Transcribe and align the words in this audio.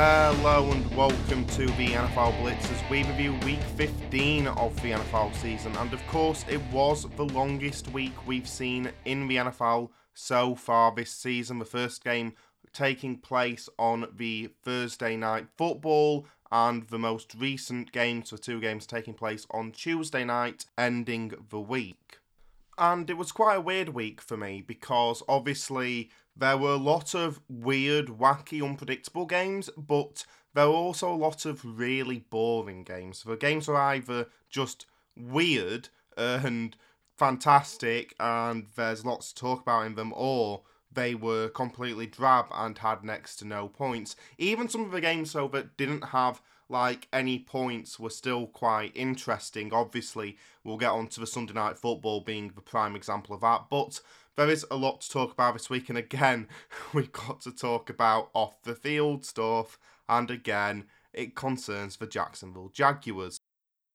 Hello 0.00 0.70
and 0.70 0.96
welcome 0.96 1.44
to 1.46 1.66
the 1.66 1.88
NFL 1.88 2.40
Blitz 2.40 2.70
as 2.70 2.80
we 2.88 3.02
review 3.02 3.34
week 3.44 3.60
15 3.76 4.46
of 4.46 4.80
the 4.80 4.92
NFL 4.92 5.34
season. 5.34 5.74
And 5.76 5.92
of 5.92 6.06
course, 6.06 6.44
it 6.48 6.60
was 6.70 7.04
the 7.16 7.24
longest 7.24 7.88
week 7.88 8.12
we've 8.24 8.46
seen 8.46 8.92
in 9.06 9.26
the 9.26 9.38
NFL 9.38 9.90
so 10.14 10.54
far 10.54 10.94
this 10.94 11.10
season. 11.10 11.58
The 11.58 11.64
first 11.64 12.04
game 12.04 12.34
taking 12.72 13.18
place 13.18 13.68
on 13.76 14.06
the 14.16 14.50
Thursday 14.62 15.16
night 15.16 15.48
football, 15.56 16.26
and 16.52 16.86
the 16.90 16.98
most 17.00 17.34
recent 17.34 17.90
games, 17.90 18.30
the 18.30 18.38
two 18.38 18.60
games 18.60 18.86
taking 18.86 19.14
place 19.14 19.48
on 19.50 19.72
Tuesday 19.72 20.24
night, 20.24 20.66
ending 20.78 21.32
the 21.50 21.58
week. 21.58 22.20
And 22.78 23.10
it 23.10 23.14
was 23.14 23.32
quite 23.32 23.56
a 23.56 23.60
weird 23.60 23.88
week 23.88 24.20
for 24.20 24.36
me 24.36 24.62
because 24.64 25.24
obviously 25.28 26.10
there 26.38 26.56
were 26.56 26.72
a 26.72 26.76
lot 26.76 27.14
of 27.14 27.40
weird, 27.48 28.06
wacky, 28.06 28.62
unpredictable 28.62 29.26
games, 29.26 29.68
but 29.76 30.24
there 30.54 30.68
were 30.68 30.74
also 30.74 31.12
a 31.12 31.14
lot 31.14 31.44
of 31.44 31.64
really 31.64 32.20
boring 32.30 32.84
games. 32.84 33.22
The 33.22 33.36
games 33.36 33.68
were 33.68 33.76
either 33.76 34.26
just 34.48 34.86
weird 35.16 35.88
and 36.16 36.76
fantastic, 37.16 38.14
and 38.20 38.66
there's 38.76 39.04
lots 39.04 39.32
to 39.32 39.40
talk 39.40 39.62
about 39.62 39.86
in 39.86 39.94
them, 39.96 40.12
or 40.16 40.62
they 40.90 41.14
were 41.14 41.48
completely 41.48 42.06
drab 42.06 42.46
and 42.52 42.78
had 42.78 43.04
next 43.04 43.36
to 43.36 43.44
no 43.44 43.68
points. 43.68 44.16
Even 44.38 44.68
some 44.68 44.84
of 44.84 44.92
the 44.92 45.00
games, 45.00 45.32
though, 45.32 45.48
that 45.48 45.76
didn't 45.76 46.06
have 46.06 46.40
like 46.68 47.08
any 47.12 47.38
points 47.38 47.98
were 47.98 48.10
still 48.10 48.46
quite 48.46 48.92
interesting. 48.94 49.72
Obviously, 49.72 50.36
we'll 50.64 50.76
get 50.76 50.90
on 50.90 51.08
to 51.08 51.20
the 51.20 51.26
Sunday 51.26 51.54
night 51.54 51.78
football 51.78 52.20
being 52.20 52.52
the 52.54 52.60
prime 52.60 52.94
example 52.94 53.34
of 53.34 53.40
that, 53.40 53.66
but 53.70 54.00
there 54.38 54.48
is 54.48 54.64
a 54.70 54.76
lot 54.76 55.00
to 55.00 55.10
talk 55.10 55.32
about 55.32 55.54
this 55.54 55.68
week, 55.68 55.88
and 55.88 55.98
again, 55.98 56.46
we've 56.94 57.10
got 57.10 57.40
to 57.40 57.50
talk 57.50 57.90
about 57.90 58.30
off 58.34 58.62
the 58.62 58.76
field 58.76 59.24
stuff, 59.24 59.80
and 60.08 60.30
again, 60.30 60.84
it 61.12 61.34
concerns 61.34 61.96
the 61.96 62.06
Jacksonville 62.06 62.70
Jaguars. 62.72 63.40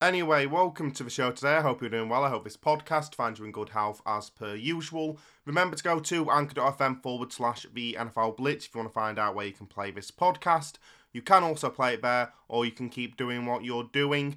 Anyway, 0.02 0.46
welcome 0.46 0.92
to 0.92 1.04
the 1.06 1.10
show 1.10 1.32
today. 1.32 1.56
I 1.56 1.62
hope 1.62 1.80
you're 1.80 1.90
doing 1.90 2.10
well. 2.10 2.26
I 2.26 2.30
hope 2.30 2.44
this 2.44 2.58
podcast 2.58 3.16
finds 3.16 3.40
you 3.40 3.46
in 3.46 3.54
good 3.54 3.70
health 3.70 4.02
as 4.06 4.30
per 4.30 4.54
usual. 4.54 5.18
Remember 5.46 5.78
to 5.78 5.84
go 5.84 6.00
to 6.02 6.30
anchor.fm 6.30 7.02
forward 7.02 7.32
slash 7.32 7.66
the 7.74 7.96
NFL 7.98 8.36
Blitz 8.36 8.66
if 8.66 8.76
you 8.76 8.80
want 8.80 8.90
to 8.90 8.94
find 8.94 9.18
out 9.18 9.36
where 9.36 9.46
you 9.46 9.54
can 9.54 9.68
play 9.68 9.92
this 9.92 10.12
podcast. 10.12 10.74
You 11.14 11.22
can 11.22 11.44
also 11.44 11.70
play 11.70 11.94
it 11.94 12.02
there, 12.02 12.34
or 12.50 12.66
you 12.66 12.72
can 12.72 12.90
keep 12.90 13.16
doing 13.16 13.46
what 13.46 13.64
you're 13.64 13.90
doing. 13.94 14.36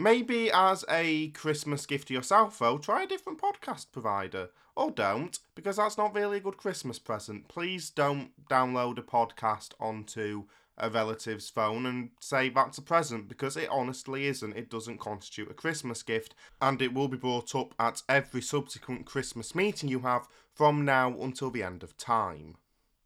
Maybe 0.00 0.48
as 0.52 0.84
a 0.88 1.30
Christmas 1.30 1.84
gift 1.84 2.06
to 2.06 2.14
yourself, 2.14 2.60
though, 2.60 2.78
try 2.78 3.02
a 3.02 3.06
different 3.08 3.40
podcast 3.40 3.86
provider. 3.90 4.50
Or 4.76 4.92
don't, 4.92 5.36
because 5.56 5.74
that's 5.76 5.98
not 5.98 6.14
really 6.14 6.36
a 6.36 6.40
good 6.40 6.56
Christmas 6.56 7.00
present. 7.00 7.48
Please 7.48 7.90
don't 7.90 8.30
download 8.48 8.98
a 8.98 9.02
podcast 9.02 9.72
onto 9.80 10.44
a 10.76 10.88
relative's 10.88 11.50
phone 11.50 11.84
and 11.84 12.10
say 12.20 12.48
that's 12.48 12.78
a 12.78 12.82
present 12.82 13.28
because 13.28 13.56
it 13.56 13.68
honestly 13.70 14.26
isn't. 14.26 14.56
It 14.56 14.70
doesn't 14.70 15.00
constitute 15.00 15.50
a 15.50 15.54
Christmas 15.54 16.04
gift, 16.04 16.36
and 16.62 16.80
it 16.80 16.94
will 16.94 17.08
be 17.08 17.16
brought 17.16 17.56
up 17.56 17.74
at 17.80 18.02
every 18.08 18.40
subsequent 18.40 19.04
Christmas 19.04 19.52
meeting 19.56 19.88
you 19.88 19.98
have 20.00 20.28
from 20.54 20.84
now 20.84 21.20
until 21.20 21.50
the 21.50 21.64
end 21.64 21.82
of 21.82 21.96
time. 21.96 22.54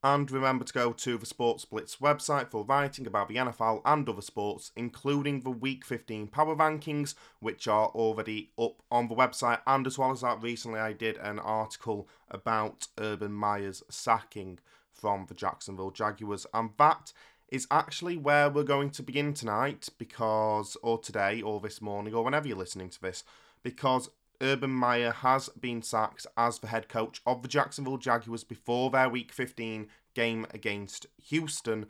And 0.04 0.28
remember 0.30 0.64
to 0.64 0.72
go 0.72 0.92
to 0.92 1.16
the 1.16 1.26
Sports 1.26 1.64
Blitz 1.64 1.96
website 1.96 2.50
for 2.50 2.64
writing 2.64 3.06
about 3.06 3.28
the 3.28 3.36
NFL 3.36 3.82
and 3.84 4.08
other 4.08 4.20
sports, 4.20 4.72
including 4.74 5.40
the 5.40 5.50
Week 5.50 5.84
15 5.84 6.26
Power 6.26 6.56
Rankings, 6.56 7.14
which 7.38 7.68
are 7.68 7.86
already 7.88 8.50
up 8.58 8.82
on 8.90 9.06
the 9.06 9.14
website. 9.14 9.60
And 9.64 9.86
as 9.86 9.98
well 9.98 10.10
as 10.10 10.22
that, 10.22 10.42
recently 10.42 10.80
I 10.80 10.92
did 10.92 11.18
an 11.18 11.38
article 11.38 12.08
about 12.28 12.88
Urban 12.98 13.32
Meyer's 13.32 13.84
sacking 13.88 14.58
from 14.90 15.26
the 15.28 15.34
Jacksonville 15.34 15.92
Jaguars. 15.92 16.46
And 16.52 16.70
that 16.78 17.12
is 17.48 17.68
actually 17.70 18.16
where 18.16 18.50
we're 18.50 18.64
going 18.64 18.90
to 18.90 19.02
begin 19.04 19.34
tonight, 19.34 19.88
because, 19.98 20.76
or 20.82 20.98
today, 20.98 21.40
or 21.42 21.60
this 21.60 21.80
morning, 21.80 22.12
or 22.12 22.24
whenever 22.24 22.48
you're 22.48 22.56
listening 22.56 22.88
to 22.90 23.00
this, 23.00 23.22
because 23.62 24.10
Urban 24.42 24.70
Meyer 24.70 25.12
has 25.12 25.48
been 25.50 25.82
sacked 25.82 26.26
as 26.36 26.58
the 26.58 26.66
head 26.66 26.88
coach 26.88 27.22
of 27.24 27.42
the 27.42 27.48
Jacksonville 27.48 27.96
Jaguars 27.96 28.42
before 28.42 28.90
their 28.90 29.08
Week 29.08 29.32
15 29.32 29.86
game 30.14 30.46
against 30.52 31.06
Houston. 31.28 31.86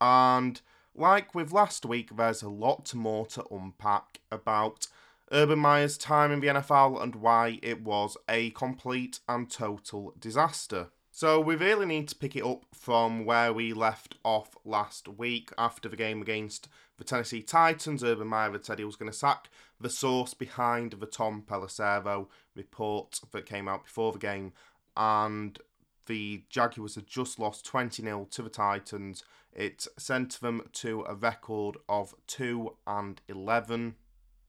And 0.00 0.60
like 0.94 1.34
with 1.34 1.52
last 1.52 1.84
week, 1.84 2.16
there's 2.16 2.42
a 2.42 2.48
lot 2.48 2.94
more 2.94 3.26
to 3.26 3.44
unpack 3.50 4.20
about 4.30 4.86
Urban 5.32 5.58
Meyer's 5.58 5.98
time 5.98 6.30
in 6.30 6.40
the 6.40 6.46
NFL 6.46 7.02
and 7.02 7.16
why 7.16 7.58
it 7.62 7.82
was 7.82 8.16
a 8.28 8.50
complete 8.50 9.18
and 9.28 9.50
total 9.50 10.14
disaster. 10.18 10.88
So 11.16 11.40
we 11.40 11.56
really 11.56 11.86
need 11.86 12.08
to 12.08 12.14
pick 12.14 12.36
it 12.36 12.44
up 12.44 12.66
from 12.74 13.24
where 13.24 13.50
we 13.50 13.72
left 13.72 14.16
off 14.22 14.54
last 14.66 15.08
week 15.08 15.50
after 15.56 15.88
the 15.88 15.96
game 15.96 16.20
against 16.20 16.68
the 16.98 17.04
Tennessee 17.04 17.40
Titans. 17.40 18.04
Urban 18.04 18.26
Meyer 18.26 18.52
had 18.52 18.66
said 18.66 18.78
he 18.78 18.84
was 18.84 18.96
going 18.96 19.10
to 19.10 19.16
sack 19.16 19.48
the 19.80 19.88
source 19.88 20.34
behind 20.34 20.92
the 20.92 21.06
Tom 21.06 21.42
Pelissero 21.48 22.26
report 22.54 23.18
that 23.32 23.46
came 23.46 23.66
out 23.66 23.84
before 23.84 24.12
the 24.12 24.18
game, 24.18 24.52
and 24.94 25.58
the 26.04 26.44
Jaguars 26.50 26.96
had 26.96 27.06
just 27.06 27.38
lost 27.38 27.64
20 27.64 28.02
0 28.02 28.28
to 28.32 28.42
the 28.42 28.50
Titans. 28.50 29.24
It 29.54 29.86
sent 29.96 30.38
them 30.42 30.68
to 30.74 31.02
a 31.08 31.14
record 31.14 31.78
of 31.88 32.14
2 32.26 32.76
and 32.86 33.22
11. 33.26 33.94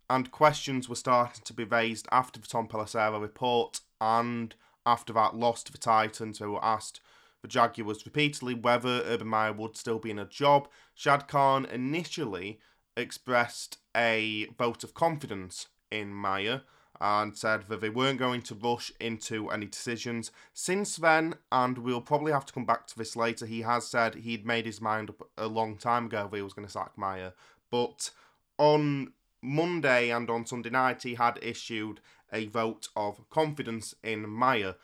And 0.09 0.31
questions 0.31 0.89
were 0.89 0.95
starting 0.95 1.45
to 1.45 1.53
be 1.53 1.63
raised 1.63 2.09
after 2.11 2.41
the 2.41 2.47
Tom 2.47 2.67
Pelissero 2.67 3.21
report 3.21 3.79
and 4.01 4.53
after 4.87 5.13
that 5.13 5.35
loss 5.35 5.61
to 5.63 5.71
the 5.71 5.77
Titans, 5.77 6.39
who 6.39 6.53
were 6.53 6.65
asked 6.65 7.01
the 7.41 7.47
Jaguars 7.47 8.05
repeatedly 8.05 8.53
whether 8.53 9.03
Urban 9.05 9.27
Meyer 9.27 9.53
would 9.53 9.77
still 9.77 9.99
be 9.99 10.09
in 10.09 10.17
a 10.17 10.25
job. 10.25 10.67
Shad 10.95 11.27
Khan 11.27 11.65
initially 11.65 12.59
expressed 12.95 13.77
a 13.95 14.45
vote 14.57 14.83
of 14.83 14.93
confidence 14.93 15.67
in 15.91 16.13
Meyer 16.13 16.63
and 16.99 17.37
said 17.37 17.65
that 17.69 17.79
they 17.79 17.89
weren't 17.89 18.17
going 18.17 18.41
to 18.41 18.55
rush 18.55 18.91
into 18.99 19.49
any 19.49 19.67
decisions. 19.67 20.31
Since 20.53 20.95
then, 20.95 21.35
and 21.51 21.77
we'll 21.77 22.01
probably 22.01 22.31
have 22.31 22.45
to 22.47 22.53
come 22.53 22.65
back 22.65 22.87
to 22.87 22.97
this 22.97 23.15
later, 23.15 23.45
he 23.45 23.61
has 23.61 23.87
said 23.87 24.15
he'd 24.15 24.45
made 24.45 24.65
his 24.65 24.81
mind 24.81 25.11
up 25.11 25.29
a 25.37 25.47
long 25.47 25.77
time 25.77 26.07
ago 26.07 26.27
that 26.29 26.37
he 26.37 26.41
was 26.41 26.53
going 26.53 26.65
to 26.65 26.71
sack 26.71 26.97
Meyer. 26.97 27.33
But 27.69 28.09
on 28.57 29.13
Monday 29.43 30.09
and 30.09 30.29
on 30.29 30.47
Sunday 30.47 30.71
night, 30.71 31.03
he 31.03 31.13
had 31.13 31.37
issued 31.41 32.01
a 32.31 32.47
vote 32.47 32.89
of 32.95 33.29
confidence 33.29 33.95
in 34.03 34.29
Meyer. 34.29 34.75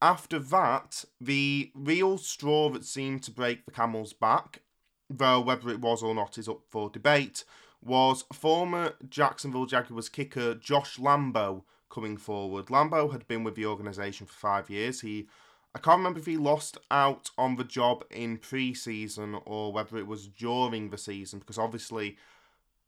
After 0.00 0.38
that, 0.38 1.04
the 1.20 1.70
real 1.74 2.18
straw 2.18 2.70
that 2.70 2.84
seemed 2.84 3.22
to 3.22 3.30
break 3.30 3.64
the 3.64 3.70
camel's 3.70 4.12
back, 4.12 4.62
though 5.08 5.40
whether 5.40 5.68
it 5.70 5.80
was 5.80 6.02
or 6.02 6.14
not 6.14 6.38
is 6.38 6.48
up 6.48 6.62
for 6.68 6.90
debate, 6.90 7.44
was 7.80 8.24
former 8.32 8.94
Jacksonville 9.08 9.66
Jaguars 9.66 10.08
kicker 10.08 10.54
Josh 10.54 10.98
Lambo 10.98 11.62
coming 11.90 12.16
forward. 12.16 12.66
Lambo 12.66 13.12
had 13.12 13.28
been 13.28 13.44
with 13.44 13.54
the 13.54 13.66
organisation 13.66 14.26
for 14.26 14.34
five 14.34 14.70
years. 14.70 15.02
He, 15.02 15.28
I 15.74 15.78
can't 15.78 15.98
remember 15.98 16.20
if 16.20 16.26
he 16.26 16.36
lost 16.36 16.78
out 16.90 17.30
on 17.36 17.56
the 17.56 17.64
job 17.64 18.04
in 18.10 18.38
pre-season 18.38 19.36
or 19.44 19.72
whether 19.72 19.98
it 19.98 20.06
was 20.06 20.26
during 20.26 20.90
the 20.90 20.98
season, 20.98 21.38
because 21.38 21.58
obviously, 21.58 22.16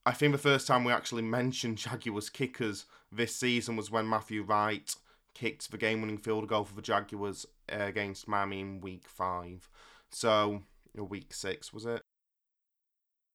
I 0.06 0.12
think 0.12 0.32
the 0.32 0.38
first 0.38 0.66
time 0.66 0.84
we 0.84 0.92
actually 0.92 1.22
mentioned 1.22 1.78
Jaguars 1.78 2.28
kickers 2.28 2.84
this 3.10 3.34
season 3.34 3.76
was 3.76 3.90
when 3.90 4.08
Matthew 4.08 4.42
Wright 4.42 4.94
kicked 5.34 5.70
the 5.70 5.78
game-winning 5.78 6.18
field 6.18 6.46
goal 6.46 6.64
for 6.64 6.74
the 6.74 6.82
Jaguars 6.82 7.46
uh, 7.72 7.84
against 7.84 8.28
Miami 8.28 8.60
in 8.60 8.80
Week 8.80 9.08
Five. 9.08 9.68
So, 10.10 10.62
Week 10.94 11.32
Six 11.32 11.72
was 11.72 11.86
it? 11.86 12.02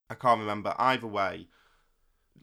I 0.09 0.16
can't 0.16 0.40
remember. 0.40 0.75
Either 0.78 1.08
way, 1.08 1.47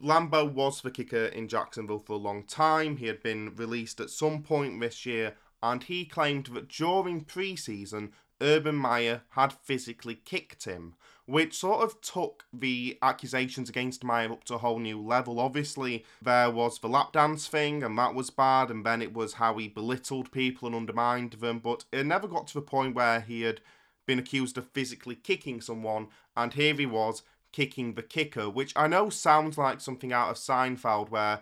Lambo 0.03 0.53
was 0.53 0.83
the 0.83 0.91
kicker 0.91 1.27
in 1.27 1.49
Jacksonville 1.49 2.01
for 2.01 2.15
a 2.15 2.17
long 2.17 2.43
time. 2.45 2.97
He 2.97 3.07
had 3.07 3.23
been 3.23 3.55
released 3.55 4.01
at 4.01 4.11
some 4.11 4.43
point 4.43 4.81
this 4.81 5.07
year, 5.07 5.37
and 5.63 5.85
he 5.85 6.05
claimed 6.05 6.47
that 6.47 6.69
during 6.69 7.25
preseason, 7.25 8.11
Urban 8.41 8.77
Meyer 8.77 9.23
had 9.31 9.53
physically 9.53 10.15
kicked 10.15 10.65
him, 10.65 10.95
which 11.25 11.59
sort 11.59 11.83
of 11.83 12.01
took 12.01 12.45
the 12.53 12.99
accusations 13.03 13.69
against 13.69 14.05
Meyer 14.05 14.31
up 14.33 14.45
to 14.45 14.55
a 14.55 14.59
whole 14.59 14.79
new 14.79 15.01
level. 15.01 15.41
Obviously, 15.41 16.05
there 16.21 16.51
was 16.51 16.79
the 16.79 16.89
lap 16.89 17.13
dance 17.13 17.49
thing, 17.49 17.83
and 17.83 17.99
that 17.99 18.15
was 18.15 18.31
bad, 18.31 18.71
and 18.71 18.85
then 18.85 19.03
it 19.03 19.15
was 19.15 19.35
how 19.35 19.57
he 19.57 19.69
belittled 19.69 20.31
people 20.33 20.67
and 20.67 20.77
undermined 20.77 21.33
them, 21.33 21.59
but 21.59 21.85
it 21.93 22.07
never 22.07 22.29
got 22.29 22.47
to 22.49 22.55
the 22.55 22.63
point 22.63 22.95
where 22.95 23.21
he 23.21 23.43
had 23.43 23.61
been 24.07 24.19
accused 24.19 24.57
of 24.57 24.69
physically 24.69 25.17
kicking 25.17 25.61
someone, 25.61 26.09
and 26.37 26.55
here 26.55 26.75
he 26.75 26.87
was 26.87 27.23
kicking 27.53 27.95
the 27.95 28.03
kicker, 28.03 28.51
which 28.51 28.73
I 28.77 28.87
know 28.87 29.09
sounds 29.09 29.57
like 29.57 29.81
something 29.81 30.13
out 30.13 30.31
of 30.31 30.37
Seinfeld 30.37 31.09
where 31.09 31.41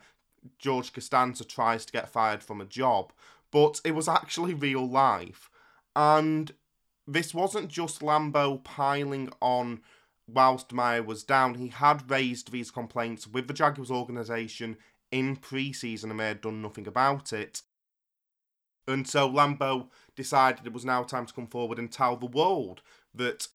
George 0.58 0.92
Costanza 0.92 1.44
tries 1.44 1.84
to 1.84 1.92
get 1.92 2.08
fired 2.08 2.42
from 2.42 2.60
a 2.60 2.66
job, 2.66 3.12
but 3.50 3.80
it 3.84 3.92
was 3.92 4.08
actually 4.08 4.54
real 4.54 4.88
life. 4.88 5.50
And 5.96 6.52
this 7.06 7.34
wasn't 7.34 7.68
just 7.68 8.00
Lambo 8.00 8.62
piling 8.64 9.30
on 9.40 9.82
whilst 10.26 10.72
Meyer 10.72 11.02
was 11.02 11.22
down. 11.24 11.54
He 11.54 11.68
had 11.68 12.10
raised 12.10 12.50
these 12.50 12.70
complaints 12.70 13.26
with 13.26 13.46
the 13.46 13.54
Jaguars 13.54 13.90
organisation 13.90 14.76
in 15.10 15.36
pre 15.36 15.72
season 15.72 16.10
and 16.10 16.20
they 16.20 16.28
had 16.28 16.40
done 16.40 16.62
nothing 16.62 16.86
about 16.86 17.32
it. 17.32 17.62
And 18.86 19.08
so 19.08 19.28
Lambo 19.30 19.88
decided 20.14 20.66
it 20.66 20.72
was 20.72 20.84
now 20.84 21.02
time 21.02 21.26
to 21.26 21.32
come 21.32 21.46
forward 21.46 21.78
and 21.78 21.90
tell 21.90 22.16
the 22.16 22.26
world 22.26 22.82
that 23.14 23.48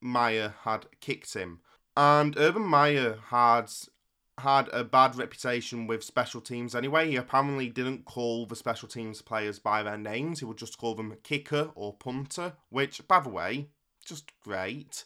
Meyer 0.00 0.54
had 0.62 0.86
kicked 1.00 1.34
him. 1.34 1.60
And 1.96 2.36
Urban 2.38 2.62
Meyer 2.62 3.18
had 3.26 3.70
had 4.38 4.68
a 4.72 4.84
bad 4.84 5.16
reputation 5.16 5.86
with 5.86 6.04
special 6.04 6.40
teams 6.40 6.74
anyway. 6.74 7.10
He 7.10 7.16
apparently 7.16 7.68
didn't 7.68 8.04
call 8.04 8.46
the 8.46 8.56
special 8.56 8.88
teams 8.88 9.22
players 9.22 9.58
by 9.58 9.82
their 9.82 9.98
names. 9.98 10.38
He 10.38 10.44
would 10.44 10.58
just 10.58 10.78
call 10.78 10.94
them 10.94 11.16
kicker 11.22 11.70
or 11.74 11.94
punter, 11.94 12.54
which, 12.70 13.06
by 13.08 13.20
the 13.20 13.28
way, 13.28 13.68
just 14.04 14.32
great. 14.42 15.04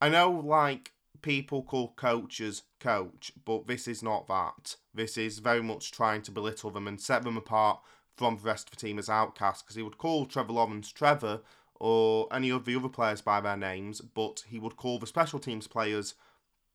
I 0.00 0.08
know, 0.08 0.30
like, 0.30 0.92
people 1.22 1.62
call 1.62 1.92
coaches 1.94 2.62
coach, 2.78 3.32
but 3.44 3.66
this 3.66 3.88
is 3.88 4.02
not 4.02 4.28
that. 4.28 4.76
This 4.94 5.16
is 5.16 5.38
very 5.38 5.62
much 5.62 5.92
trying 5.92 6.22
to 6.22 6.30
belittle 6.30 6.70
them 6.70 6.88
and 6.88 7.00
set 7.00 7.22
them 7.22 7.36
apart 7.36 7.80
from 8.16 8.36
the 8.36 8.42
rest 8.42 8.68
of 8.68 8.76
the 8.78 8.86
team 8.86 8.98
as 8.98 9.08
outcasts 9.08 9.62
because 9.62 9.76
he 9.76 9.82
would 9.82 9.98
call 9.98 10.26
Trevor 10.26 10.52
Lawrence 10.52 10.92
Trevor 10.92 11.40
or 11.74 12.28
any 12.30 12.50
of 12.50 12.66
the 12.66 12.76
other 12.76 12.88
players 12.88 13.22
by 13.22 13.40
their 13.40 13.56
names, 13.56 14.00
but 14.00 14.44
he 14.48 14.58
would 14.58 14.76
call 14.76 14.98
the 14.98 15.06
special 15.06 15.38
teams 15.38 15.66
players 15.66 16.14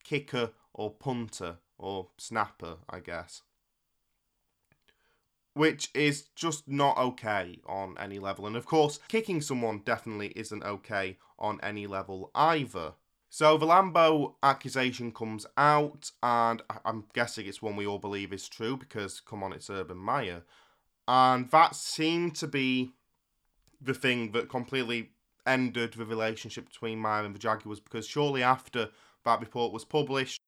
kicker 0.03 0.51
or 0.73 0.91
punter 0.91 1.57
or 1.77 2.10
snapper, 2.18 2.77
I 2.89 3.00
guess. 3.00 3.42
Which 5.54 5.89
is 5.94 6.24
just 6.36 6.68
not 6.68 6.98
okay 6.98 7.60
on 7.66 7.95
any 7.98 8.19
level. 8.19 8.45
And 8.45 8.56
of 8.56 8.66
course, 8.66 9.00
kicking 9.07 9.42
someone 9.42 9.81
definitely 9.86 10.33
isn't 10.36 10.63
okay 10.63 11.18
on 11.39 11.60
any 11.63 11.88
level 11.88 12.31
either. 12.36 12.94
So 13.30 13.57
the 13.57 13.66
Lambo 13.66 14.36
accusation 14.44 15.12
comes 15.12 15.45
out, 15.57 16.12
and 16.24 16.62
I'm 16.86 17.06
guessing 17.13 17.48
it's 17.48 17.62
one 17.62 17.75
we 17.75 17.86
all 17.86 18.00
believe 18.00 18.31
is 18.31 18.48
true 18.48 18.77
because, 18.77 19.19
come 19.19 19.44
on, 19.44 19.51
it's 19.51 19.69
Urban 19.69 19.98
Meyer. 19.98 20.44
And 21.07 21.50
that 21.51 21.75
seemed 21.75 22.36
to 22.38 22.48
be 22.48 22.92
the 23.81 23.94
thing 23.94 24.31
that 24.31 24.50
completely 24.50 25.12
ended 25.45 25.94
the 25.94 26.06
relationship 26.06 26.68
between 26.68 27.00
Meyer 27.00 27.24
and 27.24 27.36
the 27.36 27.39
Jaguars 27.39 27.80
because 27.80 28.07
shortly 28.07 28.42
after 28.42 28.89
that 29.25 29.39
report 29.39 29.74
was 29.74 29.86
published, 29.86 30.42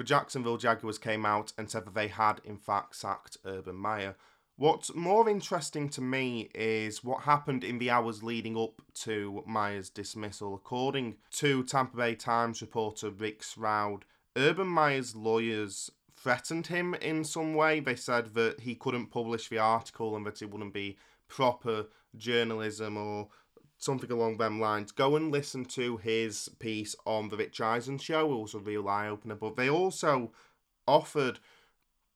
the 0.00 0.04
Jacksonville 0.04 0.56
Jaguars 0.56 0.96
came 0.96 1.26
out 1.26 1.52
and 1.58 1.68
said 1.68 1.84
that 1.84 1.94
they 1.94 2.08
had, 2.08 2.40
in 2.42 2.56
fact, 2.56 2.96
sacked 2.96 3.36
Urban 3.44 3.76
Meyer. 3.76 4.16
What's 4.56 4.94
more 4.94 5.28
interesting 5.28 5.90
to 5.90 6.00
me 6.00 6.48
is 6.54 7.04
what 7.04 7.24
happened 7.24 7.64
in 7.64 7.78
the 7.78 7.90
hours 7.90 8.22
leading 8.22 8.56
up 8.56 8.80
to 9.02 9.44
Meyer's 9.46 9.90
dismissal. 9.90 10.54
According 10.54 11.16
to 11.32 11.62
Tampa 11.64 11.98
Bay 11.98 12.14
Times 12.14 12.62
reporter 12.62 13.10
Rick 13.10 13.42
Stroud, 13.42 14.06
Urban 14.38 14.68
Meyer's 14.68 15.14
lawyers 15.14 15.90
threatened 16.16 16.68
him 16.68 16.94
in 16.94 17.22
some 17.22 17.52
way. 17.52 17.80
They 17.80 17.94
said 17.94 18.32
that 18.32 18.60
he 18.60 18.76
couldn't 18.76 19.10
publish 19.10 19.50
the 19.50 19.58
article 19.58 20.16
and 20.16 20.24
that 20.24 20.40
it 20.40 20.50
wouldn't 20.50 20.72
be 20.72 20.96
proper 21.28 21.88
journalism 22.16 22.96
or 22.96 23.28
something 23.80 24.12
along 24.12 24.36
them 24.36 24.60
lines, 24.60 24.92
go 24.92 25.16
and 25.16 25.32
listen 25.32 25.64
to 25.64 25.96
his 25.96 26.48
piece 26.60 26.94
on 27.04 27.28
the 27.28 27.36
Rich 27.36 27.60
Eisen 27.60 27.98
show. 27.98 28.32
It 28.32 28.40
was 28.40 28.54
a 28.54 28.58
real 28.58 28.88
eye 28.88 29.08
opener. 29.08 29.34
But 29.34 29.56
they 29.56 29.68
also 29.68 30.30
offered 30.86 31.40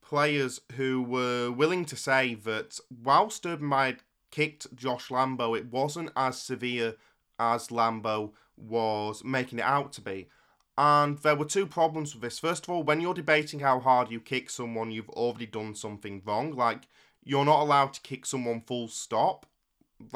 players 0.00 0.60
who 0.76 1.02
were 1.02 1.50
willing 1.50 1.86
to 1.86 1.96
say 1.96 2.34
that 2.34 2.78
whilst 3.02 3.46
Urban 3.46 3.66
Meyer 3.66 3.96
kicked 4.30 4.76
Josh 4.76 5.08
Lambo, 5.08 5.58
it 5.58 5.72
wasn't 5.72 6.10
as 6.14 6.40
severe 6.40 6.96
as 7.38 7.68
Lambo 7.68 8.32
was 8.56 9.24
making 9.24 9.58
it 9.58 9.64
out 9.64 9.92
to 9.94 10.00
be. 10.00 10.28
And 10.76 11.18
there 11.18 11.36
were 11.36 11.44
two 11.44 11.66
problems 11.66 12.14
with 12.14 12.22
this. 12.22 12.38
First 12.38 12.64
of 12.64 12.70
all, 12.70 12.82
when 12.82 13.00
you're 13.00 13.14
debating 13.14 13.60
how 13.60 13.80
hard 13.80 14.10
you 14.10 14.20
kick 14.20 14.50
someone, 14.50 14.90
you've 14.90 15.08
already 15.10 15.46
done 15.46 15.74
something 15.74 16.20
wrong. 16.26 16.50
Like, 16.50 16.88
you're 17.22 17.44
not 17.44 17.60
allowed 17.60 17.94
to 17.94 18.00
kick 18.02 18.26
someone 18.26 18.60
full 18.60 18.88
stop. 18.88 19.46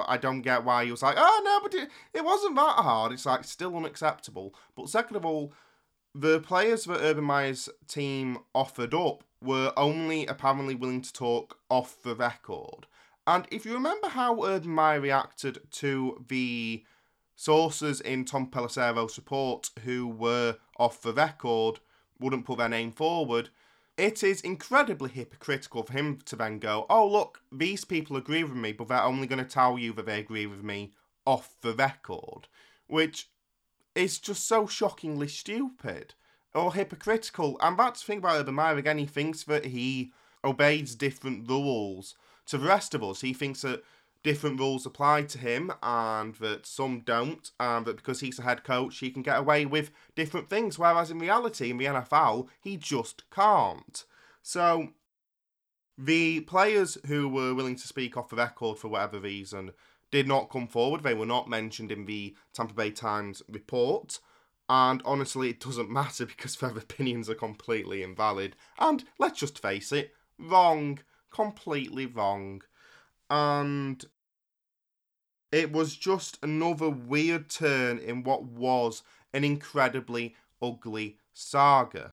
I 0.06 0.16
don't 0.16 0.42
get 0.42 0.64
why 0.64 0.84
he 0.84 0.90
was 0.90 1.02
like, 1.02 1.16
oh 1.18 1.42
no, 1.44 1.60
but 1.62 1.74
it, 1.74 1.88
it 2.12 2.24
wasn't 2.24 2.56
that 2.56 2.76
hard. 2.76 3.12
It's 3.12 3.26
like 3.26 3.44
still 3.44 3.76
unacceptable. 3.76 4.54
But 4.76 4.88
second 4.88 5.16
of 5.16 5.24
all, 5.24 5.52
the 6.14 6.40
players 6.40 6.84
that 6.84 7.00
Urban 7.00 7.24
Meyer's 7.24 7.68
team 7.86 8.38
offered 8.54 8.94
up 8.94 9.24
were 9.42 9.72
only 9.76 10.26
apparently 10.26 10.74
willing 10.74 11.02
to 11.02 11.12
talk 11.12 11.58
off 11.68 12.02
the 12.02 12.14
record. 12.14 12.86
And 13.26 13.46
if 13.50 13.66
you 13.66 13.74
remember 13.74 14.08
how 14.08 14.42
Urban 14.42 14.70
Meyer 14.70 15.00
reacted 15.00 15.60
to 15.72 16.24
the 16.28 16.84
sources 17.36 18.00
in 18.00 18.24
Tom 18.24 18.50
Pelissero's 18.50 19.16
report 19.16 19.70
who 19.84 20.08
were 20.08 20.56
off 20.78 21.02
the 21.02 21.12
record, 21.12 21.80
wouldn't 22.18 22.46
put 22.46 22.58
their 22.58 22.68
name 22.68 22.90
forward, 22.90 23.50
it 23.98 24.22
is 24.22 24.40
incredibly 24.40 25.10
hypocritical 25.10 25.82
for 25.82 25.92
him 25.92 26.20
to 26.24 26.36
then 26.36 26.60
go, 26.60 26.86
oh, 26.88 27.06
look, 27.06 27.42
these 27.50 27.84
people 27.84 28.16
agree 28.16 28.44
with 28.44 28.54
me, 28.54 28.72
but 28.72 28.88
they're 28.88 29.02
only 29.02 29.26
going 29.26 29.44
to 29.44 29.50
tell 29.50 29.76
you 29.76 29.92
that 29.94 30.06
they 30.06 30.20
agree 30.20 30.46
with 30.46 30.62
me 30.62 30.92
off 31.26 31.56
the 31.62 31.74
record, 31.74 32.46
which 32.86 33.28
is 33.96 34.20
just 34.20 34.46
so 34.46 34.66
shockingly 34.68 35.26
stupid 35.26 36.14
or 36.54 36.74
hypocritical. 36.74 37.58
And 37.60 37.76
that's 37.76 38.00
the 38.00 38.06
thing 38.06 38.18
about 38.18 38.36
Urban 38.36 38.54
Meyer 38.54 38.78
again, 38.78 38.98
he 38.98 39.06
thinks 39.06 39.42
that 39.44 39.66
he 39.66 40.12
obeys 40.44 40.94
different 40.94 41.48
rules 41.48 42.14
to 42.46 42.56
the 42.56 42.68
rest 42.68 42.94
of 42.94 43.02
us. 43.02 43.20
He 43.20 43.32
thinks 43.32 43.62
that 43.62 43.82
different 44.22 44.58
rules 44.58 44.84
apply 44.84 45.22
to 45.22 45.38
him 45.38 45.72
and 45.82 46.34
that 46.36 46.66
some 46.66 47.00
don't, 47.00 47.50
and 47.60 47.86
that 47.86 47.96
because 47.96 48.20
he's 48.20 48.38
a 48.38 48.42
head 48.42 48.64
coach, 48.64 48.98
he 48.98 49.10
can 49.10 49.22
get 49.22 49.38
away 49.38 49.64
with 49.64 49.90
different 50.14 50.48
things. 50.48 50.78
Whereas 50.78 51.10
in 51.10 51.18
reality, 51.18 51.70
in 51.70 51.78
the 51.78 51.86
NFL, 51.86 52.48
he 52.60 52.76
just 52.76 53.28
can't. 53.30 54.04
So, 54.42 54.90
the 55.96 56.40
players 56.40 56.98
who 57.06 57.28
were 57.28 57.54
willing 57.54 57.76
to 57.76 57.88
speak 57.88 58.16
off 58.16 58.28
the 58.28 58.36
record 58.36 58.78
for 58.78 58.88
whatever 58.88 59.20
reason 59.20 59.72
did 60.10 60.26
not 60.26 60.50
come 60.50 60.68
forward. 60.68 61.02
They 61.02 61.14
were 61.14 61.26
not 61.26 61.48
mentioned 61.48 61.92
in 61.92 62.06
the 62.06 62.36
Tampa 62.54 62.74
Bay 62.74 62.90
Times 62.90 63.42
report. 63.48 64.20
And 64.68 65.02
honestly, 65.04 65.50
it 65.50 65.60
doesn't 65.60 65.90
matter 66.02 66.26
because 66.26 66.56
their 66.56 66.70
opinions 66.70 67.28
are 67.28 67.34
completely 67.34 68.02
invalid. 68.02 68.56
And 68.78 69.04
let's 69.18 69.40
just 69.40 69.60
face 69.60 69.92
it, 69.92 70.12
wrong. 70.38 71.00
Completely 71.30 72.06
wrong 72.06 72.62
and 73.30 74.04
it 75.50 75.72
was 75.72 75.96
just 75.96 76.38
another 76.42 76.90
weird 76.90 77.48
turn 77.48 77.98
in 77.98 78.22
what 78.22 78.44
was 78.44 79.02
an 79.32 79.44
incredibly 79.44 80.34
ugly 80.60 81.16
saga. 81.32 82.10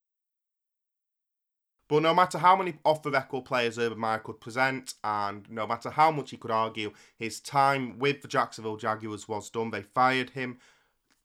But 1.87 2.01
no 2.01 2.15
matter 2.15 2.39
how 2.39 2.55
many 2.55 2.75
off 2.83 3.03
the 3.03 3.11
record 3.11 3.45
players 3.45 3.77
Urban 3.77 3.99
Meyer 3.99 4.19
could 4.19 4.41
present, 4.41 4.95
and 5.03 5.49
no 5.49 5.67
matter 5.67 5.91
how 5.91 6.11
much 6.11 6.31
he 6.31 6.37
could 6.37 6.49
argue, 6.49 6.91
his 7.17 7.39
time 7.39 7.99
with 7.99 8.21
the 8.21 8.27
Jacksonville 8.27 8.77
Jaguars 8.77 9.27
was 9.27 9.49
done. 9.49 9.69
They 9.69 9.83
fired 9.83 10.31
him. 10.31 10.57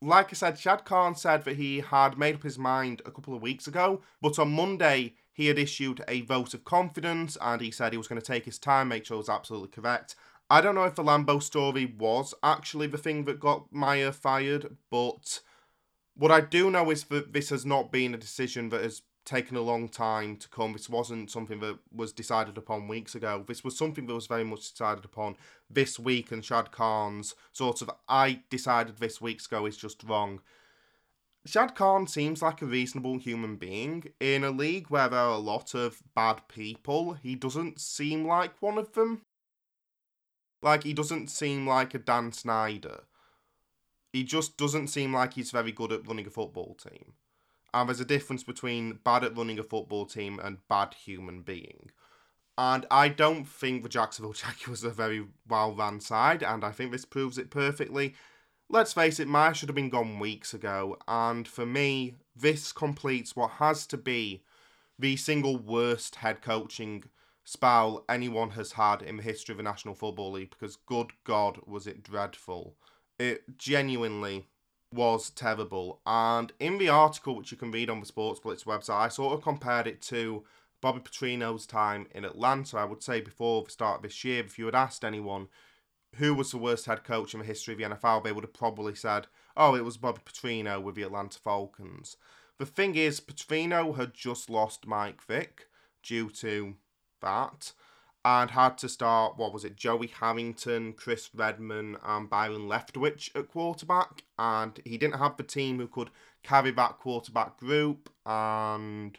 Like 0.03 0.29
I 0.31 0.35
said, 0.35 0.59
Shad 0.59 0.85
Khan 0.85 1.15
said 1.15 1.45
that 1.45 1.57
he 1.57 1.81
had 1.81 2.19
made 2.19 2.35
up 2.35 2.43
his 2.43 2.59
mind 2.59 3.01
a 3.07 3.11
couple 3.11 3.35
of 3.35 3.43
weeks 3.43 3.67
ago, 3.67 4.03
but 4.21 4.39
on 4.39 4.51
Monday 4.51 5.15
he 5.41 5.47
had 5.47 5.59
issued 5.59 6.05
a 6.07 6.21
vote 6.21 6.53
of 6.53 6.65
confidence 6.65 7.39
and 7.41 7.63
he 7.63 7.71
said 7.71 7.93
he 7.93 7.99
was 7.99 8.09
going 8.09 8.21
to 8.21 8.27
take 8.27 8.45
his 8.45 8.59
time, 8.59 8.89
make 8.89 9.07
sure 9.07 9.15
it 9.15 9.19
was 9.19 9.29
absolutely 9.31 9.69
correct. 9.69 10.15
I 10.51 10.61
don't 10.61 10.75
know 10.75 10.85
if 10.85 10.97
the 10.97 11.03
Lambo 11.03 11.43
story 11.43 11.87
was 11.87 12.35
actually 12.43 12.89
the 12.89 12.99
thing 12.99 13.25
that 13.25 13.41
got 13.41 13.73
Meyer 13.73 14.13
fired, 14.13 14.77
but 14.91 15.41
what 16.15 16.31
I 16.31 16.43
do 16.43 16.71
know 16.71 16.91
is 16.91 17.05
that 17.05 17.33
this 17.33 17.49
has 17.49 17.65
not 17.65 17.91
been 17.91 18.13
a 18.13 18.19
decision 18.19 18.69
that 18.69 18.83
has 18.83 19.01
taken 19.25 19.57
a 19.57 19.63
long 19.63 19.89
time 19.89 20.37
to 20.37 20.49
come. 20.51 20.75
This 20.75 20.91
wasn't 20.91 21.31
something 21.31 21.61
that 21.61 21.79
was 21.91 22.13
decided 22.13 22.59
upon 22.59 22.87
weeks 22.87 23.15
ago. 23.15 23.43
This 23.47 23.65
was 23.65 23.79
something 23.79 24.07
that 24.07 24.15
was 24.15 24.27
very 24.27 24.45
much 24.45 24.73
decided 24.73 25.07
upon 25.07 25.37
this 25.71 25.99
week, 25.99 26.33
and 26.33 26.45
Shad 26.45 26.71
Khan's 26.71 27.35
sort 27.53 27.81
of 27.81 27.91
I 28.09 28.43
decided 28.51 28.99
this 28.99 29.23
week's 29.23 29.47
ago 29.47 29.65
is 29.65 29.79
just 29.79 30.05
wrong. 30.05 30.41
Shad 31.47 31.75
Khan 31.75 32.07
seems 32.07 32.43
like 32.43 32.61
a 32.61 32.67
reasonable 32.67 33.19
human 33.19 33.57
being. 33.57 34.05
In 34.21 34.45
a 34.45 34.51
league 34.51 34.89
where 34.89 35.09
there 35.09 35.21
are 35.21 35.35
a 35.35 35.39
lot 35.39 35.75
of 35.75 36.03
bad 36.15 36.43
people, 36.49 37.15
he 37.15 37.35
doesn't 37.35 37.81
seem 37.81 38.27
like 38.27 38.61
one 38.61 38.77
of 38.77 38.93
them. 38.93 39.23
Like, 40.63 40.85
he 40.85 40.93
doesn't 40.93 41.29
seem 41.29 41.67
like 41.67 41.95
a 41.95 41.99
Dan 41.99 42.33
Snyder. 42.33 43.05
He 44.13 44.25
just 44.25 44.59
doesn't 44.59 44.89
seem 44.89 45.15
like 45.15 45.35
he's 45.35 45.51
very 45.51 45.73
good 45.73 45.93
at 45.93 46.07
running 46.07 46.27
a 46.27 46.31
football 46.31 46.75
team. 46.75 47.15
And 47.73 47.89
there's 47.89 48.01
a 48.01 48.05
difference 48.05 48.43
between 48.43 48.99
bad 49.05 49.25
at 49.25 49.37
running 49.37 49.59
a 49.59 49.63
football 49.63 50.05
team 50.05 50.39
and 50.43 50.59
bad 50.69 50.95
human 50.95 51.41
being. 51.41 51.91
And 52.59 52.85
I 52.91 53.09
don't 53.09 53.47
think 53.49 53.83
the 53.83 53.89
Jacksonville 53.89 54.33
Jaguars 54.35 54.85
are 54.85 54.89
a 54.89 54.93
very 54.93 55.25
well 55.49 55.75
run 55.75 56.01
side, 56.01 56.43
and 56.43 56.63
I 56.65 56.73
think 56.73 56.93
this 56.93 57.07
proves 57.07 57.39
it 57.39 57.51
perfectly 57.51 58.15
let's 58.71 58.93
face 58.93 59.21
it, 59.21 59.29
Meyer 59.29 59.53
should 59.53 59.69
have 59.69 59.77
been 59.77 59.91
gone 59.91 60.19
weeks 60.19 60.55
ago. 60.55 60.97
And 61.07 61.47
for 61.47 61.67
me, 61.67 62.15
this 62.35 62.73
completes 62.73 63.37
what 63.37 63.53
has 63.53 63.87
to 63.89 63.97
be 63.97 64.43
the 64.99 65.17
single 65.17 65.59
worst 65.59 66.17
head 66.17 66.41
coaching 66.41 67.05
spell 67.45 68.05
anyone 68.09 68.51
has 68.51 68.73
had 68.73 69.03
in 69.03 69.17
the 69.17 69.23
history 69.23 69.53
of 69.53 69.57
the 69.57 69.63
National 69.63 69.95
Football 69.95 70.33
League 70.33 70.51
because, 70.51 70.77
good 70.77 71.11
God, 71.25 71.59
was 71.67 71.87
it 71.87 72.03
dreadful. 72.03 72.77
It 73.19 73.59
genuinely 73.59 74.47
was 74.93 75.31
terrible. 75.31 76.01
And 76.07 76.53
in 76.61 76.79
the 76.79 76.89
article, 76.89 77.35
which 77.37 77.51
you 77.51 77.57
can 77.57 77.73
read 77.73 77.91
on 77.91 78.01
the 78.01 78.07
Sports 78.07 78.41
Blitz 78.41 78.65
website, 78.65 79.01
I 79.01 79.09
sort 79.09 79.35
of 79.35 79.43
compared 79.43 79.87
it 79.87 80.01
to 80.03 80.45
Bobby 80.81 81.01
Petrino's 81.01 81.67
time 81.67 82.07
in 82.13 82.25
Atlanta. 82.25 82.79
I 82.79 82.85
would 82.85 83.03
say 83.03 83.21
before 83.21 83.65
the 83.65 83.71
start 83.71 83.97
of 83.97 84.03
this 84.03 84.25
year, 84.25 84.45
if 84.45 84.59
you 84.59 84.67
had 84.67 84.75
asked 84.75 85.05
anyone 85.05 85.49
who 86.17 86.35
was 86.35 86.51
the 86.51 86.59
worst 86.59 86.87
head 86.87 87.05
coach 87.05 87.35
in 87.35 87.41
the 87.41 87.47
history 87.47 87.75
of 87.75 87.79
the 87.79 87.97
NFL, 87.97 88.25
they 88.25 88.33
would 88.33 88.45
have 88.45 88.55
probably 88.55 88.95
said 88.95 89.27
oh, 89.57 89.75
it 89.75 89.85
was 89.85 89.97
Bobby 89.97 90.21
Petrino 90.25 90.81
with 90.83 90.95
the 90.95 91.03
Atlanta 91.03 91.39
Falcons. 91.39 92.17
The 92.59 92.67
thing 92.67 92.95
is, 92.95 93.21
Petrino 93.21 93.97
had 93.97 94.15
just 94.15 94.49
lost 94.49 94.87
Mike 94.87 95.23
Vick 95.23 95.67
due 96.03 96.31
to 96.31 96.75
that 97.21 97.73
and 98.25 98.51
had 98.51 98.77
to 98.79 98.89
start, 98.89 99.39
what 99.39 99.53
was 99.53 99.65
it, 99.65 99.77
Joey 99.77 100.09
Harrington, 100.09 100.93
Chris 100.93 101.31
Redman, 101.35 101.97
and 102.05 102.29
Byron 102.29 102.69
Leftwich 102.69 103.35
at 103.35 103.49
quarterback. 103.49 104.25
And 104.39 104.79
he 104.85 104.99
didn't 104.99 105.19
have 105.19 105.37
the 105.37 105.43
team 105.43 105.79
who 105.79 105.89
could 105.89 106.11
carry 106.43 106.71
that 106.73 106.99
quarterback 106.99 107.59
group. 107.59 108.11
And 108.27 109.19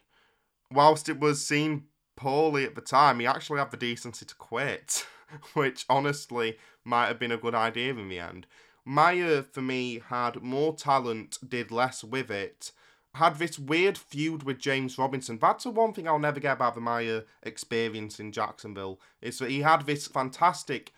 whilst 0.72 1.10
it 1.10 1.20
was 1.20 1.46
seen 1.46 1.86
poorly 2.16 2.66
at 2.66 2.76
the 2.76 2.82
time, 2.82 3.20
he 3.20 3.26
actually 3.26 3.60
had 3.60 3.72
the 3.72 3.78
decency 3.78 4.26
to 4.26 4.36
quit, 4.36 5.06
which 5.54 5.86
honestly 5.90 6.58
might 6.84 7.08
have 7.08 7.20
been 7.20 7.32
a 7.32 7.38
good 7.38 7.56
idea 7.56 7.92
in 7.92 8.10
the 8.10 8.20
end. 8.20 8.48
Meyer, 8.84 9.44
for 9.44 9.62
me, 9.62 10.02
had 10.08 10.42
more 10.42 10.76
talent, 10.76 11.38
did 11.48 11.72
less 11.72 12.04
with 12.04 12.32
it, 12.32 12.72
had 13.16 13.38
this 13.38 13.60
weird 13.60 13.98
feud 13.98 14.44
with 14.44 14.58
James 14.58 14.98
Robinson. 14.98 15.38
That's 15.40 15.66
the 15.66 15.70
one 15.70 15.94
thing 15.94 16.08
I'll 16.08 16.18
never 16.20 16.40
get 16.40 16.54
about 16.54 16.76
the 16.76 16.82
Meyer 16.82 17.26
experience 17.44 18.20
in 18.20 18.32
Jacksonville, 18.32 19.00
is 19.22 19.38
that 19.40 19.52
he 19.52 19.62
had 19.62 19.86
this 19.86 20.08
fantastic, 20.08 20.94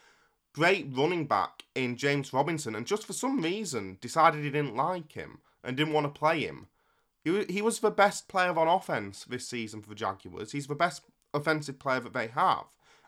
great 0.54 0.88
running 0.92 1.26
back 1.26 1.64
in 1.76 1.98
James 1.98 2.32
Robinson, 2.32 2.76
and 2.76 2.86
just 2.86 3.06
for 3.06 3.14
some 3.14 3.42
reason 3.42 3.98
decided 4.00 4.44
he 4.44 4.50
didn't 4.50 4.76
like 4.76 5.14
him 5.14 5.40
and 5.64 5.76
didn't 5.76 5.94
want 5.94 6.06
to 6.06 6.20
play 6.20 6.42
him. 6.42 6.68
He, 7.24 7.46
he 7.46 7.62
was 7.62 7.80
the 7.80 7.92
best 7.92 8.28
player 8.28 8.58
on 8.58 8.68
offense 8.68 9.26
this 9.26 9.48
season 9.48 9.82
for 9.82 9.90
the 9.90 9.96
Jaguars. 9.96 10.52
He's 10.52 10.68
the 10.68 10.76
best 10.76 11.04
offensive 11.34 11.80
player 11.80 12.02
that 12.02 12.14
they 12.14 12.28
have. 12.28 12.66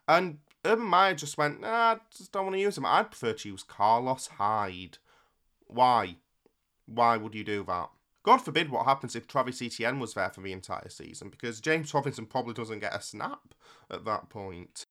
And 0.07 0.39
Urban 0.65 0.85
Meyer 0.85 1.13
just 1.13 1.37
went, 1.37 1.61
nah, 1.61 1.67
I 1.67 1.97
just 2.15 2.31
don't 2.31 2.45
want 2.45 2.55
to 2.55 2.61
use 2.61 2.77
him. 2.77 2.85
I'd 2.85 3.11
prefer 3.11 3.33
to 3.33 3.49
use 3.49 3.63
Carlos 3.63 4.27
Hyde. 4.27 4.97
Why? 5.67 6.17
Why 6.85 7.17
would 7.17 7.35
you 7.35 7.43
do 7.43 7.63
that? 7.65 7.89
God 8.23 8.37
forbid 8.37 8.69
what 8.69 8.85
happens 8.85 9.15
if 9.15 9.27
Travis 9.27 9.61
Etienne 9.61 9.99
was 9.99 10.15
there 10.15 10.31
for 10.31 10.41
the 10.41 10.51
entire 10.51 10.89
season, 10.89 11.29
because 11.29 11.61
James 11.61 11.93
Robinson 11.93 12.25
probably 12.25 12.55
doesn't 12.55 12.79
get 12.79 12.95
a 12.95 13.01
snap 13.01 13.53
at 13.89 14.03
that 14.05 14.29
point. 14.29 14.87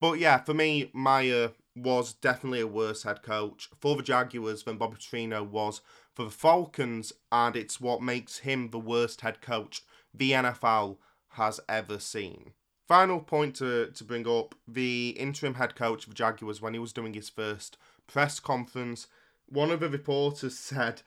But 0.00 0.18
yeah, 0.18 0.38
for 0.38 0.52
me, 0.52 0.90
Meyer 0.92 1.52
was 1.76 2.14
definitely 2.14 2.60
a 2.60 2.66
worse 2.66 3.04
head 3.04 3.22
coach 3.22 3.68
for 3.80 3.96
the 3.96 4.02
Jaguars 4.02 4.64
than 4.64 4.76
Bobby 4.76 4.96
Petrino 4.96 5.46
was 5.46 5.82
for 6.14 6.24
the 6.24 6.30
Falcons, 6.30 7.12
and 7.30 7.54
it's 7.54 7.80
what 7.80 8.02
makes 8.02 8.38
him 8.38 8.70
the 8.70 8.78
worst 8.78 9.20
head 9.20 9.40
coach 9.40 9.82
the 10.12 10.32
NFL 10.32 10.96
has 11.30 11.60
ever 11.68 11.98
seen. 11.98 12.52
Final 12.86 13.20
point 13.20 13.56
to, 13.56 13.90
to 13.90 14.04
bring 14.04 14.28
up 14.28 14.54
the 14.68 15.10
interim 15.18 15.54
head 15.54 15.74
coach 15.74 16.06
of 16.06 16.14
Jaguars 16.14 16.60
when 16.60 16.72
he 16.72 16.78
was 16.78 16.92
doing 16.92 17.14
his 17.14 17.28
first 17.28 17.76
press 18.06 18.38
conference, 18.38 19.08
one 19.48 19.70
of 19.70 19.80
the 19.80 19.88
reporters 19.88 20.58
said 20.58 21.02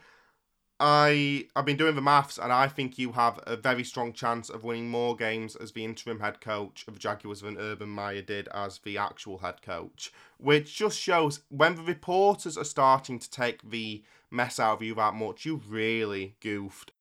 I 0.79 1.47
I've 1.55 1.65
been 1.65 1.77
doing 1.77 1.95
the 1.95 2.01
maths, 2.01 2.37
and 2.37 2.53
I 2.53 2.67
think 2.67 2.97
you 2.97 3.11
have 3.11 3.39
a 3.45 3.57
very 3.57 3.83
strong 3.83 4.13
chance 4.13 4.49
of 4.49 4.63
winning 4.63 4.89
more 4.89 5.15
games 5.15 5.55
as 5.57 5.73
the 5.73 5.83
interim 5.83 6.21
head 6.21 6.39
coach 6.39 6.85
of 6.87 6.93
the 6.93 6.99
Jaguars 6.99 7.41
than 7.41 7.57
Urban 7.57 7.89
Meyer 7.89 8.21
did 8.21 8.47
as 8.49 8.79
the 8.79 8.97
actual 8.97 9.39
head 9.39 9.61
coach, 9.61 10.13
which 10.37 10.77
just 10.77 10.97
shows 10.97 11.41
when 11.49 11.75
the 11.75 11.81
reporters 11.81 12.57
are 12.57 12.63
starting 12.63 13.19
to 13.19 13.29
take 13.29 13.69
the 13.69 14.03
mess 14.31 14.57
out 14.57 14.75
of 14.75 14.81
you 14.81 14.95
that 14.95 15.15
much, 15.15 15.45
you 15.45 15.61
really 15.67 16.35
goofed. 16.39 16.93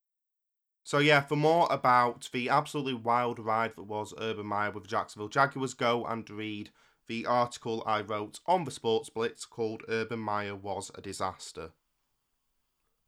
So 0.88 1.00
yeah, 1.00 1.20
for 1.20 1.36
more 1.36 1.68
about 1.70 2.30
the 2.32 2.48
absolutely 2.48 2.94
wild 2.94 3.38
ride 3.38 3.76
that 3.76 3.82
was 3.82 4.14
Urban 4.18 4.46
Meyer 4.46 4.70
with 4.70 4.86
Jacksonville 4.86 5.28
Jaguars, 5.28 5.74
go 5.74 6.06
and 6.06 6.30
read 6.30 6.70
the 7.08 7.26
article 7.26 7.82
I 7.86 8.00
wrote 8.00 8.40
on 8.46 8.64
the 8.64 8.70
Sports 8.70 9.10
Blitz 9.10 9.44
called 9.44 9.82
Urban 9.86 10.18
Meyer 10.18 10.56
Was 10.56 10.90
a 10.94 11.02
Disaster. 11.02 11.72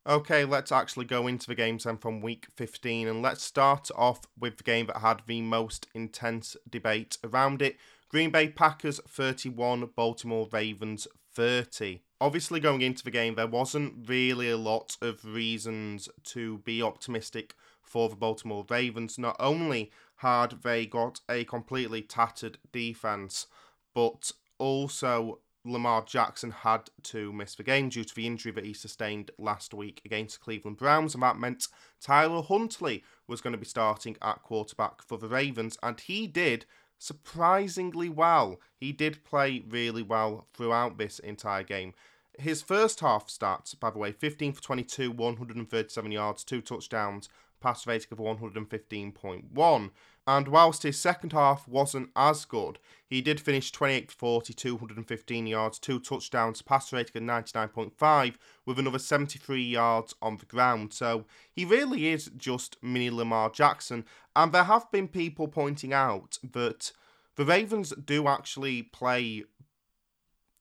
Okay, 0.06 0.44
let's 0.44 0.70
actually 0.70 1.06
go 1.06 1.26
into 1.26 1.46
the 1.46 1.54
games 1.54 1.84
then 1.84 1.96
from 1.96 2.20
week 2.20 2.48
15 2.54 3.08
and 3.08 3.22
let's 3.22 3.42
start 3.42 3.90
off 3.96 4.20
with 4.38 4.58
the 4.58 4.64
game 4.64 4.84
that 4.88 4.98
had 4.98 5.22
the 5.26 5.40
most 5.40 5.86
intense 5.94 6.58
debate 6.68 7.16
around 7.24 7.62
it. 7.62 7.78
Green 8.10 8.28
Bay 8.28 8.48
Packers 8.48 9.00
31, 9.08 9.88
Baltimore 9.96 10.50
Ravens 10.52 11.08
30. 11.34 12.02
Obviously, 12.20 12.60
going 12.60 12.82
into 12.82 13.04
the 13.04 13.10
game, 13.10 13.36
there 13.36 13.46
wasn't 13.46 14.06
really 14.06 14.50
a 14.50 14.58
lot 14.58 14.98
of 15.00 15.24
reasons 15.24 16.10
to 16.24 16.58
be 16.58 16.82
optimistic 16.82 17.54
for 17.90 18.08
the 18.08 18.16
Baltimore 18.16 18.64
Ravens. 18.70 19.18
Not 19.18 19.36
only 19.40 19.90
had 20.16 20.62
they 20.62 20.86
got 20.86 21.20
a 21.28 21.44
completely 21.44 22.02
tattered 22.02 22.58
defense, 22.72 23.48
but 23.92 24.30
also 24.58 25.40
Lamar 25.64 26.04
Jackson 26.04 26.52
had 26.52 26.88
to 27.02 27.32
miss 27.32 27.56
the 27.56 27.64
game 27.64 27.88
due 27.88 28.04
to 28.04 28.14
the 28.14 28.26
injury 28.26 28.52
that 28.52 28.64
he 28.64 28.72
sustained 28.72 29.32
last 29.38 29.74
week 29.74 30.00
against 30.04 30.38
the 30.38 30.44
Cleveland 30.44 30.76
Browns, 30.76 31.14
and 31.14 31.22
that 31.22 31.38
meant 31.38 31.66
Tyler 32.00 32.42
Huntley 32.42 33.02
was 33.26 33.40
going 33.40 33.52
to 33.52 33.58
be 33.58 33.66
starting 33.66 34.16
at 34.22 34.42
quarterback 34.42 35.02
for 35.02 35.18
the 35.18 35.28
Ravens, 35.28 35.76
and 35.82 35.98
he 35.98 36.28
did 36.28 36.66
surprisingly 36.96 38.08
well. 38.08 38.60
He 38.76 38.92
did 38.92 39.24
play 39.24 39.64
really 39.68 40.02
well 40.02 40.46
throughout 40.54 40.96
this 40.96 41.18
entire 41.18 41.64
game. 41.64 41.94
His 42.38 42.62
first 42.62 43.00
half 43.00 43.26
stats, 43.26 43.78
by 43.78 43.90
the 43.90 43.98
way, 43.98 44.12
15 44.12 44.52
for 44.52 44.62
22, 44.62 45.10
137 45.10 46.12
yards, 46.12 46.44
two 46.44 46.62
touchdowns, 46.62 47.28
pass 47.60 47.86
rating 47.86 48.08
of 48.12 48.18
115.1. 48.18 49.90
And 50.26 50.48
whilst 50.48 50.82
his 50.82 50.98
second 50.98 51.32
half 51.32 51.66
wasn't 51.66 52.10
as 52.14 52.44
good, 52.44 52.78
he 53.08 53.20
did 53.20 53.40
finish 53.40 53.72
28 53.72 54.12
40, 54.12 54.52
215 54.52 55.46
yards, 55.46 55.78
two 55.78 55.98
touchdowns, 55.98 56.62
pass 56.62 56.92
rating 56.92 57.28
of 57.28 57.44
99.5, 57.44 58.34
with 58.64 58.78
another 58.78 58.98
73 58.98 59.62
yards 59.62 60.14
on 60.22 60.36
the 60.36 60.46
ground. 60.46 60.92
So 60.92 61.24
he 61.50 61.64
really 61.64 62.08
is 62.08 62.30
just 62.36 62.76
mini 62.82 63.10
Lamar 63.10 63.50
Jackson. 63.50 64.04
And 64.36 64.52
there 64.52 64.64
have 64.64 64.90
been 64.92 65.08
people 65.08 65.48
pointing 65.48 65.92
out 65.92 66.38
that 66.52 66.92
the 67.36 67.44
Ravens 67.44 67.92
do 68.04 68.28
actually 68.28 68.82
play, 68.82 69.44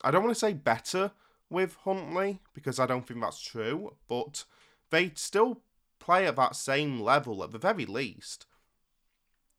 I 0.04 0.12
don't 0.12 0.24
want 0.24 0.34
to 0.34 0.40
say 0.40 0.54
better 0.54 1.12
with 1.50 1.76
Huntley, 1.84 2.40
because 2.54 2.80
I 2.80 2.86
don't 2.86 3.06
think 3.06 3.22
that's 3.22 3.42
true, 3.42 3.96
but 4.08 4.46
they 4.90 5.12
still 5.16 5.62
play 6.10 6.26
at 6.26 6.36
that 6.36 6.56
same 6.56 7.00
level 7.00 7.44
at 7.44 7.52
the 7.52 7.60
very 7.60 7.86
least. 7.86 8.48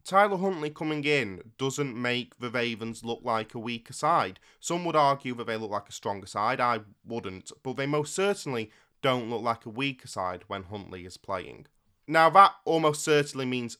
Tyler 0.03 0.37
Huntley 0.37 0.71
coming 0.71 1.05
in 1.05 1.53
doesn't 1.59 1.95
make 1.95 2.41
the 2.41 2.51
Ravens 2.51 3.05
look 3.05 3.21
like 3.23 3.55
a 3.55 3.59
weaker 3.61 3.93
side. 3.93 4.41
Some 4.59 4.85
would 4.85 4.97
argue 4.97 5.33
that 5.37 5.47
they 5.47 5.57
look 5.57 5.71
like 5.71 5.89
a 5.89 5.93
stronger 5.93 6.27
side. 6.27 6.61
I 6.61 6.81
wouldn't, 7.07 7.53
but 7.63 7.77
they 7.77 7.87
most 7.87 8.17
certainly 8.17 8.73
don't 9.01 9.31
look 9.31 9.43
like 9.43 9.65
a 9.65 9.71
weaker 9.71 10.09
side 10.09 10.43
when 10.49 10.65
Huntley 10.65 11.07
is 11.07 11.17
playing. 11.17 11.67
Now, 12.09 12.29
that 12.31 12.57
almost 12.65 13.05
certainly 13.05 13.47
means 13.47 13.79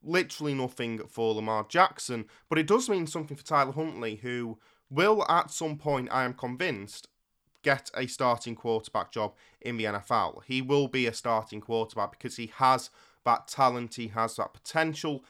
literally 0.00 0.54
nothing 0.54 1.00
for 1.08 1.34
Lamar 1.34 1.66
Jackson, 1.68 2.26
but 2.48 2.56
it 2.56 2.68
does 2.68 2.88
mean 2.88 3.08
something 3.08 3.36
for 3.36 3.44
Tyler 3.44 3.72
Huntley, 3.72 4.14
who 4.22 4.60
will 4.88 5.26
at 5.28 5.50
some 5.50 5.76
point, 5.76 6.08
I 6.12 6.22
am 6.22 6.34
convinced, 6.34 7.08
get 7.62 7.90
a 7.94 8.06
starting 8.06 8.54
quarterback 8.54 9.12
job 9.12 9.34
in 9.60 9.76
the 9.76 9.84
NFL. 9.84 10.42
He 10.44 10.62
will 10.62 10.88
be 10.88 11.06
a 11.06 11.12
starting 11.12 11.60
quarterback 11.60 12.12
because 12.12 12.36
he 12.36 12.52
has 12.56 12.90
that 13.24 13.48
talent, 13.48 13.94
he 13.94 14.08
has 14.08 14.36
that 14.36 14.52
potential 14.52 15.24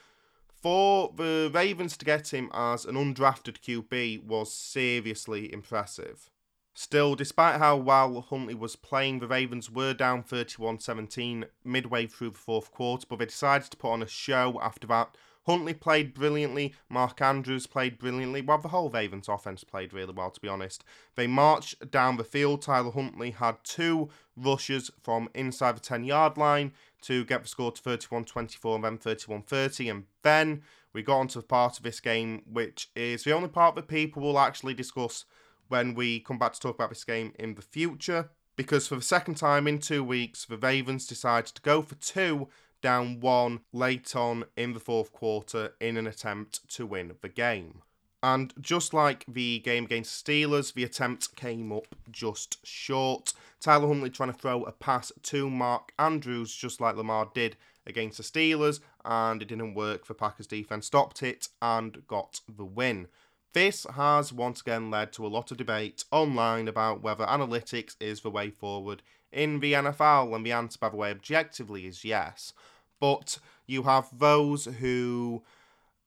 for 0.62 1.12
the 1.16 1.50
Ravens 1.52 1.96
to 1.96 2.04
get 2.04 2.32
him 2.32 2.48
as 2.54 2.84
an 2.84 2.94
undrafted 2.94 3.58
QB 3.60 4.24
was 4.24 4.52
seriously 4.52 5.52
impressive. 5.52 6.30
Still, 6.72 7.16
despite 7.16 7.58
how 7.58 7.76
well 7.76 8.20
Huntley 8.22 8.54
was 8.54 8.76
playing, 8.76 9.18
the 9.18 9.26
Ravens 9.26 9.70
were 9.70 9.92
down 9.92 10.22
31 10.22 10.78
17 10.78 11.46
midway 11.64 12.06
through 12.06 12.30
the 12.30 12.38
fourth 12.38 12.70
quarter, 12.70 13.06
but 13.08 13.18
they 13.18 13.26
decided 13.26 13.70
to 13.72 13.76
put 13.76 13.90
on 13.90 14.02
a 14.02 14.06
show 14.06 14.58
after 14.62 14.86
that. 14.86 15.16
Huntley 15.46 15.74
played 15.74 16.14
brilliantly, 16.14 16.74
Mark 16.88 17.20
Andrews 17.20 17.66
played 17.66 17.98
brilliantly, 17.98 18.42
well, 18.42 18.58
the 18.58 18.68
whole 18.68 18.90
Ravens 18.90 19.28
offense 19.28 19.64
played 19.64 19.92
really 19.92 20.12
well, 20.12 20.30
to 20.30 20.40
be 20.40 20.48
honest. 20.48 20.84
They 21.16 21.26
marched 21.26 21.90
down 21.90 22.16
the 22.16 22.24
field. 22.24 22.62
Tyler 22.62 22.92
Huntley 22.92 23.32
had 23.32 23.56
two 23.64 24.08
rushes 24.36 24.90
from 25.02 25.28
inside 25.34 25.76
the 25.76 25.80
10 25.80 26.04
yard 26.04 26.36
line 26.36 26.72
to 27.02 27.24
get 27.24 27.42
the 27.42 27.48
score 27.48 27.72
to 27.72 27.82
31 27.82 28.24
24 28.24 28.76
and 28.76 28.84
then 28.84 28.98
31 28.98 29.42
30. 29.42 29.88
And 29.88 30.04
then 30.22 30.62
we 30.92 31.02
got 31.02 31.18
onto 31.18 31.40
the 31.40 31.46
part 31.46 31.76
of 31.76 31.82
this 31.82 32.00
game, 32.00 32.42
which 32.50 32.90
is 32.94 33.24
the 33.24 33.32
only 33.32 33.48
part 33.48 33.74
that 33.74 33.88
people 33.88 34.22
will 34.22 34.38
actually 34.38 34.74
discuss 34.74 35.24
when 35.68 35.94
we 35.94 36.20
come 36.20 36.38
back 36.38 36.52
to 36.52 36.60
talk 36.60 36.74
about 36.76 36.90
this 36.90 37.04
game 37.04 37.32
in 37.38 37.54
the 37.54 37.62
future. 37.62 38.30
Because 38.54 38.86
for 38.86 38.96
the 38.96 39.02
second 39.02 39.36
time 39.36 39.66
in 39.66 39.78
two 39.78 40.04
weeks, 40.04 40.44
the 40.44 40.58
Ravens 40.58 41.06
decided 41.06 41.54
to 41.54 41.62
go 41.62 41.80
for 41.80 41.94
two 41.96 42.48
down 42.82 43.20
one 43.20 43.60
late 43.72 44.14
on 44.14 44.44
in 44.56 44.74
the 44.74 44.80
fourth 44.80 45.12
quarter 45.12 45.72
in 45.80 45.96
an 45.96 46.06
attempt 46.06 46.68
to 46.74 46.84
win 46.84 47.14
the 47.22 47.28
game. 47.28 47.82
And 48.22 48.52
just 48.60 48.94
like 48.94 49.24
the 49.26 49.60
game 49.60 49.84
against 49.84 50.24
Steelers, 50.24 50.74
the 50.74 50.84
attempt 50.84 51.34
came 51.34 51.72
up 51.72 51.96
just 52.10 52.64
short. 52.64 53.32
Tyler 53.60 53.88
Huntley 53.88 54.10
trying 54.10 54.32
to 54.32 54.38
throw 54.38 54.62
a 54.64 54.72
pass 54.72 55.10
to 55.22 55.50
Mark 55.50 55.92
Andrews, 55.98 56.54
just 56.54 56.80
like 56.80 56.96
Lamar 56.96 57.30
did 57.34 57.56
against 57.84 58.18
the 58.18 58.22
Steelers, 58.22 58.80
and 59.04 59.42
it 59.42 59.48
didn't 59.48 59.74
work. 59.74 60.06
The 60.06 60.14
Packers 60.14 60.46
defense 60.46 60.86
stopped 60.86 61.22
it 61.22 61.48
and 61.60 62.06
got 62.06 62.40
the 62.48 62.64
win. 62.64 63.08
This 63.54 63.86
has 63.94 64.32
once 64.32 64.60
again 64.60 64.90
led 64.90 65.12
to 65.14 65.26
a 65.26 65.28
lot 65.28 65.50
of 65.50 65.56
debate 65.56 66.04
online 66.10 66.68
about 66.68 67.02
whether 67.02 67.26
analytics 67.26 67.96
is 68.00 68.20
the 68.20 68.30
way 68.30 68.50
forward 68.50 69.02
in 69.32 69.60
the 69.60 69.72
NFL? 69.72 70.34
And 70.34 70.44
the 70.44 70.52
answer, 70.52 70.78
by 70.78 70.90
the 70.90 70.96
way, 70.96 71.10
objectively 71.10 71.86
is 71.86 72.04
yes. 72.04 72.52
But 73.02 73.38
you 73.66 73.82
have 73.82 74.08
those 74.16 74.66
who. 74.66 75.42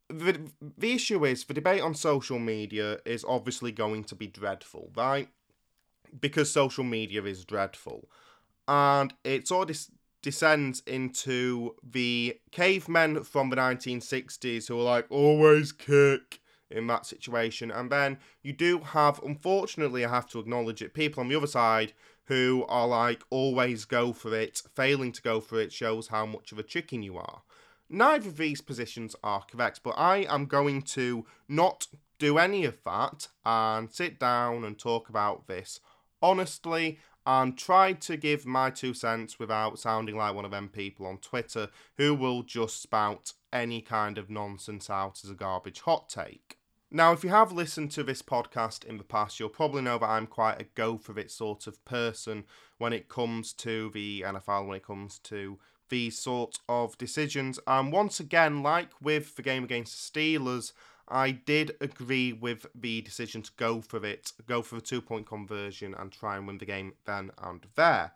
The, 0.08 0.40
the 0.78 0.94
issue 0.94 1.26
is 1.26 1.44
the 1.44 1.54
debate 1.54 1.82
on 1.82 1.94
social 1.94 2.40
media 2.40 3.00
is 3.06 3.26
obviously 3.28 3.72
going 3.72 4.04
to 4.06 4.16
be 4.16 4.28
dreadful, 4.28 4.92
right? 4.96 5.28
Because 6.22 6.50
social 6.52 6.84
media 6.84 7.24
is 7.24 7.44
dreadful. 7.44 8.08
And 8.68 9.14
it 9.24 9.48
sort 9.48 9.72
of 9.72 9.78
descends 10.22 10.84
into 10.88 11.76
the 11.84 12.40
cavemen 12.52 13.24
from 13.24 13.50
the 13.50 13.56
1960s 13.56 14.68
who 14.68 14.80
are 14.80 14.84
like, 14.84 15.08
always 15.10 15.72
kick 15.72 16.40
in 16.70 16.88
that 16.88 17.06
situation. 17.06 17.72
And 17.72 17.92
then 17.92 18.20
you 18.42 18.54
do 18.54 18.80
have, 18.80 19.20
unfortunately, 19.24 20.06
I 20.06 20.10
have 20.10 20.30
to 20.30 20.40
acknowledge 20.40 20.82
it, 20.82 20.94
people 20.94 21.22
on 21.22 21.30
the 21.30 21.36
other 21.36 21.48
side 21.48 21.94
who 22.26 22.66
are 22.68 22.88
like, 22.88 23.24
always 23.30 23.86
go 23.86 24.14
for 24.14 24.36
it. 24.36 24.62
Failing 24.76 25.12
to 25.12 25.22
go 25.22 25.40
for 25.42 25.60
it 25.60 25.72
shows 25.72 26.08
how 26.08 26.26
much 26.26 26.52
of 26.52 26.60
a 26.60 26.64
chicken 26.64 27.04
you 27.04 27.18
are. 27.18 27.42
Neither 27.90 28.30
of 28.30 28.38
these 28.38 28.62
positions 28.62 29.16
are 29.24 29.44
correct, 29.50 29.82
but 29.84 29.94
I 29.98 30.26
am 30.30 30.46
going 30.46 30.82
to 30.84 31.26
not 31.48 31.88
do 32.18 32.38
any 32.38 32.66
of 32.66 32.84
that 32.84 33.28
and 33.46 33.92
sit 33.92 34.20
down 34.20 34.64
and 34.64 34.78
talk 34.80 35.10
about 35.10 35.48
this 35.48 35.80
honestly 36.22 37.00
and 37.26 37.58
tried 37.58 38.02
to 38.02 38.18
give 38.18 38.46
my 38.46 38.70
two 38.70 38.94
cents 38.94 39.40
without 39.40 39.80
sounding 39.80 40.16
like 40.16 40.36
one 40.36 40.46
of 40.46 40.52
them 40.52 40.70
people 40.70 41.06
on 41.06 41.18
Twitter 41.18 41.70
who 41.98 42.14
will 42.14 42.44
just 42.44 42.82
spout 42.82 43.34
any 43.52 43.82
kind 43.82 44.18
of 44.18 44.30
nonsense 44.30 44.90
out 44.90 45.22
as 45.24 45.30
a 45.30 45.36
garbage 45.36 45.82
hot 45.82 46.08
take. 46.10 46.58
Now, 46.96 47.12
if 47.12 47.26
you 47.26 47.30
have 47.30 47.52
listened 47.52 47.92
to 47.92 48.04
this 48.04 48.22
podcast 48.22 48.86
in 48.86 48.98
the 48.98 49.04
past, 49.04 49.38
you'll 49.38 49.50
probably 49.50 49.82
know 49.82 49.98
that 49.98 50.10
I'm 50.10 50.26
quite 50.26 50.62
a 50.62 50.68
go 50.76 50.98
for 50.98 51.20
it 51.20 51.30
sort 51.30 51.68
of 51.68 51.84
person 51.84 52.46
when 52.78 52.94
it 52.94 53.10
comes 53.10 53.52
to 53.52 53.90
the 53.94 54.24
NFL, 54.26 54.66
when 54.66 54.78
it 54.78 54.86
comes 54.86 55.20
to 55.24 55.60
these 55.90 56.18
sort 56.18 56.60
of 56.70 56.98
decisions. 56.98 57.60
And 57.68 57.92
once 57.92 58.22
again, 58.22 58.64
like 58.64 58.92
with 59.02 59.36
the 59.36 59.42
game 59.42 59.66
against 59.66 60.14
the 60.14 60.22
Steelers, 60.38 60.72
I 61.10 61.32
did 61.32 61.76
agree 61.82 62.32
with 62.32 62.66
the 62.74 63.02
decision 63.02 63.42
to 63.42 63.52
go 63.58 63.82
for 63.82 64.06
it, 64.06 64.32
go 64.48 64.62
for 64.62 64.76
the 64.76 64.82
two 64.82 65.02
point 65.02 65.28
conversion 65.28 65.94
and 66.00 66.14
try 66.14 66.38
and 66.38 66.48
win 66.48 66.60
the 66.60 66.66
game 66.66 66.94
then 67.04 67.32
and 67.38 67.66
there. 67.76 68.14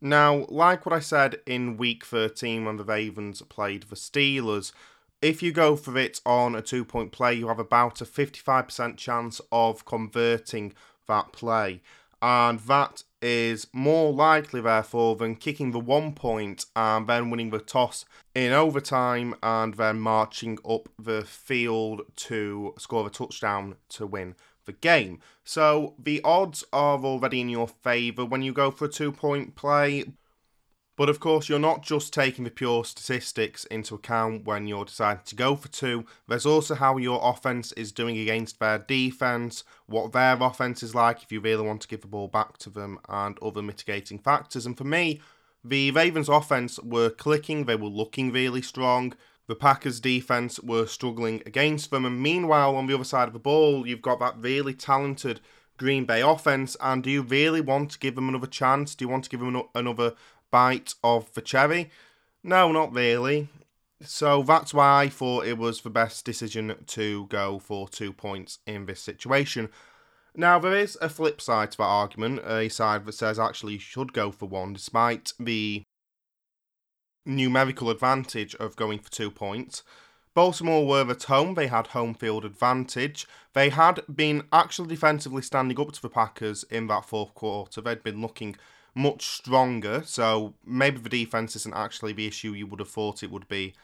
Now, 0.00 0.46
like 0.48 0.86
what 0.86 0.94
I 0.94 1.00
said 1.00 1.40
in 1.44 1.76
week 1.76 2.06
13 2.06 2.64
when 2.64 2.78
the 2.78 2.84
Ravens 2.84 3.42
played 3.42 3.84
the 3.84 3.96
Steelers, 3.96 4.72
if 5.24 5.42
you 5.42 5.52
go 5.52 5.74
for 5.74 5.96
it 5.96 6.20
on 6.26 6.54
a 6.54 6.60
two 6.60 6.84
point 6.84 7.10
play, 7.10 7.32
you 7.32 7.48
have 7.48 7.58
about 7.58 8.02
a 8.02 8.04
55% 8.04 8.98
chance 8.98 9.40
of 9.50 9.86
converting 9.86 10.74
that 11.08 11.32
play. 11.32 11.80
And 12.20 12.60
that 12.60 13.04
is 13.22 13.66
more 13.72 14.12
likely, 14.12 14.60
therefore, 14.60 15.16
than 15.16 15.36
kicking 15.36 15.70
the 15.70 15.80
one 15.80 16.12
point 16.12 16.66
and 16.76 17.06
then 17.06 17.30
winning 17.30 17.48
the 17.48 17.58
toss 17.58 18.04
in 18.34 18.52
overtime 18.52 19.34
and 19.42 19.74
then 19.74 19.98
marching 19.98 20.58
up 20.68 20.90
the 20.98 21.22
field 21.24 22.02
to 22.16 22.74
score 22.78 23.06
a 23.06 23.10
touchdown 23.10 23.76
to 23.90 24.06
win 24.06 24.34
the 24.66 24.72
game. 24.72 25.20
So 25.42 25.94
the 25.98 26.20
odds 26.22 26.64
are 26.70 26.98
already 26.98 27.40
in 27.40 27.48
your 27.48 27.68
favour 27.68 28.26
when 28.26 28.42
you 28.42 28.52
go 28.52 28.70
for 28.70 28.84
a 28.84 28.88
two 28.88 29.10
point 29.10 29.56
play. 29.56 30.04
But 30.96 31.08
of 31.08 31.18
course, 31.18 31.48
you're 31.48 31.58
not 31.58 31.82
just 31.82 32.12
taking 32.12 32.44
the 32.44 32.50
pure 32.50 32.84
statistics 32.84 33.64
into 33.64 33.96
account 33.96 34.44
when 34.44 34.68
you're 34.68 34.84
deciding 34.84 35.24
to 35.24 35.34
go 35.34 35.56
for 35.56 35.68
two. 35.68 36.06
There's 36.28 36.46
also 36.46 36.76
how 36.76 36.98
your 36.98 37.20
offense 37.22 37.72
is 37.72 37.90
doing 37.90 38.16
against 38.16 38.60
their 38.60 38.78
defense, 38.78 39.64
what 39.86 40.12
their 40.12 40.40
offense 40.40 40.84
is 40.84 40.94
like 40.94 41.22
if 41.22 41.32
you 41.32 41.40
really 41.40 41.66
want 41.66 41.82
to 41.82 41.88
give 41.88 42.02
the 42.02 42.06
ball 42.06 42.28
back 42.28 42.58
to 42.58 42.70
them, 42.70 43.00
and 43.08 43.36
other 43.42 43.62
mitigating 43.62 44.20
factors. 44.20 44.66
And 44.66 44.78
for 44.78 44.84
me, 44.84 45.20
the 45.64 45.90
Ravens' 45.90 46.28
offense 46.28 46.78
were 46.78 47.10
clicking, 47.10 47.64
they 47.64 47.76
were 47.76 47.88
looking 47.88 48.30
really 48.30 48.62
strong. 48.62 49.14
The 49.46 49.54
Packers' 49.54 50.00
defense 50.00 50.60
were 50.60 50.86
struggling 50.86 51.42
against 51.44 51.90
them. 51.90 52.04
And 52.04 52.22
meanwhile, 52.22 52.76
on 52.76 52.86
the 52.86 52.94
other 52.94 53.04
side 53.04 53.28
of 53.28 53.34
the 53.34 53.38
ball, 53.38 53.86
you've 53.86 54.00
got 54.00 54.20
that 54.20 54.38
really 54.38 54.74
talented 54.74 55.40
Green 55.76 56.04
Bay 56.04 56.22
offense. 56.22 56.76
And 56.80 57.02
do 57.02 57.10
you 57.10 57.22
really 57.22 57.60
want 57.60 57.90
to 57.90 57.98
give 57.98 58.14
them 58.14 58.28
another 58.28 58.46
chance? 58.46 58.94
Do 58.94 59.04
you 59.04 59.08
want 59.08 59.24
to 59.24 59.30
give 59.30 59.40
them 59.40 59.62
another 59.74 60.14
bite 60.54 60.94
of 61.02 61.34
the 61.34 61.40
cherry? 61.40 61.90
No, 62.44 62.70
not 62.70 62.94
really. 62.94 63.48
So 64.02 64.44
that's 64.44 64.72
why 64.72 65.02
I 65.02 65.08
thought 65.08 65.46
it 65.46 65.58
was 65.58 65.80
the 65.80 65.90
best 65.90 66.24
decision 66.24 66.76
to 66.86 67.26
go 67.26 67.58
for 67.58 67.88
two 67.88 68.12
points 68.12 68.60
in 68.64 68.86
this 68.86 69.00
situation. 69.00 69.68
Now, 70.36 70.60
there 70.60 70.76
is 70.76 70.96
a 71.02 71.08
flip 71.08 71.40
side 71.40 71.72
to 71.72 71.78
that 71.78 71.82
argument, 71.82 72.42
a 72.46 72.68
side 72.68 73.04
that 73.04 73.14
says 73.14 73.36
actually 73.36 73.72
you 73.72 73.78
should 73.80 74.12
go 74.12 74.30
for 74.30 74.46
one, 74.46 74.74
despite 74.74 75.32
the 75.40 75.82
numerical 77.26 77.90
advantage 77.90 78.54
of 78.54 78.76
going 78.76 79.00
for 79.00 79.10
two 79.10 79.32
points. 79.32 79.82
Baltimore 80.34 80.86
were 80.86 81.10
at 81.10 81.24
home, 81.24 81.54
they 81.54 81.66
had 81.66 81.88
home 81.88 82.14
field 82.14 82.44
advantage. 82.44 83.26
They 83.54 83.70
had 83.70 84.02
been 84.12 84.44
actually 84.52 84.88
defensively 84.88 85.42
standing 85.42 85.80
up 85.80 85.90
to 85.90 86.02
the 86.02 86.08
Packers 86.08 86.62
in 86.70 86.86
that 86.86 87.06
fourth 87.06 87.34
quarter. 87.34 87.80
They'd 87.80 88.04
been 88.04 88.20
looking 88.20 88.54
much 88.94 89.26
stronger. 89.26 90.02
So 90.04 90.54
maybe 90.64 90.98
the 90.98 91.08
defense 91.08 91.56
isn't 91.56 91.74
actually 91.74 92.12
the 92.12 92.26
issue 92.26 92.52
you 92.52 92.66
would 92.66 92.80
have 92.80 92.88
thought 92.88 93.22
it 93.22 93.30
would 93.30 93.48
be 93.48 93.74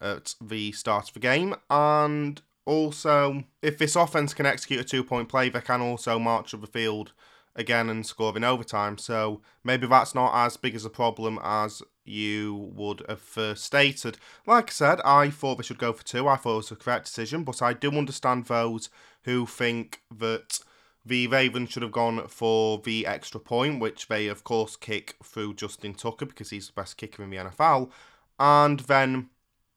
at 0.00 0.34
the 0.40 0.72
start 0.72 1.08
of 1.08 1.14
the 1.14 1.20
game. 1.20 1.54
And 1.70 2.40
also, 2.66 3.44
if 3.62 3.78
this 3.78 3.96
offense 3.96 4.34
can 4.34 4.46
execute 4.46 4.80
a 4.80 4.84
two 4.84 5.02
point 5.02 5.28
play, 5.28 5.48
they 5.48 5.60
can 5.60 5.80
also 5.80 6.18
march 6.18 6.52
up 6.54 6.60
the 6.60 6.66
field 6.66 7.12
again 7.56 7.90
and 7.90 8.06
score 8.06 8.36
in 8.36 8.44
overtime. 8.44 8.98
So 8.98 9.40
maybe 9.64 9.86
that's 9.86 10.14
not 10.14 10.32
as 10.34 10.56
big 10.56 10.74
as 10.74 10.84
a 10.84 10.90
problem 10.90 11.38
as 11.42 11.82
you 12.04 12.54
would 12.74 13.02
have 13.08 13.20
first 13.20 13.64
stated. 13.64 14.16
Like 14.46 14.70
I 14.70 14.72
said, 14.72 15.00
I 15.04 15.30
thought 15.30 15.56
they 15.56 15.64
should 15.64 15.78
go 15.78 15.92
for 15.92 16.04
two. 16.04 16.28
I 16.28 16.36
thought 16.36 16.52
it 16.52 16.56
was 16.56 16.68
the 16.68 16.76
correct 16.76 17.06
decision, 17.06 17.42
but 17.42 17.60
I 17.60 17.72
do 17.72 17.90
understand 17.90 18.46
those 18.46 18.88
who 19.22 19.44
think 19.44 20.02
that 20.16 20.60
the 21.08 21.26
Ravens 21.26 21.70
should 21.70 21.82
have 21.82 21.92
gone 21.92 22.28
for 22.28 22.78
the 22.78 23.06
extra 23.06 23.40
point, 23.40 23.80
which 23.80 24.08
they, 24.08 24.28
of 24.28 24.44
course, 24.44 24.76
kick 24.76 25.16
through 25.24 25.54
Justin 25.54 25.94
Tucker 25.94 26.26
because 26.26 26.50
he's 26.50 26.68
the 26.68 26.72
best 26.74 26.96
kicker 26.96 27.22
in 27.22 27.30
the 27.30 27.38
NFL, 27.38 27.90
and 28.38 28.80
then 28.80 29.30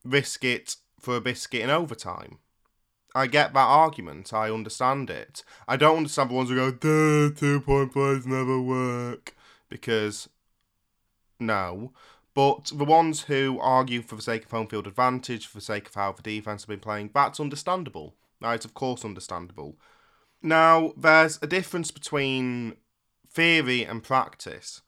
risk 0.04 0.44
it 0.44 0.76
for 1.00 1.16
a 1.16 1.22
biscuit 1.22 1.62
in 1.62 1.70
overtime. 1.70 2.38
I 3.14 3.28
get 3.28 3.54
that 3.54 3.60
argument. 3.60 4.34
I 4.34 4.50
understand 4.52 5.10
it. 5.10 5.44
I 5.68 5.76
don't 5.76 5.98
understand 5.98 6.30
the 6.30 6.36
ones 6.36 6.50
who 6.50 6.56
go, 6.56 6.72
Duh, 6.72 7.36
two 7.38 7.60
point 7.62 7.92
plays 7.92 8.26
never 8.26 8.62
work. 8.62 9.36
Because, 9.70 10.30
no. 11.40 11.92
But 12.34 12.72
the 12.74 12.86
ones 12.86 13.24
who 13.24 13.60
argue 13.60 14.02
for 14.02 14.16
the 14.16 14.22
sake 14.22 14.46
of 14.46 14.52
home 14.52 14.68
field 14.68 14.88
advantage, 14.88 15.46
for 15.48 15.58
the 15.58 15.62
sake 15.62 15.88
of 15.88 15.96
how 15.96 16.14
the 16.14 16.22
defence 16.22 16.64
have 16.64 16.70
been 16.70 16.80
playing, 16.80 17.12
that's 17.14 17.40
understandable. 17.40 18.16
That 18.40 18.60
is, 18.60 18.66
of 18.66 18.74
course, 18.74 19.04
understandable. 19.04 19.78
Now, 20.42 20.94
there's 20.98 21.40
a 21.42 21.48
difference 21.48 21.92
between 21.92 22.76
theory 23.30 23.84
and 23.84 24.04
practice. 24.04 24.82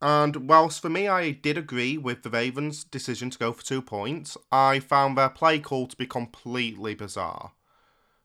And 0.00 0.48
whilst 0.48 0.80
for 0.80 0.88
me 0.88 1.08
I 1.08 1.32
did 1.32 1.58
agree 1.58 1.98
with 1.98 2.22
the 2.22 2.30
Ravens' 2.30 2.84
decision 2.84 3.30
to 3.30 3.38
go 3.38 3.52
for 3.52 3.64
two 3.64 3.82
points, 3.82 4.36
I 4.52 4.78
found 4.78 5.18
their 5.18 5.28
play 5.28 5.58
call 5.58 5.88
to 5.88 5.96
be 5.96 6.06
completely 6.06 6.94
bizarre. 6.94 7.52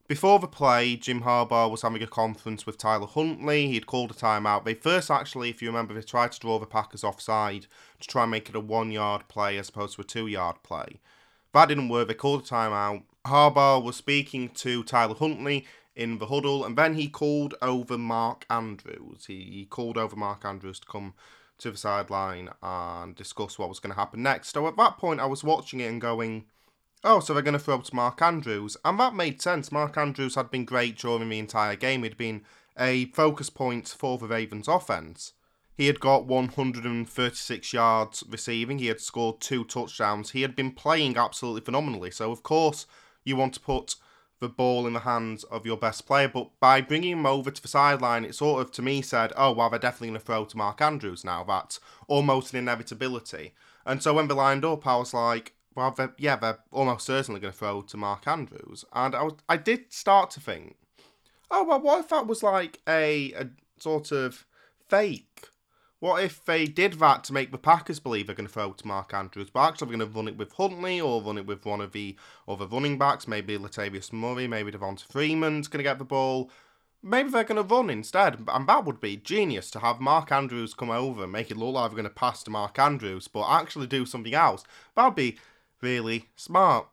Before 0.07 0.37
the 0.37 0.47
play, 0.47 0.95
Jim 0.95 1.21
Harbaugh 1.21 1.71
was 1.71 1.81
having 1.81 2.03
a 2.03 2.07
conference 2.07 2.65
with 2.65 2.77
Tyler 2.77 3.07
Huntley. 3.07 3.67
He'd 3.67 3.87
called 3.87 4.11
a 4.11 4.13
timeout. 4.13 4.65
They 4.65 4.73
first, 4.73 5.09
actually, 5.09 5.49
if 5.49 5.61
you 5.61 5.69
remember, 5.69 5.93
they 5.93 6.01
tried 6.01 6.33
to 6.33 6.39
draw 6.39 6.59
the 6.59 6.65
Packers 6.67 7.03
offside 7.03 7.67
to 7.99 8.07
try 8.07 8.23
and 8.23 8.31
make 8.31 8.49
it 8.49 8.55
a 8.55 8.59
one 8.59 8.91
yard 8.91 9.27
play 9.27 9.57
as 9.57 9.69
opposed 9.69 9.95
to 9.95 10.01
a 10.01 10.05
two 10.05 10.27
yard 10.27 10.57
play. 10.61 10.99
That 11.53 11.69
didn't 11.69 11.89
work. 11.89 12.09
They 12.09 12.13
called 12.13 12.41
a 12.41 12.43
timeout. 12.43 13.03
Harbaugh 13.25 13.81
was 13.81 13.95
speaking 13.95 14.49
to 14.49 14.83
Tyler 14.83 15.15
Huntley 15.15 15.65
in 15.95 16.17
the 16.17 16.27
huddle, 16.27 16.65
and 16.65 16.77
then 16.77 16.95
he 16.95 17.08
called 17.08 17.56
over 17.62 17.97
Mark 17.97 18.45
Andrews. 18.49 19.25
He, 19.27 19.43
he 19.51 19.65
called 19.65 19.97
over 19.97 20.15
Mark 20.15 20.43
Andrews 20.45 20.79
to 20.79 20.88
come 20.88 21.13
to 21.60 21.71
the 21.71 21.77
sideline 21.77 22.49
and 22.62 23.15
discuss 23.15 23.60
what 23.60 23.69
was 23.69 23.79
going 23.79 23.93
to 23.93 23.99
happen 23.99 24.23
next. 24.23 24.53
So 24.53 24.67
at 24.67 24.77
that 24.77 24.97
point, 24.97 25.19
I 25.19 25.25
was 25.25 25.43
watching 25.43 25.79
it 25.79 25.89
and 25.89 26.01
going, 26.01 26.45
oh, 27.03 27.19
so 27.19 27.34
they're 27.34 27.43
going 27.43 27.53
to 27.53 27.60
throw 27.60 27.79
to 27.79 27.95
Mark 27.95 28.21
Andrews. 28.21 28.77
And 28.84 28.99
that 28.99 29.15
made 29.15 29.41
sense. 29.41 29.71
Mark 29.71 29.97
Andrews 29.97 30.36
had 30.36 30.49
been 30.49 30.65
great 30.65 30.97
during 30.97 31.29
the 31.29 31.39
entire 31.39 31.75
game. 31.75 32.03
He'd 32.03 32.17
been 32.17 32.43
a 32.77 33.06
focus 33.06 33.49
point 33.49 33.88
for 33.88 34.17
the 34.17 34.27
Ravens 34.27 34.67
offense. 34.67 35.34
He 35.75 35.88
had 35.88 35.99
got 35.99 36.25
136 36.25 37.73
yards 37.73 38.23
receiving. 38.29 38.77
He 38.77 38.88
had 38.88 39.01
scored 39.01 39.41
two 39.41 39.63
touchdowns. 39.63 40.32
He 40.32 40.43
had 40.43 40.56
been 40.56 40.71
playing 40.71 41.17
absolutely 41.17 41.62
phenomenally. 41.62 42.12
So, 42.12 42.32
of 42.32 42.43
course, 42.43 42.86
you 43.23 43.36
want 43.36 43.56
to 43.56 43.60
put 43.60 43.95
the 44.43 44.49
ball 44.49 44.86
in 44.86 44.93
the 44.93 44.99
hands 44.99 45.43
of 45.45 45.65
your 45.65 45.77
best 45.77 46.06
player. 46.06 46.27
But 46.27 46.49
by 46.60 46.82
bringing 46.82 47.13
him 47.13 47.25
over 47.25 47.49
to 47.49 47.62
the 47.62 47.67
sideline, 47.67 48.25
it 48.25 48.36
sort 48.36 48.62
of 48.62 48.71
to 48.73 48.82
me 48.82 49.01
said, 49.01 49.34
oh, 49.36 49.51
well, 49.51 49.69
they're 49.69 49.79
definitely 49.79 50.10
going 50.10 50.19
to 50.19 50.25
throw 50.25 50.45
to 50.45 50.58
Mark 50.58 50.82
Andrews 50.82 51.25
now. 51.25 51.43
That's 51.43 51.79
almost 52.08 52.53
an 52.53 52.60
inevitability. 52.60 53.53
And 53.86 54.03
so 54.03 54.13
when 54.13 54.27
they 54.27 54.36
lined 54.36 54.65
up, 54.65 54.86
I 54.86 54.97
was 54.97 55.13
like, 55.13 55.53
well, 55.75 55.91
they're, 55.91 56.13
yeah, 56.17 56.36
they're 56.36 56.60
almost 56.71 57.06
certainly 57.06 57.41
going 57.41 57.53
to 57.53 57.58
throw 57.58 57.82
to 57.82 57.97
Mark 57.97 58.27
Andrews. 58.27 58.86
And 58.93 59.15
I, 59.15 59.23
was, 59.23 59.34
I 59.49 59.58
did 59.58 59.91
start 59.91 60.29
to 60.32 60.39
think, 60.39 60.75
oh, 61.49 61.63
well, 61.63 61.82
what 61.82 61.99
if 62.01 62.10
that 62.10 62.27
was 62.27 62.43
like 62.43 62.79
a, 62.88 63.34
a 63.34 63.49
sort 63.79 64.12
of 64.12 64.45
fake? 64.88 65.33
What 66.03 66.21
if 66.21 66.43
they 66.43 66.65
did 66.65 66.95
that 66.95 67.23
to 67.23 67.33
make 67.33 67.53
the 67.53 67.57
Packers 67.57 68.01
believe 68.01 68.27
they're 68.27 68.35
going 68.35 68.45
to 68.45 68.51
throw 68.51 68.73
to 68.73 68.85
Mark 68.85 69.13
Andrews, 69.13 69.49
but 69.49 69.79
they're 69.79 69.87
going 69.87 69.99
to 69.99 70.05
run 70.05 70.27
it 70.27 70.35
with 70.35 70.51
Huntley 70.51 70.99
or 70.99 71.23
run 71.23 71.37
it 71.37 71.45
with 71.45 71.65
one 71.65 71.79
of 71.79 71.93
the 71.93 72.17
other 72.45 72.67
running 72.67 72.97
backs, 72.97 73.25
maybe 73.25 73.57
Latavius 73.57 74.11
Murray, 74.11 74.45
maybe 74.45 74.69
Devonta 74.69 75.05
Freeman's 75.05 75.69
going 75.69 75.77
to 75.77 75.89
get 75.89 75.99
the 75.99 76.03
ball. 76.03 76.51
Maybe 77.01 77.29
they're 77.29 77.45
going 77.45 77.65
to 77.65 77.75
run 77.75 77.89
instead, 77.89 78.37
and 78.49 78.67
that 78.67 78.83
would 78.83 78.99
be 78.99 79.15
genius 79.15 79.71
to 79.71 79.79
have 79.79 80.01
Mark 80.01 80.29
Andrews 80.29 80.73
come 80.73 80.89
over 80.89 81.23
and 81.23 81.31
make 81.31 81.49
it 81.49 81.55
look 81.55 81.75
like 81.75 81.91
they're 81.91 81.95
going 81.95 82.03
to 82.03 82.13
pass 82.13 82.43
to 82.43 82.51
Mark 82.51 82.77
Andrews, 82.77 83.29
but 83.29 83.47
actually 83.47 83.87
do 83.87 84.05
something 84.05 84.33
else. 84.33 84.65
That 84.97 85.05
would 85.05 85.15
be 85.15 85.37
really 85.79 86.25
smart. 86.35 86.85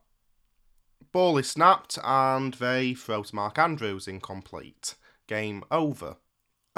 Ball 1.10 1.36
is 1.38 1.50
snapped, 1.50 1.98
and 2.04 2.54
they 2.54 2.94
throw 2.94 3.24
to 3.24 3.34
Mark 3.34 3.58
Andrews 3.58 4.06
incomplete. 4.06 4.94
Game 5.26 5.64
over. 5.68 6.18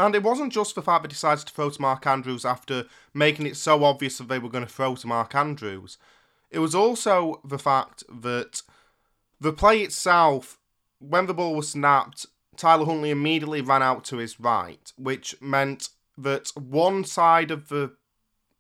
And 0.02 0.16
it 0.16 0.24
wasn't 0.24 0.52
just 0.52 0.74
the 0.74 0.82
fact 0.82 1.04
they 1.04 1.08
decided 1.08 1.46
to 1.46 1.52
throw 1.52 1.70
to 1.70 1.80
Mark 1.80 2.08
Andrews 2.08 2.44
after 2.44 2.86
making 3.14 3.46
it 3.46 3.56
so 3.56 3.84
obvious 3.84 4.18
that 4.18 4.26
they 4.26 4.40
were 4.40 4.48
going 4.48 4.66
to 4.66 4.72
throw 4.72 4.96
to 4.96 5.06
Mark 5.06 5.32
Andrews. 5.32 5.96
It 6.50 6.58
was 6.58 6.74
also 6.74 7.40
the 7.44 7.58
fact 7.58 8.02
that 8.12 8.62
the 9.40 9.52
play 9.52 9.78
itself, 9.82 10.58
when 10.98 11.26
the 11.26 11.34
ball 11.34 11.54
was 11.54 11.68
snapped, 11.68 12.26
Tyler 12.56 12.84
Huntley 12.84 13.10
immediately 13.10 13.60
ran 13.60 13.80
out 13.80 14.02
to 14.06 14.16
his 14.16 14.40
right, 14.40 14.92
which 14.96 15.40
meant 15.40 15.90
that 16.18 16.50
one 16.56 17.04
side 17.04 17.52
of 17.52 17.68
the 17.68 17.92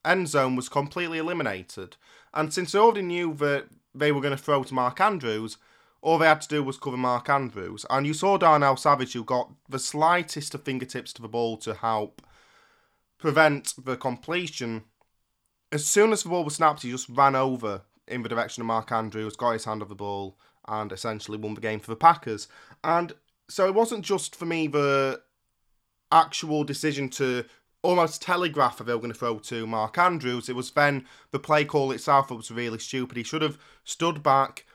end 0.04 0.28
zone 0.28 0.54
was 0.54 0.68
completely 0.68 1.18
eliminated. 1.18 1.96
And 2.32 2.54
since 2.54 2.70
they 2.70 2.78
already 2.78 3.02
knew 3.02 3.34
that 3.34 3.66
they 3.92 4.12
were 4.12 4.20
going 4.20 4.36
to 4.36 4.40
throw 4.40 4.62
to 4.62 4.74
Mark 4.74 5.00
Andrews, 5.00 5.56
all 6.02 6.18
they 6.18 6.26
had 6.26 6.40
to 6.42 6.48
do 6.48 6.62
was 6.62 6.76
cover 6.76 6.96
Mark 6.96 7.30
Andrews. 7.30 7.86
And 7.88 8.06
you 8.06 8.12
saw 8.12 8.36
Darnell 8.36 8.76
Savage, 8.76 9.12
who 9.12 9.24
got 9.24 9.52
the 9.68 9.78
slightest 9.78 10.54
of 10.54 10.64
fingertips 10.64 11.12
to 11.14 11.22
the 11.22 11.28
ball 11.28 11.56
to 11.58 11.74
help 11.74 12.20
prevent 13.18 13.74
the 13.82 13.96
completion. 13.96 14.82
As 15.70 15.86
soon 15.86 16.12
as 16.12 16.24
the 16.24 16.28
ball 16.28 16.44
was 16.44 16.56
snapped, 16.56 16.82
he 16.82 16.90
just 16.90 17.08
ran 17.08 17.36
over 17.36 17.82
in 18.08 18.22
the 18.22 18.28
direction 18.28 18.60
of 18.60 18.66
Mark 18.66 18.90
Andrews, 18.90 19.36
got 19.36 19.52
his 19.52 19.64
hand 19.64 19.80
on 19.80 19.88
the 19.88 19.94
ball, 19.94 20.36
and 20.66 20.90
essentially 20.90 21.38
won 21.38 21.54
the 21.54 21.60
game 21.60 21.78
for 21.78 21.90
the 21.90 21.96
Packers. 21.96 22.48
And 22.82 23.12
so 23.48 23.66
it 23.66 23.74
wasn't 23.74 24.04
just 24.04 24.34
for 24.34 24.44
me 24.44 24.66
the 24.66 25.22
actual 26.10 26.64
decision 26.64 27.08
to 27.10 27.44
almost 27.82 28.22
telegraph 28.22 28.78
that 28.78 28.84
they 28.84 28.92
were 28.92 29.00
going 29.00 29.12
to 29.12 29.18
throw 29.18 29.38
to 29.38 29.66
Mark 29.66 29.98
Andrews. 29.98 30.48
It 30.48 30.56
was 30.56 30.72
then 30.72 31.06
the 31.30 31.38
play 31.38 31.64
call 31.64 31.92
itself 31.92 32.28
that 32.28 32.34
was 32.34 32.50
really 32.50 32.78
stupid. 32.78 33.16
He 33.16 33.22
should 33.22 33.42
have 33.42 33.58
stood 33.84 34.22
back, 34.22 34.66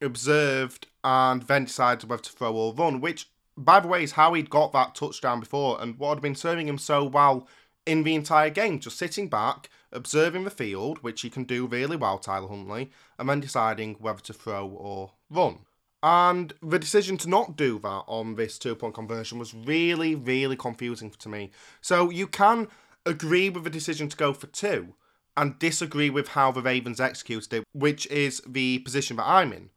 observed, 0.00 0.86
and 1.02 1.42
then 1.44 1.64
decided 1.64 2.08
whether 2.08 2.22
to 2.22 2.32
throw 2.32 2.54
or 2.54 2.74
run, 2.74 3.00
which, 3.00 3.30
by 3.56 3.80
the 3.80 3.88
way, 3.88 4.02
is 4.02 4.12
how 4.12 4.34
he'd 4.34 4.50
got 4.50 4.72
that 4.72 4.94
touchdown 4.94 5.40
before 5.40 5.80
and 5.80 5.98
what 5.98 6.14
had 6.14 6.22
been 6.22 6.34
serving 6.34 6.68
him 6.68 6.78
so 6.78 7.04
well 7.04 7.46
in 7.86 8.02
the 8.02 8.14
entire 8.14 8.50
game. 8.50 8.80
Just 8.80 8.98
sitting 8.98 9.28
back, 9.28 9.68
observing 9.92 10.44
the 10.44 10.50
field, 10.50 10.98
which 11.02 11.20
he 11.20 11.30
can 11.30 11.44
do 11.44 11.66
really 11.66 11.96
well, 11.96 12.18
Tyler 12.18 12.48
Huntley, 12.48 12.90
and 13.18 13.28
then 13.28 13.40
deciding 13.40 13.94
whether 13.94 14.20
to 14.20 14.32
throw 14.32 14.66
or 14.66 15.12
run. 15.30 15.60
And 16.02 16.52
the 16.60 16.78
decision 16.78 17.16
to 17.18 17.30
not 17.30 17.56
do 17.56 17.78
that 17.78 18.04
on 18.06 18.34
this 18.34 18.58
two 18.58 18.74
point 18.74 18.94
conversion 18.94 19.38
was 19.38 19.54
really, 19.54 20.14
really 20.14 20.56
confusing 20.56 21.10
to 21.10 21.28
me. 21.30 21.50
So 21.80 22.10
you 22.10 22.26
can 22.26 22.68
agree 23.06 23.48
with 23.48 23.64
the 23.64 23.70
decision 23.70 24.08
to 24.10 24.16
go 24.16 24.34
for 24.34 24.46
two 24.48 24.94
and 25.36 25.58
disagree 25.58 26.10
with 26.10 26.28
how 26.28 26.52
the 26.52 26.62
Ravens 26.62 27.00
executed 27.00 27.52
it, 27.54 27.64
which 27.72 28.06
is 28.08 28.42
the 28.46 28.80
position 28.80 29.16
that 29.16 29.26
I'm 29.26 29.52
in. 29.52 29.70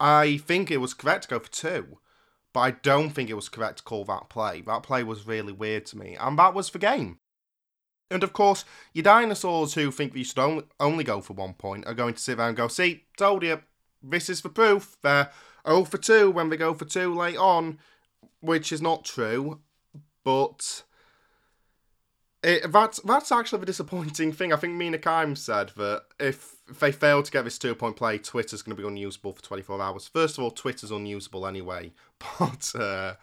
I 0.00 0.36
think 0.38 0.70
it 0.70 0.78
was 0.78 0.94
correct 0.94 1.24
to 1.24 1.28
go 1.28 1.38
for 1.40 1.50
two, 1.50 1.98
but 2.52 2.60
I 2.60 2.70
don't 2.70 3.10
think 3.10 3.30
it 3.30 3.34
was 3.34 3.48
correct 3.48 3.78
to 3.78 3.84
call 3.84 4.04
that 4.04 4.28
play. 4.28 4.60
That 4.62 4.82
play 4.82 5.02
was 5.02 5.26
really 5.26 5.52
weird 5.52 5.86
to 5.86 5.98
me, 5.98 6.16
and 6.18 6.38
that 6.38 6.54
was 6.54 6.70
the 6.70 6.78
game. 6.78 7.18
And 8.10 8.22
of 8.22 8.32
course, 8.32 8.64
your 8.94 9.02
dinosaurs 9.02 9.74
who 9.74 9.90
think 9.90 10.14
you 10.14 10.24
should 10.24 10.64
only 10.80 11.04
go 11.04 11.20
for 11.20 11.34
one 11.34 11.54
point 11.54 11.86
are 11.86 11.94
going 11.94 12.14
to 12.14 12.20
sit 12.20 12.38
there 12.38 12.48
and 12.48 12.56
go, 12.56 12.68
see, 12.68 13.04
told 13.18 13.42
you, 13.42 13.60
this 14.02 14.30
is 14.30 14.40
the 14.40 14.48
proof. 14.48 14.96
They're 15.02 15.30
0 15.66 15.84
for 15.84 15.98
2 15.98 16.30
when 16.30 16.48
they 16.48 16.56
go 16.56 16.72
for 16.72 16.84
2 16.84 17.14
late 17.14 17.36
on, 17.36 17.78
which 18.40 18.72
is 18.72 18.80
not 18.80 19.04
true, 19.04 19.60
but 20.24 20.84
it, 22.42 22.70
that's 22.70 23.00
that's 23.00 23.32
actually 23.32 23.60
the 23.60 23.66
disappointing 23.66 24.32
thing. 24.32 24.52
I 24.52 24.56
think 24.56 24.74
Mina 24.74 24.98
Kimes 24.98 25.38
said 25.38 25.72
that 25.76 26.04
if, 26.18 26.56
if 26.68 26.80
they 26.80 26.92
fail 26.92 27.22
to 27.22 27.30
get 27.30 27.44
this 27.44 27.58
two 27.58 27.74
point 27.74 27.96
play, 27.96 28.18
Twitter's 28.18 28.62
going 28.62 28.76
to 28.76 28.82
be 28.82 28.86
unusable 28.86 29.32
for 29.32 29.42
24 29.42 29.80
hours. 29.80 30.08
First 30.08 30.38
of 30.38 30.44
all, 30.44 30.50
Twitter's 30.50 30.90
unusable 30.90 31.46
anyway, 31.46 31.92
but 32.38 32.72
uh, 32.74 33.14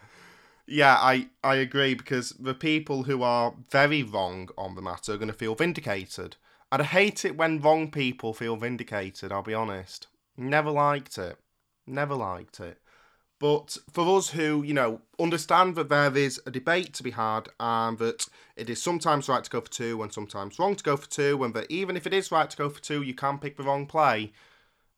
yeah, 0.66 0.96
I, 0.96 1.28
I 1.44 1.56
agree 1.56 1.94
because 1.94 2.30
the 2.30 2.54
people 2.54 3.04
who 3.04 3.22
are 3.22 3.54
very 3.70 4.02
wrong 4.02 4.48
on 4.58 4.74
the 4.74 4.82
matter 4.82 5.12
are 5.12 5.18
going 5.18 5.28
to 5.28 5.34
feel 5.34 5.54
vindicated. 5.54 6.36
And 6.72 6.82
I 6.82 6.84
hate 6.84 7.24
it 7.24 7.36
when 7.36 7.60
wrong 7.60 7.90
people 7.90 8.34
feel 8.34 8.56
vindicated, 8.56 9.30
I'll 9.30 9.42
be 9.42 9.54
honest. 9.54 10.08
Never 10.36 10.70
liked 10.70 11.16
it. 11.16 11.38
Never 11.86 12.14
liked 12.14 12.58
it. 12.58 12.78
But 13.38 13.76
for 13.92 14.16
us 14.16 14.30
who, 14.30 14.62
you 14.62 14.72
know, 14.72 15.02
understand 15.20 15.74
that 15.74 15.90
there 15.90 16.16
is 16.16 16.40
a 16.46 16.50
debate 16.50 16.94
to 16.94 17.02
be 17.02 17.10
had 17.10 17.48
and 17.60 17.98
that 17.98 18.28
it 18.56 18.70
is 18.70 18.82
sometimes 18.82 19.28
right 19.28 19.44
to 19.44 19.50
go 19.50 19.60
for 19.60 19.70
two 19.70 20.02
and 20.02 20.12
sometimes 20.12 20.58
wrong 20.58 20.74
to 20.74 20.84
go 20.84 20.96
for 20.96 21.08
two, 21.08 21.44
and 21.44 21.52
that 21.54 21.70
even 21.70 21.96
if 21.96 22.06
it 22.06 22.14
is 22.14 22.32
right 22.32 22.48
to 22.48 22.56
go 22.56 22.70
for 22.70 22.80
two, 22.80 23.02
you 23.02 23.14
can 23.14 23.38
pick 23.38 23.56
the 23.56 23.62
wrong 23.62 23.86
play, 23.86 24.32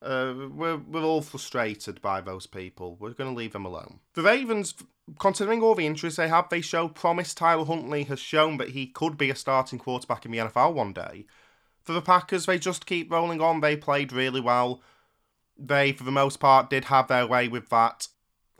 uh, 0.01 0.33
we're, 0.53 0.77
we're 0.77 1.03
all 1.03 1.21
frustrated 1.21 2.01
by 2.01 2.21
those 2.21 2.47
people. 2.47 2.95
We're 2.97 3.11
going 3.11 3.29
to 3.29 3.37
leave 3.37 3.51
them 3.51 3.65
alone. 3.65 3.99
The 4.13 4.21
Ravens, 4.21 4.73
considering 5.19 5.61
all 5.61 5.75
the 5.75 5.85
injuries 5.85 6.15
they 6.15 6.29
have, 6.29 6.47
they 6.47 6.61
show 6.61 6.87
promise. 6.87 7.33
Tyler 7.33 7.65
Huntley 7.65 8.03
has 8.03 8.21
shown 8.21 8.55
that 8.57 8.69
he 8.69 8.87
could 8.87 9.17
be 9.17 9.29
a 9.29 9.35
starting 9.35 9.79
quarterback 9.79 10.25
in 10.25 10.31
the 10.31 10.37
NFL 10.37 10.73
one 10.73 10.93
day. 10.93 11.25
For 11.83 11.91
the 11.91 12.01
Packers, 12.01 12.45
they 12.45 12.57
just 12.57 12.85
keep 12.85 13.11
rolling 13.11 13.41
on. 13.41 13.59
They 13.59 13.75
played 13.75 14.13
really 14.13 14.39
well 14.39 14.81
they, 15.59 15.91
for 15.91 16.03
the 16.03 16.11
most 16.11 16.39
part, 16.39 16.69
did 16.69 16.85
have 16.85 17.07
their 17.07 17.27
way 17.27 17.47
with 17.47 17.69
that 17.69 18.07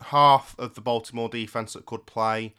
half 0.02 0.54
of 0.58 0.74
the 0.74 0.80
Baltimore 0.80 1.28
defense 1.28 1.72
that 1.74 1.86
could 1.86 2.06
play. 2.06 2.54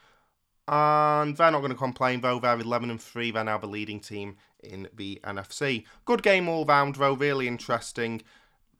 And 0.67 1.36
they're 1.36 1.51
not 1.51 1.60
going 1.60 1.71
to 1.71 1.77
complain, 1.77 2.21
though. 2.21 2.39
They're 2.39 2.60
11 2.60 2.89
and 2.89 3.01
3. 3.01 3.32
They're 3.32 3.43
now 3.43 3.58
the 3.58 3.67
leading 3.67 3.99
team 3.99 4.38
in 4.63 4.88
the 4.95 5.19
NFC. 5.23 5.86
Good 6.06 6.23
game 6.23 6.47
all 6.47 6.65
round, 6.65 6.95
though. 6.95 7.13
Really 7.13 7.47
interesting, 7.47 8.21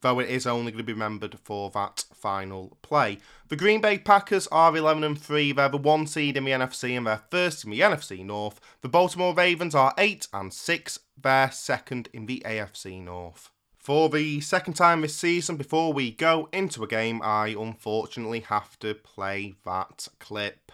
though 0.02 0.19
it 0.19 0.30
is 0.30 0.47
only 0.47 0.71
going 0.71 0.80
to 0.80 0.84
be 0.84 0.93
remembered 0.93 1.38
for 1.43 1.69
that 1.71 2.06
final 2.13 2.78
play. 2.82 3.17
The 3.50 3.56
Green 3.56 3.82
Bay 3.82 3.97
Packers 3.97 4.47
are 4.47 4.76
11 4.76 5.04
and 5.04 5.19
3. 5.19 5.52
They're 5.52 5.69
the 5.69 5.78
one 5.78 6.08
seed 6.08 6.38
in 6.38 6.45
the 6.45 6.52
NFC 6.52 6.95
and 6.95 7.06
they're 7.06 7.24
first 7.30 7.65
in 7.65 7.71
the 7.71 7.82
NFC 7.82 8.24
North. 8.24 8.62
The 8.82 8.89
Baltimore 8.89 9.34
Ravens 9.34 9.76
are 9.76 9.93
8 9.97 10.28
and 10.34 10.54
6. 10.54 11.00
They're 11.21 11.52
second 11.52 12.10
in 12.13 12.26
the 12.26 12.41
AFC 12.45 13.04
North. 13.04 13.52
For 13.82 14.10
the 14.10 14.41
second 14.41 14.76
time 14.76 15.02
this 15.02 15.15
season, 15.15 15.58
before 15.58 15.91
we 15.91 16.12
go 16.12 16.48
into 16.54 16.84
a 16.84 16.88
game, 16.88 17.20
I 17.24 17.56
unfortunately 17.60 18.41
have 18.41 18.78
to 18.78 18.94
play 18.94 19.56
that 19.65 20.08
clip. 20.20 20.72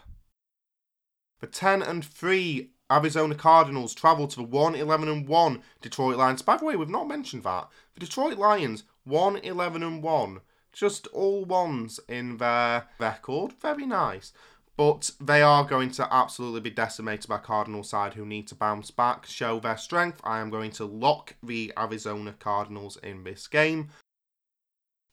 The 1.39 1.47
10 1.47 1.81
and 1.81 2.03
3 2.03 2.69
Arizona 2.91 3.33
Cardinals 3.33 3.93
travel 3.93 4.27
to 4.27 4.35
the 4.35 4.43
1 4.43 4.75
11 4.75 5.07
and 5.07 5.25
1 5.25 5.63
Detroit 5.79 6.17
Lions. 6.17 6.41
By 6.41 6.57
the 6.57 6.65
way, 6.65 6.75
we've 6.75 6.89
not 6.89 7.07
mentioned 7.07 7.43
that. 7.43 7.69
The 7.93 8.01
Detroit 8.01 8.37
Lions 8.37 8.83
1 9.05 9.37
11 9.37 9.83
and 9.83 10.03
1. 10.03 10.41
Just 10.73 11.07
all 11.07 11.45
ones 11.45 12.01
in 12.09 12.35
their 12.35 12.89
record. 12.99 13.53
Very 13.61 13.85
nice. 13.85 14.33
But 14.77 15.09
they 15.19 15.41
are 15.41 15.63
going 15.63 15.89
to 15.91 16.07
absolutely 16.13 16.61
be 16.61 16.69
decimated 16.69 17.27
by 17.27 17.39
Cardinal 17.39 17.83
side 17.83 18.13
who 18.13 18.25
need 18.25 18.47
to 18.49 18.55
bounce 18.55 18.91
back, 18.91 19.25
show 19.25 19.59
their 19.59 19.75
strength. 19.75 20.21
I 20.23 20.39
am 20.39 20.51
going 20.51 20.69
to 20.71 20.85
lock 20.85 21.35
the 21.41 21.73
Arizona 21.75 22.35
Cardinals 22.39 22.95
in 22.97 23.23
this 23.23 23.47
game. 23.47 23.89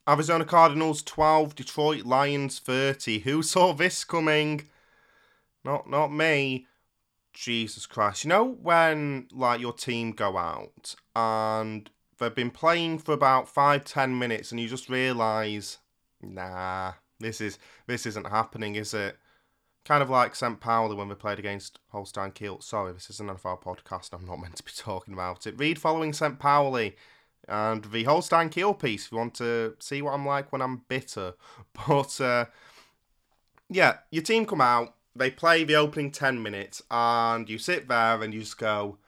Arizona 0.07 0.44
Cardinals 0.44 1.03
12, 1.03 1.55
Detroit 1.55 2.05
Lions 2.05 2.59
30. 2.59 3.20
Who 3.20 3.42
saw 3.42 3.72
this 3.72 4.05
coming? 4.05 4.68
Not 5.64 5.88
not 5.88 6.12
me. 6.12 6.66
Jesus 7.33 7.87
Christ. 7.87 8.24
You 8.24 8.29
know 8.29 8.44
when 8.44 9.29
like 9.33 9.61
your 9.61 9.72
team 9.72 10.12
go 10.12 10.37
out 10.37 10.94
and 11.16 11.90
they've 12.18 12.35
been 12.35 12.50
playing 12.50 12.98
for 12.98 13.12
about 13.12 13.48
five, 13.48 13.85
ten 13.87 14.18
minutes 14.18 14.50
and 14.50 14.61
you 14.61 14.68
just 14.68 14.90
realise, 14.90 15.79
nah, 16.20 16.92
this 17.18 17.40
is 17.40 17.59
this 17.87 18.05
isn't 18.05 18.27
happening, 18.27 18.74
is 18.77 18.92
it? 18.92 19.16
Kind 19.85 20.03
of 20.03 20.09
like 20.09 20.35
St. 20.35 20.61
Pauli 20.61 20.94
when 20.94 21.09
we 21.09 21.14
played 21.14 21.38
against 21.38 21.79
Holstein 21.90 22.31
Kiel. 22.31 22.61
Sorry, 22.61 22.92
this 22.92 23.11
is 23.11 23.20
an 23.20 23.29
NFL 23.29 23.62
podcast. 23.62 24.11
I'm 24.12 24.27
not 24.27 24.40
meant 24.40 24.57
to 24.57 24.62
be 24.62 24.73
talking 24.75 25.12
about 25.12 25.47
it. 25.47 25.59
Read 25.59 25.79
following 25.79 26.12
St. 26.12 26.38
Pauli 26.38 26.97
and 27.47 27.85
the 27.85 28.05
Holstein 28.05 28.49
Kiel 28.49 28.73
piece 28.73 29.07
if 29.07 29.12
you 29.12 29.18
want 29.18 29.35
to 29.35 29.75
see 29.79 30.01
what 30.01 30.14
I'm 30.14 30.25
like 30.25 30.53
when 30.53 30.62
I'm 30.62 30.83
bitter. 30.88 31.35
But 31.87 32.20
uh, 32.20 32.47
yeah, 33.68 33.99
your 34.11 34.23
team 34.23 34.47
come 34.47 34.61
out, 34.61 34.94
they 35.14 35.31
play 35.31 35.64
the 35.64 35.75
opening 35.77 36.11
10 36.11 36.42
minutes, 36.42 36.83
and 36.90 37.49
you 37.51 37.59
sit 37.59 37.88
there 37.88 38.23
and 38.23 38.33
you 38.33 38.40
just 38.40 38.59
go, 38.59 38.99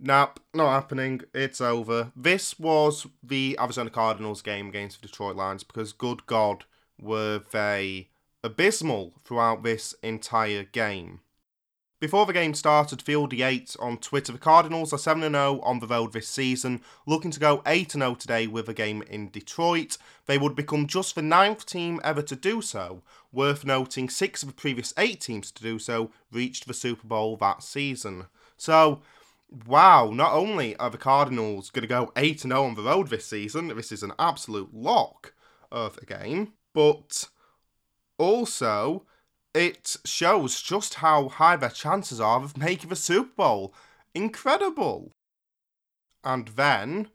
Nope, 0.00 0.40
not 0.52 0.70
happening. 0.70 1.20
It's 1.32 1.60
over. 1.60 2.12
This 2.16 2.58
was 2.58 3.06
the 3.22 3.56
Arizona 3.60 3.90
Cardinals 3.90 4.42
game 4.42 4.68
against 4.68 5.00
the 5.00 5.06
Detroit 5.06 5.36
Lions 5.36 5.62
because, 5.62 5.92
good 5.92 6.26
God, 6.26 6.64
were 7.00 7.42
they 7.52 8.08
abysmal 8.44 9.14
throughout 9.24 9.62
this 9.62 9.94
entire 10.02 10.62
game. 10.62 11.20
Before 11.98 12.26
the 12.26 12.34
game 12.34 12.52
started, 12.52 13.00
Field 13.00 13.32
Yates 13.32 13.76
on 13.76 13.96
Twitter, 13.96 14.30
the 14.30 14.38
Cardinals 14.38 14.92
are 14.92 14.98
7 14.98 15.22
0 15.22 15.60
on 15.60 15.78
the 15.78 15.86
road 15.86 16.12
this 16.12 16.28
season, 16.28 16.82
looking 17.06 17.30
to 17.30 17.40
go 17.40 17.62
8 17.64 17.92
0 17.92 18.14
today 18.16 18.46
with 18.46 18.68
a 18.68 18.74
game 18.74 19.02
in 19.08 19.30
Detroit. 19.30 19.96
They 20.26 20.36
would 20.36 20.54
become 20.54 20.86
just 20.86 21.14
the 21.14 21.22
ninth 21.22 21.64
team 21.64 22.00
ever 22.04 22.20
to 22.20 22.36
do 22.36 22.60
so. 22.60 23.00
Worth 23.32 23.64
noting, 23.64 24.10
six 24.10 24.42
of 24.42 24.48
the 24.48 24.54
previous 24.54 24.92
eight 24.98 25.22
teams 25.22 25.50
to 25.52 25.62
do 25.62 25.78
so 25.78 26.10
reached 26.30 26.66
the 26.66 26.74
Super 26.74 27.06
Bowl 27.06 27.38
that 27.38 27.62
season. 27.62 28.26
So, 28.58 29.00
wow, 29.66 30.10
not 30.12 30.34
only 30.34 30.76
are 30.76 30.90
the 30.90 30.98
Cardinals 30.98 31.70
going 31.70 31.82
to 31.82 31.88
go 31.88 32.12
8 32.16 32.40
0 32.40 32.64
on 32.64 32.74
the 32.74 32.82
road 32.82 33.08
this 33.08 33.24
season, 33.24 33.68
this 33.68 33.92
is 33.92 34.02
an 34.02 34.12
absolute 34.18 34.74
lock 34.74 35.32
of 35.72 35.98
a 36.02 36.04
game, 36.04 36.52
but 36.74 37.28
also 38.18 39.06
it 39.54 39.96
shows 40.04 40.60
just 40.60 40.94
how 40.94 41.28
high 41.28 41.56
their 41.56 41.70
chances 41.70 42.20
are 42.20 42.42
of 42.42 42.56
making 42.56 42.90
the 42.90 42.96
Super 42.96 43.30
Bowl. 43.36 43.74
Incredible. 44.14 45.12
And 46.24 46.48
then 46.48 47.10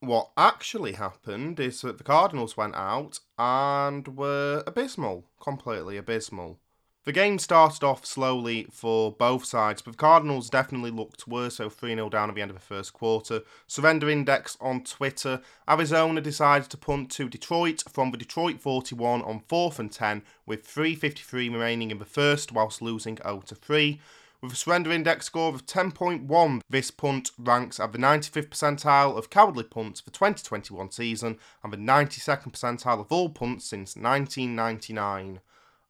what 0.00 0.30
actually 0.36 0.92
happened 0.92 1.58
is 1.58 1.80
that 1.80 1.98
the 1.98 2.04
Cardinals 2.04 2.56
went 2.56 2.74
out 2.74 3.20
and 3.38 4.06
were 4.16 4.62
abysmal, 4.66 5.24
completely 5.40 5.96
abysmal. 5.96 6.58
The 7.04 7.12
game 7.12 7.38
started 7.38 7.84
off 7.84 8.06
slowly 8.06 8.66
for 8.70 9.12
both 9.12 9.44
sides, 9.44 9.82
but 9.82 9.90
the 9.90 9.98
Cardinals 9.98 10.48
definitely 10.48 10.90
looked 10.90 11.28
worse, 11.28 11.56
so 11.56 11.68
3 11.68 11.94
0 11.94 12.08
down 12.08 12.30
at 12.30 12.34
the 12.34 12.40
end 12.40 12.50
of 12.50 12.56
the 12.56 12.62
first 12.62 12.94
quarter. 12.94 13.42
Surrender 13.66 14.08
Index 14.08 14.56
on 14.58 14.82
Twitter. 14.84 15.42
Arizona 15.68 16.22
decided 16.22 16.70
to 16.70 16.78
punt 16.78 17.10
to 17.10 17.28
Detroit 17.28 17.82
from 17.92 18.10
the 18.10 18.16
Detroit 18.16 18.58
41 18.58 19.20
on 19.20 19.40
4th 19.40 19.78
and 19.78 19.92
10, 19.92 20.22
with 20.46 20.66
3.53 20.66 21.52
remaining 21.52 21.90
in 21.90 21.98
the 21.98 22.06
first, 22.06 22.52
whilst 22.52 22.80
losing 22.80 23.18
0 23.22 23.42
3. 23.46 24.00
With 24.40 24.52
a 24.52 24.56
surrender 24.56 24.90
index 24.90 25.26
score 25.26 25.54
of 25.54 25.66
10.1, 25.66 26.60
this 26.70 26.90
punt 26.90 27.32
ranks 27.38 27.78
at 27.78 27.92
the 27.92 27.98
95th 27.98 28.48
percentile 28.48 29.18
of 29.18 29.28
cowardly 29.28 29.64
punts 29.64 30.00
for 30.00 30.10
2021 30.10 30.90
season 30.90 31.38
and 31.62 31.70
the 31.70 31.76
92nd 31.76 32.52
percentile 32.52 33.00
of 33.00 33.12
all 33.12 33.28
punts 33.28 33.66
since 33.66 33.94
1999. 33.94 35.40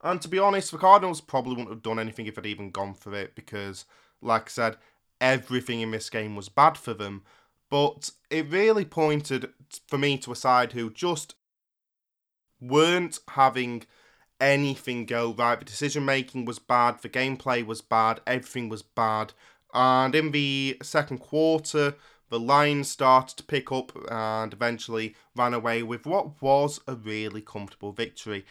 And 0.04 0.20
to 0.20 0.28
be 0.28 0.38
honest, 0.38 0.70
the 0.70 0.76
Cardinals 0.76 1.22
probably 1.22 1.52
wouldn't 1.52 1.70
have 1.70 1.82
done 1.82 1.98
anything 1.98 2.26
if 2.26 2.34
they'd 2.34 2.46
even 2.46 2.70
gone 2.70 2.92
for 2.92 3.14
it 3.14 3.34
because, 3.34 3.86
like 4.20 4.48
I 4.48 4.50
said, 4.50 4.76
everything 5.18 5.80
in 5.80 5.92
this 5.92 6.10
game 6.10 6.36
was 6.36 6.50
bad 6.50 6.76
for 6.76 6.92
them. 6.92 7.22
But 7.70 8.10
it 8.30 8.50
really 8.50 8.84
pointed 8.84 9.48
for 9.88 9.96
me 9.96 10.18
to 10.18 10.30
a 10.30 10.36
side 10.36 10.72
who 10.72 10.90
just 10.90 11.34
weren't 12.60 13.18
having 13.28 13.84
anything 14.38 15.06
go 15.06 15.32
right. 15.32 15.58
The 15.58 15.64
decision 15.64 16.04
making 16.04 16.44
was 16.44 16.58
bad, 16.58 17.00
the 17.00 17.08
gameplay 17.08 17.64
was 17.64 17.80
bad, 17.80 18.20
everything 18.26 18.68
was 18.68 18.82
bad. 18.82 19.32
And 19.72 20.14
in 20.14 20.32
the 20.32 20.76
second 20.82 21.18
quarter, 21.18 21.94
the 22.28 22.38
Lions 22.38 22.90
started 22.90 23.38
to 23.38 23.42
pick 23.42 23.72
up 23.72 23.92
and 24.10 24.52
eventually 24.52 25.14
ran 25.34 25.54
away 25.54 25.82
with 25.82 26.04
what 26.04 26.42
was 26.42 26.80
a 26.86 26.94
really 26.94 27.40
comfortable 27.40 27.92
victory. 27.92 28.44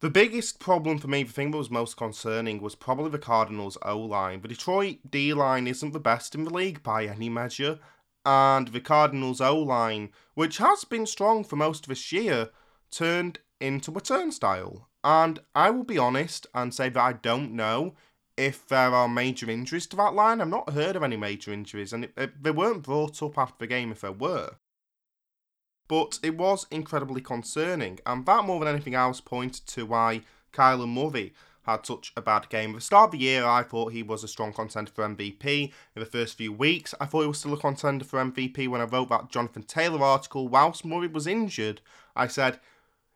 The 0.00 0.10
biggest 0.10 0.60
problem 0.60 0.98
for 0.98 1.08
me, 1.08 1.24
the 1.24 1.32
thing 1.32 1.50
that 1.50 1.58
was 1.58 1.70
most 1.70 1.96
concerning, 1.96 2.60
was 2.60 2.76
probably 2.76 3.10
the 3.10 3.18
Cardinals' 3.18 3.76
O 3.82 3.98
line. 3.98 4.42
The 4.42 4.48
Detroit 4.48 4.98
D 5.10 5.34
line 5.34 5.66
isn't 5.66 5.92
the 5.92 5.98
best 5.98 6.36
in 6.36 6.44
the 6.44 6.54
league 6.54 6.84
by 6.84 7.06
any 7.06 7.28
measure, 7.28 7.80
and 8.24 8.68
the 8.68 8.80
Cardinals' 8.80 9.40
O 9.40 9.58
line, 9.58 10.10
which 10.34 10.58
has 10.58 10.84
been 10.84 11.04
strong 11.04 11.42
for 11.42 11.56
most 11.56 11.84
of 11.84 11.88
this 11.88 12.12
year, 12.12 12.50
turned 12.92 13.40
into 13.60 13.90
a 13.96 14.00
turnstile. 14.00 14.88
And 15.02 15.40
I 15.52 15.70
will 15.70 15.82
be 15.82 15.98
honest 15.98 16.46
and 16.54 16.72
say 16.72 16.90
that 16.90 17.00
I 17.00 17.14
don't 17.14 17.52
know 17.52 17.96
if 18.36 18.68
there 18.68 18.94
are 18.94 19.08
major 19.08 19.50
injuries 19.50 19.88
to 19.88 19.96
that 19.96 20.14
line. 20.14 20.40
I've 20.40 20.46
not 20.46 20.70
heard 20.70 20.94
of 20.94 21.02
any 21.02 21.16
major 21.16 21.52
injuries, 21.52 21.92
and 21.92 22.04
it, 22.04 22.12
it, 22.16 22.40
they 22.44 22.52
weren't 22.52 22.84
brought 22.84 23.20
up 23.20 23.36
after 23.36 23.56
the 23.58 23.66
game 23.66 23.90
if 23.90 24.02
there 24.02 24.12
were. 24.12 24.58
But 25.88 26.18
it 26.22 26.36
was 26.36 26.66
incredibly 26.70 27.22
concerning, 27.22 27.98
and 28.04 28.26
that 28.26 28.44
more 28.44 28.60
than 28.60 28.68
anything 28.68 28.94
else 28.94 29.20
pointed 29.20 29.66
to 29.68 29.86
why 29.86 30.22
Kyler 30.52 30.88
Murray 30.88 31.32
had 31.62 31.84
such 31.84 32.12
a 32.16 32.22
bad 32.22 32.48
game. 32.48 32.70
At 32.70 32.76
the 32.76 32.80
start 32.80 33.08
of 33.08 33.12
the 33.12 33.18
year, 33.18 33.44
I 33.44 33.62
thought 33.62 33.92
he 33.92 34.02
was 34.02 34.24
a 34.24 34.28
strong 34.28 34.52
contender 34.52 34.90
for 34.90 35.04
MVP. 35.04 35.72
In 35.94 36.00
the 36.00 36.06
first 36.06 36.36
few 36.36 36.52
weeks, 36.52 36.94
I 37.00 37.06
thought 37.06 37.22
he 37.22 37.28
was 37.28 37.38
still 37.38 37.54
a 37.54 37.58
contender 37.58 38.04
for 38.04 38.22
MVP 38.22 38.68
when 38.68 38.80
I 38.80 38.84
wrote 38.84 39.10
that 39.10 39.30
Jonathan 39.30 39.62
Taylor 39.62 40.02
article. 40.02 40.48
Whilst 40.48 40.84
Murray 40.84 41.08
was 41.08 41.26
injured, 41.26 41.80
I 42.16 42.26
said 42.26 42.58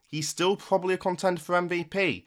he's 0.06 0.28
still 0.28 0.56
probably 0.56 0.94
a 0.94 0.98
contender 0.98 1.40
for 1.40 1.54
MVP. 1.54 2.24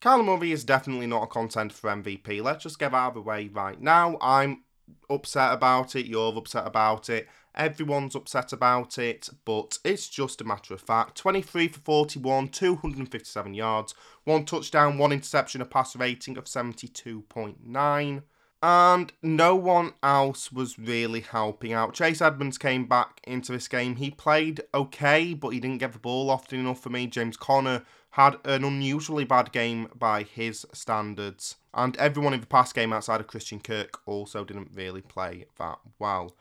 Kyler 0.00 0.24
Murray 0.24 0.50
is 0.50 0.64
definitely 0.64 1.06
not 1.06 1.24
a 1.24 1.26
contender 1.26 1.74
for 1.74 1.90
MVP. 1.90 2.42
Let's 2.42 2.64
just 2.64 2.78
get 2.78 2.94
out 2.94 3.08
of 3.08 3.14
the 3.14 3.22
way 3.22 3.48
right 3.48 3.80
now. 3.80 4.18
I'm 4.20 4.64
upset 5.08 5.52
about 5.52 5.94
it. 5.94 6.06
You're 6.06 6.36
upset 6.36 6.66
about 6.66 7.08
it. 7.08 7.28
Everyone's 7.54 8.14
upset 8.14 8.52
about 8.52 8.98
it, 8.98 9.28
but 9.44 9.78
it's 9.84 10.08
just 10.08 10.40
a 10.40 10.44
matter 10.44 10.74
of 10.74 10.80
fact. 10.80 11.16
23 11.16 11.68
for 11.68 11.80
41, 11.80 12.48
257 12.48 13.54
yards, 13.54 13.94
one 14.24 14.44
touchdown, 14.44 14.98
one 14.98 15.12
interception, 15.12 15.60
a 15.60 15.64
passer 15.64 15.98
rating 15.98 16.38
of 16.38 16.44
72.9. 16.44 18.22
And 18.62 19.12
no 19.22 19.56
one 19.56 19.94
else 20.02 20.52
was 20.52 20.78
really 20.78 21.20
helping 21.20 21.72
out. 21.72 21.94
Chase 21.94 22.20
Edmonds 22.20 22.58
came 22.58 22.84
back 22.84 23.20
into 23.24 23.52
this 23.52 23.68
game. 23.68 23.96
He 23.96 24.10
played 24.10 24.60
okay, 24.74 25.32
but 25.32 25.48
he 25.48 25.60
didn't 25.60 25.78
get 25.78 25.94
the 25.94 25.98
ball 25.98 26.28
often 26.28 26.60
enough 26.60 26.82
for 26.82 26.90
me. 26.90 27.06
James 27.06 27.38
Conner 27.38 27.84
had 28.10 28.36
an 28.44 28.64
unusually 28.64 29.24
bad 29.24 29.50
game 29.52 29.88
by 29.94 30.24
his 30.24 30.66
standards. 30.74 31.56
And 31.72 31.96
everyone 31.96 32.34
in 32.34 32.40
the 32.40 32.46
past 32.46 32.74
game 32.74 32.92
outside 32.92 33.20
of 33.20 33.28
Christian 33.28 33.60
Kirk 33.60 34.00
also 34.04 34.44
didn't 34.44 34.72
really 34.74 35.00
play 35.00 35.46
that 35.58 35.78
well. 35.98 36.36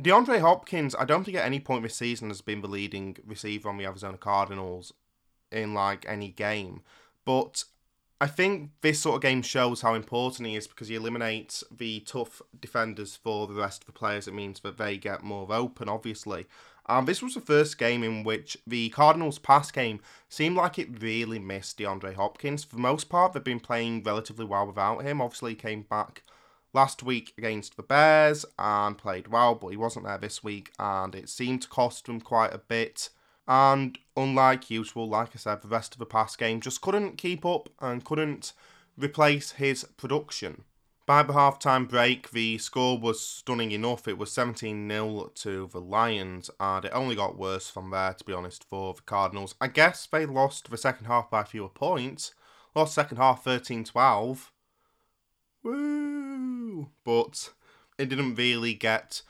DeAndre 0.00 0.40
Hopkins, 0.40 0.94
I 0.98 1.04
don't 1.04 1.24
think 1.24 1.36
at 1.36 1.44
any 1.44 1.60
point 1.60 1.84
this 1.84 1.94
season 1.94 2.28
has 2.28 2.40
been 2.40 2.62
the 2.62 2.68
leading 2.68 3.16
receiver 3.24 3.68
on 3.68 3.76
the 3.76 3.84
Arizona 3.84 4.18
Cardinals 4.18 4.92
in 5.52 5.72
like 5.72 6.04
any 6.08 6.30
game. 6.30 6.82
But 7.24 7.64
I 8.20 8.26
think 8.26 8.70
this 8.80 9.00
sort 9.00 9.16
of 9.16 9.22
game 9.22 9.42
shows 9.42 9.82
how 9.82 9.94
important 9.94 10.48
he 10.48 10.56
is 10.56 10.66
because 10.66 10.88
he 10.88 10.96
eliminates 10.96 11.62
the 11.70 12.00
tough 12.00 12.42
defenders 12.58 13.14
for 13.14 13.46
the 13.46 13.54
rest 13.54 13.82
of 13.82 13.86
the 13.86 13.92
players. 13.92 14.26
It 14.26 14.34
means 14.34 14.60
that 14.60 14.78
they 14.78 14.96
get 14.96 15.22
more 15.22 15.46
open, 15.52 15.88
obviously. 15.88 16.46
And 16.86 17.06
this 17.06 17.22
was 17.22 17.34
the 17.34 17.40
first 17.40 17.78
game 17.78 18.02
in 18.02 18.24
which 18.24 18.58
the 18.66 18.88
Cardinals' 18.90 19.38
pass 19.38 19.70
game 19.70 20.00
seemed 20.28 20.56
like 20.56 20.78
it 20.78 21.02
really 21.02 21.38
missed 21.38 21.78
DeAndre 21.78 22.14
Hopkins. 22.14 22.64
For 22.64 22.76
the 22.76 22.82
most 22.82 23.08
part, 23.08 23.32
they've 23.32 23.44
been 23.44 23.60
playing 23.60 24.02
relatively 24.02 24.44
well 24.44 24.66
without 24.66 25.02
him. 25.02 25.20
Obviously, 25.20 25.52
he 25.52 25.56
came 25.56 25.82
back 25.82 26.24
last 26.74 27.02
week 27.02 27.32
against 27.38 27.76
the 27.76 27.82
Bears 27.82 28.44
and 28.58 28.98
played 28.98 29.28
well, 29.28 29.54
but 29.54 29.68
he 29.68 29.76
wasn't 29.76 30.04
there 30.04 30.18
this 30.18 30.42
week, 30.44 30.72
and 30.78 31.14
it 31.14 31.28
seemed 31.28 31.62
to 31.62 31.68
cost 31.68 32.08
him 32.08 32.20
quite 32.20 32.52
a 32.52 32.58
bit. 32.58 33.10
And 33.46 33.98
unlike 34.16 34.70
usual, 34.70 35.08
like 35.08 35.30
I 35.34 35.38
said, 35.38 35.62
the 35.62 35.68
rest 35.68 35.94
of 35.94 35.98
the 35.98 36.06
pass 36.06 36.36
game 36.36 36.60
just 36.60 36.80
couldn't 36.80 37.18
keep 37.18 37.44
up 37.46 37.68
and 37.80 38.04
couldn't 38.04 38.52
replace 38.96 39.52
his 39.52 39.84
production. 39.96 40.64
By 41.06 41.22
the 41.22 41.34
half-time 41.34 41.84
break, 41.84 42.30
the 42.30 42.56
score 42.56 42.98
was 42.98 43.20
stunning 43.20 43.72
enough. 43.72 44.08
It 44.08 44.16
was 44.16 44.32
17 44.32 44.88
0 44.88 45.32
to 45.34 45.68
the 45.70 45.80
Lions, 45.80 46.50
and 46.58 46.86
it 46.86 46.92
only 46.94 47.14
got 47.14 47.36
worse 47.36 47.68
from 47.68 47.90
there, 47.90 48.14
to 48.14 48.24
be 48.24 48.32
honest, 48.32 48.64
for 48.64 48.94
the 48.94 49.02
Cardinals. 49.02 49.54
I 49.60 49.66
guess 49.68 50.06
they 50.06 50.24
lost 50.24 50.70
the 50.70 50.78
second 50.78 51.06
half 51.06 51.30
by 51.30 51.44
fewer 51.44 51.68
points. 51.68 52.32
Lost 52.74 52.94
second 52.94 53.18
half 53.18 53.44
13 53.44 53.84
12. 53.84 54.50
Woo! 55.64 56.90
But 57.04 57.50
it 57.98 58.08
didn't 58.08 58.36
really 58.36 58.74
get 58.74 59.22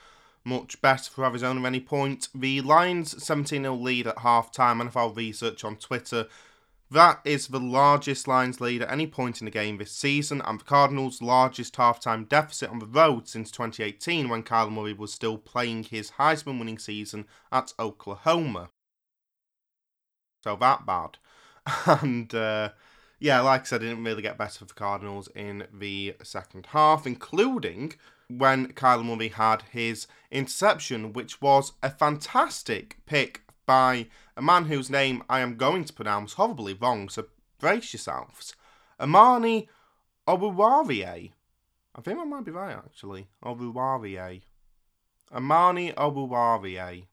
much 0.44 0.80
better 0.82 1.10
for 1.10 1.24
Arizona 1.24 1.60
at 1.60 1.66
any 1.66 1.80
point. 1.80 2.28
The 2.34 2.60
Lions 2.60 3.22
17 3.24 3.62
0 3.62 3.74
lead 3.74 4.06
at 4.06 4.18
half 4.18 4.52
time, 4.52 4.80
NFL 4.80 5.16
Research 5.16 5.64
on 5.64 5.76
Twitter. 5.76 6.26
That 6.90 7.20
is 7.24 7.48
the 7.48 7.60
largest 7.60 8.28
Lions 8.28 8.60
lead 8.60 8.82
at 8.82 8.90
any 8.90 9.06
point 9.06 9.40
in 9.40 9.46
the 9.46 9.50
game 9.50 9.78
this 9.78 9.90
season, 9.90 10.42
and 10.44 10.60
the 10.60 10.64
Cardinals' 10.64 11.22
largest 11.22 11.74
halftime 11.74 12.28
deficit 12.28 12.70
on 12.70 12.78
the 12.78 12.86
road 12.86 13.26
since 13.26 13.50
2018 13.50 14.28
when 14.28 14.42
Kyler 14.42 14.70
Murray 14.70 14.92
was 14.92 15.12
still 15.12 15.38
playing 15.38 15.84
his 15.84 16.12
Heisman 16.12 16.58
winning 16.58 16.78
season 16.78 17.26
at 17.50 17.72
Oklahoma. 17.80 18.68
So 20.42 20.56
that 20.56 20.84
bad. 20.86 21.18
And 21.86 22.34
uh, 22.34 22.70
yeah, 23.18 23.40
like 23.40 23.62
I 23.62 23.64
said, 23.64 23.82
it 23.82 23.88
didn't 23.88 24.04
really 24.04 24.22
get 24.22 24.38
better 24.38 24.58
for 24.58 24.64
the 24.64 24.74
Cardinals 24.74 25.28
in 25.34 25.66
the 25.72 26.16
second 26.22 26.66
half, 26.66 27.06
including 27.06 27.94
when 28.28 28.72
Kyler 28.72 29.04
Murray 29.04 29.28
had 29.28 29.62
his 29.70 30.06
interception, 30.30 31.12
which 31.12 31.40
was 31.40 31.72
a 31.82 31.90
fantastic 31.90 32.98
pick 33.06 33.42
by 33.66 34.08
a 34.36 34.42
man 34.42 34.66
whose 34.66 34.90
name 34.90 35.22
I 35.28 35.40
am 35.40 35.56
going 35.56 35.84
to 35.84 35.92
pronounce 35.92 36.34
horribly 36.34 36.74
wrong, 36.74 37.08
so 37.08 37.26
brace 37.58 37.92
yourselves. 37.92 38.54
Amani 39.00 39.68
Oruwariye. 40.26 41.32
I 41.96 42.00
think 42.00 42.18
I 42.18 42.24
might 42.24 42.44
be 42.44 42.50
right, 42.50 42.76
actually. 42.76 43.28
Oruwariye. 43.44 44.42
Amani 45.32 45.92
Oruwariye. 45.92 47.04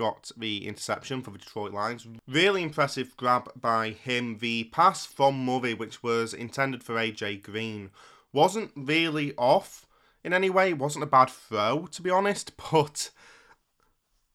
Got 0.00 0.30
the 0.34 0.66
interception 0.66 1.20
for 1.20 1.30
the 1.30 1.36
Detroit 1.36 1.74
Lions. 1.74 2.06
Really 2.26 2.62
impressive 2.62 3.14
grab 3.18 3.50
by 3.54 3.90
him. 3.90 4.38
The 4.38 4.64
pass 4.72 5.04
from 5.04 5.44
Murray, 5.44 5.74
which 5.74 6.02
was 6.02 6.32
intended 6.32 6.82
for 6.82 6.94
AJ 6.94 7.42
Green, 7.42 7.90
wasn't 8.32 8.72
really 8.74 9.34
off 9.36 9.86
in 10.24 10.32
any 10.32 10.48
way. 10.48 10.70
It 10.70 10.78
wasn't 10.78 11.04
a 11.04 11.06
bad 11.06 11.28
throw, 11.28 11.86
to 11.92 12.00
be 12.00 12.08
honest, 12.08 12.56
but 12.72 13.10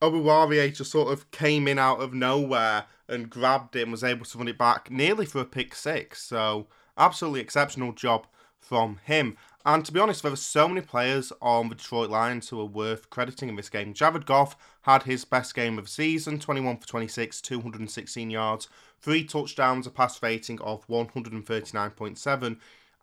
Oruwariye 0.03 0.75
just 0.75 0.91
sort 0.91 1.11
of 1.11 1.31
came 1.31 1.67
in 1.67 1.79
out 1.79 1.99
of 1.99 2.13
nowhere 2.13 2.85
and 3.07 3.27
grabbed 3.27 3.75
it 3.75 3.81
and 3.81 3.91
was 3.91 4.03
able 4.03 4.25
to 4.25 4.37
run 4.37 4.47
it 4.47 4.59
back 4.59 4.91
nearly 4.91 5.25
for 5.25 5.41
a 5.41 5.45
pick 5.45 5.73
six. 5.73 6.21
So, 6.21 6.67
absolutely 6.95 7.39
exceptional 7.39 7.91
job 7.91 8.27
from 8.65 8.99
him. 9.03 9.37
And 9.65 9.83
to 9.85 9.91
be 9.91 9.99
honest, 9.99 10.21
there 10.21 10.31
were 10.31 10.37
so 10.37 10.67
many 10.67 10.81
players 10.81 11.33
on 11.41 11.69
the 11.69 11.75
Detroit 11.75 12.09
Lions 12.09 12.49
who 12.49 12.59
are 12.59 12.65
worth 12.65 13.09
crediting 13.09 13.49
in 13.49 13.55
this 13.55 13.69
game. 13.69 13.93
Jared 13.93 14.25
Goff 14.25 14.55
had 14.83 15.03
his 15.03 15.25
best 15.25 15.55
game 15.55 15.79
of 15.79 15.85
the 15.85 15.91
season 15.91 16.39
21 16.39 16.77
for 16.77 16.87
26, 16.87 17.41
216 17.41 18.29
yards, 18.29 18.67
three 19.01 19.23
touchdowns, 19.23 19.87
a 19.87 19.89
pass 19.89 20.21
rating 20.21 20.61
of 20.61 20.85
139.7. 20.87 22.57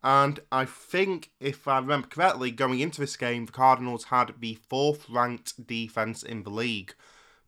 And 0.04 0.40
I 0.50 0.64
think, 0.64 1.30
if 1.40 1.66
I 1.68 1.78
remember 1.78 2.08
correctly, 2.08 2.50
going 2.50 2.80
into 2.80 3.00
this 3.00 3.16
game, 3.16 3.46
the 3.46 3.52
Cardinals 3.52 4.04
had 4.04 4.34
the 4.40 4.58
fourth 4.68 5.08
ranked 5.08 5.66
defense 5.66 6.22
in 6.22 6.42
the 6.42 6.50
league. 6.50 6.94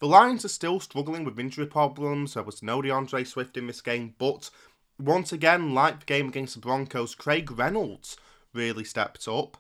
The 0.01 0.07
Lions 0.07 0.45
are 0.45 0.49
still 0.49 0.81
struggling 0.81 1.25
with 1.25 1.39
injury 1.39 1.67
problems. 1.67 2.35
There 2.35 2.43
was 2.43 2.63
no 2.63 2.83
D'Andre 2.83 3.25
Swift 3.25 3.57
in 3.57 3.67
this 3.67 3.81
game, 3.81 4.15
but 4.19 4.51
once 4.99 5.33
again, 5.33 5.75
like 5.75 6.01
the 6.01 6.07
game 6.07 6.29
against 6.29 6.55
the 6.55 6.61
Broncos, 6.61 7.15
Craig 7.15 7.51
Reynolds 7.51 8.17
really 8.53 8.85
stepped 8.85 9.27
up. 9.29 9.57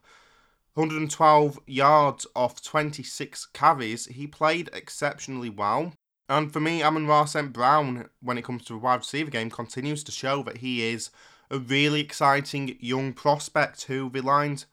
112 0.75 1.61
yards 1.67 2.27
off 2.35 2.63
26 2.63 3.47
carries. 3.47 4.07
He 4.07 4.27
played 4.27 4.71
exceptionally 4.73 5.51
well. 5.51 5.93
And 6.29 6.53
for 6.53 6.61
me, 6.61 6.83
Amon-Ra 6.83 7.27
St. 7.27 7.53
Brown, 7.53 8.09
when 8.21 8.39
it 8.39 8.45
comes 8.45 8.65
to 8.65 8.73
the 8.73 8.79
wide 8.79 8.97
receiver 8.97 9.31
game, 9.31 9.51
continues 9.51 10.03
to 10.05 10.13
show 10.13 10.43
that 10.45 10.59
he 10.59 10.83
is 10.83 11.11
a 11.51 11.59
really 11.59 12.01
exciting 12.01 12.77
young 12.81 13.13
prospect 13.13 13.85
who 13.85 14.11
the 14.11 14.21
Lions 14.21 14.67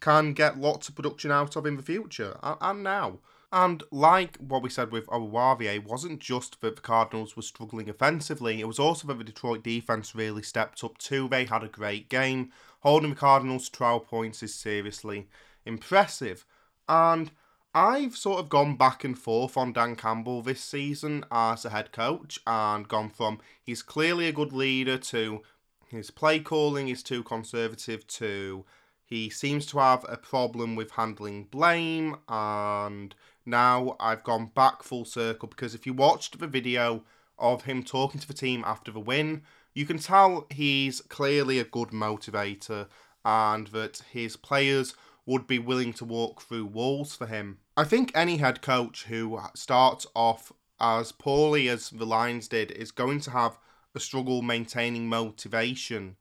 can 0.00 0.32
get 0.32 0.58
lots 0.58 0.88
of 0.88 0.94
production 0.94 1.32
out 1.32 1.56
of 1.56 1.66
in 1.66 1.76
the 1.76 1.82
future 1.82 2.38
and 2.42 2.84
now. 2.84 3.18
And 3.50 3.82
like 3.90 4.36
what 4.38 4.62
we 4.62 4.68
said 4.68 4.92
with 4.92 5.06
Oruwariye, 5.06 5.82
wasn't 5.82 6.20
just 6.20 6.60
that 6.60 6.76
the 6.76 6.82
Cardinals 6.82 7.34
were 7.34 7.42
struggling 7.42 7.88
offensively, 7.88 8.60
it 8.60 8.68
was 8.68 8.78
also 8.78 9.08
that 9.08 9.18
the 9.18 9.24
Detroit 9.24 9.62
defense 9.62 10.14
really 10.14 10.42
stepped 10.42 10.84
up 10.84 10.98
too. 10.98 11.28
They 11.28 11.46
had 11.46 11.62
a 11.62 11.68
great 11.68 12.08
game. 12.08 12.52
Holding 12.80 13.10
the 13.10 13.16
Cardinals 13.16 13.68
to 13.68 13.72
12 13.76 14.06
points 14.06 14.42
is 14.42 14.54
seriously 14.54 15.28
impressive. 15.64 16.44
And 16.88 17.30
I've 17.74 18.16
sort 18.16 18.40
of 18.40 18.48
gone 18.48 18.76
back 18.76 19.04
and 19.04 19.18
forth 19.18 19.56
on 19.56 19.72
Dan 19.72 19.94
Campbell 19.94 20.42
this 20.42 20.62
season 20.62 21.24
as 21.30 21.64
a 21.64 21.70
head 21.70 21.92
coach 21.92 22.40
and 22.46 22.88
gone 22.88 23.10
from 23.10 23.40
he's 23.62 23.82
clearly 23.82 24.26
a 24.26 24.32
good 24.32 24.52
leader 24.52 24.96
to 24.98 25.42
his 25.86 26.10
play 26.10 26.40
calling 26.40 26.88
is 26.88 27.02
too 27.02 27.22
conservative 27.22 28.06
to 28.06 28.64
he 29.04 29.30
seems 29.30 29.64
to 29.66 29.78
have 29.78 30.04
a 30.08 30.16
problem 30.16 30.76
with 30.76 30.92
handling 30.92 31.44
blame 31.44 32.16
and 32.28 33.14
now 33.48 33.96
I've 33.98 34.22
gone 34.22 34.50
back 34.54 34.82
full 34.82 35.04
circle 35.04 35.48
because 35.48 35.74
if 35.74 35.86
you 35.86 35.92
watched 35.92 36.38
the 36.38 36.46
video 36.46 37.04
of 37.38 37.64
him 37.64 37.82
talking 37.82 38.20
to 38.20 38.28
the 38.28 38.34
team 38.34 38.62
after 38.66 38.92
the 38.92 39.00
win, 39.00 39.42
you 39.74 39.86
can 39.86 39.98
tell 39.98 40.46
he's 40.50 41.00
clearly 41.00 41.58
a 41.58 41.64
good 41.64 41.88
motivator 41.88 42.86
and 43.24 43.68
that 43.68 44.02
his 44.10 44.36
players 44.36 44.94
would 45.26 45.46
be 45.46 45.58
willing 45.58 45.92
to 45.92 46.04
walk 46.04 46.42
through 46.42 46.64
walls 46.64 47.14
for 47.14 47.26
him. 47.26 47.58
I 47.76 47.84
think 47.84 48.10
any 48.14 48.38
head 48.38 48.62
coach 48.62 49.04
who 49.04 49.40
starts 49.54 50.06
off 50.14 50.52
as 50.80 51.12
poorly 51.12 51.68
as 51.68 51.90
the 51.90 52.06
Lions 52.06 52.48
did 52.48 52.70
is 52.70 52.90
going 52.90 53.20
to 53.20 53.30
have 53.30 53.58
a 53.94 54.00
struggle 54.00 54.42
maintaining 54.42 55.08
motivation. 55.08 56.16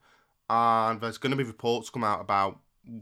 And 0.49 0.99
there's 1.01 1.17
going 1.17 1.31
to 1.31 1.37
be 1.37 1.43
reports 1.43 1.89
come 1.89 2.03
out 2.03 2.21
about 2.21 2.59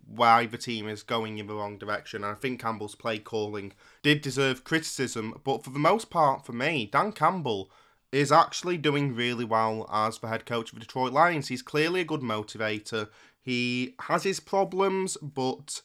why 0.07 0.45
the 0.45 0.57
team 0.57 0.87
is 0.87 1.03
going 1.03 1.37
in 1.37 1.47
the 1.47 1.53
wrong 1.53 1.77
direction. 1.77 2.23
And 2.23 2.31
I 2.31 2.35
think 2.35 2.61
Campbell's 2.61 2.95
play 2.95 3.19
calling 3.19 3.73
did 4.03 4.21
deserve 4.21 4.63
criticism, 4.63 5.39
but 5.43 5.63
for 5.63 5.69
the 5.69 5.79
most 5.79 6.09
part, 6.09 6.45
for 6.45 6.53
me, 6.53 6.89
Dan 6.91 7.11
Campbell 7.11 7.69
is 8.11 8.31
actually 8.31 8.77
doing 8.77 9.13
really 9.15 9.43
well 9.43 9.89
as 9.91 10.19
the 10.19 10.27
head 10.27 10.45
coach 10.45 10.69
of 10.71 10.75
the 10.75 10.85
Detroit 10.85 11.11
Lions. 11.11 11.49
He's 11.49 11.61
clearly 11.61 12.01
a 12.01 12.05
good 12.05 12.21
motivator. 12.21 13.09
He 13.41 13.95
has 14.01 14.23
his 14.23 14.39
problems, 14.39 15.17
but 15.21 15.81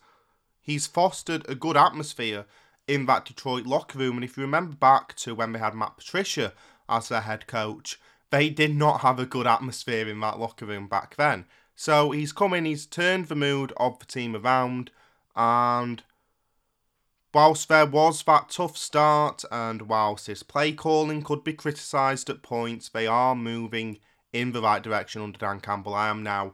he's 0.61 0.87
fostered 0.87 1.49
a 1.49 1.55
good 1.55 1.77
atmosphere 1.77 2.47
in 2.87 3.07
that 3.07 3.25
Detroit 3.25 3.67
locker 3.67 3.99
room. 3.99 4.17
And 4.17 4.25
if 4.25 4.37
you 4.37 4.43
remember 4.43 4.77
back 4.77 5.15
to 5.17 5.35
when 5.35 5.53
they 5.53 5.59
had 5.59 5.75
Matt 5.75 5.97
Patricia 5.97 6.53
as 6.89 7.09
their 7.09 7.23
head 7.23 7.47
coach, 7.47 7.99
they 8.31 8.49
did 8.49 8.75
not 8.75 9.01
have 9.01 9.19
a 9.19 9.27
good 9.27 9.47
atmosphere 9.47 10.09
in 10.09 10.21
that 10.21 10.39
locker 10.39 10.67
room 10.67 10.89
back 10.89 11.17
then. 11.17 11.47
So 11.81 12.11
he's 12.11 12.33
come 12.33 12.53
in, 12.53 12.67
he's 12.67 12.85
turned 12.85 13.29
the 13.29 13.35
mood 13.35 13.73
of 13.79 13.99
the 13.99 14.05
team 14.05 14.37
around, 14.37 14.91
and 15.35 16.03
whilst 17.33 17.71
there 17.71 17.87
was 17.87 18.23
that 18.25 18.51
tough 18.51 18.77
start, 18.77 19.47
and 19.51 19.89
whilst 19.89 20.27
his 20.27 20.43
play 20.43 20.73
calling 20.73 21.23
could 21.23 21.43
be 21.43 21.55
criticised 21.55 22.29
at 22.29 22.43
points, 22.43 22.91
they 22.91 23.07
are 23.07 23.35
moving 23.35 23.99
in 24.31 24.53
the 24.53 24.61
right 24.61 24.83
direction 24.83 25.23
under 25.23 25.39
Dan 25.39 25.59
Campbell. 25.61 25.95
I 25.95 26.11
am 26.11 26.23
now 26.23 26.53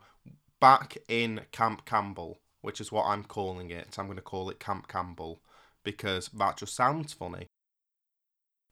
back 0.60 0.96
in 1.08 1.40
Camp 1.50 1.84
Campbell, 1.84 2.38
which 2.60 2.80
is 2.80 2.92
what 2.92 3.06
I'm 3.06 3.24
calling 3.24 3.72
it. 3.72 3.98
I'm 3.98 4.06
going 4.06 4.14
to 4.14 4.22
call 4.22 4.48
it 4.48 4.60
Camp 4.60 4.86
Campbell 4.86 5.42
because 5.82 6.28
that 6.28 6.58
just 6.58 6.76
sounds 6.76 7.12
funny. 7.12 7.48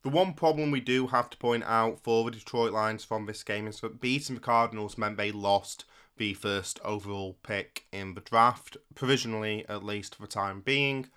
The 0.05 0.09
one 0.09 0.35
problem 0.35 0.71
we 0.71 0.79
do 0.79 1.09
have 1.09 1.31
to 1.31 1.37
point 1.37 1.65
out 1.65 1.99
for 2.05 2.23
the 2.25 2.31
Detroit 2.31 2.73
Lions 2.73 3.03
from 3.03 3.27
this 3.27 3.43
game 3.43 3.67
is 3.67 3.81
that 3.81 4.01
beating 4.01 4.37
the 4.37 4.41
Cardinals 4.41 4.97
meant 4.97 5.17
they 5.17 5.33
lost 5.33 5.85
the 6.17 6.35
first 6.35 6.79
overall 6.85 7.39
pick 7.43 7.87
in 7.93 8.15
the 8.15 8.21
draft, 8.21 8.77
provisionally 8.95 9.65
at 9.69 9.85
least 9.85 10.15
for 10.15 10.23
the 10.23 10.29
time 10.29 10.61
being. 10.61 11.09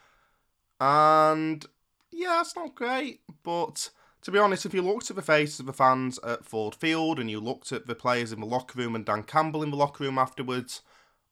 And 0.80 1.66
yeah, 2.12 2.42
it's 2.42 2.56
not 2.56 2.76
great, 2.76 3.22
but 3.44 3.90
to 4.22 4.32
be 4.32 4.40
honest, 4.40 4.66
if 4.66 4.74
you 4.74 4.82
looked 4.82 5.10
at 5.10 5.16
the 5.16 5.22
faces 5.22 5.60
of 5.60 5.66
the 5.66 5.74
fans 5.74 6.20
at 6.24 6.46
Ford 6.46 6.76
Field 6.76 7.20
and 7.20 7.30
you 7.30 7.40
looked 7.40 7.72
at 7.72 7.88
the 7.88 7.96
players 7.96 8.32
in 8.32 8.40
the 8.40 8.46
locker 8.46 8.80
room 8.80 8.96
and 8.96 9.06
Dan 9.06 9.24
Campbell 9.24 9.64
in 9.64 9.72
the 9.72 9.78
locker 9.78 10.04
room 10.04 10.18
afterwards, 10.18 10.82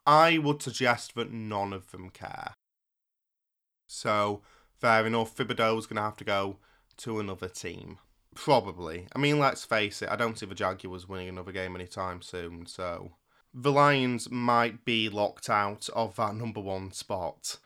I 0.06 0.38
would 0.38 0.62
suggest 0.62 1.16
that 1.16 1.32
none 1.32 1.74
of 1.74 1.92
them 1.92 2.10
care. 2.10 2.54
So, 3.88 4.42
fair 4.80 5.06
enough, 5.06 5.36
Thibodeaux's 5.36 5.88
going 5.88 5.98
to 5.98 6.04
have 6.04 6.18
to 6.18 6.24
go 6.24 6.58
to 6.98 7.20
another 7.20 7.48
team. 7.48 7.98
Probably. 8.36 9.08
I 9.16 9.20
mean, 9.20 9.40
let's 9.40 9.66
face 9.66 10.02
it, 10.02 10.10
I 10.10 10.16
don't 10.16 10.38
see 10.38 10.46
the 10.46 10.56
Jaguars 10.56 11.08
winning 11.08 11.30
another 11.30 11.52
game 11.52 11.76
anytime 11.76 12.22
soon, 12.22 12.66
so 12.66 13.12
the 13.58 13.72
Lions 13.72 14.30
might 14.30 14.84
be 14.84 15.08
locked 15.08 15.50
out 15.50 15.88
of 15.96 16.18
that 16.18 16.36
number 16.36 16.60
one 16.60 16.92
spot. 16.92 17.58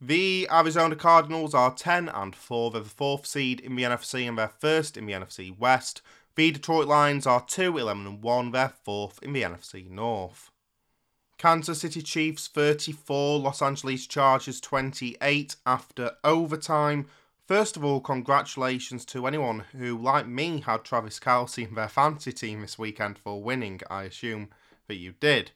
The 0.00 0.46
Arizona 0.50 0.94
Cardinals 0.94 1.54
are 1.54 1.74
10 1.74 2.08
and 2.08 2.36
4. 2.36 2.70
They're 2.70 2.82
the 2.82 2.88
fourth 2.88 3.26
seed 3.26 3.58
in 3.58 3.74
the 3.74 3.82
NFC 3.82 4.28
and 4.28 4.38
they're 4.38 4.48
first 4.48 4.96
in 4.96 5.06
the 5.06 5.12
NFC 5.12 5.58
West. 5.58 6.02
The 6.36 6.52
Detroit 6.52 6.86
Lions 6.86 7.26
are 7.26 7.44
2 7.44 7.76
11 7.76 8.06
and 8.06 8.22
1. 8.22 8.50
They're 8.52 8.74
fourth 8.84 9.20
in 9.24 9.32
the 9.32 9.42
NFC 9.42 9.90
North. 9.90 10.52
Kansas 11.36 11.80
City 11.80 12.00
Chiefs 12.00 12.46
34, 12.46 13.40
Los 13.40 13.60
Angeles 13.60 14.06
Chargers 14.06 14.60
28 14.60 15.56
after 15.66 16.12
overtime. 16.22 17.06
First 17.48 17.76
of 17.76 17.84
all, 17.84 18.00
congratulations 18.00 19.04
to 19.06 19.26
anyone 19.26 19.64
who, 19.76 19.98
like 19.98 20.28
me, 20.28 20.60
had 20.60 20.84
Travis 20.84 21.18
Kelce 21.18 21.68
in 21.68 21.74
their 21.74 21.88
fantasy 21.88 22.32
team 22.32 22.60
this 22.60 22.78
weekend 22.78 23.18
for 23.18 23.42
winning. 23.42 23.80
I 23.90 24.04
assume 24.04 24.50
that 24.88 24.96
you 24.96 25.14
did. 25.20 25.50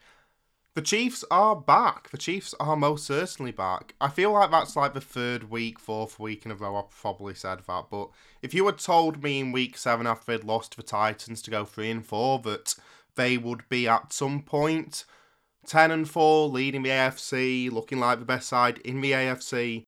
The 0.74 0.82
Chiefs 0.82 1.24
are 1.30 1.56
back. 1.56 2.10
The 2.10 2.18
Chiefs 2.18 2.54
are 2.60 2.76
most 2.76 3.04
certainly 3.04 3.50
back. 3.50 3.94
I 4.00 4.08
feel 4.08 4.32
like 4.32 4.50
that's 4.50 4.76
like 4.76 4.94
the 4.94 5.00
third 5.00 5.50
week, 5.50 5.78
fourth 5.78 6.20
week 6.20 6.44
in 6.44 6.52
a 6.52 6.54
row 6.54 6.76
I've 6.76 6.90
probably 6.90 7.34
said 7.34 7.60
that. 7.66 7.86
But 7.90 8.10
if 8.42 8.54
you 8.54 8.64
had 8.66 8.78
told 8.78 9.22
me 9.22 9.40
in 9.40 9.50
week 9.50 9.76
seven 9.76 10.06
after 10.06 10.30
they'd 10.30 10.44
lost 10.44 10.72
to 10.72 10.76
the 10.76 10.84
Titans 10.84 11.42
to 11.42 11.50
go 11.50 11.64
three 11.64 11.90
and 11.90 12.06
four 12.06 12.38
that 12.40 12.76
they 13.16 13.36
would 13.36 13.68
be 13.68 13.88
at 13.88 14.12
some 14.12 14.42
point 14.42 15.04
10 15.66 15.90
and 15.90 16.08
4, 16.08 16.48
leading 16.48 16.82
the 16.82 16.90
AFC, 16.90 17.70
looking 17.70 17.98
like 17.98 18.18
the 18.18 18.24
best 18.24 18.48
side 18.48 18.78
in 18.78 19.00
the 19.00 19.12
AFC, 19.12 19.84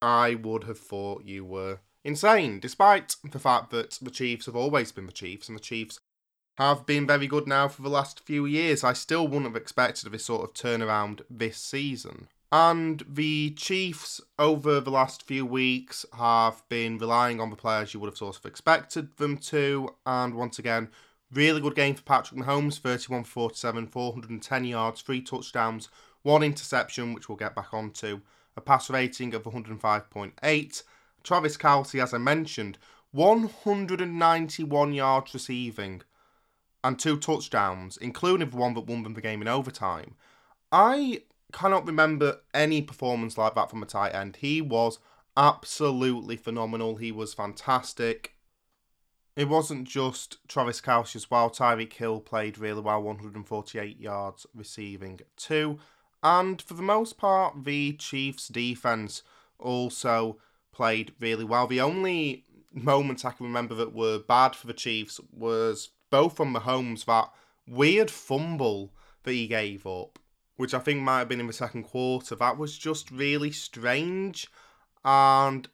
I 0.00 0.34
would 0.34 0.64
have 0.64 0.78
thought 0.78 1.24
you 1.24 1.44
were 1.44 1.80
insane, 2.04 2.60
despite 2.60 3.16
the 3.32 3.38
fact 3.38 3.70
that 3.70 3.98
the 4.00 4.10
Chiefs 4.10 4.46
have 4.46 4.54
always 4.54 4.92
been 4.92 5.06
the 5.06 5.12
Chiefs 5.12 5.48
and 5.48 5.56
the 5.56 5.62
Chiefs 5.62 5.98
have 6.56 6.86
been 6.86 7.06
very 7.06 7.26
good 7.26 7.46
now 7.46 7.68
for 7.68 7.82
the 7.82 7.88
last 7.88 8.20
few 8.20 8.46
years. 8.46 8.82
I 8.82 8.92
still 8.92 9.26
wouldn't 9.26 9.44
have 9.44 9.56
expected 9.56 10.10
this 10.10 10.24
sort 10.24 10.42
of 10.42 10.54
turnaround 10.54 11.20
this 11.30 11.58
season. 11.58 12.28
And 12.50 13.04
the 13.08 13.50
Chiefs, 13.50 14.20
over 14.38 14.80
the 14.80 14.90
last 14.90 15.22
few 15.22 15.44
weeks, 15.44 16.06
have 16.16 16.62
been 16.68 16.96
relying 16.96 17.40
on 17.40 17.50
the 17.50 17.56
players 17.56 17.92
you 17.92 18.00
would 18.00 18.06
have 18.08 18.16
sort 18.16 18.38
of 18.38 18.46
expected 18.46 19.16
them 19.16 19.36
to. 19.38 19.94
And 20.06 20.34
once 20.34 20.58
again, 20.58 20.88
really 21.32 21.60
good 21.60 21.74
game 21.74 21.94
for 21.94 22.02
Patrick 22.02 22.40
Mahomes 22.40 22.78
31 22.78 23.24
47, 23.24 23.88
410 23.88 24.64
yards, 24.64 25.02
three 25.02 25.20
touchdowns, 25.20 25.88
one 26.22 26.42
interception, 26.42 27.12
which 27.12 27.28
we'll 27.28 27.36
get 27.36 27.54
back 27.54 27.74
onto, 27.74 28.20
a 28.56 28.60
pass 28.60 28.88
rating 28.88 29.34
of 29.34 29.42
105.8, 29.42 30.82
Travis 31.22 31.56
Kelce, 31.56 32.02
as 32.02 32.14
I 32.14 32.18
mentioned, 32.18 32.78
191 33.10 34.92
yards 34.92 35.34
receiving 35.34 36.02
and 36.86 37.00
two 37.00 37.18
touchdowns, 37.18 37.96
including 37.96 38.48
the 38.48 38.56
one 38.56 38.74
that 38.74 38.86
won 38.86 39.02
them 39.02 39.14
the 39.14 39.20
game 39.20 39.42
in 39.42 39.48
overtime. 39.48 40.14
I 40.70 41.22
cannot 41.52 41.84
remember 41.84 42.38
any 42.54 42.80
performance 42.80 43.36
like 43.36 43.56
that 43.56 43.70
from 43.70 43.82
a 43.82 43.86
tight 43.86 44.14
end. 44.14 44.36
He 44.36 44.62
was 44.62 45.00
absolutely 45.36 46.36
phenomenal. 46.36 46.94
He 46.94 47.10
was 47.10 47.34
fantastic. 47.34 48.34
It 49.34 49.48
wasn't 49.48 49.88
just 49.88 50.38
Travis 50.46 50.80
Kelce 50.80 51.16
as 51.16 51.28
well. 51.28 51.50
Tyreek 51.50 51.92
Hill 51.92 52.20
played 52.20 52.56
really 52.56 52.80
well, 52.80 53.02
148 53.02 54.00
yards 54.00 54.46
receiving 54.54 55.20
two. 55.36 55.80
And 56.22 56.62
for 56.62 56.74
the 56.74 56.82
most 56.82 57.18
part, 57.18 57.64
the 57.64 57.94
Chiefs' 57.94 58.46
defense 58.46 59.24
also 59.58 60.38
played 60.72 61.14
really 61.18 61.44
well. 61.44 61.66
The 61.66 61.80
only 61.80 62.44
moments 62.72 63.24
I 63.24 63.32
can 63.32 63.46
remember 63.46 63.74
that 63.74 63.92
were 63.92 64.20
bad 64.20 64.54
for 64.54 64.68
the 64.68 64.72
Chiefs 64.72 65.20
was 65.32 65.90
both 66.16 66.34
from 66.34 66.54
Mahomes, 66.54 67.04
that 67.04 67.30
weird 67.68 68.10
fumble 68.10 68.90
that 69.24 69.32
he 69.32 69.46
gave 69.46 69.86
up, 69.86 70.18
which 70.56 70.72
I 70.72 70.78
think 70.78 71.02
might 71.02 71.18
have 71.18 71.28
been 71.28 71.40
in 71.40 71.46
the 71.46 71.52
second 71.52 71.82
quarter. 71.82 72.34
That 72.34 72.56
was 72.56 72.78
just 72.78 73.10
really 73.10 73.52
strange. 73.52 74.48
And 75.04 75.68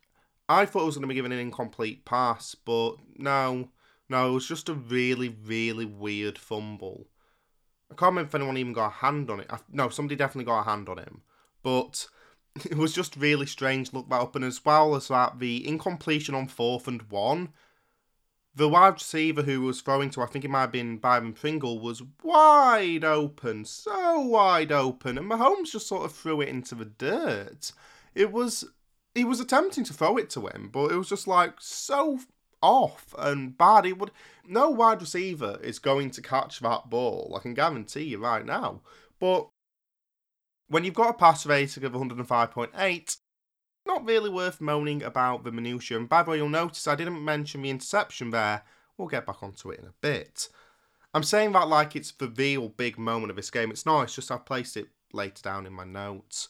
I 0.49 0.67
thought 0.67 0.83
it 0.83 0.87
was 0.87 0.97
going 0.97 1.03
to 1.03 1.09
be 1.09 1.15
given 1.15 1.31
an 1.31 1.39
incomplete 1.39 2.05
pass, 2.05 2.57
but 2.57 2.97
no, 3.17 3.69
no, 4.09 4.31
it 4.31 4.33
was 4.33 4.49
just 4.49 4.69
a 4.69 4.75
really, 4.75 5.29
really 5.29 5.85
weird 5.85 6.39
fumble. 6.39 7.07
I 7.89 7.95
can't 7.95 8.11
remember 8.11 8.31
if 8.31 8.35
anyone 8.35 8.59
even 8.59 8.73
got 8.73 8.89
a 8.89 8.91
hand 8.91 9.31
on 9.31 9.39
it. 9.39 9.51
No, 9.71 9.91
somebody 9.91 10.17
definitely 10.17 10.47
got 10.47 10.63
a 10.63 10.65
hand 10.65 10.89
on 10.89 10.99
him. 10.99 11.23
But 11.63 12.09
it 12.69 12.77
was 12.77 12.93
just 12.93 13.15
really 13.15 13.47
strange 13.47 13.93
look 13.93 14.09
that 14.09 14.21
up. 14.21 14.35
And 14.35 14.45
as 14.45 14.65
well 14.65 14.97
as 14.97 15.07
that, 15.07 15.39
the 15.39 15.65
incompletion 15.69 16.35
on 16.35 16.49
fourth 16.49 16.89
and 16.89 17.03
one, 17.03 17.51
the 18.55 18.69
wide 18.69 18.95
receiver 18.95 19.43
who 19.43 19.63
was 19.63 19.81
throwing 19.81 20.11
to, 20.11 20.23
I 20.23 20.27
think 20.27 20.45
it 20.45 20.51
might 20.51 20.61
have 20.63 20.73
been 20.73 20.99
Byron 20.99 21.33
Pringle, 21.33 21.81
was 21.81 22.03
wide 22.23 23.05
open, 23.05 23.65
so 23.65 24.21
wide 24.21 24.71
open. 24.71 25.17
And 25.17 25.31
Mahomes 25.31 25.73
just 25.73 25.87
sort 25.87 26.05
of 26.05 26.13
threw 26.13 26.41
it 26.43 26.49
into 26.49 26.75
the 26.75 26.85
dirt. 26.85 27.73
It 28.15 28.31
was, 28.31 28.65
he 29.15 29.25
was 29.25 29.41
attempting 29.41 29.85
to 29.85 29.95
throw 29.95 30.19
it 30.19 30.29
to 30.31 30.49
him, 30.49 30.69
but 30.71 30.93
it 30.93 30.97
was 30.97 31.09
just 31.09 31.27
like 31.27 31.55
so 31.61 32.19
off 32.63 33.15
and 33.19 33.57
bad. 33.57 33.87
It 33.87 33.99
would 33.99 34.11
no 34.47 34.71
wide 34.71 35.01
receiver 35.01 35.59
is 35.63 35.79
going 35.79 36.11
to 36.11 36.23
catch 36.23 36.61
that 36.61 36.91
ball. 36.91 37.35
I 37.37 37.41
can 37.41 37.55
guarantee 37.55 38.05
you 38.05 38.19
right 38.19 38.45
now. 38.45 38.83
But 39.19 39.49
when 40.69 40.85
you've 40.85 40.95
got 40.95 41.11
a 41.11 41.15
pass 41.15 41.47
rating 41.47 41.85
of 41.85 41.93
105.8, 41.93 43.17
not 43.87 44.05
really 44.05 44.31
worth 44.31 44.61
moaning 44.61 45.03
about 45.03 45.45
the 45.45 45.53
minutiae. 45.53 45.99
And 45.99 46.09
by 46.09 46.23
the 46.23 46.31
way, 46.31 46.37
you'll 46.39 46.49
notice 46.49 46.87
I 46.87 46.95
didn't 46.95 47.25
mention 47.25 47.63
the 47.63 47.71
interception 47.71 48.31
there. 48.31 48.63
We'll 48.97 49.09
get 49.09 49.27
back 49.27 49.43
onto 49.43 49.71
it 49.71 49.81
in 49.81 49.87
a 49.87 49.95
bit. 50.01 50.49
I'm 51.15 51.23
saying 51.23 51.53
that 51.53 51.69
like 51.69 51.95
it's 51.95 52.13
the 52.13 52.29
real 52.29 52.69
big 52.69 52.99
moment 52.99 53.31
of 53.31 53.37
this 53.37 53.51
game. 53.51 53.71
It's 53.71 53.87
not, 53.87 54.03
it's 54.03 54.15
just 54.15 54.31
I've 54.31 54.47
placed 54.47 54.77
it 54.77 54.89
later 55.13 55.43
down 55.43 55.67
in 55.67 55.73
my 55.73 55.85
notes. 55.85 56.49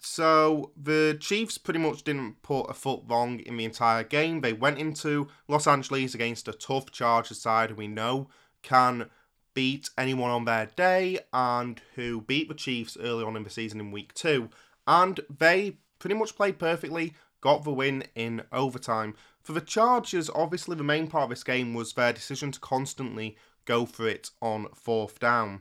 So 0.00 0.70
the 0.80 1.16
Chiefs 1.20 1.58
pretty 1.58 1.80
much 1.80 2.04
didn't 2.04 2.42
put 2.42 2.70
a 2.70 2.74
foot 2.74 3.02
wrong 3.08 3.40
in 3.40 3.56
the 3.56 3.64
entire 3.64 4.04
game. 4.04 4.40
They 4.40 4.52
went 4.52 4.78
into 4.78 5.28
Los 5.48 5.66
Angeles 5.66 6.14
against 6.14 6.48
a 6.48 6.52
tough 6.52 6.90
Chargers 6.92 7.40
side 7.40 7.70
who 7.70 7.76
we 7.76 7.88
know 7.88 8.28
can 8.62 9.10
beat 9.54 9.90
anyone 9.98 10.30
on 10.30 10.44
their 10.44 10.66
day 10.76 11.18
and 11.32 11.80
who 11.96 12.20
beat 12.20 12.48
the 12.48 12.54
Chiefs 12.54 12.96
early 13.00 13.24
on 13.24 13.36
in 13.36 13.42
the 13.42 13.50
season 13.50 13.80
in 13.80 13.90
week 13.90 14.14
two. 14.14 14.48
And 14.88 15.20
they 15.30 15.76
pretty 16.00 16.16
much 16.16 16.34
played 16.34 16.58
perfectly, 16.58 17.14
got 17.40 17.62
the 17.62 17.70
win 17.70 18.02
in 18.16 18.42
overtime. 18.50 19.14
For 19.40 19.52
the 19.52 19.60
Chargers, 19.60 20.28
obviously 20.34 20.76
the 20.76 20.82
main 20.82 21.06
part 21.06 21.24
of 21.24 21.30
this 21.30 21.44
game 21.44 21.74
was 21.74 21.92
their 21.92 22.12
decision 22.12 22.50
to 22.50 22.58
constantly 22.58 23.36
go 23.64 23.86
for 23.86 24.08
it 24.08 24.30
on 24.42 24.66
fourth 24.74 25.20
down. 25.20 25.60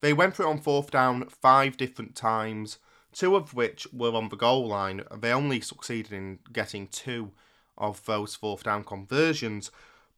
They 0.00 0.14
went 0.14 0.34
for 0.34 0.44
it 0.44 0.48
on 0.48 0.58
fourth 0.58 0.90
down 0.90 1.28
five 1.28 1.76
different 1.76 2.14
times 2.14 2.78
two 3.12 3.36
of 3.36 3.54
which 3.54 3.86
were 3.92 4.14
on 4.14 4.28
the 4.28 4.36
goal 4.36 4.66
line. 4.66 5.02
They 5.16 5.32
only 5.32 5.60
succeeded 5.60 6.12
in 6.12 6.38
getting 6.52 6.86
two 6.88 7.32
of 7.76 8.04
those 8.04 8.34
fourth 8.34 8.64
down 8.64 8.84
conversions. 8.84 9.70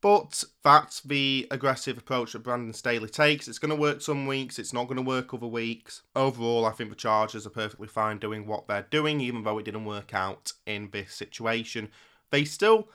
But 0.02 0.42
that's 0.64 1.00
the 1.00 1.46
aggressive 1.52 1.96
approach 1.96 2.32
that 2.32 2.42
Brandon 2.42 2.74
Staley 2.74 3.08
takes. 3.08 3.46
It's 3.46 3.60
going 3.60 3.70
to 3.70 3.80
work 3.80 4.02
some 4.02 4.26
weeks, 4.26 4.58
it's 4.58 4.72
not 4.72 4.88
going 4.88 4.96
to 4.96 5.02
work 5.02 5.32
other 5.32 5.46
weeks. 5.46 6.02
Overall, 6.16 6.66
I 6.66 6.72
think 6.72 6.90
the 6.90 6.96
Chargers 6.96 7.46
are 7.46 7.50
perfectly 7.50 7.86
fine 7.86 8.18
doing 8.18 8.46
what 8.46 8.66
they're 8.66 8.86
doing, 8.90 9.20
even 9.20 9.44
though 9.44 9.58
it 9.58 9.64
didn't 9.64 9.84
work 9.84 10.12
out 10.12 10.52
in 10.66 10.90
this 10.90 11.14
situation. 11.14 11.88
They 12.30 12.44
still 12.44 12.88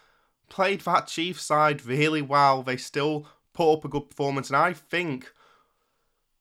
played 0.50 0.82
that 0.82 1.08
Chiefs 1.08 1.44
side 1.44 1.86
really 1.86 2.22
well. 2.22 2.62
They 2.62 2.76
still 2.76 3.26
put 3.54 3.72
up 3.72 3.86
a 3.86 3.90
good 3.90 4.10
performance, 4.10 4.50
and 4.50 4.58
I 4.58 4.74
think 4.74 5.32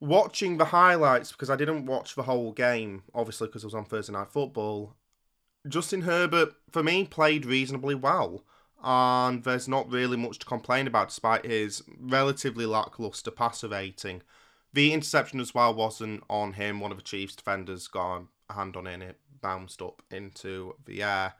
watching 0.00 0.58
the 0.58 0.66
highlights 0.66 1.30
because 1.30 1.48
I 1.48 1.56
didn't 1.56 1.86
watch 1.86 2.16
the 2.16 2.24
whole 2.24 2.50
game, 2.50 3.04
obviously 3.14 3.46
because 3.46 3.62
it 3.62 3.68
was 3.68 3.74
on 3.74 3.84
Thursday 3.84 4.12
Night 4.12 4.32
Football. 4.32 4.96
Justin 5.68 6.02
Herbert, 6.02 6.54
for 6.72 6.82
me, 6.82 7.04
played 7.04 7.46
reasonably 7.46 7.94
well, 7.94 8.44
and 8.82 9.44
there's 9.44 9.68
not 9.68 9.90
really 9.90 10.16
much 10.16 10.38
to 10.40 10.46
complain 10.46 10.86
about 10.86 11.08
despite 11.08 11.44
his 11.44 11.82
relatively 11.98 12.66
lackluster 12.66 13.30
passer 13.30 13.68
rating. 13.68 14.22
The 14.72 14.92
interception 14.92 15.40
as 15.40 15.54
well 15.54 15.74
wasn't 15.74 16.22
on 16.28 16.54
him. 16.54 16.80
One 16.80 16.90
of 16.90 16.98
the 16.98 17.02
Chiefs 17.02 17.36
defenders 17.36 17.88
got 17.88 18.24
a 18.50 18.52
hand 18.52 18.76
on 18.76 18.86
it 18.86 18.94
and 18.94 19.02
it 19.02 19.20
bounced 19.40 19.80
up 19.80 20.02
into 20.10 20.74
the 20.84 21.02
air 21.02 21.34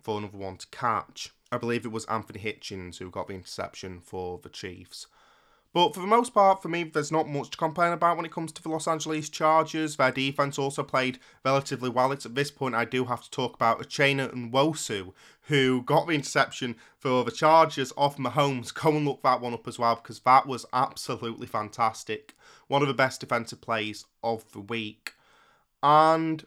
for 0.00 0.18
another 0.18 0.38
one 0.38 0.56
to 0.56 0.66
catch. 0.68 1.30
I 1.50 1.58
believe 1.58 1.84
it 1.84 1.92
was 1.92 2.04
Anthony 2.06 2.40
Hitchens 2.40 2.98
who 2.98 3.10
got 3.10 3.28
the 3.28 3.34
interception 3.34 4.00
for 4.00 4.40
the 4.42 4.48
Chiefs. 4.48 5.06
But 5.72 5.94
for 5.94 6.00
the 6.00 6.06
most 6.06 6.34
part, 6.34 6.60
for 6.60 6.68
me, 6.68 6.84
there's 6.84 7.10
not 7.10 7.28
much 7.28 7.50
to 7.50 7.56
complain 7.56 7.92
about 7.92 8.16
when 8.16 8.26
it 8.26 8.32
comes 8.32 8.52
to 8.52 8.62
the 8.62 8.68
Los 8.68 8.86
Angeles 8.86 9.30
Chargers. 9.30 9.96
Their 9.96 10.10
defense 10.10 10.58
also 10.58 10.82
played 10.82 11.18
relatively 11.44 11.88
well. 11.88 12.12
It's 12.12 12.26
at 12.26 12.34
this 12.34 12.50
point 12.50 12.74
I 12.74 12.84
do 12.84 13.06
have 13.06 13.22
to 13.22 13.30
talk 13.30 13.54
about 13.54 13.80
Uchenna 13.80 14.30
Nwosu, 14.34 15.14
who 15.42 15.82
got 15.82 16.06
the 16.06 16.12
interception 16.12 16.76
for 16.98 17.24
the 17.24 17.30
Chargers 17.30 17.92
off 17.96 18.18
Mahomes. 18.18 18.74
Go 18.74 18.90
and 18.90 19.06
look 19.06 19.22
that 19.22 19.40
one 19.40 19.54
up 19.54 19.66
as 19.66 19.78
well 19.78 19.94
because 19.94 20.20
that 20.20 20.46
was 20.46 20.66
absolutely 20.74 21.46
fantastic. 21.46 22.36
One 22.68 22.82
of 22.82 22.88
the 22.88 22.94
best 22.94 23.20
defensive 23.20 23.62
plays 23.62 24.04
of 24.22 24.50
the 24.52 24.60
week. 24.60 25.14
And 25.82 26.44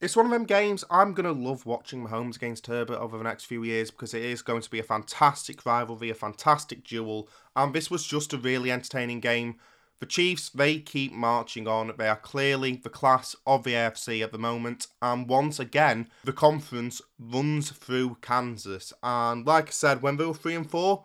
it's 0.00 0.16
one 0.16 0.26
of 0.26 0.32
them 0.32 0.44
games 0.44 0.84
I'm 0.90 1.12
going 1.12 1.26
to 1.26 1.48
love 1.48 1.66
watching 1.66 2.06
Mahomes 2.06 2.36
against 2.36 2.68
Herbert 2.68 2.98
over 2.98 3.18
the 3.18 3.24
next 3.24 3.46
few 3.46 3.64
years 3.64 3.90
because 3.90 4.14
it 4.14 4.22
is 4.22 4.42
going 4.42 4.62
to 4.62 4.70
be 4.70 4.78
a 4.78 4.84
fantastic 4.84 5.66
rivalry, 5.66 6.10
a 6.10 6.14
fantastic 6.14 6.84
duel, 6.84 7.28
and 7.56 7.74
this 7.74 7.90
was 7.90 8.06
just 8.06 8.32
a 8.32 8.38
really 8.38 8.70
entertaining 8.70 9.20
game. 9.20 9.56
The 9.98 10.06
Chiefs, 10.06 10.50
they 10.50 10.78
keep 10.78 11.12
marching 11.12 11.66
on. 11.66 11.92
They 11.98 12.06
are 12.06 12.16
clearly 12.16 12.76
the 12.76 12.88
class 12.88 13.34
of 13.44 13.64
the 13.64 13.72
AFC 13.72 14.22
at 14.22 14.30
the 14.30 14.38
moment, 14.38 14.86
and 15.02 15.28
once 15.28 15.58
again, 15.58 16.08
the 16.22 16.32
conference 16.32 17.02
runs 17.18 17.72
through 17.72 18.18
Kansas. 18.20 18.92
And 19.02 19.44
like 19.44 19.68
I 19.68 19.72
said, 19.72 20.00
when 20.00 20.16
they 20.16 20.24
were 20.24 20.34
3 20.34 20.54
and 20.54 20.70
4, 20.70 21.02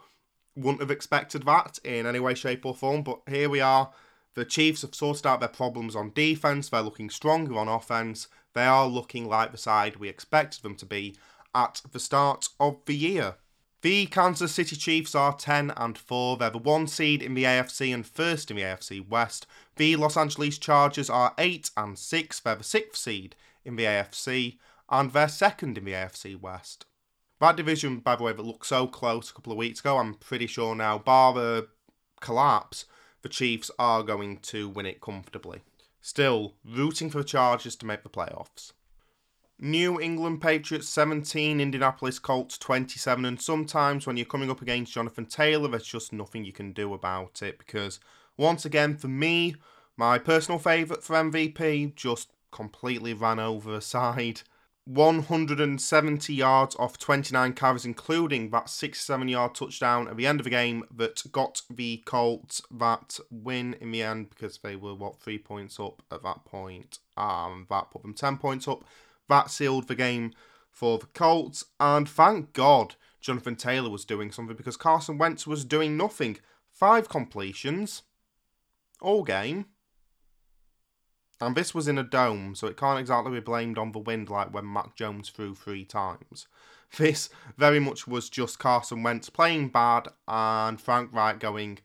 wouldn't 0.56 0.82
have 0.82 0.92
expected 0.92 1.44
that 1.48 1.80
in 1.84 2.06
any 2.06 2.20
way, 2.20 2.36
shape, 2.36 2.64
or 2.64 2.76
form, 2.76 3.02
but 3.02 3.22
here 3.28 3.50
we 3.50 3.60
are. 3.60 3.92
The 4.36 4.46
Chiefs 4.46 4.84
have 4.84 4.94
sorted 4.94 5.26
out 5.26 5.40
their 5.40 5.50
problems 5.50 5.96
on 5.96 6.12
defense, 6.14 6.70
they're 6.70 6.82
looking 6.82 7.10
stronger 7.10 7.58
on 7.58 7.68
offense, 7.68 8.28
they 8.54 8.66
are 8.66 8.88
looking 8.88 9.28
like 9.28 9.52
the 9.52 9.58
side 9.58 9.98
we 9.98 10.10
expected 10.10 10.64
them 10.64 10.76
to 10.76 10.86
be 10.86 11.16
at 11.56 11.82
the 11.92 12.00
start 12.00 12.50
of 12.60 12.78
the 12.86 12.96
year. 12.96 13.36
The 13.82 14.06
Kansas 14.06 14.54
City 14.54 14.78
Chiefs 14.78 15.14
are 15.14 15.36
10 15.36 15.74
and 15.76 15.98
4. 15.98 16.38
They're 16.38 16.50
the 16.50 16.58
one 16.58 16.88
seed 16.88 17.22
in 17.22 17.34
the 17.34 17.44
AFC 17.44 17.94
and 17.94 18.06
first 18.06 18.50
in 18.50 18.56
the 18.56 18.64
AFC 18.64 19.06
West. 19.06 19.46
The 19.76 19.98
Los 19.98 20.16
Angeles 20.16 20.58
Chargers 20.58 21.10
are 21.10 21.34
8 21.38 21.72
and 21.76 22.00
6. 22.00 22.40
They're 22.40 22.56
the 22.56 22.64
sixth 22.64 23.02
seed 23.02 23.36
in 23.66 23.76
the 23.76 23.84
AFC 23.84 24.58
and 24.90 25.12
they're 25.12 25.28
second 25.28 25.78
in 25.78 25.86
the 25.86 25.92
AFC 25.92 26.40
West. 26.40 26.86
That 27.42 27.58
division, 27.58 28.00
by 28.00 28.16
the 28.16 28.24
way, 28.24 28.32
that 28.32 28.42
looked 28.42 28.68
so 28.68 28.88
close 28.88 29.30
a 29.30 29.34
couple 29.34 29.52
of 29.52 29.58
weeks 29.58 29.82
ago, 29.82 29.98
I'm 29.98 30.14
pretty 30.14 30.48
sure 30.48 30.76
now, 30.76 30.98
bar 30.98 31.34
the 31.34 31.68
collapse, 32.22 32.86
the 33.22 33.28
Chiefs 33.28 33.70
are 33.78 34.04
going 34.04 34.38
to 34.44 34.70
win 34.70 34.86
it 34.86 35.02
comfortably. 35.02 35.62
Still, 36.06 36.56
rooting 36.66 37.10
for 37.10 37.20
the 37.20 37.24
Chargers 37.24 37.78
to 37.78 37.86
make 37.86 38.04
the 38.04 38.10
playoffs. 38.10 38.74
New 39.58 40.02
England 40.02 40.42
Patriots 40.42 40.90
17, 40.90 41.62
Indianapolis 41.62 42.20
Colts 42.20 42.58
27, 42.58 43.24
and 43.24 43.42
sometimes 43.42 44.06
when 44.06 44.18
you're 44.18 44.26
coming 44.26 44.52
up 44.52 44.62
against 44.62 44.92
Jonathan 44.92 45.26
Taylor, 45.26 45.70
there's 45.70 45.88
just 45.88 46.12
nothing 46.12 46.44
you 46.44 46.52
can 46.52 46.74
do 46.74 46.94
about 46.94 47.42
it 47.42 47.58
because, 47.58 48.02
once 48.36 48.66
again, 48.66 48.98
for 48.98 49.08
me, 49.08 49.56
my 49.96 50.20
personal 50.20 50.60
favourite 50.60 51.04
for 51.04 51.16
MVP 51.16 51.96
just 51.96 52.34
completely 52.52 53.14
ran 53.14 53.40
over 53.40 53.74
aside. 53.74 54.42
170 54.86 56.34
yards 56.34 56.76
off 56.78 56.98
29 56.98 57.54
carries, 57.54 57.86
including 57.86 58.50
that 58.50 58.70
67 58.70 59.28
yard 59.28 59.56
touchdown 59.56 60.08
at 60.08 60.18
the 60.18 60.28
end 60.28 60.40
of 60.40 60.44
the 60.44 60.50
game 60.50 60.84
that 60.94 61.24
got 61.32 61.62
the 61.70 62.04
Colts 62.06 62.62
that 62.70 63.20
win 63.32 63.76
in 63.80 63.92
the 63.92 64.04
end 64.04 64.30
because 64.30 64.58
they 64.58 64.76
were, 64.76 64.94
what, 64.94 65.20
three 65.20 65.38
points 65.38 65.80
up 65.80 66.02
at 66.12 66.24
that 66.24 66.44
point. 66.46 67.00
Um, 67.16 67.68
that 67.70 67.92
put 67.92 68.02
them 68.02 68.14
10 68.14 68.38
points 68.38 68.68
up. 68.68 68.84
That 69.30 69.50
sealed 69.50 69.88
the 69.88 69.96
game 69.96 70.34
for 70.70 70.98
the 70.98 71.06
Colts, 71.08 71.66
and 71.80 72.10
thank 72.10 72.52
God 72.52 72.96
Jonathan 73.22 73.56
Taylor 73.56 73.90
was 73.90 74.04
doing 74.04 74.32
something 74.32 74.56
because 74.56 74.76
Carson 74.76 75.18
Wentz 75.18 75.48
was 75.48 75.64
doing 75.64 75.96
nothing. 75.96 76.38
Five 76.72 77.08
completions, 77.08 78.02
all 79.00 79.24
game. 79.24 79.66
And 81.46 81.56
this 81.56 81.74
was 81.74 81.88
in 81.88 81.98
a 81.98 82.04
dome, 82.04 82.56
so 82.56 82.68
it 82.68 82.78
can't 82.78 83.00
exactly 83.00 83.32
be 83.32 83.40
blamed 83.40 83.78
on 83.78 83.92
the 83.92 84.00
wind 84.00 84.30
like 84.30 84.54
when 84.54 84.72
Mac 84.72 84.96
Jones 84.96 85.30
threw 85.30 85.56
three 85.56 85.86
times. 85.86 86.48
This 86.96 87.32
very 87.58 87.80
much 87.80 88.08
was 88.08 88.30
just 88.30 88.60
Carson 88.60 89.02
Wentz 89.02 89.28
playing 89.28 89.70
bad 89.70 90.10
and 90.28 90.80
Frank 90.80 91.12
Reich 91.12 91.40
going, 91.40 91.80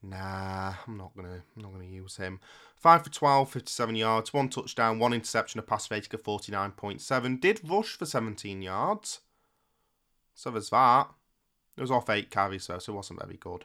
nah, 0.00 0.74
I'm 0.86 0.96
not 0.96 1.16
gonna 1.16 1.42
I'm 1.56 1.62
not 1.62 1.72
gonna 1.72 1.84
use 1.84 2.16
him. 2.16 2.38
5 2.76 3.02
for 3.02 3.10
12, 3.10 3.50
57 3.50 3.96
yards, 3.96 4.32
one 4.32 4.48
touchdown, 4.48 5.00
one 5.00 5.12
interception, 5.12 5.58
a 5.58 5.62
pass 5.62 5.90
rating 5.90 6.14
of 6.14 6.22
49.7. 6.22 7.40
Did 7.40 7.60
rush 7.68 7.96
for 7.96 8.06
17 8.06 8.62
yards. 8.62 9.20
So 10.34 10.50
there's 10.50 10.70
that. 10.70 11.10
It 11.76 11.80
was 11.80 11.90
off 11.90 12.10
8 12.10 12.30
carries, 12.30 12.66
though, 12.66 12.78
so 12.78 12.92
it 12.92 12.96
wasn't 12.96 13.20
very 13.20 13.36
good. 13.36 13.64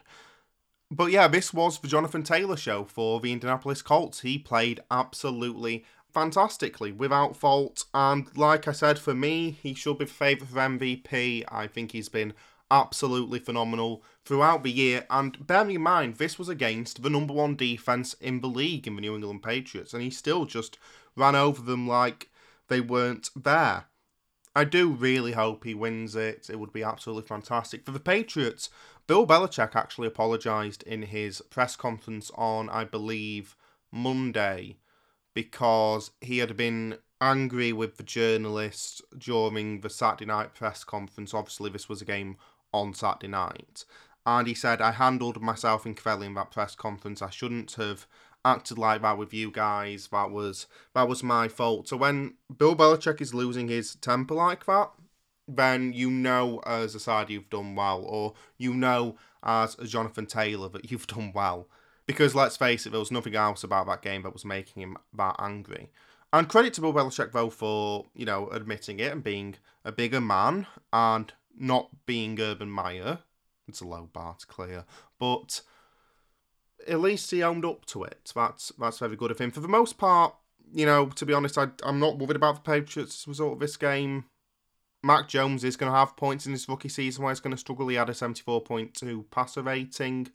But 0.90 1.10
yeah, 1.10 1.28
this 1.28 1.52
was 1.52 1.78
the 1.78 1.88
Jonathan 1.88 2.22
Taylor 2.22 2.56
show 2.56 2.84
for 2.84 3.20
the 3.20 3.32
Indianapolis 3.32 3.82
Colts. 3.82 4.20
He 4.20 4.38
played 4.38 4.80
absolutely 4.90 5.84
fantastically, 6.12 6.92
without 6.92 7.36
fault. 7.36 7.84
And 7.92 8.26
like 8.36 8.66
I 8.66 8.72
said, 8.72 8.98
for 8.98 9.14
me, 9.14 9.50
he 9.50 9.74
should 9.74 9.98
be 9.98 10.06
favourite 10.06 10.50
for 10.50 10.58
MVP. 10.58 11.44
I 11.48 11.66
think 11.66 11.92
he's 11.92 12.08
been 12.08 12.32
absolutely 12.70 13.38
phenomenal 13.38 14.02
throughout 14.24 14.62
the 14.62 14.70
year. 14.70 15.06
And 15.10 15.46
bearing 15.46 15.76
in 15.76 15.82
mind, 15.82 16.16
this 16.16 16.38
was 16.38 16.48
against 16.48 17.02
the 17.02 17.10
number 17.10 17.34
one 17.34 17.56
defense 17.56 18.14
in 18.14 18.40
the 18.40 18.48
league 18.48 18.86
in 18.86 18.94
the 18.94 19.00
New 19.00 19.14
England 19.14 19.42
Patriots, 19.42 19.92
and 19.92 20.02
he 20.02 20.10
still 20.10 20.44
just 20.44 20.78
ran 21.16 21.34
over 21.34 21.62
them 21.62 21.86
like 21.86 22.30
they 22.68 22.80
weren't 22.80 23.30
there. 23.36 23.84
I 24.54 24.64
do 24.64 24.88
really 24.90 25.32
hope 25.32 25.64
he 25.64 25.74
wins 25.74 26.16
it. 26.16 26.50
It 26.50 26.58
would 26.58 26.72
be 26.72 26.82
absolutely 26.82 27.28
fantastic. 27.28 27.84
For 27.84 27.92
the 27.92 28.00
Patriots, 28.00 28.70
Bill 29.08 29.26
Belichick 29.26 29.74
actually 29.74 30.06
apologised 30.06 30.82
in 30.82 31.02
his 31.02 31.40
press 31.40 31.76
conference 31.76 32.30
on, 32.34 32.68
I 32.68 32.84
believe, 32.84 33.56
Monday 33.90 34.76
because 35.32 36.10
he 36.20 36.38
had 36.38 36.56
been 36.58 36.98
angry 37.18 37.72
with 37.72 37.96
the 37.96 38.02
journalist 38.02 39.00
during 39.16 39.80
the 39.80 39.88
Saturday 39.88 40.26
night 40.26 40.54
press 40.54 40.84
conference. 40.84 41.32
Obviously, 41.32 41.70
this 41.70 41.88
was 41.88 42.02
a 42.02 42.04
game 42.04 42.36
on 42.72 42.92
Saturday 42.92 43.28
night. 43.28 43.86
And 44.26 44.46
he 44.46 44.52
said, 44.52 44.82
I 44.82 44.92
handled 44.92 45.40
myself 45.40 45.86
incredibly 45.86 46.26
in 46.26 46.34
that 46.34 46.50
press 46.50 46.74
conference. 46.74 47.22
I 47.22 47.30
shouldn't 47.30 47.72
have 47.72 48.06
acted 48.44 48.76
like 48.76 49.00
that 49.00 49.16
with 49.16 49.32
you 49.32 49.50
guys. 49.50 50.08
That 50.12 50.30
was 50.30 50.66
that 50.94 51.08
was 51.08 51.22
my 51.22 51.48
fault. 51.48 51.88
So 51.88 51.96
when 51.96 52.34
Bill 52.54 52.76
Belichick 52.76 53.22
is 53.22 53.32
losing 53.32 53.68
his 53.68 53.94
temper 53.94 54.34
like 54.34 54.66
that, 54.66 54.90
then 55.48 55.92
you 55.92 56.10
know 56.10 56.60
uh, 56.66 56.82
as 56.84 56.94
a 56.94 57.00
side 57.00 57.30
you've 57.30 57.50
done 57.50 57.74
well, 57.74 58.02
or 58.02 58.34
you 58.58 58.74
know 58.74 59.16
as 59.42 59.74
Jonathan 59.76 60.26
Taylor 60.26 60.68
that 60.68 60.90
you've 60.90 61.06
done 61.08 61.32
well. 61.34 61.68
Because 62.06 62.34
let's 62.34 62.56
face 62.56 62.86
it, 62.86 62.90
there 62.90 63.00
was 63.00 63.10
nothing 63.10 63.34
else 63.34 63.62
about 63.62 63.86
that 63.86 64.02
game 64.02 64.22
that 64.22 64.32
was 64.32 64.44
making 64.44 64.82
him 64.82 64.96
that 65.14 65.36
angry. 65.38 65.90
And 66.32 66.48
credit 66.48 66.74
to 66.74 66.80
Bill 66.80 66.92
Belichick 66.92 67.32
though 67.32 67.50
for, 67.50 68.06
you 68.14 68.24
know, 68.24 68.48
admitting 68.48 69.00
it 69.00 69.12
and 69.12 69.22
being 69.22 69.56
a 69.84 69.92
bigger 69.92 70.20
man 70.20 70.66
and 70.92 71.32
not 71.58 71.88
being 72.06 72.40
Urban 72.40 72.70
Meyer. 72.70 73.20
It's 73.66 73.80
a 73.80 73.86
low 73.86 74.08
bar 74.12 74.36
to 74.38 74.46
clear, 74.46 74.84
but 75.18 75.60
at 76.86 77.00
least 77.00 77.30
he 77.30 77.42
owned 77.42 77.64
up 77.64 77.84
to 77.86 78.04
it. 78.04 78.32
That's 78.34 78.72
that's 78.78 78.98
very 78.98 79.16
good 79.16 79.30
of 79.30 79.38
him. 79.38 79.50
For 79.50 79.60
the 79.60 79.68
most 79.68 79.98
part, 79.98 80.34
you 80.72 80.86
know, 80.86 81.06
to 81.06 81.26
be 81.26 81.34
honest, 81.34 81.58
I, 81.58 81.68
I'm 81.82 81.98
not 81.98 82.18
worried 82.18 82.36
about 82.36 82.56
the 82.56 82.70
Patriots' 82.70 83.26
result 83.28 83.54
of 83.54 83.60
this 83.60 83.76
game. 83.76 84.24
Mac 85.02 85.28
Jones 85.28 85.62
is 85.62 85.76
going 85.76 85.92
to 85.92 85.98
have 85.98 86.16
points 86.16 86.46
in 86.46 86.52
his 86.52 86.68
rookie 86.68 86.88
season 86.88 87.22
where 87.22 87.32
he's 87.32 87.40
going 87.40 87.52
to 87.52 87.56
struggle. 87.56 87.88
He 87.88 87.96
had 87.96 88.08
a 88.08 88.12
74.2 88.12 89.30
passer 89.30 89.62
rating, 89.62 90.28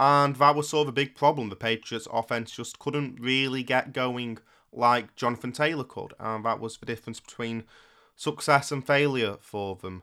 and 0.00 0.36
that 0.36 0.54
was 0.54 0.68
sort 0.68 0.86
of 0.86 0.88
a 0.88 0.92
big 0.92 1.14
problem. 1.14 1.50
The 1.50 1.56
Patriots' 1.56 2.08
offense 2.10 2.50
just 2.50 2.78
couldn't 2.78 3.20
really 3.20 3.62
get 3.62 3.92
going 3.92 4.38
like 4.72 5.14
Jonathan 5.14 5.52
Taylor 5.52 5.84
could, 5.84 6.14
and 6.18 6.44
that 6.44 6.60
was 6.60 6.78
the 6.78 6.86
difference 6.86 7.20
between 7.20 7.64
success 8.16 8.72
and 8.72 8.86
failure 8.86 9.36
for 9.40 9.76
them. 9.76 10.02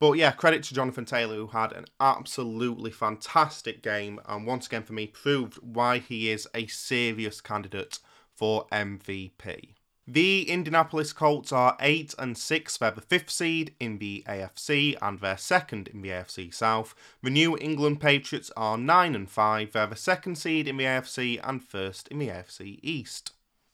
But 0.00 0.12
yeah, 0.12 0.30
credit 0.30 0.62
to 0.64 0.74
Jonathan 0.74 1.04
Taylor, 1.04 1.36
who 1.36 1.48
had 1.48 1.72
an 1.72 1.86
absolutely 2.00 2.90
fantastic 2.90 3.82
game, 3.82 4.20
and 4.26 4.46
once 4.46 4.66
again 4.66 4.84
for 4.84 4.92
me 4.92 5.06
proved 5.06 5.56
why 5.56 5.98
he 5.98 6.30
is 6.30 6.48
a 6.54 6.66
serious 6.66 7.40
candidate 7.40 7.98
for 8.34 8.66
MVP. 8.70 9.74
The 10.10 10.48
Indianapolis 10.48 11.12
Colts 11.12 11.52
are 11.52 11.76
8 11.80 12.14
and 12.18 12.38
6. 12.38 12.78
They're 12.78 12.90
the 12.90 13.02
fifth 13.02 13.28
seed 13.28 13.74
in 13.78 13.98
the 13.98 14.24
AFC 14.26 14.96
and 15.02 15.20
they're 15.20 15.36
second 15.36 15.88
in 15.88 16.00
the 16.00 16.08
AFC 16.08 16.54
South. 16.54 16.94
The 17.22 17.28
New 17.28 17.58
England 17.58 18.00
Patriots 18.00 18.50
are 18.56 18.78
9 18.78 19.14
and 19.14 19.30
5. 19.30 19.72
They're 19.72 19.86
the 19.86 19.96
second 19.96 20.36
seed 20.38 20.66
in 20.66 20.78
the 20.78 20.84
AFC 20.84 21.38
and 21.44 21.62
first 21.62 22.08
in 22.08 22.20
the 22.20 22.28
AFC 22.28 22.78
East. 22.82 23.32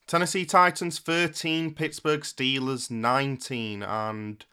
Tennessee 0.08 0.44
Titans 0.44 0.98
13, 0.98 1.72
Pittsburgh 1.72 2.22
Steelers 2.22 2.90
19, 2.90 3.84
and 3.84 4.44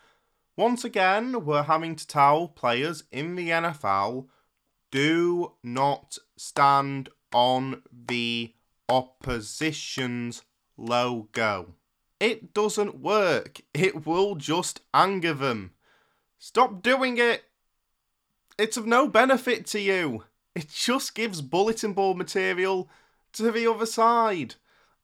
once 0.56 0.84
again, 0.84 1.46
we're 1.46 1.64
having 1.64 1.96
to 1.96 2.06
tell 2.06 2.48
players 2.48 3.06
in 3.12 3.36
the 3.36 3.50
NFL 3.50 4.28
do 4.92 5.54
not 5.64 6.20
stand 6.38 7.10
on 7.34 7.82
the 7.92 8.54
opposition's 8.88 10.44
logo. 10.78 11.76
It 12.20 12.54
doesn't 12.54 13.00
work. 13.00 13.62
It 13.74 14.06
will 14.06 14.36
just 14.36 14.82
anger 14.94 15.34
them. 15.34 15.72
Stop 16.38 16.82
doing 16.82 17.18
it. 17.18 17.46
It's 18.58 18.78
of 18.78 18.86
no 18.86 19.08
benefit 19.08 19.66
to 19.68 19.80
you. 19.80 20.26
It 20.54 20.70
just 20.70 21.16
gives 21.16 21.42
bulletin 21.42 21.94
board 21.94 22.18
material 22.18 22.90
to 23.34 23.52
the 23.52 23.70
other 23.70 23.86
side. 23.86 24.56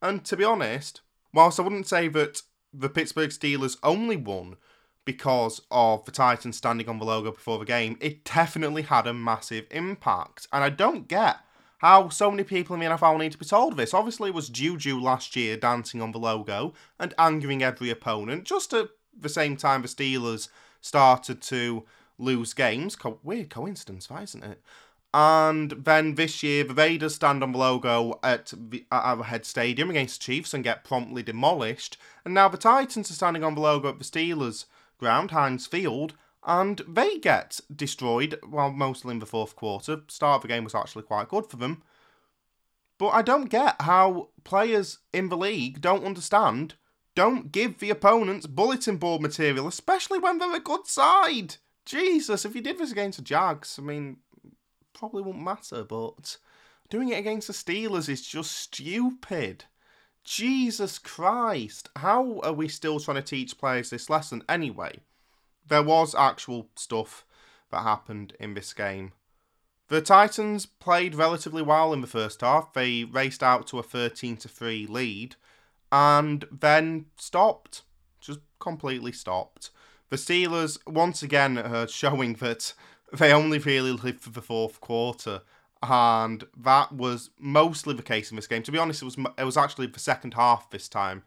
And 0.02 0.24
to 0.26 0.38
be 0.38 0.44
honest, 0.44 1.02
whilst 1.34 1.60
I 1.60 1.64
wouldn't 1.64 1.88
say 1.88 2.08
that 2.10 2.42
the 2.74 2.90
Pittsburgh 2.90 3.32
Steelers 3.32 3.78
only 3.82 4.18
won 4.18 4.58
because 5.06 5.62
of 5.72 6.06
the 6.06 6.12
Titans 6.12 6.58
standing 6.58 6.90
on 6.90 7.00
the 7.00 7.06
logo 7.06 7.32
before 7.32 7.60
the 7.60 7.66
game, 7.66 7.98
it 8.02 8.26
definitely 8.26 8.84
had 8.84 9.08
a 9.08 9.14
massive 9.14 9.66
impact. 9.72 10.48
And 10.52 10.64
I 10.64 10.70
don't 10.70 11.08
get 11.08 11.38
how 11.80 12.10
so 12.10 12.32
many 12.32 12.44
people 12.44 12.74
in 12.74 12.80
the 12.80 12.88
NFL 12.88 13.20
need 13.20 13.32
to 13.34 13.38
be 13.38 13.46
told 13.46 13.78
this. 13.78 13.94
Obviously, 13.94 14.30
it 14.30 14.36
was 14.36 14.50
Juju 14.50 15.00
last 15.00 15.36
year 15.36 15.58
dancing 15.58 16.02
on 16.02 16.12
the 16.12 16.20
logo 16.20 16.74
and 17.00 17.14
angering 17.18 17.64
every 17.64 17.90
opponent. 17.90 18.46
Just 18.46 18.74
at 18.74 18.90
the 19.18 19.30
same 19.30 19.58
time, 19.58 19.82
the 19.82 19.88
Steelers 19.88 20.50
started 20.82 21.42
to 21.44 21.86
lose 22.18 22.54
games. 22.54 22.96
Co- 22.96 23.20
weird 23.24 23.50
coincidence, 23.50 24.10
is 24.10 24.30
isn't 24.30 24.44
it? 24.44 24.62
And 25.14 25.72
then 25.72 26.16
this 26.16 26.44
year, 26.44 26.64
the 26.64 26.74
Raiders 26.74 27.16
stand 27.16 27.42
on 27.42 27.52
the 27.52 27.58
logo 27.58 28.20
at, 28.24 28.54
Arrowhead 28.92 29.46
Stadium 29.46 29.90
against 29.90 30.20
the 30.20 30.26
Chiefs 30.26 30.54
and 30.54 30.64
get 30.64 30.84
promptly 30.84 31.24
demolished. 31.24 31.98
And 32.26 32.34
now 32.34 32.50
the 32.50 32.58
Titans 32.58 33.10
are 33.10 33.16
standing 33.16 33.44
on 33.44 33.56
the 33.56 33.62
logo 33.62 33.90
at 33.90 34.00
the 34.00 34.04
Steelers 34.04 34.66
ground, 35.00 35.32
Heinz 35.32 35.66
Field, 35.66 36.16
and 36.48 36.82
they 36.88 37.20
get 37.20 37.60
destroyed, 37.74 38.40
well, 38.48 38.72
mostly 38.72 39.12
in 39.12 39.20
the 39.20 39.26
fourth 39.26 39.56
quarter. 39.56 40.02
Start 40.08 40.38
of 40.38 40.42
the 40.44 40.48
game 40.48 40.64
was 40.64 40.74
actually 40.74 41.04
quite 41.04 41.28
good 41.28 41.46
for 41.46 41.58
them. 41.58 41.84
But 42.98 43.10
I 43.10 43.22
don't 43.22 43.50
get 43.50 43.82
how 43.82 44.30
players 44.46 45.00
in 45.14 45.28
the 45.28 45.38
league 45.38 45.82
don't 45.82 46.06
understand, 46.06 46.76
don't 47.16 47.52
give 47.52 47.80
the 47.80 47.90
opponents 47.90 48.48
bulletin 48.48 48.96
board 48.96 49.22
material, 49.22 49.68
especially 49.68 50.20
when 50.20 50.38
they're 50.38 50.56
a 50.56 50.60
good 50.62 50.88
side. 50.88 51.58
Jesus, 51.86 52.46
if 52.46 52.56
you 52.56 52.62
did 52.62 52.78
this 52.78 52.92
against 52.92 53.18
the 53.18 53.24
Jags, 53.24 53.78
I 53.78 53.82
mean, 53.82 54.18
probably 54.94 55.24
won't 55.24 55.44
matter, 55.44 55.84
but 55.84 56.38
doing 56.90 57.10
it 57.10 57.20
against 57.20 57.48
the 57.48 57.54
Steelers 57.54 58.08
is 58.08 58.26
just 58.26 58.54
stupid. 58.54 59.66
Jesus 60.24 60.98
Christ, 60.98 61.90
how 61.98 62.40
are 62.40 62.54
we 62.54 62.68
still 62.68 63.00
trying 63.00 63.16
to 63.16 63.22
teach 63.22 63.58
players 63.58 63.90
this 63.90 64.10
lesson 64.10 64.44
anyway? 64.48 65.02
There 65.68 65.84
was 65.84 66.16
actual 66.16 66.70
stuff 66.76 67.26
that 67.72 67.84
happened 67.84 68.34
in 68.40 68.54
this 68.54 68.74
game. 68.74 69.14
The 69.90 70.02
Titans 70.02 70.66
played 70.66 71.16
relatively 71.16 71.62
well 71.62 71.94
in 71.94 72.02
the 72.02 72.08
first 72.08 72.42
half. 72.42 72.74
They 72.74 73.06
raced 73.06 73.42
out 73.42 73.68
to 73.68 73.80
a 73.80 73.84
13 73.84 74.38
to 74.38 74.50
3 74.50 74.86
lead 74.88 75.36
and 75.92 76.46
then 76.52 77.06
stopped. 77.16 77.84
Just 78.20 78.40
completely 78.60 79.14
stopped. 79.14 79.70
The 80.10 80.18
Steelers 80.18 80.78
once 80.86 81.24
again 81.24 81.58
are 81.58 81.88
showing 81.90 82.34
that 82.36 82.74
they 83.14 83.32
only 83.32 83.60
really 83.60 83.92
lived 83.92 84.22
for 84.22 84.32
the 84.32 84.42
fourth 84.42 84.82
quarter 84.82 85.42
and 85.82 86.44
that 86.58 86.92
was 86.92 87.30
mostly 87.40 87.94
the 87.94 88.04
case 88.04 88.32
in 88.32 88.36
this 88.36 88.48
game. 88.48 88.64
To 88.64 88.72
be 88.72 88.80
honest, 88.80 89.02
it 89.02 89.06
was 89.06 89.18
it 89.38 89.44
was 89.44 89.58
actually 89.58 89.88
the 89.88 90.00
second 90.00 90.34
half 90.34 90.70
this 90.70 90.88
time. 90.90 91.24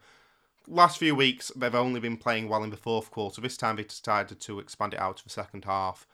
Last 0.71 0.99
few 0.99 1.15
weeks 1.15 1.51
they've 1.53 1.75
only 1.75 1.99
been 1.99 2.15
playing 2.15 2.47
well 2.47 2.63
in 2.63 2.69
the 2.69 2.77
fourth 2.77 3.11
quarter. 3.11 3.41
This 3.41 3.57
time 3.57 3.75
they 3.75 3.83
decided 3.83 4.39
to 4.39 4.59
expand 4.59 4.93
it 4.93 5.01
out 5.01 5.17
to 5.17 5.23
the 5.25 5.29
second 5.29 5.65
half. 5.65 6.07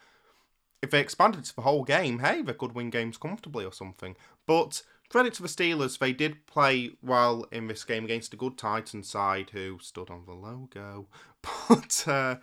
If 0.81 0.89
they 0.89 0.99
expanded 0.99 1.41
it 1.41 1.45
to 1.45 1.55
the 1.55 1.61
whole 1.61 1.83
game, 1.83 2.19
hey, 2.19 2.41
they 2.41 2.53
could 2.53 2.73
win 2.73 2.89
games 2.89 3.17
comfortably 3.17 3.63
or 3.65 3.71
something. 3.71 4.15
But 4.47 4.81
credit 5.09 5.35
to 5.35 5.43
the 5.43 5.47
Steelers, 5.47 5.99
they 5.99 6.11
did 6.11 6.47
play 6.47 6.93
well 7.03 7.45
in 7.51 7.67
this 7.67 7.83
game 7.83 8.03
against 8.05 8.33
a 8.33 8.37
good 8.37 8.57
Titans 8.57 9.07
side 9.07 9.51
who 9.51 9.77
stood 9.79 10.09
on 10.09 10.25
the 10.25 10.33
logo. 10.33 11.07
But 11.69 12.03
uh, 12.07 12.37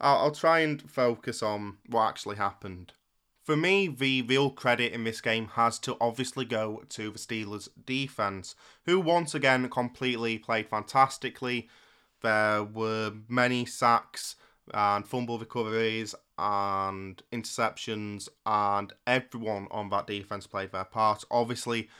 I'll, 0.00 0.18
I'll 0.18 0.30
try 0.30 0.60
and 0.60 0.82
focus 0.88 1.42
on 1.42 1.78
what 1.88 2.08
actually 2.08 2.36
happened. 2.36 2.92
For 3.44 3.58
me, 3.58 3.88
the 3.88 4.22
real 4.22 4.48
credit 4.48 4.94
in 4.94 5.04
this 5.04 5.20
game 5.20 5.48
has 5.48 5.78
to 5.80 5.98
obviously 6.00 6.46
go 6.46 6.82
to 6.88 7.10
the 7.10 7.18
Steelers' 7.18 7.68
defense, 7.84 8.54
who 8.86 8.98
once 8.98 9.34
again 9.34 9.68
completely 9.68 10.38
played 10.38 10.66
fantastically. 10.66 11.68
There 12.22 12.64
were 12.64 13.12
many 13.28 13.66
sacks 13.66 14.36
and 14.72 15.06
fumble 15.06 15.38
recoveries 15.38 16.14
and 16.38 17.22
interceptions, 17.30 18.30
and 18.46 18.94
everyone 19.06 19.68
on 19.70 19.90
that 19.90 20.06
defense 20.06 20.46
played 20.46 20.72
their 20.72 20.86
part. 20.86 21.24
Obviously, 21.30 21.90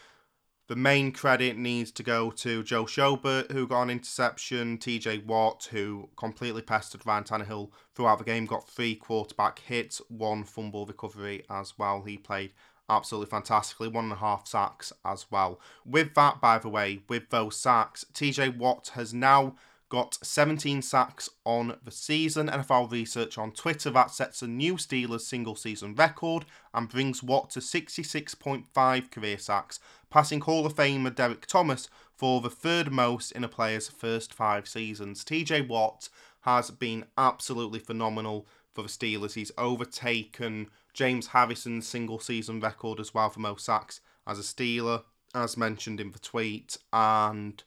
the 0.66 0.76
main 0.76 1.12
credit 1.12 1.58
needs 1.58 1.90
to 1.92 2.02
go 2.02 2.30
to 2.30 2.62
Joe 2.62 2.84
Schobert, 2.84 3.52
who 3.52 3.66
got 3.66 3.82
an 3.82 3.90
interception, 3.90 4.78
TJ 4.78 5.26
Watt, 5.26 5.68
who 5.70 6.08
completely 6.16 6.62
pestered 6.62 7.04
Ryan 7.04 7.24
Tannehill 7.24 7.70
throughout 7.94 8.18
the 8.18 8.24
game, 8.24 8.46
got 8.46 8.68
three 8.68 8.94
quarterback 8.94 9.58
hits, 9.58 10.00
one 10.08 10.42
fumble 10.42 10.86
recovery 10.86 11.44
as 11.50 11.78
well. 11.78 12.02
He 12.02 12.16
played 12.16 12.52
absolutely 12.88 13.30
fantastically, 13.30 13.88
one 13.88 14.04
and 14.04 14.14
a 14.14 14.16
half 14.16 14.46
sacks 14.46 14.92
as 15.04 15.26
well. 15.30 15.60
With 15.84 16.14
that, 16.14 16.40
by 16.40 16.58
the 16.58 16.68
way, 16.68 17.02
with 17.08 17.28
those 17.30 17.56
sacks, 17.56 18.06
TJ 18.14 18.56
Watt 18.56 18.92
has 18.94 19.12
now 19.12 19.56
got 19.88 20.18
17 20.22 20.82
sacks 20.82 21.28
on 21.44 21.76
the 21.84 21.90
season. 21.90 22.48
NFL 22.48 22.90
research 22.90 23.38
on 23.38 23.52
Twitter 23.52 23.90
that 23.90 24.10
sets 24.10 24.42
a 24.42 24.46
new 24.46 24.74
Steelers 24.74 25.22
single 25.22 25.54
season 25.54 25.94
record 25.94 26.44
and 26.72 26.88
brings 26.88 27.22
Watt 27.22 27.50
to 27.50 27.60
66.5 27.60 29.10
career 29.10 29.38
sacks, 29.38 29.78
passing 30.10 30.40
Hall 30.40 30.66
of 30.66 30.74
Famer 30.74 31.14
Derrick 31.14 31.46
Thomas 31.46 31.88
for 32.12 32.40
the 32.40 32.50
third 32.50 32.90
most 32.90 33.32
in 33.32 33.44
a 33.44 33.48
player's 33.48 33.88
first 33.88 34.32
five 34.32 34.66
seasons. 34.68 35.24
TJ 35.24 35.68
Watt 35.68 36.08
has 36.42 36.70
been 36.70 37.04
absolutely 37.16 37.78
phenomenal 37.78 38.46
for 38.74 38.82
the 38.82 38.88
Steelers. 38.88 39.34
He's 39.34 39.52
overtaken 39.56 40.68
James 40.92 41.28
Harrison's 41.28 41.86
single 41.86 42.18
season 42.18 42.60
record 42.60 43.00
as 43.00 43.14
well 43.14 43.30
for 43.30 43.40
most 43.40 43.64
sacks 43.64 44.00
as 44.26 44.38
a 44.38 44.42
Steeler, 44.42 45.02
as 45.34 45.56
mentioned 45.56 46.00
in 46.00 46.12
the 46.12 46.18
tweet, 46.18 46.76
and 46.92 47.62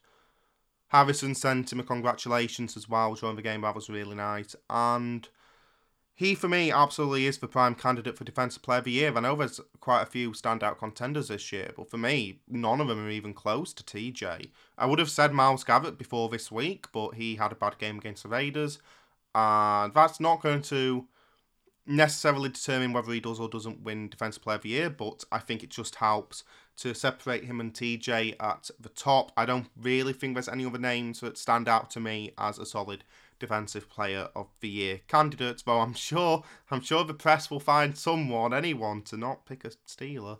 Harrison 0.89 1.35
sent 1.35 1.71
him 1.71 1.79
a 1.79 1.83
congratulations 1.83 2.77
as 2.77 2.88
well 2.88 3.13
during 3.13 3.35
the 3.35 3.41
game. 3.41 3.61
That 3.61 3.75
was 3.75 3.89
really 3.89 4.15
nice. 4.15 4.55
And 4.69 5.27
he, 6.15 6.33
for 6.33 6.47
me, 6.47 6.71
absolutely 6.71 7.27
is 7.27 7.38
the 7.38 7.47
prime 7.47 7.75
candidate 7.75 8.17
for 8.17 8.23
Defensive 8.23 8.63
Player 8.63 8.79
of 8.79 8.85
the 8.85 8.91
Year. 8.91 9.15
I 9.15 9.19
know 9.19 9.35
there's 9.35 9.59
quite 9.81 10.01
a 10.01 10.07
few 10.07 10.31
standout 10.31 10.79
contenders 10.79 11.27
this 11.27 11.51
year, 11.51 11.71
but 11.75 11.91
for 11.91 11.97
me, 11.97 12.39
none 12.47 12.81
of 12.81 12.88
them 12.88 13.05
are 13.05 13.09
even 13.09 13.33
close 13.33 13.71
to 13.73 13.83
TJ. 13.83 14.49
I 14.77 14.85
would 14.85 14.99
have 14.99 15.11
said 15.11 15.33
Myles 15.33 15.63
Garrett 15.63 15.97
before 15.97 16.29
this 16.29 16.51
week, 16.51 16.88
but 16.91 17.15
he 17.15 17.35
had 17.35 17.51
a 17.51 17.55
bad 17.55 17.77
game 17.77 17.99
against 17.99 18.23
the 18.23 18.29
Raiders. 18.29 18.79
And 19.35 19.93
that's 19.93 20.19
not 20.19 20.41
going 20.41 20.63
to 20.63 21.05
necessarily 21.85 22.49
determine 22.49 22.93
whether 22.93 23.11
he 23.11 23.19
does 23.19 23.39
or 23.39 23.47
doesn't 23.47 23.83
win 23.83 24.09
Defensive 24.09 24.41
Player 24.41 24.55
of 24.55 24.63
the 24.63 24.69
Year, 24.69 24.89
but 24.89 25.23
I 25.31 25.38
think 25.39 25.63
it 25.63 25.69
just 25.69 25.95
helps 25.95 26.43
to 26.78 26.93
separate 26.93 27.45
him 27.45 27.59
and 27.59 27.73
TJ 27.73 28.36
at 28.39 28.69
the 28.80 28.89
top. 28.89 29.32
I 29.36 29.45
don't 29.45 29.67
really 29.80 30.13
think 30.13 30.36
there's 30.36 30.47
any 30.47 30.65
other 30.65 30.78
names 30.78 31.19
that 31.21 31.38
stand 31.38 31.67
out 31.67 31.89
to 31.91 31.99
me 31.99 32.32
as 32.38 32.59
a 32.59 32.65
solid 32.65 33.03
defensive 33.39 33.89
player 33.89 34.30
of 34.36 34.47
the 34.61 34.69
year 34.69 35.01
candidates, 35.07 35.63
though 35.63 35.80
I'm 35.80 35.93
sure 35.93 36.43
I'm 36.71 36.82
sure 36.82 37.03
the 37.03 37.13
press 37.13 37.51
will 37.51 37.59
find 37.59 37.97
someone, 37.97 38.53
anyone, 38.53 39.01
to 39.03 39.17
not 39.17 39.45
pick 39.45 39.65
a 39.65 39.69
Steeler. 39.88 40.38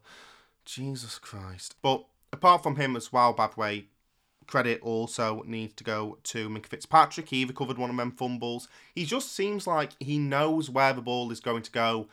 Jesus 0.66 1.18
Christ. 1.18 1.76
But 1.82 2.06
apart 2.34 2.62
from 2.62 2.76
him 2.76 2.96
as 2.96 3.14
well, 3.14 3.34
by 3.34 3.48
the 3.48 3.60
way, 3.60 3.86
credit 4.48 4.82
also 4.82 5.44
needs 5.46 5.74
to 5.76 5.84
go 5.84 6.18
to 6.24 6.50
Minkah 6.50 6.68
Fitzpatrick. 6.68 7.30
He 7.30 7.46
recovered 7.46 7.78
one 7.78 7.90
of 7.90 7.98
them 7.98 8.12
fumbles. 8.12 8.68
He 8.94 9.06
just 9.06 9.34
seems 9.34 9.66
like 9.66 9.92
he 10.00 10.18
knows 10.18 10.70
where 10.70 10.94
the 10.94 11.02
ball 11.02 11.32
is 11.32 11.40
going 11.40 11.64
to 11.64 11.72
go 11.72 12.08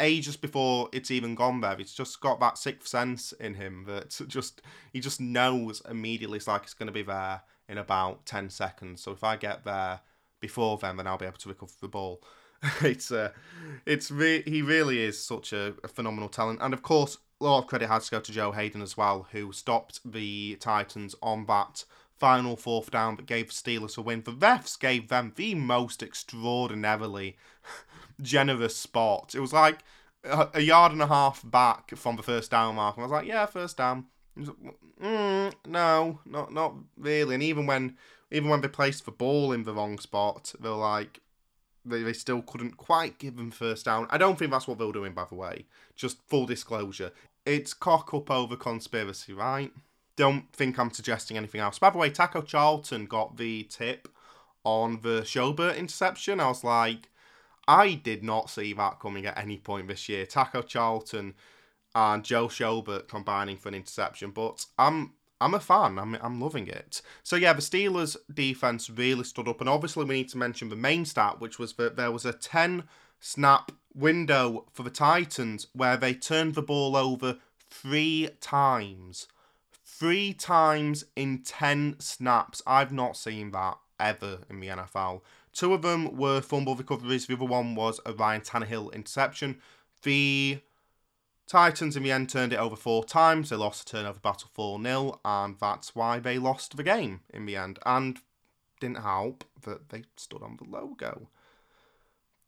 ages 0.00 0.36
before 0.36 0.88
it's 0.92 1.10
even 1.10 1.34
gone 1.34 1.60
there. 1.60 1.76
He's 1.76 1.92
just 1.92 2.20
got 2.20 2.40
that 2.40 2.58
sixth 2.58 2.88
sense 2.88 3.32
in 3.32 3.54
him 3.54 3.84
that 3.86 4.20
just 4.28 4.62
he 4.92 5.00
just 5.00 5.20
knows 5.20 5.82
immediately. 5.88 6.36
It's 6.36 6.48
like 6.48 6.62
it's 6.64 6.74
going 6.74 6.88
to 6.88 6.92
be 6.92 7.02
there 7.02 7.42
in 7.68 7.78
about 7.78 8.26
ten 8.26 8.50
seconds. 8.50 9.02
So 9.02 9.12
if 9.12 9.24
I 9.24 9.36
get 9.36 9.64
there 9.64 10.00
before 10.40 10.78
then, 10.78 10.96
then 10.96 11.06
I'll 11.06 11.18
be 11.18 11.26
able 11.26 11.38
to 11.38 11.48
recover 11.48 11.72
the 11.80 11.88
ball. 11.88 12.22
it's 12.82 13.10
uh, 13.10 13.30
it's 13.86 14.10
re- 14.10 14.42
he 14.42 14.62
really 14.62 15.00
is 15.02 15.22
such 15.22 15.52
a, 15.52 15.74
a 15.82 15.88
phenomenal 15.88 16.28
talent, 16.28 16.60
and 16.62 16.72
of 16.72 16.82
course, 16.82 17.18
a 17.40 17.44
lot 17.44 17.58
of 17.58 17.66
credit 17.66 17.88
has 17.88 18.06
to 18.06 18.12
go 18.12 18.20
to 18.20 18.32
Joe 18.32 18.52
Haden 18.52 18.82
as 18.82 18.96
well, 18.96 19.26
who 19.32 19.52
stopped 19.52 20.00
the 20.04 20.56
Titans 20.60 21.14
on 21.22 21.46
that 21.46 21.84
final 22.16 22.56
fourth 22.56 22.90
down 22.90 23.16
that 23.16 23.26
gave 23.26 23.48
Steelers 23.48 23.98
a 23.98 24.02
win. 24.02 24.22
The 24.22 24.32
refs 24.32 24.78
gave 24.78 25.08
them 25.08 25.32
the 25.36 25.54
most 25.54 26.02
extraordinarily 26.02 27.36
generous 28.20 28.76
spot. 28.76 29.34
It 29.34 29.40
was 29.40 29.52
like 29.52 29.80
a, 30.24 30.60
yard 30.60 30.92
and 30.92 31.02
a 31.02 31.06
half 31.06 31.42
back 31.44 31.94
from 31.96 32.16
the 32.16 32.22
first 32.22 32.50
down 32.50 32.76
mark. 32.76 32.96
And 32.96 33.02
I 33.02 33.06
was 33.06 33.12
like, 33.12 33.26
yeah, 33.26 33.46
first 33.46 33.76
down. 33.76 34.06
Like, 34.36 34.56
mm, 35.02 35.52
no, 35.66 36.20
not 36.24 36.52
not 36.52 36.74
really. 36.96 37.34
And 37.34 37.42
even 37.42 37.66
when 37.66 37.96
even 38.30 38.48
when 38.48 38.60
they 38.60 38.68
placed 38.68 39.04
the 39.04 39.12
ball 39.12 39.52
in 39.52 39.64
the 39.64 39.74
wrong 39.74 39.98
spot, 39.98 40.54
they're 40.60 40.72
like 40.72 41.20
they, 41.84 42.02
they 42.02 42.12
still 42.12 42.42
couldn't 42.42 42.76
quite 42.76 43.18
give 43.18 43.36
them 43.36 43.50
first 43.50 43.84
down. 43.84 44.06
I 44.10 44.18
don't 44.18 44.38
think 44.38 44.50
that's 44.50 44.66
what 44.66 44.78
they're 44.78 44.90
doing, 44.92 45.12
by 45.12 45.26
the 45.28 45.34
way. 45.34 45.66
Just 45.94 46.26
full 46.28 46.46
disclosure. 46.46 47.12
It's 47.44 47.74
cock 47.74 48.14
up 48.14 48.30
over 48.30 48.56
conspiracy, 48.56 49.34
right? 49.34 49.70
Don't 50.16 50.50
think 50.52 50.78
I'm 50.78 50.90
suggesting 50.90 51.36
anything 51.36 51.60
else. 51.60 51.78
By 51.78 51.90
the 51.90 51.98
way, 51.98 52.08
Taco 52.08 52.40
Charlton 52.40 53.06
got 53.06 53.36
the 53.36 53.64
tip 53.64 54.08
on 54.64 55.00
the 55.02 55.22
Schobert 55.22 55.76
interception. 55.76 56.40
I 56.40 56.48
was 56.48 56.64
like, 56.64 57.10
I 57.66 57.94
did 57.94 58.22
not 58.22 58.50
see 58.50 58.72
that 58.74 59.00
coming 59.00 59.26
at 59.26 59.38
any 59.38 59.58
point 59.58 59.88
this 59.88 60.08
year. 60.08 60.26
Taco 60.26 60.62
Charlton 60.62 61.34
and 61.94 62.24
Joe 62.24 62.48
Schobert 62.48 63.08
combining 63.08 63.56
for 63.56 63.68
an 63.68 63.74
interception, 63.74 64.30
but 64.30 64.66
I'm 64.78 65.14
I'm 65.40 65.54
a 65.54 65.60
fan. 65.60 65.98
I'm 65.98 66.14
I'm 66.20 66.40
loving 66.40 66.68
it. 66.68 67.02
So 67.22 67.36
yeah, 67.36 67.52
the 67.52 67.62
Steelers 67.62 68.16
defense 68.32 68.90
really 68.90 69.24
stood 69.24 69.48
up, 69.48 69.60
and 69.60 69.68
obviously 69.68 70.04
we 70.04 70.14
need 70.14 70.28
to 70.30 70.38
mention 70.38 70.68
the 70.68 70.76
main 70.76 71.04
stat, 71.04 71.40
which 71.40 71.58
was 71.58 71.74
that 71.74 71.96
there 71.96 72.10
was 72.12 72.24
a 72.24 72.32
ten 72.32 72.84
snap 73.20 73.72
window 73.94 74.66
for 74.72 74.82
the 74.82 74.90
Titans 74.90 75.68
where 75.72 75.96
they 75.96 76.14
turned 76.14 76.54
the 76.54 76.62
ball 76.62 76.96
over 76.96 77.38
three 77.70 78.28
times. 78.40 79.28
Three 79.84 80.34
times 80.34 81.04
in 81.14 81.42
10 81.42 81.96
snaps. 82.00 82.62
I've 82.66 82.92
not 82.92 83.16
seen 83.16 83.52
that 83.52 83.78
ever 84.00 84.40
in 84.50 84.60
the 84.60 84.68
NFL. 84.68 85.20
Two 85.54 85.72
of 85.72 85.82
them 85.82 86.16
were 86.16 86.40
fumble 86.40 86.74
recoveries. 86.74 87.26
The 87.26 87.34
other 87.34 87.44
one 87.44 87.74
was 87.74 88.00
a 88.04 88.12
Ryan 88.12 88.40
Tannehill 88.40 88.92
interception. 88.92 89.60
The 90.02 90.60
Titans 91.46 91.96
in 91.96 92.02
the 92.02 92.10
end 92.10 92.28
turned 92.28 92.52
it 92.52 92.58
over 92.58 92.76
four 92.76 93.04
times. 93.04 93.50
They 93.50 93.56
lost 93.56 93.86
the 93.86 93.98
turnover 93.98 94.18
battle 94.18 94.50
4 94.52 94.82
0, 94.82 95.20
and 95.24 95.56
that's 95.60 95.94
why 95.94 96.18
they 96.18 96.38
lost 96.38 96.76
the 96.76 96.82
game 96.82 97.20
in 97.32 97.46
the 97.46 97.56
end. 97.56 97.78
And 97.86 98.18
didn't 98.80 99.02
help 99.02 99.44
that 99.62 99.90
they 99.90 100.04
stood 100.16 100.42
on 100.42 100.58
the 100.58 100.68
logo. 100.68 101.28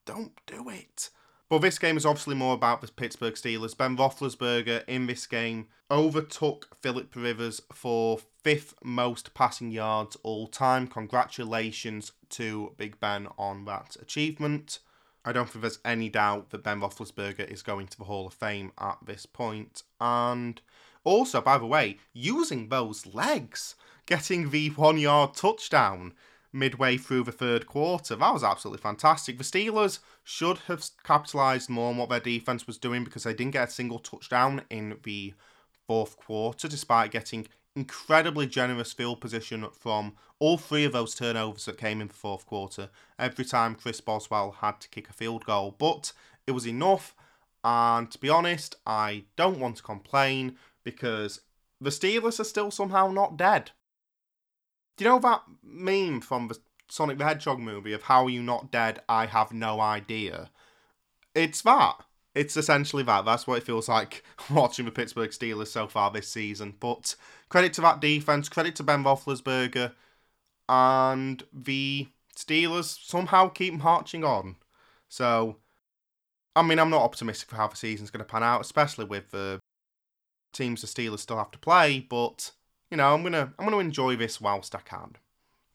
Don't 0.05 0.33
do 0.47 0.69
it. 0.69 1.11
But 1.49 1.61
this 1.61 1.79
game 1.79 1.97
is 1.97 2.05
obviously 2.05 2.35
more 2.35 2.55
about 2.55 2.81
the 2.81 2.89
Pittsburgh 2.89 3.35
Steelers. 3.35 3.77
Ben 3.77 3.97
Roethlisberger 3.97 4.83
in 4.89 5.07
this 5.07 5.27
game 5.27 5.69
overtook 5.91 6.77
Philip 6.81 7.15
Rivers 7.15 7.63
for 7.73 8.19
fifth 8.47 8.75
most 8.85 9.35
passing 9.35 9.73
yards 9.73 10.17
all 10.23 10.47
time. 10.47 10.87
Congratulations 10.87 12.13
to 12.29 12.73
Big 12.77 13.01
Ben 13.01 13.27
on 13.37 13.65
that 13.65 13.97
achievement. 14.01 14.79
I 15.25 15.33
don't 15.33 15.51
think 15.51 15.63
there's 15.63 15.81
any 15.85 16.09
doubt 16.09 16.51
that 16.51 16.63
Ben 16.63 16.81
Roethlisberger 16.81 17.51
is 17.51 17.63
going 17.63 17.89
to 17.89 17.99
the 17.99 18.05
Hall 18.05 18.29
of 18.29 18.35
Fame 18.35 18.71
at 18.79 18.99
this 19.05 19.27
point. 19.27 19.83
And 20.01 20.61
also, 21.03 21.41
by 21.41 21.59
the 21.59 21.67
way, 21.67 21.99
using 22.13 22.69
those 22.69 23.05
legs, 23.05 23.75
getting 24.07 24.51
the 24.51 24.69
one 24.69 24.99
yard 24.99 25.35
touchdown 25.35 26.13
midway 26.53 26.99
through 26.99 27.25
the 27.25 27.33
third 27.33 27.67
quarter. 27.67 28.15
That 28.15 28.33
was 28.33 28.45
absolutely 28.45 28.81
fantastic. 28.81 29.39
The 29.39 29.43
Steelers 29.43 29.99
should 30.23 30.59
have 30.69 30.85
capitalised 31.03 31.69
more 31.69 31.89
on 31.89 31.97
what 31.97 32.11
their 32.11 32.21
defense 32.21 32.65
was 32.69 32.79
doing 32.79 33.03
because 33.03 33.25
they 33.25 33.35
didn't 33.35 33.55
get 33.55 33.71
a 33.71 33.73
single 33.73 33.99
touchdown 33.99 34.63
in 34.71 34.99
the 35.03 35.35
fourth 35.89 36.17
quarter, 36.17 36.69
despite 36.69 37.11
getting 37.11 37.49
incredibly 37.77 38.47
generous 38.47 38.93
field 38.93 39.21
position 39.21 39.67
from 39.79 40.15
all 40.39 40.57
three 40.57 40.85
of 40.85 40.93
those 40.93 41.15
turnovers 41.15 41.67
that 41.67 41.79
came 41.79 42.01
in 42.01 42.09
the 42.09 42.15
fourth 42.15 42.47
quarter. 42.47 42.89
Every 43.19 43.45
time 43.45 43.75
Chris 43.75 44.01
Boswell 44.01 44.57
had 44.61 44.81
to 44.81 44.89
kick 44.89 45.09
a 45.09 45.13
field 45.13 45.45
goal, 45.45 45.77
but 45.79 46.13
it 46.47 46.53
was 46.53 46.67
enough. 46.67 47.15
And 47.63 48.11
to 48.11 48.19
be 48.19 48.29
honest, 48.29 48.77
I 48.87 49.25
don't 49.37 49.61
want 49.61 49.77
to 49.77 49.83
complain 49.83 50.57
because 50.83 51.43
the 51.81 51.91
Steelers 51.91 52.41
are 52.41 52.45
still 52.45 52.71
somehow 52.71 53.09
not 53.09 53.37
dead. 53.37 53.73
Do 54.97 55.05
you 55.05 55.11
know 55.11 55.19
that 55.19 55.43
meme 55.63 56.23
from 56.23 56.49
the 56.49 56.59
Sonic 56.89 57.19
the 57.19 57.25
Hedgehog 57.25 57.59
movie 57.59 57.93
of 57.93 58.05
how 58.05 58.25
are 58.25 58.31
you 58.31 58.43
not 58.43 58.73
dead? 58.73 59.03
I 59.09 59.27
have 59.27 59.53
no 59.53 59.81
idea. 59.81 60.51
It's 61.35 61.61
that. 61.63 62.06
It's 62.37 62.57
essentially 62.57 63.03
that. 63.05 63.25
That's 63.25 63.47
what 63.47 63.59
it 63.59 63.65
feels 63.65 63.89
like 63.89 64.23
watching 64.51 64.85
the 64.85 64.91
Pittsburgh 64.93 65.31
Steelers 65.31 65.69
so 65.69 65.89
far 65.89 66.11
this 66.11 66.29
season. 66.29 66.75
But 66.79 67.17
credit 67.49 67.73
to 67.75 67.81
that 67.81 68.01
defense, 68.01 68.49
credit 68.49 68.77
to 68.77 68.83
Ben 68.83 69.03
Roethlisberger, 69.03 69.93
and 70.69 71.43
the 71.53 72.09
Steelers 72.37 73.05
somehow 73.05 73.49
keep 73.49 73.75
marching 73.75 74.23
on. 74.23 74.57
So, 75.09 75.57
I 76.55 76.63
mean, 76.63 76.79
I'm 76.79 76.91
not 76.91 77.03
optimistic 77.03 77.49
for 77.49 77.57
how 77.57 77.69
the 77.69 77.77
season's 77.77 78.11
going 78.11 78.25
to 78.25 78.31
pan 78.31 78.43
out, 78.43 78.61
especially 78.61 79.07
with 79.07 79.31
the 79.31 79.59
teams 80.53 80.83
the 80.83 80.87
Steelers 80.87 81.21
still 81.21 81.39
have 81.39 81.51
to 81.53 81.59
play. 81.59 82.01
But 82.01 82.53
you 82.91 82.97
know, 82.97 83.15
I'm 83.15 83.23
gonna 83.23 83.53
I'm 83.59 83.65
gonna 83.65 83.79
enjoy 83.79 84.17
this 84.17 84.41
whilst 84.41 84.75
I 84.75 84.81
can. 84.81 85.17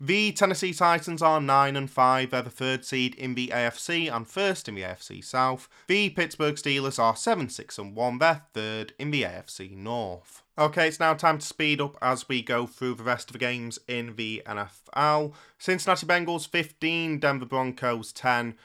The 0.04 0.32
Tennessee 0.32 0.74
Titans 0.74 1.22
are 1.22 1.39
9 1.39 1.76
and 1.76 1.88
5, 1.88 2.32
they're 2.32 2.41
the 2.41 2.49
third 2.49 2.84
seed 2.84 3.14
in 3.14 3.36
the 3.36 3.49
AFC 3.49 4.12
and 4.12 4.28
first 4.28 4.68
in 4.68 4.74
the 4.74 4.82
AFC 4.82 5.24
South. 5.24 5.70
The 5.86 6.10
Pittsburgh 6.10 6.56
Steelers 6.56 6.97
are 6.97 7.16
7 7.16 7.49
6 7.49 7.78
and 7.78 7.95
1, 7.95 8.18
they're 8.18 8.41
third 8.52 8.93
in 8.97 9.12
the 9.12 9.22
AFC 9.22 9.78
North. 9.78 10.41
Okay, 10.58 10.88
it's 10.88 10.99
now 10.99 11.14
time 11.14 11.38
to 11.38 11.45
speed 11.45 11.80
up 11.80 11.97
as 12.02 12.28
we 12.28 12.41
go 12.41 12.66
through 12.66 12.95
the 12.95 13.04
rest 13.04 13.30
of 13.30 13.34
the 13.34 13.38
games 13.38 13.78
in 13.88 14.16
the 14.16 14.41
NFL. 14.47 15.34
Cincinnati 15.60 16.08
Bengals 16.08 16.47
15, 16.47 17.20
Denver 17.20 17.45
Broncos 17.45 18.12
10. 18.12 18.56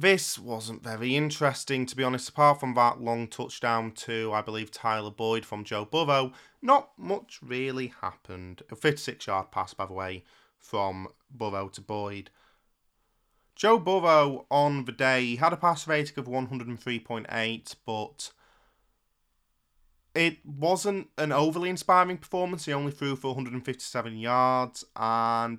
This 0.00 0.38
wasn't 0.38 0.84
very 0.84 1.16
interesting, 1.16 1.84
to 1.86 1.96
be 1.96 2.04
honest, 2.04 2.28
apart 2.28 2.60
from 2.60 2.74
that 2.74 3.00
long 3.00 3.26
touchdown 3.26 3.90
to, 3.96 4.32
I 4.32 4.42
believe, 4.42 4.70
Tyler 4.70 5.10
Boyd 5.10 5.44
from 5.44 5.64
Joe 5.64 5.84
Burrow. 5.84 6.32
Not 6.62 6.90
much 6.96 7.40
really 7.42 7.92
happened. 8.00 8.62
A 8.70 8.76
56 8.76 9.26
yard 9.26 9.50
pass, 9.50 9.74
by 9.74 9.86
the 9.86 9.92
way, 9.92 10.22
from 10.56 11.08
Burrow 11.32 11.68
to 11.70 11.80
Boyd. 11.80 12.30
Joe 13.56 13.80
Burrow 13.80 14.46
on 14.52 14.84
the 14.84 14.92
day 14.92 15.34
had 15.34 15.52
a 15.52 15.56
pass 15.56 15.88
rating 15.88 16.16
of 16.16 16.26
103.8, 16.26 17.74
but 17.84 18.30
it 20.14 20.46
wasn't 20.46 21.08
an 21.18 21.32
overly 21.32 21.70
inspiring 21.70 22.18
performance. 22.18 22.66
He 22.66 22.72
only 22.72 22.92
threw 22.92 23.16
for 23.16 23.34
157 23.34 24.16
yards, 24.16 24.84
and 24.94 25.58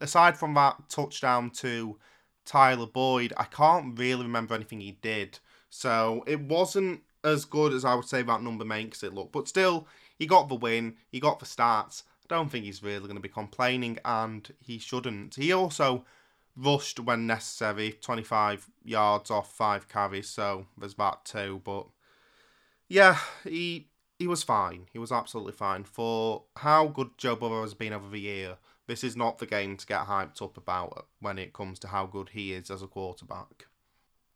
aside 0.00 0.36
from 0.36 0.54
that 0.54 0.88
touchdown 0.88 1.50
to 1.50 2.00
Tyler 2.44 2.86
Boyd, 2.86 3.32
I 3.36 3.44
can't 3.44 3.98
really 3.98 4.22
remember 4.22 4.54
anything 4.54 4.80
he 4.80 4.98
did. 5.02 5.38
So 5.68 6.24
it 6.26 6.40
wasn't 6.40 7.02
as 7.22 7.44
good 7.44 7.72
as 7.72 7.84
I 7.84 7.94
would 7.94 8.06
say 8.06 8.22
that 8.22 8.42
number 8.42 8.64
makes 8.64 9.02
it 9.02 9.14
look. 9.14 9.32
But 9.32 9.48
still, 9.48 9.86
he 10.18 10.26
got 10.26 10.48
the 10.48 10.54
win, 10.54 10.96
he 11.10 11.20
got 11.20 11.38
the 11.38 11.46
stats. 11.46 12.02
I 12.24 12.34
don't 12.34 12.50
think 12.50 12.64
he's 12.64 12.82
really 12.82 13.00
going 13.00 13.14
to 13.14 13.20
be 13.20 13.28
complaining, 13.28 13.98
and 14.04 14.52
he 14.60 14.78
shouldn't. 14.78 15.34
He 15.34 15.52
also 15.52 16.04
rushed 16.56 17.00
when 17.00 17.26
necessary, 17.26 17.92
25 18.00 18.68
yards 18.84 19.30
off 19.30 19.52
five 19.52 19.88
carries, 19.88 20.28
so 20.28 20.66
there's 20.78 20.94
that 20.94 21.24
too. 21.24 21.60
But 21.64 21.86
yeah, 22.88 23.18
he 23.44 23.88
he 24.18 24.26
was 24.26 24.42
fine. 24.42 24.86
He 24.92 24.98
was 24.98 25.12
absolutely 25.12 25.52
fine 25.52 25.84
for 25.84 26.44
how 26.56 26.88
good 26.88 27.10
Joe 27.16 27.36
Burrow 27.36 27.62
has 27.62 27.74
been 27.74 27.94
over 27.94 28.08
the 28.08 28.20
year. 28.20 28.58
This 28.90 29.04
is 29.04 29.16
not 29.16 29.38
the 29.38 29.46
game 29.46 29.76
to 29.76 29.86
get 29.86 30.08
hyped 30.08 30.42
up 30.42 30.56
about 30.56 31.06
when 31.20 31.38
it 31.38 31.52
comes 31.52 31.78
to 31.78 31.86
how 31.86 32.06
good 32.06 32.30
he 32.30 32.52
is 32.52 32.72
as 32.72 32.82
a 32.82 32.88
quarterback. 32.88 33.66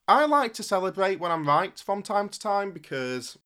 I 0.06 0.26
like 0.26 0.54
to 0.54 0.62
celebrate 0.62 1.18
when 1.18 1.32
I'm 1.32 1.44
right 1.44 1.76
from 1.76 2.04
time 2.04 2.28
to 2.28 2.38
time 2.38 2.70
because, 2.70 3.36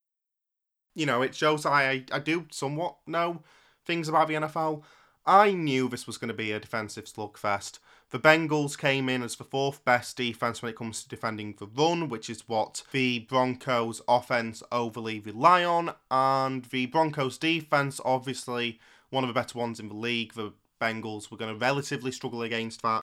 you 0.94 1.06
know, 1.06 1.22
it 1.22 1.34
shows 1.34 1.64
I, 1.64 2.04
I 2.12 2.18
do 2.18 2.44
somewhat 2.50 2.96
know 3.06 3.42
things 3.86 4.06
about 4.11 4.28
the 4.28 4.34
NFL. 4.34 4.82
I 5.24 5.52
knew 5.52 5.88
this 5.88 6.06
was 6.06 6.18
going 6.18 6.28
to 6.28 6.34
be 6.34 6.52
a 6.52 6.61
defensive 6.61 7.06
slugfest. 7.06 7.78
The 8.11 8.18
Bengals 8.18 8.76
came 8.76 9.09
in 9.09 9.22
as 9.22 9.36
the 9.36 9.44
fourth 9.44 9.82
best 9.86 10.14
defense 10.14 10.61
when 10.61 10.68
it 10.68 10.76
comes 10.76 11.02
to 11.02 11.09
defending 11.09 11.54
the 11.59 11.68
run, 11.68 12.11
which 12.11 12.28
is 12.28 12.46
what 12.46 12.82
the 12.92 13.20
Broncos 13.20 14.02
offense 14.06 14.62
overly 14.70 15.20
rely 15.20 15.64
on. 15.64 15.94
And 16.11 16.66
the 16.66 16.84
Broncos 16.84 17.38
defense, 17.38 17.98
obviously, 18.04 18.78
one 19.09 19.24
of 19.24 19.28
the 19.28 19.40
better 19.40 19.56
ones 19.56 19.80
in 19.80 19.88
the 19.88 19.94
league. 19.94 20.34
The 20.34 20.52
Bengals 20.81 21.31
were 21.31 21.37
going 21.37 21.53
to 21.53 21.59
relatively 21.59 22.12
struggle 22.12 22.43
against 22.43 22.83
that. 22.83 23.03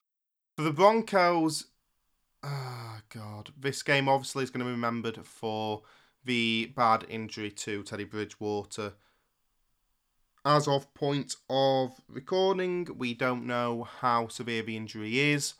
For 0.56 0.62
the 0.62 0.72
Broncos, 0.72 1.66
oh 2.42 2.98
God, 3.10 3.50
this 3.58 3.82
game 3.82 4.08
obviously 4.08 4.44
is 4.44 4.50
going 4.50 4.60
to 4.60 4.66
be 4.66 4.70
remembered 4.70 5.24
for 5.24 5.82
the 6.24 6.72
bad 6.76 7.04
injury 7.08 7.50
to 7.50 7.82
Teddy 7.82 8.04
Bridgewater. 8.04 8.94
As 10.44 10.68
of 10.68 10.92
point 10.94 11.36
of 11.50 12.00
recording, 12.08 12.88
we 12.96 13.14
don't 13.14 13.46
know 13.46 13.88
how 14.00 14.28
severe 14.28 14.62
the 14.62 14.76
injury 14.76 15.18
is, 15.18 15.54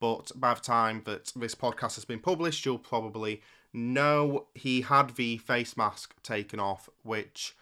but 0.00 0.32
by 0.34 0.54
the 0.54 0.60
time 0.60 1.02
that 1.04 1.32
this 1.36 1.54
podcast 1.54 1.94
has 1.94 2.04
been 2.04 2.18
published, 2.18 2.66
you'll 2.66 2.78
probably 2.78 3.40
know 3.72 4.48
he 4.54 4.82
had 4.82 5.16
the 5.16 5.38
face 5.38 5.76
mask 5.76 6.20
taken 6.22 6.60
off, 6.60 6.88
which 7.02 7.56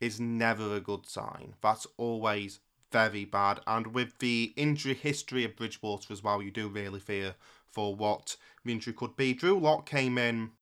is 0.00 0.20
never 0.20 0.76
a 0.76 0.80
good 0.80 1.06
sign. 1.06 1.54
That's 1.62 1.86
always 1.96 2.60
very 2.92 3.24
bad. 3.24 3.60
And 3.66 3.88
with 3.88 4.18
the 4.18 4.52
injury 4.56 4.94
history 4.94 5.44
of 5.44 5.56
Bridgewater 5.56 6.12
as 6.12 6.22
well, 6.22 6.42
you 6.42 6.50
do 6.50 6.68
really 6.68 7.00
fear 7.00 7.34
for 7.66 7.94
what 7.94 8.36
the 8.64 8.72
injury 8.72 8.92
could 8.92 9.16
be. 9.16 9.34
Drew 9.34 9.58
Lock 9.58 9.86
came 9.86 10.18
in, 10.18 10.52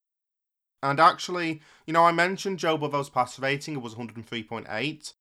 and 0.83 1.01
actually, 1.01 1.63
you 1.87 1.93
know, 1.93 2.05
I 2.05 2.13
mentioned 2.13 2.59
Joe 2.59 2.77
Burrow's 2.77 3.11
pass 3.11 3.39
rating, 3.39 3.75
it 3.75 3.83
was 3.83 3.95
103.8. 3.95 5.13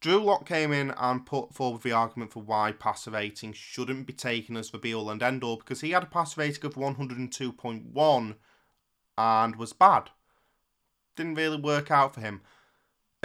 Drew 0.00 0.22
Lock 0.22 0.46
came 0.46 0.72
in 0.72 0.90
and 0.90 1.26
put 1.26 1.54
forward 1.54 1.82
the 1.82 1.92
argument 1.92 2.32
for 2.32 2.42
why 2.42 2.70
passer 2.70 3.10
rating 3.10 3.52
shouldn't 3.52 4.06
be 4.06 4.12
taken 4.12 4.56
as 4.56 4.70
the 4.70 4.78
be 4.78 4.94
all 4.94 5.10
and 5.10 5.22
end 5.22 5.42
all 5.42 5.56
because 5.56 5.80
he 5.80 5.90
had 5.90 6.02
a 6.02 6.06
pass 6.06 6.36
rating 6.36 6.64
of 6.66 6.74
102.1 6.74 8.36
and 9.18 9.56
was 9.56 9.72
bad. 9.72 10.10
Didn't 11.16 11.34
really 11.34 11.60
work 11.60 11.90
out 11.90 12.14
for 12.14 12.20
him 12.20 12.42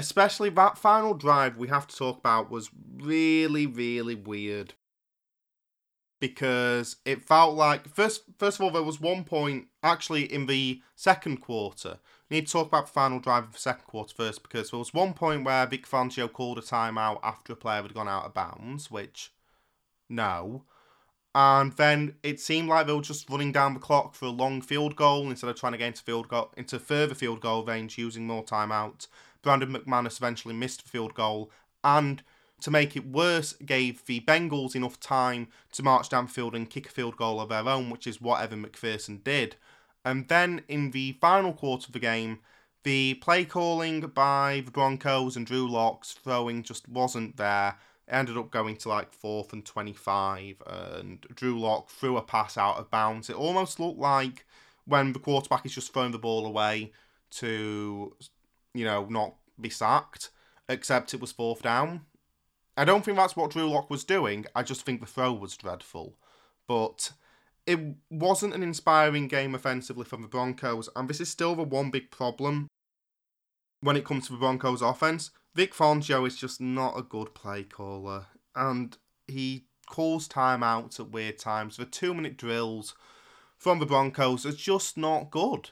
especially 0.02 0.49
that 0.49 0.80
final 0.80 1.14
drive 1.14 1.58
we 1.58 1.68
have 1.68 1.86
to 1.86 1.95
talk 1.95 2.18
about 2.18 2.49
was 2.49 2.72
really 2.97 3.68
really 3.68 4.16
weird. 4.16 4.74
Because 6.20 6.97
it 7.06 7.24
felt 7.24 7.56
like 7.56 7.88
first 7.88 8.24
first 8.38 8.60
of 8.60 8.64
all 8.64 8.72
there 8.72 8.84
was 8.84 8.99
one 8.99 9.24
point 9.24 9.68
actually 9.84 10.24
in 10.24 10.47
the 10.47 10.82
second 10.95 11.38
quarter. 11.38 11.99
We 12.30 12.38
need 12.38 12.47
to 12.47 12.54
talk 12.54 12.68
about 12.68 12.88
the 12.88 12.93
final 12.93 13.20
drive 13.20 13.43
of 13.43 13.54
the 13.54 13.60
second 13.60 13.86
quarter 13.86 14.14
first 14.16 14.41
because 14.41 14.72
there 14.72 14.80
was 14.80 14.93
one 14.93 15.14
point 15.14 15.45
where 15.45 15.68
Vic 15.68 15.88
Fangio 15.88 16.32
called 16.32 16.58
a 16.58 16.62
timeout 16.62 17.20
after 17.22 17.54
a 17.54 17.56
player 17.56 17.84
had 17.84 17.93
gone 17.93 18.08
out 18.08 18.26
of 18.26 18.34
bounds 18.34 18.89
which 18.89 19.32
no. 20.10 20.64
And 21.34 21.72
then 21.74 22.16
it 22.24 22.39
seemed 22.41 22.70
like 22.70 22.88
they 22.88 22.93
were 22.93 23.02
just 23.02 23.30
running 23.30 23.52
down 23.52 23.74
the 23.74 23.80
clock 23.80 24.16
for 24.16 24.26
a 24.26 24.30
long 24.30 24.62
field 24.62 24.97
goal. 24.97 25.30
Instead 25.30 25.49
of 25.49 25.56
trying 25.56 25.72
to 25.72 25.78
get 25.78 25.88
into 25.88 26.04
field 26.04 26.28
goal 26.28 26.52
into 26.58 26.78
further 26.80 27.16
field 27.16 27.39
goal 27.39 27.64
range 27.64 27.97
using 27.97 28.28
more 28.28 28.43
timeouts 28.43 29.08
Brandon 29.42 29.74
McManus 29.74 30.18
eventually 30.18 30.54
missed 30.54 30.84
the 30.84 30.89
field 30.89 31.14
goal, 31.14 31.52
and 31.84 32.24
to 32.62 32.72
make 32.72 32.96
it 32.96 33.08
worse, 33.08 33.54
gave 33.54 34.06
the 34.06 34.20
Bengals 34.22 34.76
enough 34.76 35.00
time 35.00 35.48
to 35.72 35.84
march 35.84 36.10
down 36.10 36.26
the 36.26 36.32
field 36.32 36.56
and 36.56 36.70
kick 36.70 36.88
a 36.88 36.92
field 36.92 37.18
goal 37.18 37.42
of 37.42 37.50
their 37.50 37.68
own, 37.68 37.89
which 37.89 38.06
is 38.06 38.22
what 38.22 38.42
Evan 38.42 38.64
McPherson 38.64 39.24
did. 39.24 39.56
And 40.06 40.28
then 40.28 40.62
in 40.68 40.92
the 40.92 41.14
final 41.14 41.54
quarter 41.54 41.88
of 41.88 41.94
the 41.94 42.00
game, 42.00 42.39
the 42.84 43.16
play 43.16 43.46
calling 43.46 44.02
by 44.02 44.62
the 44.64 44.72
Broncos 44.72 45.36
and 45.36 45.46
Drew 45.46 45.70
Lock's 45.70 46.14
throwing 46.14 46.64
just 46.64 46.88
wasn't 46.88 47.38
there. 47.38 47.78
It 48.08 48.14
ended 48.14 48.38
up 48.38 48.52
going 48.52 48.78
to 48.78 48.89
like 48.89 49.14
fourth 49.14 49.54
and 49.54 49.66
25, 49.66 50.62
and 50.68 51.22
Drew 51.34 51.60
Lock 51.60 51.89
threw 51.89 52.18
a 52.18 52.22
pass 52.22 52.58
out 52.58 52.78
of 52.78 52.92
bounds. 52.92 53.30
It 53.30 53.36
almost 53.36 53.80
looked 53.80 54.00
like 54.00 54.46
when 54.86 55.14
the 55.14 55.20
quarterback 55.20 55.66
is 55.66 55.74
just 55.74 55.94
throwing 55.94 56.12
the 56.12 56.20
ball 56.20 56.46
away 56.46 56.92
to 57.32 58.16
you 58.74 58.86
know, 58.86 59.06
not 59.10 59.36
be 59.60 59.70
sacked, 59.70 60.30
except 60.70 61.14
it 61.14 61.22
was 61.22 61.32
fourth 61.32 61.62
down. 61.62 62.02
I 62.78 62.86
don't 62.86 63.04
think 63.04 63.18
that's 63.18 63.36
what 63.36 63.52
Drew 63.52 63.70
Lock 63.70 63.90
was 63.90 64.04
doing. 64.04 64.46
I 64.56 64.64
just 64.64 64.84
think 64.86 65.02
the 65.02 65.08
throw 65.08 65.34
was 65.34 65.58
dreadful. 65.58 66.18
But 66.68 67.12
it 67.66 67.80
wasn't 68.10 68.54
an 68.54 68.64
inspiring 68.64 69.28
game 69.28 69.54
offensively 69.54 70.06
from 70.06 70.22
the 70.22 70.28
Broncos, 70.28 70.90
and 70.96 71.10
this 71.10 71.22
is 71.22 71.30
still 71.30 71.56
the 71.56 71.64
one 71.64 71.92
big 71.92 72.12
problem 72.12 72.68
when 73.82 73.98
it 73.98 74.06
comes 74.06 74.28
to 74.28 74.34
the 74.34 74.40
Broncos 74.40 74.82
offense. 74.82 75.32
Vic 75.54 75.74
Fangio 75.74 76.26
is 76.26 76.38
just 76.38 76.62
not 76.62 76.98
a 76.98 77.04
good 77.04 77.34
play 77.34 77.64
caller, 77.64 78.28
and 78.56 78.98
he 79.28 79.66
calls 79.88 80.28
timeouts 80.28 81.00
at 81.00 81.12
weird 81.12 81.38
times. 81.38 81.76
The 81.76 81.86
two 81.86 82.14
minute 82.14 82.38
drills 82.38 82.96
from 83.58 83.80
the 83.80 83.86
Broncos 83.86 84.46
are 84.46 84.54
just 84.54 84.98
not 84.98 85.30
good 85.30 85.72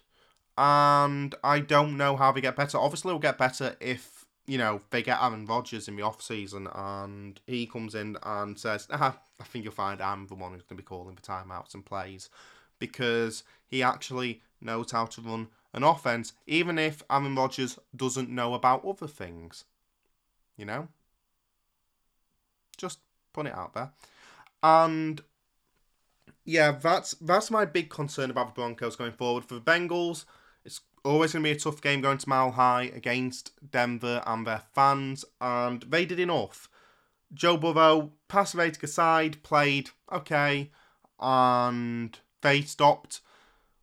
and 0.60 1.34
I 1.42 1.62
don't 1.62 1.96
know 1.96 2.18
how 2.18 2.34
they 2.34 2.42
get 2.42 2.58
better. 2.58 2.78
Obviously, 2.78 3.14
we'll 3.14 3.20
get 3.20 3.38
better 3.38 3.78
if 3.80 4.26
you 4.46 4.58
know 4.58 4.82
they 4.90 5.02
get 5.02 5.22
Aaron 5.22 5.46
Rodgers 5.46 5.88
in 5.88 5.96
the 5.96 6.02
off 6.02 6.22
season 6.22 6.68
and 6.76 7.40
he 7.48 7.66
comes 7.66 7.96
in 7.96 8.18
and 8.24 8.60
says, 8.60 8.86
ah, 8.92 9.18
"I 9.40 9.44
think 9.46 9.64
you'll 9.64 9.74
find 9.74 10.02
I'm 10.02 10.28
the 10.28 10.36
one 10.36 10.52
who's 10.52 10.64
going 10.64 10.76
to 10.78 10.84
be 10.84 10.84
calling 10.84 11.16
for 11.16 11.22
timeouts 11.22 11.74
and 11.74 11.86
plays," 11.86 12.30
because 12.78 13.44
he 13.68 13.82
actually 13.82 14.42
knows 14.60 14.92
how 14.92 15.06
to 15.06 15.22
run 15.22 15.48
an 15.74 15.84
offense, 15.84 16.34
even 16.46 16.78
if 16.78 17.04
Aaron 17.10 17.36
Rodgers 17.36 17.80
doesn't 17.96 18.30
know 18.30 18.54
about 18.54 18.84
other 18.84 19.08
things. 19.08 19.64
You 20.58 20.66
know, 20.66 20.90
just 22.76 23.00
put 23.32 23.46
it 23.46 23.54
out 23.56 23.74
there, 23.76 23.92
and 24.62 25.22
yeah, 26.44 26.74
that's 26.74 27.12
that's 27.22 27.50
my 27.50 27.64
big 27.64 27.90
concern 27.90 28.30
about 28.30 28.48
the 28.48 28.60
Broncos 28.60 28.98
going 28.98 29.14
forward. 29.14 29.46
For 29.46 29.54
the 29.54 29.62
Bengals, 29.62 30.26
always 31.04 31.34
going 31.34 31.44
to 31.44 31.50
be 31.50 31.56
a 31.56 31.60
tough 31.60 31.82
game 31.82 32.02
going 32.02 32.18
to 32.18 32.30
Mile 32.30 32.52
High 32.52 32.92
against 32.94 33.52
Denver 33.72 34.22
and 34.26 34.46
their 34.46 34.64
fans, 34.74 35.26
and 35.40 35.84
they 35.84 36.06
did 36.06 36.20
enough. 36.20 36.70
Joe 37.34 37.58
Burrow, 37.58 38.12
pass 38.28 38.56
rating 38.56 38.84
aside, 38.84 39.44
played 39.44 39.92
okay, 40.12 40.72
and 41.20 42.18
they 42.42 42.62
stopped 42.62 43.22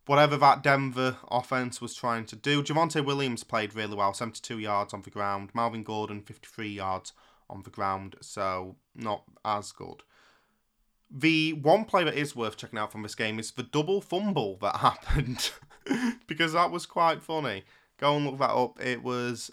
whatever 0.05 0.37
that 0.37 0.63
Denver 0.63 1.17
offense 1.29 1.79
was 1.81 1.93
trying 1.93 2.25
to 2.25 2.35
do. 2.35 2.63
Javonte 2.63 3.05
Williams 3.05 3.43
played 3.43 3.75
really 3.75 3.95
well, 3.95 4.13
72 4.13 4.57
yards 4.57 4.93
on 4.93 5.01
the 5.01 5.09
ground. 5.09 5.51
Melvin 5.53 5.83
Gordon, 5.83 6.21
53 6.21 6.69
yards 6.69 7.13
on 7.49 7.63
the 7.63 7.69
ground, 7.69 8.15
so 8.21 8.75
not 8.95 9.23
as 9.45 9.71
good. 9.71 10.03
The 11.09 11.53
one 11.53 11.85
play 11.85 12.03
that 12.03 12.15
is 12.15 12.35
worth 12.35 12.57
checking 12.57 12.79
out 12.79 12.91
from 12.91 13.03
this 13.03 13.15
game 13.15 13.39
is 13.39 13.51
the 13.51 13.63
double 13.63 14.01
fumble 14.01 14.57
that 14.61 14.75
happened 14.77 15.51
because 16.27 16.53
that 16.53 16.71
was 16.71 16.85
quite 16.85 17.21
funny. 17.21 17.63
Go 17.97 18.15
and 18.15 18.25
look 18.25 18.39
that 18.39 18.51
up. 18.51 18.79
It 18.83 19.03
was 19.03 19.51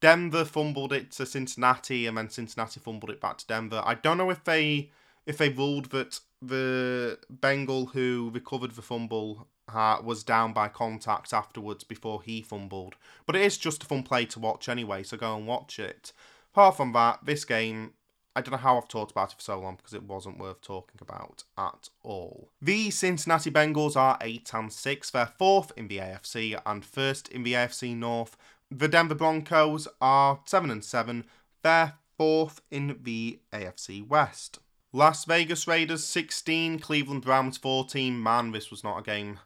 Denver 0.00 0.44
fumbled 0.44 0.92
it 0.92 1.10
to 1.12 1.26
Cincinnati 1.26 2.06
and 2.06 2.16
then 2.16 2.28
Cincinnati 2.28 2.80
fumbled 2.80 3.10
it 3.10 3.20
back 3.20 3.38
to 3.38 3.46
Denver. 3.46 3.82
I 3.84 3.94
don't 3.94 4.18
know 4.18 4.30
if 4.30 4.44
they 4.44 4.90
if 5.24 5.38
they 5.38 5.48
ruled 5.48 5.86
that 5.86 6.20
the 6.42 7.18
Bengal 7.30 7.86
who 7.86 8.30
recovered 8.32 8.72
the 8.72 8.82
fumble 8.82 9.48
uh, 9.72 9.98
was 10.02 10.22
down 10.22 10.52
by 10.52 10.68
contact 10.68 11.32
afterwards 11.32 11.82
before 11.82 12.22
he 12.22 12.42
fumbled. 12.42 12.96
But 13.26 13.36
it 13.36 13.42
is 13.42 13.58
just 13.58 13.82
a 13.82 13.86
fun 13.86 14.02
play 14.02 14.26
to 14.26 14.38
watch 14.38 14.68
anyway, 14.68 15.02
so 15.02 15.16
go 15.16 15.36
and 15.36 15.46
watch 15.46 15.78
it. 15.78 16.12
Apart 16.52 16.76
from 16.76 16.92
that, 16.92 17.20
this 17.24 17.44
game 17.44 17.92
I 18.36 18.42
don't 18.42 18.52
know 18.52 18.58
how 18.58 18.76
I've 18.76 18.86
talked 18.86 19.12
about 19.12 19.32
it 19.32 19.36
for 19.36 19.40
so 19.40 19.58
long 19.58 19.76
because 19.76 19.94
it 19.94 20.02
wasn't 20.02 20.38
worth 20.38 20.60
talking 20.60 20.98
about 21.00 21.44
at 21.56 21.88
all. 22.02 22.50
The 22.60 22.90
Cincinnati 22.90 23.50
Bengals 23.50 23.96
are 23.96 24.18
8 24.20 24.50
and 24.52 24.70
6. 24.70 25.10
They're 25.10 25.32
fourth 25.38 25.72
in 25.74 25.88
the 25.88 25.96
AFC 25.96 26.60
and 26.66 26.84
first 26.84 27.28
in 27.28 27.44
the 27.44 27.54
AFC 27.54 27.96
North. 27.96 28.36
The 28.70 28.88
Denver 28.88 29.14
Broncos 29.14 29.88
are 30.02 30.40
7 30.44 30.70
and 30.70 30.84
7. 30.84 31.24
They're 31.62 31.94
fourth 32.18 32.60
in 32.70 32.98
the 33.04 33.40
AFC 33.54 34.06
West. 34.06 34.58
Las 34.92 35.24
Vegas 35.24 35.66
Raiders 35.66 36.04
16, 36.04 36.78
Cleveland 36.80 37.22
Browns 37.22 37.56
14. 37.56 38.22
Man, 38.22 38.52
this 38.52 38.70
was 38.70 38.84
not 38.84 38.98
a 38.98 39.02
game 39.02 39.40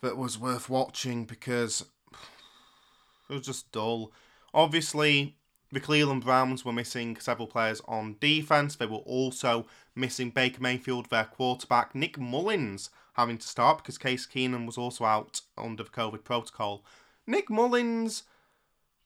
that 0.00 0.16
was 0.16 0.38
worth 0.38 0.70
watching 0.70 1.26
because 1.26 1.84
it 3.28 3.34
was 3.34 3.44
just 3.44 3.70
dull. 3.70 4.12
Obviously, 4.54 5.36
the 5.72 5.80
Cleveland 5.80 6.24
Browns 6.24 6.64
were 6.64 6.72
missing 6.72 7.16
several 7.16 7.48
players 7.48 7.80
on 7.86 8.16
defense. 8.20 8.76
They 8.76 8.86
were 8.86 8.98
also 8.98 9.66
missing 9.94 10.30
Baker 10.30 10.60
Mayfield, 10.60 11.10
their 11.10 11.24
quarterback, 11.24 11.94
Nick 11.94 12.18
Mullens, 12.18 12.90
having 13.14 13.38
to 13.38 13.48
start 13.48 13.78
because 13.78 13.98
Case 13.98 14.26
Keenum 14.26 14.66
was 14.66 14.78
also 14.78 15.04
out 15.04 15.40
under 15.56 15.82
the 15.82 15.90
COVID 15.90 16.24
protocol. 16.24 16.84
Nick 17.26 17.48
Mullens, 17.48 18.24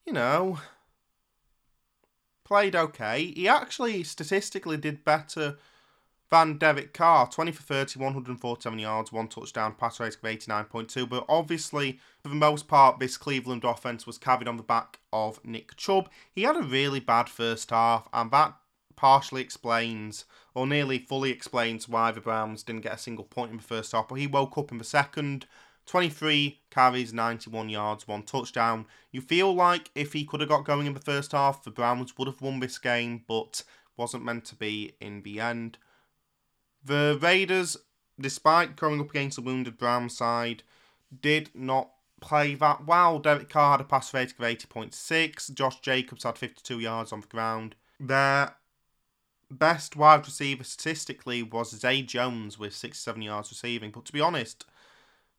you 0.05 0.13
know, 0.13 0.59
played 2.43 2.75
okay. 2.75 3.25
He 3.25 3.47
actually 3.47 4.03
statistically 4.03 4.77
did 4.77 5.05
better 5.05 5.57
than 6.29 6.57
Derek 6.57 6.93
Carr, 6.93 7.27
20 7.27 7.51
for 7.51 7.63
30, 7.63 7.99
147 7.99 8.79
yards, 8.79 9.11
one 9.11 9.27
touchdown, 9.27 9.73
pass 9.73 9.99
rate 9.99 10.15
of 10.15 10.21
89.2. 10.21 11.09
But 11.09 11.25
obviously, 11.27 11.99
for 12.21 12.29
the 12.29 12.35
most 12.35 12.67
part, 12.67 12.99
this 12.99 13.17
Cleveland 13.17 13.63
offense 13.63 14.05
was 14.05 14.17
carried 14.17 14.47
on 14.47 14.57
the 14.57 14.63
back 14.63 14.99
of 15.11 15.43
Nick 15.43 15.75
Chubb. 15.75 16.09
He 16.31 16.43
had 16.43 16.55
a 16.55 16.61
really 16.61 16.99
bad 16.99 17.29
first 17.29 17.71
half, 17.71 18.07
and 18.13 18.29
that 18.31 18.53
partially 18.95 19.41
explains, 19.41 20.25
or 20.53 20.67
nearly 20.67 20.99
fully 20.99 21.31
explains, 21.31 21.89
why 21.89 22.11
the 22.11 22.21
Browns 22.21 22.63
didn't 22.63 22.83
get 22.83 22.95
a 22.95 22.99
single 22.99 23.25
point 23.25 23.51
in 23.51 23.57
the 23.57 23.63
first 23.63 23.91
half. 23.93 24.07
But 24.07 24.15
he 24.15 24.27
woke 24.27 24.57
up 24.57 24.71
in 24.71 24.77
the 24.77 24.83
second. 24.83 25.47
23 25.87 26.59
carries, 26.69 27.11
91 27.11 27.69
yards, 27.69 28.07
one 28.07 28.21
touchdown. 28.21 28.85
You 29.11 29.21
feel 29.21 29.51
like 29.55 29.89
if 29.95 30.13
he 30.13 30.23
could 30.23 30.41
have 30.41 30.49
got 30.49 30.63
going 30.63 30.85
in 30.85 30.93
the 30.93 30.99
first 30.99 31.31
half, 31.31 31.63
the 31.63 31.71
Browns 31.71 32.15
would 32.15 32.27
have 32.27 32.41
won 32.41 32.59
this 32.59 32.77
game, 32.77 33.23
but 33.27 33.63
wasn't 33.97 34.23
meant 34.23 34.45
to 34.45 34.55
be 34.55 34.93
in 35.01 35.23
the 35.23 35.39
end. 35.39 35.79
The 36.83 37.17
Raiders, 37.21 37.77
despite 38.19 38.75
going 38.75 38.99
up 38.99 39.09
against 39.09 39.35
the 39.35 39.41
wounded 39.41 39.77
Browns 39.77 40.17
side, 40.17 40.63
did 41.21 41.51
not 41.53 41.91
play 42.21 42.55
that 42.55 42.85
well. 42.85 43.19
Derek 43.19 43.49
Carr 43.49 43.71
had 43.71 43.81
a 43.81 43.85
pass 43.85 44.13
rating 44.13 44.35
of 44.39 44.45
80.6. 44.45 45.53
Josh 45.53 45.79
Jacobs 45.81 46.23
had 46.23 46.37
52 46.37 46.79
yards 46.79 47.11
on 47.11 47.21
the 47.21 47.27
ground. 47.27 47.75
Their 47.99 48.55
best 49.51 49.95
wide 49.95 50.25
receiver 50.25 50.63
statistically 50.63 51.43
was 51.43 51.71
Zay 51.71 52.01
Jones 52.01 52.59
with 52.59 52.75
67 52.75 53.21
yards 53.21 53.49
receiving. 53.49 53.91
But 53.91 54.05
to 54.05 54.13
be 54.13 54.21
honest, 54.21 54.65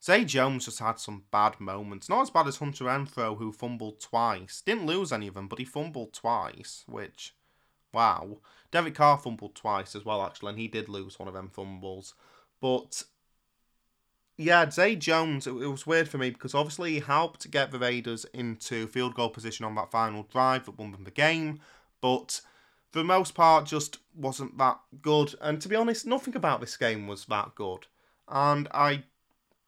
Zay 0.02 0.24
Jones 0.24 0.64
just 0.64 0.78
had 0.78 0.98
some 0.98 1.24
bad 1.30 1.60
moments. 1.60 2.08
Not 2.08 2.22
as 2.22 2.30
bad 2.30 2.46
as 2.46 2.56
Hunter 2.56 2.84
Renfrow, 2.84 3.38
who 3.38 3.52
fumbled 3.52 4.00
twice. 4.00 4.62
Didn't 4.64 4.86
lose 4.86 5.12
any 5.12 5.26
of 5.28 5.34
them, 5.34 5.48
but 5.48 5.58
he 5.58 5.64
fumbled 5.64 6.12
twice, 6.12 6.84
which 6.86 7.34
Wow. 7.92 8.38
Derek 8.70 8.94
Carr 8.94 9.18
fumbled 9.18 9.54
twice 9.54 9.96
as 9.96 10.04
well, 10.04 10.22
actually, 10.22 10.50
and 10.50 10.58
he 10.58 10.68
did 10.68 10.88
lose 10.88 11.18
one 11.18 11.28
of 11.28 11.34
them 11.34 11.50
fumbles. 11.52 12.14
But 12.60 13.04
yeah, 14.36 14.70
Zay 14.70 14.96
Jones, 14.96 15.46
it, 15.46 15.52
was 15.52 15.86
weird 15.86 16.08
for 16.08 16.16
me 16.16 16.30
because 16.30 16.54
obviously 16.54 16.92
he 16.92 17.00
helped 17.00 17.50
get 17.50 17.70
the 17.70 17.78
Raiders 17.78 18.24
into 18.32 18.86
field 18.86 19.14
goal 19.14 19.28
position 19.28 19.66
on 19.66 19.74
that 19.74 19.90
final 19.90 20.22
drive 20.22 20.64
that 20.64 20.78
won 20.78 20.92
them 20.92 21.04
the 21.04 21.10
game, 21.10 21.60
but 22.00 22.40
for 22.90 23.00
the 23.00 23.04
most 23.04 23.34
part 23.34 23.66
just 23.66 23.98
wasn't 24.14 24.56
that 24.56 24.78
good. 25.02 25.34
And 25.42 25.60
to 25.60 25.68
be 25.68 25.76
honest, 25.76 26.06
nothing 26.06 26.34
about 26.36 26.60
this 26.60 26.76
game 26.78 27.06
was 27.06 27.26
that 27.26 27.54
good. 27.54 27.86
And 28.28 28.66
I 28.72 29.04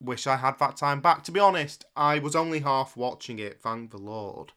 wish 0.00 0.26
I 0.26 0.36
had 0.36 0.58
that 0.58 0.76
time 0.78 1.00
back. 1.00 1.22
To 1.24 1.32
be 1.32 1.40
honest, 1.40 1.84
I 1.94 2.18
was 2.18 2.34
only 2.34 2.60
half 2.60 2.96
watching 2.96 3.38
it, 3.38 3.60
thank 3.60 3.90
the 3.90 3.98
Lord. 3.98 4.52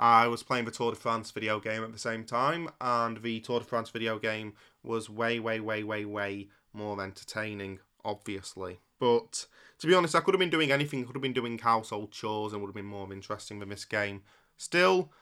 I 0.00 0.28
was 0.28 0.42
playing 0.42 0.64
the 0.64 0.70
Tour 0.70 0.92
de 0.92 0.96
France 0.96 1.30
video 1.30 1.60
game 1.60 1.84
at 1.84 1.92
the 1.92 1.98
same 1.98 2.24
time, 2.24 2.70
and 2.80 3.22
the 3.22 3.38
Tour 3.40 3.60
de 3.60 3.66
France 3.66 3.90
video 3.90 4.18
game 4.18 4.54
was 4.82 5.10
way, 5.10 5.38
way, 5.38 5.60
way, 5.60 5.84
way, 5.84 6.06
way 6.06 6.48
more 6.72 7.02
entertaining, 7.02 7.80
obviously. 8.02 8.80
But 8.98 9.44
to 9.78 9.86
be 9.86 9.94
honest, 9.94 10.14
I 10.14 10.20
could 10.20 10.32
have 10.32 10.40
been 10.40 10.48
doing 10.48 10.72
anything. 10.72 11.04
Could 11.04 11.16
have 11.16 11.22
been 11.22 11.34
doing 11.34 11.58
household 11.58 12.12
chores 12.12 12.54
and 12.54 12.62
would 12.62 12.68
have 12.68 12.74
been 12.74 12.86
more 12.86 13.12
interesting 13.12 13.58
than 13.58 13.68
this 13.68 13.84
game. 13.84 14.22
Still, 14.56 15.12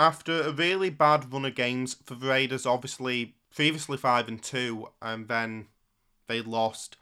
after 0.00 0.42
a 0.42 0.52
really 0.52 0.90
bad 0.90 1.32
run 1.32 1.44
of 1.44 1.54
games 1.54 1.94
for 2.04 2.16
the 2.16 2.26
Raiders, 2.26 2.66
obviously 2.66 3.36
previously 3.54 3.96
five 3.96 4.26
and 4.26 4.42
two, 4.42 4.88
and 5.00 5.28
then 5.28 5.68
they 6.26 6.40
lost 6.40 6.96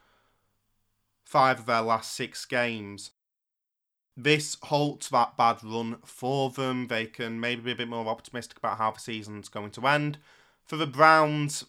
five 1.25 1.59
of 1.59 1.65
their 1.65 1.81
last 1.81 2.13
six 2.13 2.45
games 2.45 3.11
this 4.17 4.57
halts 4.63 5.09
that 5.09 5.37
bad 5.37 5.63
run 5.63 5.97
for 6.03 6.49
them. 6.49 6.87
They 6.87 7.05
can 7.05 7.39
maybe 7.39 7.61
be 7.61 7.71
a 7.71 7.75
bit 7.75 7.87
more 7.87 8.07
optimistic 8.07 8.57
about 8.57 8.79
how 8.79 8.91
the 8.91 8.99
season's 8.99 9.47
going 9.47 9.69
to 9.71 9.87
end. 9.87 10.17
For 10.65 10.75
the 10.75 10.87
Browns, 10.87 11.65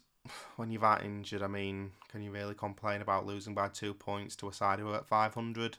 when 0.57 0.71
you're 0.71 0.81
that 0.81 1.05
injured, 1.05 1.43
I 1.43 1.47
mean, 1.47 1.93
can 2.09 2.23
you 2.23 2.31
really 2.31 2.55
complain 2.55 3.03
about 3.03 3.27
losing 3.27 3.55
by 3.55 3.69
two 3.69 3.93
points 3.93 4.35
to 4.37 4.49
a 4.49 4.53
side 4.53 4.79
who 4.79 4.89
are 4.91 4.97
at 4.97 5.07
500? 5.07 5.77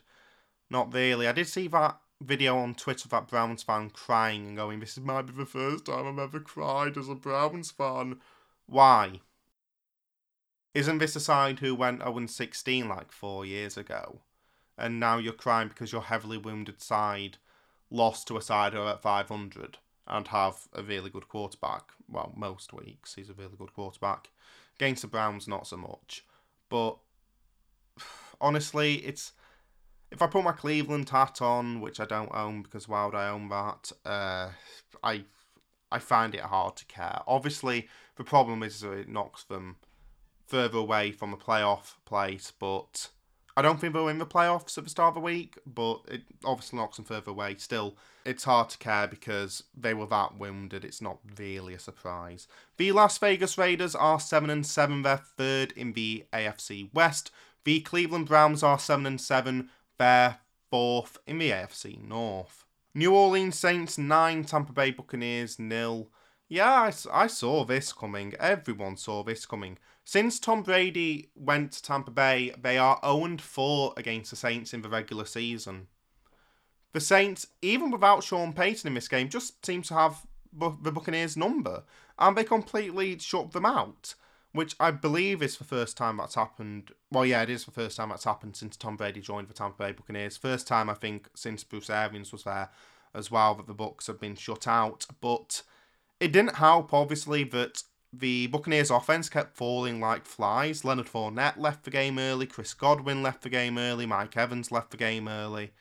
Not 0.70 0.94
really. 0.94 1.26
I 1.26 1.32
did 1.32 1.48
see 1.48 1.66
that 1.68 1.98
video 2.22 2.56
on 2.56 2.76
Twitter 2.76 3.06
of 3.06 3.10
that 3.10 3.26
Browns 3.26 3.64
fan 3.64 3.90
crying 3.90 4.46
and 4.46 4.56
going, 4.56 4.78
This 4.78 4.96
might 4.98 5.22
be 5.22 5.32
the 5.32 5.46
first 5.46 5.86
time 5.86 6.06
I've 6.06 6.18
ever 6.18 6.38
cried 6.38 6.96
as 6.96 7.08
a 7.08 7.16
Browns 7.16 7.72
fan. 7.72 8.20
Why? 8.66 9.20
Isn't 10.72 10.98
this 10.98 11.16
a 11.16 11.20
side 11.20 11.58
who 11.58 11.74
went 11.74 12.02
0 12.02 12.26
16 12.26 12.88
like 12.88 13.10
four 13.10 13.44
years 13.44 13.76
ago? 13.76 14.20
And 14.80 14.98
now 14.98 15.18
you're 15.18 15.32
crying 15.32 15.68
because 15.68 15.92
your 15.92 16.02
heavily 16.02 16.38
wounded 16.38 16.82
side 16.82 17.36
lost 17.90 18.26
to 18.28 18.36
a 18.36 18.42
side 18.42 18.72
who 18.72 18.80
are 18.80 18.92
at 18.92 19.02
500 19.02 19.78
and 20.06 20.28
have 20.28 20.68
a 20.72 20.82
really 20.82 21.10
good 21.10 21.28
quarterback. 21.28 21.92
Well, 22.08 22.32
most 22.36 22.72
weeks 22.72 23.14
he's 23.14 23.30
a 23.30 23.34
really 23.34 23.56
good 23.56 23.72
quarterback. 23.72 24.30
Against 24.76 25.02
the 25.02 25.08
Browns, 25.08 25.46
not 25.46 25.66
so 25.66 25.76
much. 25.76 26.24
But 26.68 26.96
honestly, 28.40 28.96
it's 28.96 29.32
if 30.10 30.22
I 30.22 30.26
put 30.26 30.42
my 30.42 30.52
Cleveland 30.52 31.10
hat 31.10 31.40
on, 31.40 31.80
which 31.80 32.00
I 32.00 32.04
don't 32.04 32.34
own 32.34 32.62
because 32.62 32.88
why 32.88 33.04
would 33.04 33.14
I 33.14 33.28
own 33.28 33.48
that? 33.48 33.92
Uh, 34.04 34.50
I 35.02 35.24
I 35.92 35.98
find 35.98 36.34
it 36.34 36.40
hard 36.40 36.76
to 36.76 36.84
care. 36.86 37.20
Obviously, 37.26 37.88
the 38.16 38.24
problem 38.24 38.62
is 38.62 38.82
it 38.82 39.08
knocks 39.08 39.44
them 39.44 39.76
further 40.46 40.78
away 40.78 41.12
from 41.12 41.32
a 41.32 41.36
playoff 41.36 41.94
place, 42.04 42.52
but 42.56 43.10
I 43.60 43.62
don't 43.62 43.78
think 43.78 43.92
they'll 43.92 44.06
win 44.06 44.16
the 44.16 44.24
playoffs 44.24 44.78
at 44.78 44.84
the 44.84 44.90
start 44.90 45.08
of 45.08 45.14
the 45.16 45.20
week, 45.20 45.58
but 45.66 46.00
it 46.08 46.22
obviously 46.46 46.78
knocks 46.78 46.96
them 46.96 47.04
further 47.04 47.30
away. 47.30 47.56
Still, 47.58 47.94
it's 48.24 48.44
hard 48.44 48.70
to 48.70 48.78
care 48.78 49.06
because 49.06 49.64
they 49.76 49.92
were 49.92 50.06
that 50.06 50.38
wounded. 50.38 50.82
It's 50.82 51.02
not 51.02 51.18
really 51.38 51.74
a 51.74 51.78
surprise. 51.78 52.48
The 52.78 52.90
Las 52.92 53.18
Vegas 53.18 53.58
Raiders 53.58 53.94
are 53.94 54.18
seven 54.18 54.48
and 54.48 54.64
seven. 54.66 55.02
They're 55.02 55.18
third 55.18 55.72
in 55.72 55.92
the 55.92 56.24
AFC 56.32 56.88
West. 56.94 57.30
The 57.64 57.80
Cleveland 57.80 58.28
Browns 58.28 58.62
are 58.62 58.78
seven 58.78 59.04
and 59.04 59.20
seven. 59.20 59.68
They're 59.98 60.38
fourth 60.70 61.18
in 61.26 61.36
the 61.36 61.50
AFC 61.50 62.02
North. 62.02 62.64
New 62.94 63.14
Orleans 63.14 63.58
Saints 63.58 63.98
nine. 63.98 64.42
Tampa 64.42 64.72
Bay 64.72 64.90
Buccaneers 64.90 65.58
nil. 65.58 66.08
Yeah, 66.50 66.90
I, 66.90 66.92
I 67.12 67.26
saw 67.28 67.64
this 67.64 67.92
coming. 67.92 68.34
Everyone 68.40 68.96
saw 68.96 69.22
this 69.22 69.46
coming. 69.46 69.78
Since 70.04 70.40
Tom 70.40 70.64
Brady 70.64 71.30
went 71.36 71.70
to 71.72 71.82
Tampa 71.82 72.10
Bay, 72.10 72.52
they 72.60 72.76
are 72.76 72.98
0 73.04 73.36
4 73.38 73.94
against 73.96 74.30
the 74.30 74.36
Saints 74.36 74.74
in 74.74 74.82
the 74.82 74.88
regular 74.88 75.24
season. 75.24 75.86
The 76.92 77.00
Saints, 77.00 77.46
even 77.62 77.92
without 77.92 78.24
Sean 78.24 78.52
Payton 78.52 78.88
in 78.88 78.94
this 78.94 79.06
game, 79.06 79.28
just 79.28 79.64
seem 79.64 79.82
to 79.82 79.94
have 79.94 80.26
the 80.52 80.90
Buccaneers' 80.90 81.36
number, 81.36 81.84
and 82.18 82.36
they 82.36 82.42
completely 82.42 83.16
shut 83.20 83.52
them 83.52 83.64
out, 83.64 84.16
which 84.50 84.74
I 84.80 84.90
believe 84.90 85.44
is 85.44 85.56
the 85.56 85.62
first 85.62 85.96
time 85.96 86.16
that's 86.16 86.34
happened. 86.34 86.90
Well, 87.12 87.24
yeah, 87.24 87.42
it 87.42 87.50
is 87.50 87.64
the 87.64 87.70
first 87.70 87.96
time 87.96 88.08
that's 88.08 88.24
happened 88.24 88.56
since 88.56 88.76
Tom 88.76 88.96
Brady 88.96 89.20
joined 89.20 89.46
the 89.46 89.54
Tampa 89.54 89.84
Bay 89.84 89.92
Buccaneers. 89.92 90.36
First 90.36 90.66
time, 90.66 90.90
I 90.90 90.94
think, 90.94 91.28
since 91.36 91.62
Bruce 91.62 91.90
Arians 91.90 92.32
was 92.32 92.42
there 92.42 92.70
as 93.14 93.30
well, 93.30 93.54
that 93.54 93.68
the 93.68 93.74
Bucks 93.74 94.08
have 94.08 94.18
been 94.18 94.34
shut 94.34 94.66
out. 94.66 95.06
But 95.20 95.62
it 96.20 96.32
didn't 96.32 96.56
help, 96.56 96.92
obviously, 96.92 97.44
that 97.44 97.82
the 98.12 98.48
Buccaneers 98.48 98.90
offense 98.90 99.28
kept 99.28 99.56
falling 99.56 100.00
like 100.00 100.26
flies. 100.26 100.84
Leonard 100.84 101.06
Fournette 101.06 101.56
left 101.56 101.84
the 101.84 101.90
game 101.90 102.18
early, 102.18 102.46
Chris 102.46 102.74
Godwin 102.74 103.22
left 103.22 103.42
the 103.42 103.48
game 103.48 103.78
early, 103.78 104.06
Mike 104.06 104.36
Evans 104.36 104.70
left 104.70 104.90
the 104.90 104.96
game 104.96 105.28
early. 105.28 105.72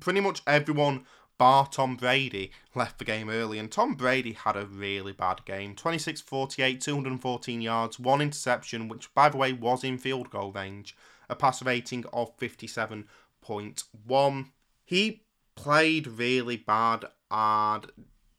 Pretty 0.00 0.20
much 0.20 0.42
everyone 0.46 1.04
bar 1.38 1.66
Tom 1.66 1.96
Brady 1.96 2.52
left 2.74 2.98
the 2.98 3.04
game 3.04 3.28
early, 3.28 3.58
and 3.58 3.70
Tom 3.70 3.94
Brady 3.94 4.32
had 4.32 4.56
a 4.56 4.64
really 4.64 5.12
bad 5.12 5.44
game 5.44 5.74
26 5.74 6.20
48, 6.20 6.80
214 6.80 7.60
yards, 7.60 7.98
one 7.98 8.20
interception, 8.20 8.88
which 8.88 9.12
by 9.12 9.28
the 9.28 9.36
way 9.36 9.52
was 9.52 9.84
in 9.84 9.98
field 9.98 10.30
goal 10.30 10.52
range, 10.52 10.96
a 11.28 11.34
passer 11.34 11.64
rating 11.64 12.04
of 12.12 12.36
57.1. 12.38 14.46
He 14.84 15.22
played 15.54 16.06
really 16.06 16.56
bad 16.56 17.04
and 17.30 17.86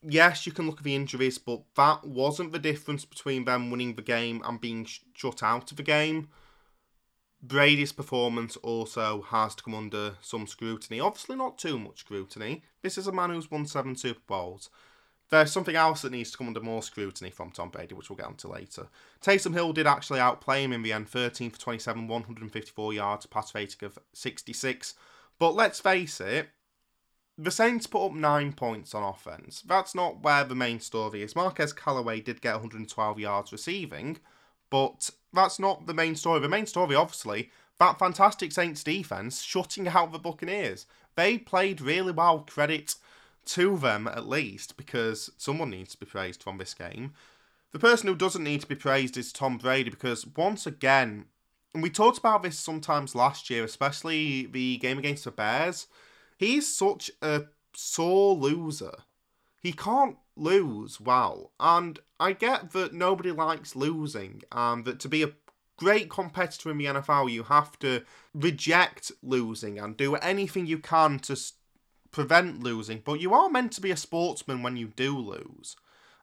yes, 0.06 0.46
you 0.46 0.52
can 0.52 0.66
look 0.66 0.78
at 0.78 0.84
the 0.84 0.94
injuries, 0.94 1.38
but 1.38 1.62
that 1.76 2.04
wasn't 2.04 2.52
the 2.52 2.58
difference 2.58 3.04
between 3.04 3.44
them 3.44 3.70
winning 3.70 3.94
the 3.94 4.02
game 4.02 4.42
and 4.44 4.60
being 4.60 4.84
sh- 4.84 5.00
shut 5.14 5.42
out 5.42 5.70
of 5.70 5.76
the 5.76 5.82
game. 5.82 6.28
Brady's 7.42 7.92
performance 7.92 8.56
also 8.56 9.22
has 9.22 9.54
to 9.54 9.62
come 9.62 9.74
under 9.74 10.14
some 10.22 10.46
scrutiny. 10.46 10.98
Obviously, 10.98 11.36
not 11.36 11.58
too 11.58 11.78
much 11.78 12.00
scrutiny. 12.00 12.62
This 12.82 12.96
is 12.96 13.06
a 13.06 13.12
man 13.12 13.30
who's 13.30 13.50
won 13.50 13.66
seven 13.66 13.96
Super 13.96 14.22
Bowls. 14.26 14.70
There's 15.30 15.52
something 15.52 15.76
else 15.76 16.02
that 16.02 16.12
needs 16.12 16.30
to 16.30 16.38
come 16.38 16.48
under 16.48 16.60
more 16.60 16.82
scrutiny 16.82 17.30
from 17.30 17.50
Tom 17.50 17.70
Brady, 17.70 17.94
which 17.94 18.08
we'll 18.08 18.16
get 18.16 18.26
onto 18.26 18.48
later. 18.48 18.88
Taysom 19.20 19.54
Hill 19.54 19.72
did 19.72 19.86
actually 19.86 20.20
outplay 20.20 20.62
him 20.62 20.72
in 20.72 20.82
the 20.82 20.92
end 20.92 21.08
13 21.08 21.50
for 21.50 21.58
27, 21.58 22.08
154 22.08 22.92
yards, 22.92 23.26
pass 23.26 23.54
rating 23.54 23.84
of 23.84 23.98
66. 24.12 24.94
But 25.38 25.54
let's 25.54 25.80
face 25.80 26.20
it, 26.20 26.48
the 27.36 27.50
Saints 27.50 27.86
put 27.86 28.06
up 28.06 28.12
nine 28.12 28.52
points 28.52 28.94
on 28.94 29.02
offense. 29.02 29.62
That's 29.66 29.94
not 29.94 30.22
where 30.22 30.44
the 30.44 30.54
main 30.54 30.80
story 30.80 31.22
is. 31.22 31.34
Marquez 31.34 31.72
Callaway 31.72 32.20
did 32.20 32.40
get 32.40 32.54
112 32.54 33.18
yards 33.18 33.50
receiving, 33.50 34.18
but 34.70 35.10
that's 35.32 35.58
not 35.58 35.86
the 35.86 35.94
main 35.94 36.14
story. 36.14 36.40
The 36.40 36.48
main 36.48 36.66
story, 36.66 36.94
obviously, 36.94 37.50
that 37.78 37.98
fantastic 37.98 38.52
Saints 38.52 38.84
defense 38.84 39.42
shutting 39.42 39.88
out 39.88 40.12
the 40.12 40.18
Buccaneers. 40.18 40.86
They 41.16 41.38
played 41.38 41.80
really 41.80 42.12
well. 42.12 42.40
Credit 42.40 42.94
to 43.46 43.76
them, 43.78 44.06
at 44.06 44.28
least, 44.28 44.76
because 44.76 45.30
someone 45.36 45.70
needs 45.70 45.92
to 45.92 46.00
be 46.00 46.06
praised 46.06 46.42
from 46.42 46.58
this 46.58 46.74
game. 46.74 47.14
The 47.72 47.78
person 47.80 48.08
who 48.08 48.14
doesn't 48.14 48.44
need 48.44 48.60
to 48.60 48.68
be 48.68 48.76
praised 48.76 49.16
is 49.16 49.32
Tom 49.32 49.58
Brady, 49.58 49.90
because 49.90 50.24
once 50.24 50.66
again, 50.66 51.24
and 51.74 51.82
we 51.82 51.90
talked 51.90 52.18
about 52.18 52.44
this 52.44 52.56
sometimes 52.56 53.16
last 53.16 53.50
year, 53.50 53.64
especially 53.64 54.46
the 54.46 54.76
game 54.78 54.98
against 54.98 55.24
the 55.24 55.32
Bears 55.32 55.88
He's 56.36 56.72
such 56.74 57.10
a 57.22 57.44
sore 57.74 58.34
loser. 58.34 58.94
He 59.62 59.72
can't 59.72 60.16
lose 60.36 61.00
well. 61.00 61.52
And 61.58 61.98
I 62.20 62.32
get 62.32 62.72
that 62.72 62.92
nobody 62.92 63.30
likes 63.30 63.76
losing, 63.76 64.42
and 64.52 64.84
that 64.84 65.00
to 65.00 65.08
be 65.08 65.22
a 65.22 65.32
great 65.76 66.10
competitor 66.10 66.70
in 66.70 66.78
the 66.78 66.86
NFL, 66.86 67.30
you 67.30 67.44
have 67.44 67.78
to 67.80 68.02
reject 68.32 69.12
losing 69.22 69.78
and 69.78 69.96
do 69.96 70.14
anything 70.16 70.66
you 70.66 70.78
can 70.78 71.18
to 71.20 71.36
prevent 72.10 72.62
losing. 72.62 73.02
But 73.04 73.20
you 73.20 73.34
are 73.34 73.48
meant 73.48 73.72
to 73.72 73.80
be 73.80 73.90
a 73.90 73.96
sportsman 73.96 74.62
when 74.62 74.76
you 74.76 74.88
do 74.88 75.18
lose. 75.18 75.76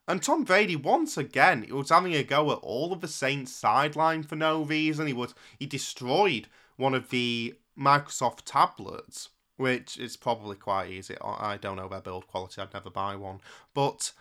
And 0.07 0.21
Tom 0.21 0.43
Brady, 0.43 0.75
once 0.75 1.17
again, 1.17 1.63
he 1.63 1.71
was 1.71 1.89
having 1.89 2.13
a 2.15 2.23
go 2.23 2.51
at 2.51 2.59
all 2.59 2.91
of 2.91 3.01
the 3.01 3.07
Saints' 3.07 3.53
sideline 3.53 4.23
for 4.23 4.35
no 4.35 4.63
reason. 4.63 5.07
He 5.07 5.13
was 5.13 5.35
he 5.59 5.65
destroyed 5.65 6.47
one 6.75 6.93
of 6.93 7.09
the 7.09 7.55
Microsoft 7.77 8.41
tablets 8.45 9.29
which 9.61 9.97
is 9.99 10.17
probably 10.17 10.55
quite 10.55 10.89
easy. 10.89 11.15
I 11.23 11.55
don't 11.57 11.75
know 11.77 11.87
their 11.87 12.01
build 12.01 12.27
quality, 12.27 12.59
I'd 12.59 12.73
never 12.73 12.89
buy 12.89 13.15
one. 13.15 13.41
But 13.75 14.11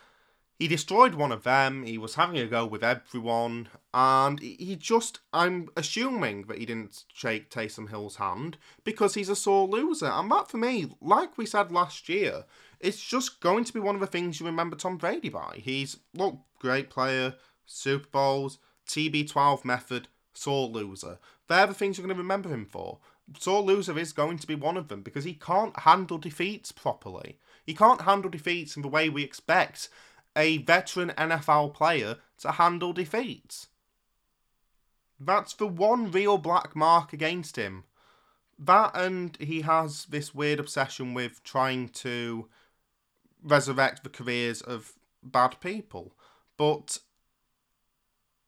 he 0.59 0.68
destroyed 0.68 1.14
one 1.14 1.32
of 1.32 1.45
them, 1.45 1.84
he 1.84 1.97
was 1.97 2.16
having 2.16 2.36
a 2.36 2.47
go 2.47 2.66
with 2.66 2.84
everyone, 2.84 3.68
and 3.95 4.38
he 4.38 4.76
just, 4.76 5.20
I'm 5.32 5.70
assuming 5.78 6.43
that 6.49 6.59
he 6.59 6.66
didn't 6.66 7.05
shake 7.12 7.49
Taysom 7.49 7.88
Hill's 7.88 8.16
hand 8.16 8.59
because 8.84 9.14
he's 9.14 9.30
a 9.30 9.34
sore 9.34 9.66
loser. 9.66 10.09
And 10.09 10.30
that, 10.30 10.51
for 10.51 10.59
me, 10.59 10.93
like 11.01 11.38
we 11.38 11.47
said 11.47 11.72
last 11.72 12.11
year, 12.11 12.45
it's 12.78 13.03
just 13.03 13.41
going 13.41 13.64
to 13.64 13.72
be 13.72 13.80
one 13.80 13.95
of 13.95 14.03
the 14.03 14.07
things 14.07 14.38
you 14.38 14.45
remember 14.45 14.76
Tom 14.76 14.99
Brady 14.99 15.30
by. 15.30 15.61
He's, 15.62 15.97
look, 16.12 16.36
great 16.59 16.91
player, 16.91 17.36
Super 17.64 18.09
Bowls, 18.12 18.59
TB12 18.86 19.64
method, 19.64 20.09
sore 20.34 20.68
loser. 20.68 21.18
They're 21.49 21.66
the 21.66 21.72
things 21.72 21.97
you're 21.97 22.07
going 22.07 22.14
to 22.14 22.22
remember 22.22 22.51
him 22.51 22.66
for. 22.66 22.99
Sore 23.39 23.62
loser 23.62 23.99
is 23.99 24.12
going 24.12 24.39
to 24.39 24.47
be 24.47 24.55
one 24.55 24.76
of 24.76 24.89
them 24.89 25.03
because 25.03 25.24
he 25.24 25.35
can't 25.35 25.78
handle 25.81 26.18
defeats 26.18 26.72
properly. 26.72 27.39
He 27.64 27.74
can't 27.74 28.03
handle 28.03 28.31
defeats 28.31 28.76
in 28.76 28.83
the 28.83 28.89
way 28.89 29.09
we 29.09 29.22
expect 29.22 29.89
a 30.37 30.59
veteran 30.59 31.11
NFL 31.11 31.74
player 31.74 32.16
to 32.39 32.53
handle 32.53 32.93
defeats. 32.93 33.68
That's 35.18 35.53
the 35.53 35.66
one 35.66 36.11
real 36.11 36.39
black 36.39 36.74
mark 36.74 37.12
against 37.12 37.57
him. 37.57 37.85
That 38.59 38.93
and 38.95 39.37
he 39.41 39.62
has 39.62 40.07
this 40.07 40.35
weird 40.35 40.61
obsession 40.61 41.14
with 41.14 41.43
trying 41.45 41.89
to 41.91 42.49
resurrect 43.43 44.03
the 44.03 44.11
careers 44.11 44.61
of 44.61 44.93
bad 45.22 45.61
people. 45.61 46.14
But 46.57 46.99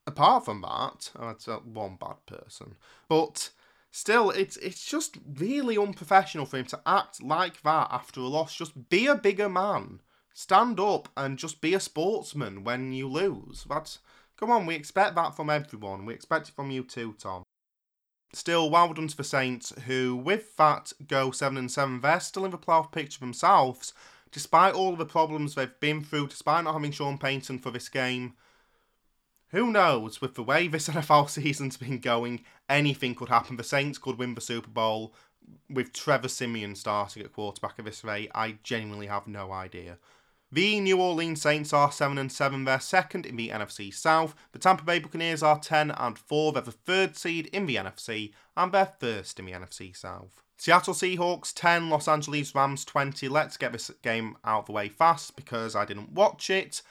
apart 0.06 0.44
from 0.44 0.62
that, 0.62 1.10
that's 1.18 1.46
one 1.46 1.96
bad 1.96 2.26
person. 2.26 2.76
But 3.08 3.50
still, 3.92 4.30
it's 4.30 4.56
it's 4.56 4.84
just 4.84 5.18
really 5.38 5.78
unprofessional 5.78 6.46
for 6.46 6.58
him 6.58 6.64
to 6.66 6.80
act 6.84 7.22
like 7.22 7.62
that 7.62 7.88
after 7.92 8.20
a 8.20 8.24
loss. 8.24 8.56
Just 8.56 8.88
be 8.88 9.06
a 9.06 9.14
bigger 9.14 9.48
man. 9.48 10.00
Stand 10.34 10.80
up 10.80 11.08
and 11.16 11.38
just 11.38 11.60
be 11.60 11.74
a 11.74 11.80
sportsman 11.80 12.64
when 12.64 12.92
you 12.92 13.06
lose. 13.06 13.64
That's 13.68 14.00
come 14.36 14.50
on, 14.50 14.66
we 14.66 14.74
expect 14.74 15.14
that 15.14 15.36
from 15.36 15.50
everyone. 15.50 16.06
We 16.06 16.14
expect 16.14 16.48
it 16.48 16.54
from 16.54 16.70
you 16.70 16.82
too, 16.82 17.14
Tom. 17.18 17.44
Still, 18.34 18.70
well 18.70 18.94
done 18.94 19.08
to 19.08 19.16
the 19.16 19.24
Saints, 19.24 19.74
who, 19.86 20.16
with 20.16 20.56
that 20.56 20.94
go 21.06 21.30
7 21.30 21.58
and 21.58 21.70
7, 21.70 22.00
they're 22.00 22.18
still 22.18 22.46
in 22.46 22.50
the 22.50 22.56
playoff 22.56 22.90
picture 22.90 23.20
themselves, 23.20 23.92
despite 24.30 24.72
all 24.72 24.96
the 24.96 25.04
problems 25.04 25.54
they've 25.54 25.80
been 25.80 26.02
through, 26.02 26.28
despite 26.28 26.64
not 26.64 26.72
having 26.72 26.92
Sean 26.92 27.18
Payton 27.18 27.58
for 27.58 27.70
this 27.70 27.90
game 27.90 28.32
who 29.52 29.70
knows? 29.70 30.20
With 30.20 30.34
the 30.34 30.42
way 30.42 30.66
this 30.66 30.88
NFL 30.90 31.30
season's 31.30 31.76
been 31.76 31.98
going, 31.98 32.44
anything 32.68 33.14
could 33.14 33.28
happen. 33.28 33.56
The 33.56 33.64
Saints 33.64 33.98
could 33.98 34.18
win 34.18 34.34
the 34.34 34.40
Super 34.40 34.70
Bowl 34.70 35.14
with 35.68 35.92
Trevor 35.92 36.28
Siemian 36.28 36.74
starting 36.74 37.22
at 37.22 37.32
quarterback 37.32 37.74
at 37.78 37.84
this 37.84 38.04
rate. 38.04 38.30
I 38.34 38.58
genuinely 38.62 39.06
have 39.06 39.26
no 39.26 39.52
idea. 39.52 39.98
The 40.50 40.80
New 40.80 41.00
Orleans 41.00 41.40
Saints 41.40 41.72
are 41.72 41.90
7 41.90 42.18
and 42.18 42.30
7. 42.30 42.64
They're 42.64 42.78
second 42.78 43.24
in 43.24 43.36
the 43.36 43.48
NFC 43.48 43.92
South. 43.92 44.34
The 44.52 44.58
Tampa 44.58 44.84
Bay 44.84 44.98
Buccaneers 44.98 45.42
are 45.42 45.58
10 45.58 45.92
and 45.92 46.18
4. 46.18 46.52
They're 46.52 46.62
the 46.62 46.72
third 46.72 47.16
seed 47.16 47.46
in 47.54 47.64
the 47.64 47.76
NFC 47.76 48.32
and 48.54 48.70
they're 48.70 48.92
first 49.00 49.38
in 49.38 49.46
the 49.46 49.52
NFC 49.52 49.96
South. 49.96 50.42
Seattle 50.58 50.94
Seahawks 50.94 51.52
10, 51.54 51.88
Los 51.88 52.06
Angeles 52.06 52.54
Rams 52.54 52.84
20. 52.84 53.28
Let's 53.28 53.56
get 53.56 53.72
this 53.72 53.90
game 54.02 54.36
out 54.44 54.60
of 54.60 54.66
the 54.66 54.72
way 54.72 54.88
fast 54.90 55.36
because 55.36 55.74
I 55.74 55.86
didn't 55.86 56.12
watch 56.12 56.50
it. 56.50 56.82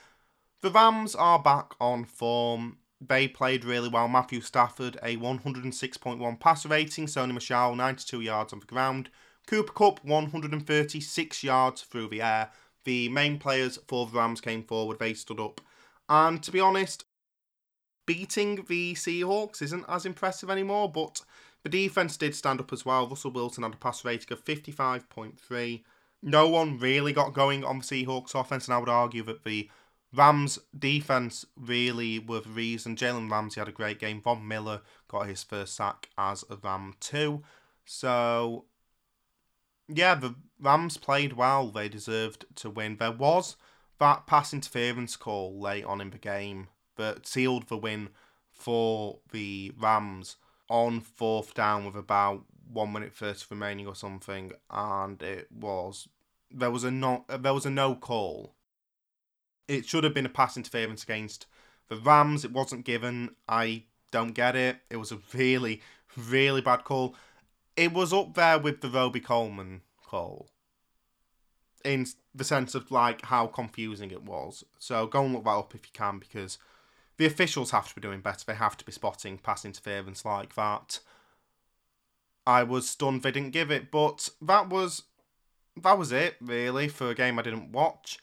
The 0.61 0.69
Rams 0.69 1.15
are 1.15 1.39
back 1.39 1.73
on 1.81 2.05
form. 2.05 2.77
They 2.99 3.27
played 3.27 3.65
really 3.65 3.89
well. 3.89 4.07
Matthew 4.07 4.41
Stafford, 4.41 4.95
a 5.01 5.17
106.1 5.17 6.39
passer 6.39 6.69
rating. 6.69 7.07
Sony 7.07 7.33
Michel, 7.33 7.75
92 7.75 8.21
yards 8.21 8.53
on 8.53 8.59
the 8.59 8.67
ground. 8.67 9.09
Cooper 9.47 9.73
Kupp, 9.73 10.05
136 10.05 11.43
yards 11.43 11.81
through 11.81 12.09
the 12.09 12.21
air. 12.21 12.51
The 12.85 13.09
main 13.09 13.39
players 13.39 13.79
for 13.87 14.05
the 14.05 14.17
Rams 14.17 14.39
came 14.39 14.63
forward. 14.63 14.99
They 14.99 15.15
stood 15.15 15.39
up. 15.39 15.61
And 16.07 16.43
to 16.43 16.51
be 16.51 16.59
honest, 16.59 17.05
beating 18.05 18.65
the 18.67 18.93
Seahawks 18.93 19.63
isn't 19.63 19.85
as 19.89 20.05
impressive 20.05 20.51
anymore, 20.51 20.91
but 20.91 21.21
the 21.63 21.69
defense 21.69 22.17
did 22.17 22.35
stand 22.35 22.59
up 22.59 22.71
as 22.71 22.85
well. 22.85 23.07
Russell 23.07 23.31
Wilson 23.31 23.63
had 23.63 23.73
a 23.73 23.77
passer 23.77 24.07
rating 24.07 24.31
of 24.31 24.45
55.3. 24.45 25.83
No 26.21 26.47
one 26.47 26.77
really 26.77 27.13
got 27.13 27.33
going 27.33 27.63
on 27.63 27.79
the 27.79 27.83
Seahawks 27.83 28.35
offense, 28.35 28.67
and 28.67 28.75
I 28.75 28.77
would 28.77 28.89
argue 28.89 29.23
that 29.23 29.43
the 29.43 29.69
Rams 30.13 30.59
defense 30.77 31.45
really 31.55 32.19
the 32.19 32.41
reason. 32.47 32.95
Jalen 32.95 33.31
Ramsey 33.31 33.61
had 33.61 33.69
a 33.69 33.73
great 33.73 33.99
game. 33.99 34.21
Von 34.21 34.47
Miller 34.47 34.81
got 35.07 35.27
his 35.27 35.43
first 35.43 35.75
sack 35.75 36.09
as 36.17 36.43
a 36.49 36.57
Ram 36.57 36.95
too. 36.99 37.43
So 37.85 38.65
yeah, 39.87 40.15
the 40.15 40.35
Rams 40.59 40.97
played 40.97 41.33
well. 41.33 41.69
They 41.69 41.89
deserved 41.89 42.45
to 42.55 42.69
win. 42.69 42.97
There 42.97 43.11
was 43.11 43.55
that 43.99 44.25
pass 44.25 44.53
interference 44.53 45.15
call 45.15 45.59
late 45.59 45.85
on 45.85 46.01
in 46.01 46.09
the 46.09 46.17
game 46.17 46.67
that 46.97 47.27
sealed 47.27 47.67
the 47.67 47.77
win 47.77 48.09
for 48.51 49.19
the 49.31 49.71
Rams 49.77 50.37
on 50.69 51.01
fourth 51.01 51.53
down 51.53 51.85
with 51.85 51.95
about 51.95 52.43
one 52.71 52.91
minute 52.93 53.13
thirty 53.13 53.45
remaining 53.49 53.87
or 53.87 53.95
something, 53.95 54.51
and 54.69 55.21
it 55.21 55.47
was 55.51 56.07
there 56.49 56.71
was 56.71 56.83
a 56.83 56.91
no 56.91 57.25
there 57.29 57.53
was 57.53 57.65
a 57.65 57.69
no 57.69 57.95
call. 57.95 58.55
It 59.71 59.85
should 59.85 60.03
have 60.03 60.13
been 60.13 60.25
a 60.25 60.29
pass 60.29 60.57
interference 60.57 61.03
against 61.03 61.45
the 61.87 61.95
Rams. 61.95 62.43
It 62.43 62.51
wasn't 62.51 62.85
given. 62.85 63.35
I 63.47 63.83
don't 64.11 64.33
get 64.33 64.55
it. 64.55 64.77
It 64.89 64.97
was 64.97 65.11
a 65.11 65.19
really 65.33 65.81
really 66.17 66.61
bad 66.61 66.83
call. 66.83 67.15
It 67.75 67.93
was 67.93 68.13
up 68.13 68.33
there 68.33 68.59
with 68.59 68.81
the 68.81 68.89
Robey-Coleman 68.89 69.81
call 70.05 70.49
in 71.83 72.05
the 72.35 72.43
sense 72.43 72.75
of 72.75 72.91
like 72.91 73.23
how 73.25 73.47
confusing 73.47 74.11
it 74.11 74.23
was. 74.23 74.63
So 74.77 75.07
go 75.07 75.23
and 75.23 75.33
look 75.33 75.45
that 75.45 75.51
up 75.51 75.73
if 75.73 75.85
you 75.85 75.91
can 75.93 76.19
because 76.19 76.57
the 77.17 77.25
officials 77.25 77.71
have 77.71 77.87
to 77.89 77.95
be 77.95 78.01
doing 78.01 78.21
better. 78.21 78.43
They 78.45 78.55
have 78.55 78.77
to 78.77 78.85
be 78.85 78.91
spotting 78.91 79.37
pass 79.37 79.65
interference 79.65 80.25
like 80.25 80.55
that. 80.55 80.99
I 82.45 82.63
was 82.63 82.89
stunned 82.89 83.23
they 83.23 83.31
didn't 83.31 83.51
give 83.51 83.71
it, 83.71 83.91
but 83.91 84.29
that 84.41 84.69
was 84.69 85.03
that 85.81 85.97
was 85.97 86.11
it 86.11 86.35
really 86.41 86.87
for 86.87 87.09
a 87.09 87.15
game 87.15 87.39
I 87.39 87.43
didn't 87.43 87.71
watch. 87.71 88.19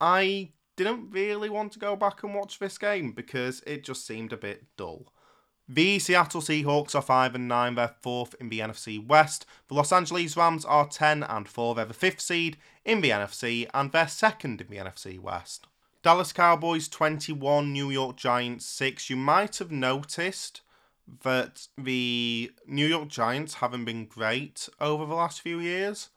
I 0.00 0.50
didn't 0.76 1.10
really 1.10 1.48
want 1.48 1.72
to 1.72 1.78
go 1.78 1.96
back 1.96 2.22
and 2.22 2.34
watch 2.34 2.58
this 2.58 2.78
game 2.78 3.12
because 3.12 3.62
it 3.66 3.84
just 3.84 4.06
seemed 4.06 4.32
a 4.32 4.36
bit 4.36 4.64
dull. 4.76 5.12
The 5.68 5.98
Seattle 5.98 6.40
Seahawks 6.40 6.94
are 6.94 7.02
5 7.02 7.34
and 7.34 7.48
9, 7.48 7.74
they're 7.74 7.96
4th 8.04 8.36
in 8.36 8.50
the 8.50 8.60
NFC 8.60 9.04
West. 9.04 9.46
The 9.66 9.74
Los 9.74 9.90
Angeles 9.90 10.36
Rams 10.36 10.64
are 10.64 10.86
10 10.86 11.24
and 11.24 11.48
4, 11.48 11.74
they're 11.74 11.84
the 11.86 11.94
5th 11.94 12.20
seed 12.20 12.56
in 12.84 13.00
the 13.00 13.10
NFC 13.10 13.68
and 13.74 13.90
they're 13.90 14.04
2nd 14.04 14.60
in 14.60 14.66
the 14.68 14.76
NFC 14.76 15.18
West. 15.18 15.66
Dallas 16.04 16.32
Cowboys 16.32 16.86
21, 16.86 17.72
New 17.72 17.90
York 17.90 18.16
Giants 18.16 18.64
6. 18.66 19.10
You 19.10 19.16
might 19.16 19.56
have 19.56 19.72
noticed 19.72 20.60
that 21.22 21.66
the 21.76 22.52
New 22.64 22.86
York 22.86 23.08
Giants 23.08 23.54
haven't 23.54 23.86
been 23.86 24.04
great 24.04 24.68
over 24.80 25.04
the 25.04 25.14
last 25.14 25.40
few 25.40 25.58
years, 25.58 26.10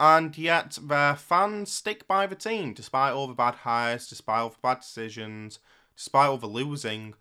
and 0.00 0.36
yet 0.36 0.78
their 0.82 1.14
fans 1.14 1.70
stick 1.70 2.06
by 2.06 2.26
the 2.26 2.34
team 2.34 2.74
despite 2.74 3.12
all 3.12 3.26
the 3.26 3.34
bad 3.34 3.54
hires, 3.56 4.08
despite 4.08 4.40
all 4.40 4.48
the 4.50 4.56
bad 4.62 4.80
decisions, 4.80 5.58
despite 5.96 6.28
all 6.28 6.38
the 6.38 6.46
losing. 6.46 7.14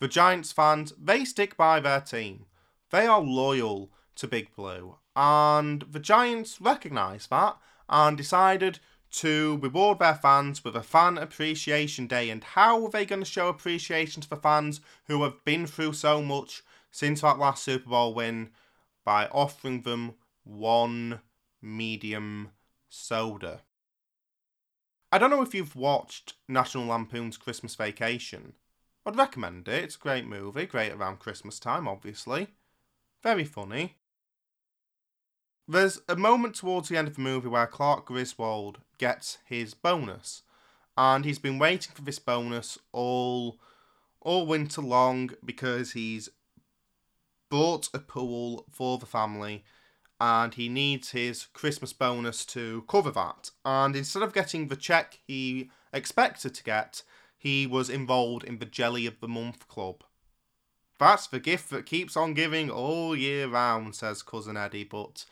The 0.00 0.08
Giants 0.08 0.52
fans, 0.52 0.92
they 1.00 1.24
stick 1.24 1.56
by 1.56 1.80
their 1.80 2.00
team. 2.00 2.46
They 2.90 3.06
are 3.06 3.20
loyal 3.20 3.90
to 4.16 4.28
Big 4.28 4.54
Blue, 4.54 4.96
and 5.16 5.84
the 5.90 6.00
Giants 6.00 6.60
recognise 6.60 7.26
that 7.28 7.56
and 7.88 8.16
decided 8.16 8.80
to 9.14 9.58
reward 9.62 10.00
their 10.00 10.14
fans 10.14 10.64
with 10.64 10.74
a 10.74 10.82
fan 10.82 11.18
appreciation 11.18 12.06
day. 12.06 12.30
And 12.30 12.42
how 12.42 12.84
are 12.84 12.90
they 12.90 13.06
going 13.06 13.22
to 13.22 13.30
show 13.30 13.48
appreciation 13.48 14.22
to 14.22 14.28
the 14.28 14.36
fans 14.36 14.80
who 15.06 15.22
have 15.22 15.44
been 15.44 15.66
through 15.66 15.92
so 15.92 16.20
much 16.20 16.62
since 16.90 17.20
that 17.20 17.38
last 17.38 17.62
Super 17.62 17.90
Bowl 17.90 18.14
win? 18.14 18.50
By 19.04 19.26
offering 19.26 19.82
them 19.82 20.14
one 20.42 21.20
medium 21.64 22.50
soda. 22.88 23.62
I 25.10 25.18
don't 25.18 25.30
know 25.30 25.42
if 25.42 25.54
you've 25.54 25.76
watched 25.76 26.34
National 26.48 26.86
Lampoon's 26.86 27.36
Christmas 27.36 27.74
Vacation. 27.74 28.54
I'd 29.06 29.16
recommend 29.16 29.68
it. 29.68 29.84
It's 29.84 29.96
a 29.96 30.00
great 30.00 30.26
movie, 30.26 30.66
great 30.66 30.92
around 30.92 31.18
Christmas 31.18 31.58
time, 31.58 31.86
obviously. 31.86 32.48
Very 33.22 33.44
funny. 33.44 33.96
There's 35.66 36.00
a 36.08 36.16
moment 36.16 36.56
towards 36.56 36.88
the 36.88 36.96
end 36.96 37.08
of 37.08 37.14
the 37.14 37.22
movie 37.22 37.48
where 37.48 37.66
Clark 37.66 38.06
Griswold 38.06 38.80
gets 38.98 39.38
his 39.46 39.72
bonus, 39.72 40.42
and 40.96 41.24
he's 41.24 41.38
been 41.38 41.58
waiting 41.58 41.92
for 41.94 42.02
this 42.02 42.18
bonus 42.18 42.78
all 42.92 43.58
all 44.20 44.46
winter 44.46 44.80
long 44.80 45.30
because 45.44 45.92
he's 45.92 46.28
bought 47.50 47.88
a 47.94 47.98
pool 47.98 48.66
for 48.70 48.98
the 48.98 49.06
family 49.06 49.64
and 50.20 50.54
he 50.54 50.68
needs 50.68 51.10
his 51.10 51.46
Christmas 51.52 51.92
bonus 51.92 52.44
to 52.46 52.84
cover 52.88 53.10
that. 53.12 53.50
And 53.64 53.96
instead 53.96 54.22
of 54.22 54.32
getting 54.32 54.68
the 54.68 54.76
check 54.76 55.20
he 55.26 55.70
expected 55.92 56.54
to 56.54 56.64
get, 56.64 57.02
he 57.36 57.66
was 57.66 57.90
involved 57.90 58.44
in 58.44 58.58
the 58.58 58.66
Jelly 58.66 59.06
of 59.06 59.20
the 59.20 59.28
Month 59.28 59.68
Club. 59.68 60.04
That's 60.98 61.26
the 61.26 61.40
gift 61.40 61.70
that 61.70 61.86
keeps 61.86 62.16
on 62.16 62.34
giving 62.34 62.70
all 62.70 63.16
year 63.16 63.48
round, 63.48 63.94
says 63.94 64.22
Cousin 64.22 64.56
Eddie, 64.56 64.84
but 64.84 65.24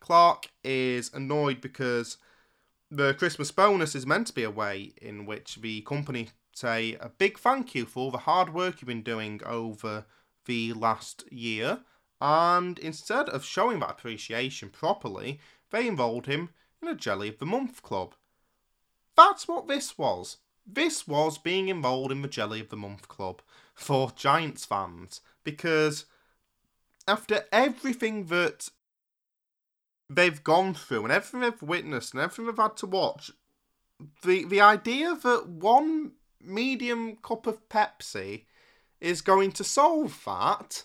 Clark 0.00 0.50
is 0.62 1.10
annoyed 1.14 1.60
because 1.60 2.18
the 2.90 3.14
Christmas 3.14 3.50
bonus 3.50 3.94
is 3.94 4.06
meant 4.06 4.26
to 4.26 4.34
be 4.34 4.42
a 4.42 4.50
way 4.50 4.92
in 5.00 5.24
which 5.24 5.56
the 5.56 5.80
company 5.82 6.28
say 6.52 6.96
a 7.00 7.08
big 7.08 7.38
thank 7.38 7.74
you 7.74 7.86
for 7.86 8.00
all 8.00 8.10
the 8.10 8.18
hard 8.18 8.52
work 8.52 8.80
you've 8.80 8.88
been 8.88 9.02
doing 9.02 9.40
over 9.46 10.04
the 10.46 10.72
last 10.74 11.24
year. 11.32 11.80
And 12.20 12.78
instead 12.78 13.28
of 13.28 13.44
showing 13.44 13.80
that 13.80 13.90
appreciation 13.90 14.70
properly, 14.70 15.40
they 15.70 15.88
enrolled 15.88 16.26
him 16.26 16.50
in 16.80 16.88
a 16.88 16.94
Jelly 16.94 17.28
of 17.28 17.38
the 17.38 17.46
Month 17.46 17.82
club. 17.82 18.14
That's 19.16 19.46
what 19.46 19.68
this 19.68 19.98
was. 19.98 20.38
This 20.66 21.06
was 21.06 21.38
being 21.38 21.68
enrolled 21.68 22.10
in 22.10 22.22
the 22.22 22.28
Jelly 22.28 22.60
of 22.60 22.70
the 22.70 22.76
Month 22.76 23.08
club 23.08 23.42
for 23.74 24.12
Giants 24.16 24.64
fans 24.64 25.20
because 25.42 26.06
after 27.06 27.44
everything 27.52 28.26
that 28.26 28.70
they've 30.08 30.42
gone 30.42 30.74
through 30.74 31.04
and 31.04 31.12
everything 31.12 31.40
they've 31.40 31.62
witnessed 31.62 32.14
and 32.14 32.22
everything 32.22 32.46
they've 32.46 32.56
had 32.56 32.76
to 32.78 32.86
watch, 32.86 33.30
the 34.22 34.44
the 34.44 34.60
idea 34.60 35.14
that 35.14 35.48
one 35.48 36.12
medium 36.40 37.16
cup 37.16 37.46
of 37.46 37.68
Pepsi 37.68 38.44
is 39.00 39.20
going 39.20 39.52
to 39.52 39.64
solve 39.64 40.22
that 40.24 40.84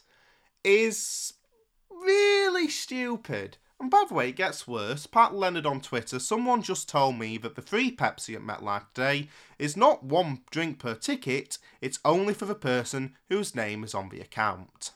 is 0.64 1.34
really 1.90 2.68
stupid. 2.68 3.58
And 3.80 3.90
by 3.90 4.04
the 4.08 4.14
way, 4.14 4.30
it 4.30 4.36
gets 4.36 4.68
worse. 4.68 5.08
Pat 5.08 5.34
Leonard 5.34 5.66
on 5.66 5.80
Twitter, 5.80 6.20
someone 6.20 6.62
just 6.62 6.90
told 6.90 7.18
me 7.18 7.38
that 7.38 7.56
the 7.56 7.62
free 7.62 7.96
Pepsi 7.96 8.36
at 8.36 8.42
MetLife 8.42 8.86
today 8.94 9.30
is 9.58 9.78
not 9.78 10.04
one 10.04 10.42
drink 10.52 10.80
per 10.80 10.96
ticket, 10.96 11.58
it's 11.80 12.00
only 12.04 12.34
for 12.34 12.46
the 12.46 12.56
person 12.56 13.16
whose 13.30 13.56
name 13.56 13.84
is 13.84 13.94
on 13.94 14.10
the 14.10 14.20
account. 14.20 14.92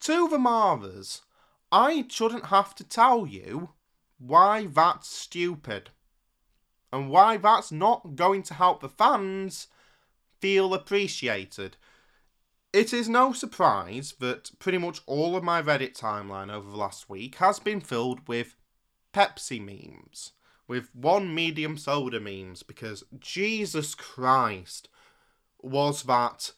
To 0.00 0.28
the 0.28 0.38
Marvers, 0.38 1.22
I 1.70 2.04
shouldn't 2.08 2.46
have 2.46 2.74
to 2.76 2.84
tell 2.84 3.26
you 3.26 3.70
why 4.18 4.66
that's 4.66 5.08
stupid. 5.08 5.90
And 6.92 7.10
why 7.10 7.36
that's 7.36 7.70
not 7.70 8.16
going 8.16 8.42
to 8.44 8.54
help 8.54 8.80
the 8.80 8.88
fans 8.88 9.68
feel 10.40 10.72
appreciated. 10.74 11.76
It 12.72 12.92
is 12.92 13.08
no 13.08 13.32
surprise 13.32 14.14
that 14.20 14.50
pretty 14.58 14.78
much 14.78 15.00
all 15.06 15.36
of 15.36 15.42
my 15.42 15.62
Reddit 15.62 15.98
timeline 15.98 16.52
over 16.52 16.70
the 16.70 16.76
last 16.76 17.08
week 17.08 17.36
has 17.36 17.58
been 17.58 17.80
filled 17.80 18.28
with 18.28 18.56
Pepsi 19.14 19.58
memes, 19.58 20.32
with 20.66 20.94
one 20.94 21.34
medium 21.34 21.78
soda 21.78 22.20
memes, 22.20 22.62
because 22.62 23.04
Jesus 23.18 23.94
Christ, 23.94 24.88
was 25.60 26.02
that 26.04 26.52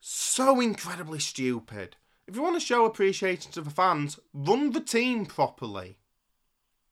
so 0.00 0.60
incredibly 0.60 1.18
stupid. 1.18 1.96
If 2.26 2.36
you 2.36 2.42
want 2.42 2.56
to 2.56 2.60
show 2.60 2.84
appreciation 2.84 3.52
to 3.52 3.60
the 3.60 3.70
fans, 3.70 4.18
run 4.32 4.72
the 4.72 4.80
team 4.80 5.26
properly. 5.26 5.98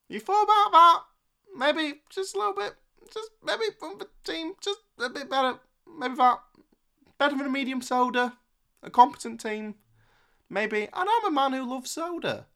You 0.08 0.20
thought 0.20 0.44
about 0.44 0.72
that? 0.72 1.02
Maybe 1.56 2.00
just 2.10 2.34
a 2.34 2.38
little 2.38 2.54
bit. 2.54 2.74
Just 3.12 3.30
maybe 3.44 3.64
run 3.80 3.98
the 3.98 4.08
team 4.24 4.54
just 4.60 4.80
a 4.98 5.08
bit 5.08 5.30
better. 5.30 5.58
Maybe 5.98 6.14
that 6.16 6.38
better 7.18 7.36
than 7.36 7.46
a 7.46 7.50
medium 7.50 7.82
soda. 7.82 8.36
A 8.82 8.90
competent 8.90 9.40
team. 9.40 9.76
Maybe. 10.50 10.82
And 10.82 11.08
I'm 11.08 11.26
a 11.26 11.30
man 11.30 11.52
who 11.52 11.68
loves 11.68 11.90
soda. 11.90 12.46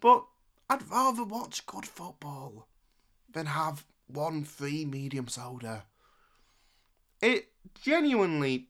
But 0.00 0.24
I'd 0.68 0.88
rather 0.88 1.24
watch 1.24 1.66
good 1.66 1.86
football 1.86 2.68
than 3.32 3.46
have 3.46 3.84
one 4.06 4.44
free 4.44 4.84
medium 4.84 5.28
soda. 5.28 5.84
It 7.20 7.48
genuinely 7.82 8.68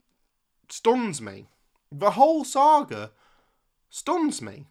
stuns 0.69 1.21
me. 1.21 1.47
The 1.93 2.13
whole 2.13 2.45
saga 2.45 3.13
stuns 3.89 4.43
me. 4.43 4.67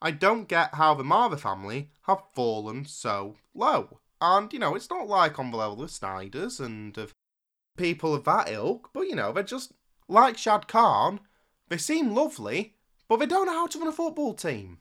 I 0.00 0.10
don't 0.10 0.48
get 0.48 0.74
how 0.74 0.94
the 0.94 1.02
Marver 1.02 1.38
family 1.38 1.90
have 2.02 2.22
fallen 2.34 2.84
so 2.84 3.36
low. 3.54 3.98
And, 4.20 4.52
you 4.52 4.58
know, 4.58 4.74
it's 4.74 4.90
not 4.90 5.08
like 5.08 5.38
on 5.38 5.50
the 5.50 5.56
level 5.56 5.82
of 5.82 5.90
Snyder's 5.90 6.60
and 6.60 6.96
of 6.98 7.14
people 7.78 8.14
of 8.14 8.24
that 8.24 8.50
ilk, 8.50 8.90
but, 8.92 9.02
you 9.02 9.14
know, 9.14 9.32
they're 9.32 9.42
just 9.42 9.72
like 10.08 10.36
Shad 10.36 10.68
Khan. 10.68 11.20
They 11.68 11.78
seem 11.78 12.14
lovely, 12.14 12.74
but 13.08 13.18
they 13.18 13.26
don't 13.26 13.46
know 13.46 13.52
how 13.52 13.66
to 13.68 13.78
run 13.78 13.88
a 13.88 13.92
football 13.92 14.34
team. 14.34 14.78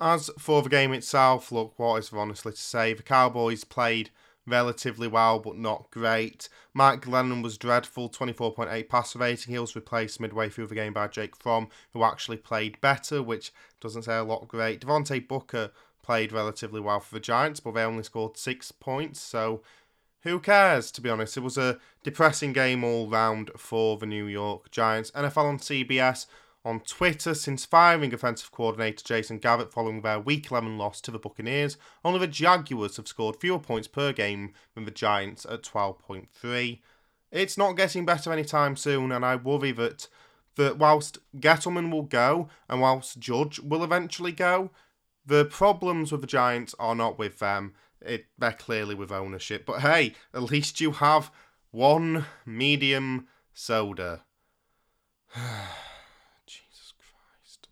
As 0.00 0.30
for 0.38 0.62
the 0.62 0.68
game 0.68 0.92
itself, 0.92 1.50
look, 1.50 1.78
what 1.78 1.96
is 1.96 2.10
there 2.10 2.20
honestly 2.20 2.52
to 2.52 2.58
say? 2.58 2.94
The 2.94 3.02
Cowboys 3.02 3.64
played 3.64 4.10
relatively 4.46 5.08
well, 5.08 5.38
but 5.38 5.56
not 5.56 5.90
great. 5.90 6.48
Mike 6.74 7.02
Glennon 7.02 7.42
was 7.42 7.56
dreadful, 7.56 8.10
24.8 8.10 8.88
passer 8.88 9.18
rating. 9.18 9.54
He 9.54 9.58
was 9.58 9.76
replaced 9.76 10.20
midway 10.20 10.48
through 10.48 10.66
the 10.66 10.74
game 10.74 10.92
by 10.92 11.08
Jake 11.08 11.36
Fromm, 11.36 11.68
who 11.92 12.04
actually 12.04 12.36
played 12.36 12.80
better, 12.80 13.22
which 13.22 13.52
doesn't 13.80 14.02
say 14.02 14.16
a 14.16 14.24
lot 14.24 14.48
great. 14.48 14.80
Devontae 14.80 15.26
Booker 15.26 15.70
played 16.02 16.32
relatively 16.32 16.80
well 16.80 17.00
for 17.00 17.14
the 17.14 17.20
Giants, 17.20 17.60
but 17.60 17.74
they 17.74 17.82
only 17.82 18.02
scored 18.02 18.36
six 18.36 18.70
points, 18.72 19.20
so 19.20 19.62
who 20.24 20.40
cares, 20.40 20.90
to 20.90 21.00
be 21.00 21.10
honest? 21.10 21.36
It 21.36 21.40
was 21.40 21.56
a 21.56 21.78
depressing 22.02 22.52
game 22.52 22.82
all 22.82 23.08
round 23.08 23.50
for 23.56 23.96
the 23.96 24.06
New 24.06 24.26
York 24.26 24.70
Giants. 24.70 25.10
NFL 25.12 25.44
on 25.44 25.58
CBS 25.58 26.26
on 26.64 26.80
Twitter 26.80 27.34
since 27.34 27.66
firing 27.66 28.12
offensive 28.14 28.50
coordinator 28.50 29.04
Jason 29.04 29.38
Garrett 29.38 29.72
following 29.72 30.00
their 30.00 30.18
Week 30.18 30.50
11 30.50 30.78
loss 30.78 31.00
to 31.02 31.10
the 31.10 31.18
Buccaneers. 31.18 31.76
Only 32.04 32.20
the 32.20 32.26
Jaguars 32.26 32.96
have 32.96 33.06
scored 33.06 33.36
fewer 33.36 33.58
points 33.58 33.86
per 33.86 34.12
game 34.12 34.54
than 34.74 34.86
the 34.86 34.90
Giants 34.90 35.44
at 35.44 35.62
12.3. 35.62 36.80
It's 37.30 37.58
not 37.58 37.76
getting 37.76 38.06
better 38.06 38.32
anytime 38.32 38.76
soon, 38.76 39.12
and 39.12 39.24
I 39.24 39.36
worry 39.36 39.72
that 39.72 40.08
that 40.56 40.78
whilst 40.78 41.18
Gettleman 41.36 41.90
will 41.90 42.04
go 42.04 42.48
and 42.68 42.80
whilst 42.80 43.18
Judge 43.18 43.58
will 43.58 43.82
eventually 43.82 44.32
go, 44.32 44.70
the 45.26 45.44
problems 45.44 46.12
with 46.12 46.20
the 46.20 46.26
Giants 46.26 46.74
are 46.78 46.94
not 46.94 47.18
with 47.18 47.40
them. 47.40 47.74
It, 48.06 48.26
they're 48.38 48.52
clearly 48.52 48.94
with 48.94 49.12
ownership. 49.12 49.66
But 49.66 49.80
hey, 49.80 50.14
at 50.32 50.42
least 50.42 50.80
you 50.80 50.92
have 50.92 51.30
one 51.70 52.26
medium 52.46 53.26
soda. 53.52 54.22
Jesus 56.46 56.92
Christ. 56.96 57.68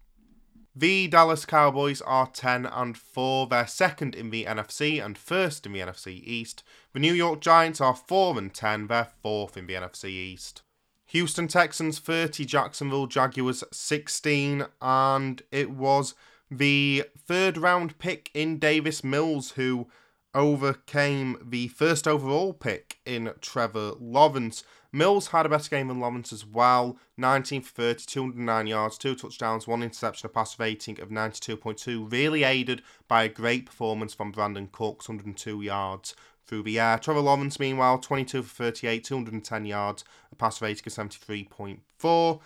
The 0.75 1.09
Dallas 1.09 1.45
Cowboys 1.45 2.01
are 2.03 2.27
10 2.27 2.67
and 2.67 2.97
4. 2.97 3.47
They're 3.47 3.67
second 3.67 4.15
in 4.15 4.31
the 4.31 4.45
NFC 4.45 5.05
and 5.05 5.17
first 5.17 5.67
in 5.67 5.73
the 5.73 5.81
NFC 5.81 6.23
East. 6.25 6.63
The 6.93 7.01
New 7.01 7.13
York 7.13 7.41
Giants 7.41 7.81
are 7.81 7.95
4 7.95 8.39
and 8.39 8.53
10. 8.53 8.89
They're 8.89 9.09
fourth 9.23 9.57
in 9.57 9.67
the 9.67 9.75
NFC 9.75 10.07
East. 10.07 10.63
Houston 11.07 11.47
Texans 11.47 11.99
30, 11.99 12.47
Jacksonville 12.47 13.07
Jaguars 13.07 13.63
16, 13.71 14.65
and 14.81 15.43
it 15.53 15.71
was 15.71 16.15
the 16.51 17.05
third 17.19 17.59
round 17.59 17.99
pick 17.99 18.31
in 18.33 18.59
Davis 18.59 19.05
Mills 19.05 19.53
who 19.53 19.89
overcame 20.35 21.37
the 21.43 21.69
first 21.69 22.09
overall 22.09 22.53
pick 22.53 22.99
in 23.05 23.33
Trevor 23.41 23.93
Lawrence. 24.01 24.65
Mills 24.91 25.29
had 25.29 25.47
a 25.47 25.49
better 25.49 25.71
game 25.71 25.89
than 25.89 26.01
Lawrence 26.01 26.33
as 26.33 26.45
well. 26.45 26.99
19 27.17 27.63
for 27.63 27.73
30, 27.73 28.05
209 28.07 28.67
yards, 28.67 28.99
two 28.99 29.15
touchdowns, 29.15 29.67
one 29.67 29.83
interception, 29.83 30.27
a 30.27 30.29
passer 30.29 30.63
rating 30.63 31.01
of 31.01 31.09
92.2. 31.09 32.11
Really 32.11 32.45
aided 32.45 32.83
by 33.09 33.25
a 33.25 33.29
great 33.29 33.67
performance 33.67 34.15
from 34.15 34.33
Brandin 34.33 34.71
Cooks, 34.71 35.09
102 35.09 35.63
yards 35.63 36.15
through 36.45 36.63
the 36.63 36.79
air. 36.79 36.99
Trevor 36.99 37.21
Lawrence, 37.21 37.59
meanwhile, 37.59 37.99
22 37.99 38.43
for 38.43 38.65
38, 38.65 39.05
210 39.05 39.65
yards, 39.65 40.05
a 40.31 40.35
passer 40.35 40.65
rating 40.67 40.85
of 40.87 40.93
73.4. 40.93 42.41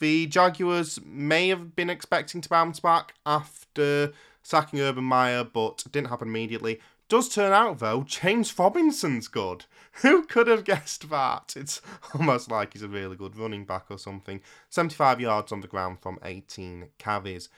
The 0.00 0.26
Jaguars 0.26 0.98
may 1.04 1.48
have 1.48 1.76
been 1.76 1.90
expecting 1.90 2.40
to 2.40 2.48
bounce 2.48 2.80
back 2.80 3.14
after 3.26 4.12
sacking 4.42 4.80
Urban 4.80 5.04
Meyer, 5.04 5.44
but 5.44 5.84
didn't 5.92 6.08
happen 6.08 6.28
immediately. 6.28 6.80
Does 7.10 7.28
turn 7.28 7.52
out 7.52 7.80
though, 7.80 8.04
James 8.04 8.56
Robinson's 8.56 9.26
good. 9.26 9.64
Who 10.02 10.22
could 10.22 10.46
have 10.46 10.62
guessed 10.64 11.10
that? 11.10 11.54
It's 11.56 11.82
almost 12.14 12.48
like 12.48 12.72
he's 12.72 12.84
a 12.84 12.88
really 12.88 13.16
good 13.16 13.36
running 13.36 13.64
back 13.64 13.86
or 13.90 13.98
something. 13.98 14.40
75 14.68 15.20
yards 15.20 15.50
on 15.50 15.60
the 15.60 15.66
ground 15.66 15.98
from 16.00 16.20
18 16.24 16.86
carries. 16.98 17.48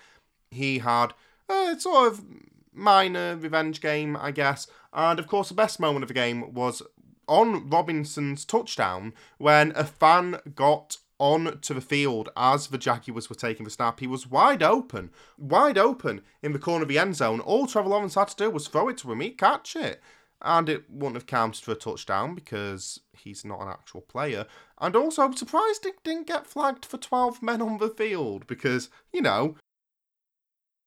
He 0.51 0.79
had 0.79 1.13
a 1.51 1.79
sort 1.79 2.11
of 2.11 2.25
minor 2.73 3.37
revenge 3.37 3.83
game, 3.83 4.17
I 4.17 4.31
guess. 4.31 4.69
And 4.95 5.19
of 5.19 5.27
course, 5.27 5.51
the 5.51 5.55
best 5.55 5.79
moment 5.79 6.03
of 6.03 6.09
the 6.09 6.15
game 6.15 6.55
was 6.55 6.83
on 7.29 7.69
Robinson's 7.69 8.47
touchdown 8.47 9.13
when 9.37 9.73
a 9.77 9.85
fan 9.85 10.39
got 10.55 10.97
on 11.23 11.61
to 11.61 11.73
the 11.73 11.81
field 11.81 12.29
as 12.37 12.67
the 12.67 12.77
Jaguars 12.77 13.31
were 13.31 13.37
taking 13.37 13.63
the 13.63 13.71
snap. 13.71 14.01
He 14.01 14.09
was 14.09 14.27
wide 14.27 14.61
open, 14.61 15.13
wide 15.39 15.79
open 15.79 16.23
in 16.43 16.53
the 16.53 16.59
corner 16.59 16.83
of 16.83 16.89
the 16.89 16.99
end 16.99 17.15
zone. 17.15 17.39
All 17.39 17.69
Trevor 17.69 17.91
Lawrence 17.91 18.17
had 18.17 18.27
to 18.29 18.37
do 18.37 18.51
was 18.51 18.67
throw 18.67 18.89
it 18.89 18.99
to 18.99 19.13
him, 19.13 19.21
he'd 19.21 19.39
catch 19.39 19.77
it. 19.77 20.03
And 20.41 20.69
it 20.69 20.91
wouldn't 20.91 21.15
have 21.15 21.27
counted 21.27 21.63
for 21.63 21.71
a 21.71 21.77
touchdown 21.77 22.35
because 22.35 22.99
he's 23.13 23.45
not 23.45 23.61
an 23.61 23.69
actual 23.69 24.01
player. 24.01 24.47
And 24.81 24.97
also, 24.97 25.23
I'm 25.23 25.37
surprised 25.37 25.87
it 25.87 26.03
didn't 26.03 26.27
get 26.27 26.49
flagged 26.49 26.85
for 26.85 26.97
12 26.97 27.41
men 27.41 27.63
on 27.63 27.79
the 27.79 27.89
field 27.89 28.49
because, 28.49 28.89
you 29.13 29.23
know, 29.23 29.55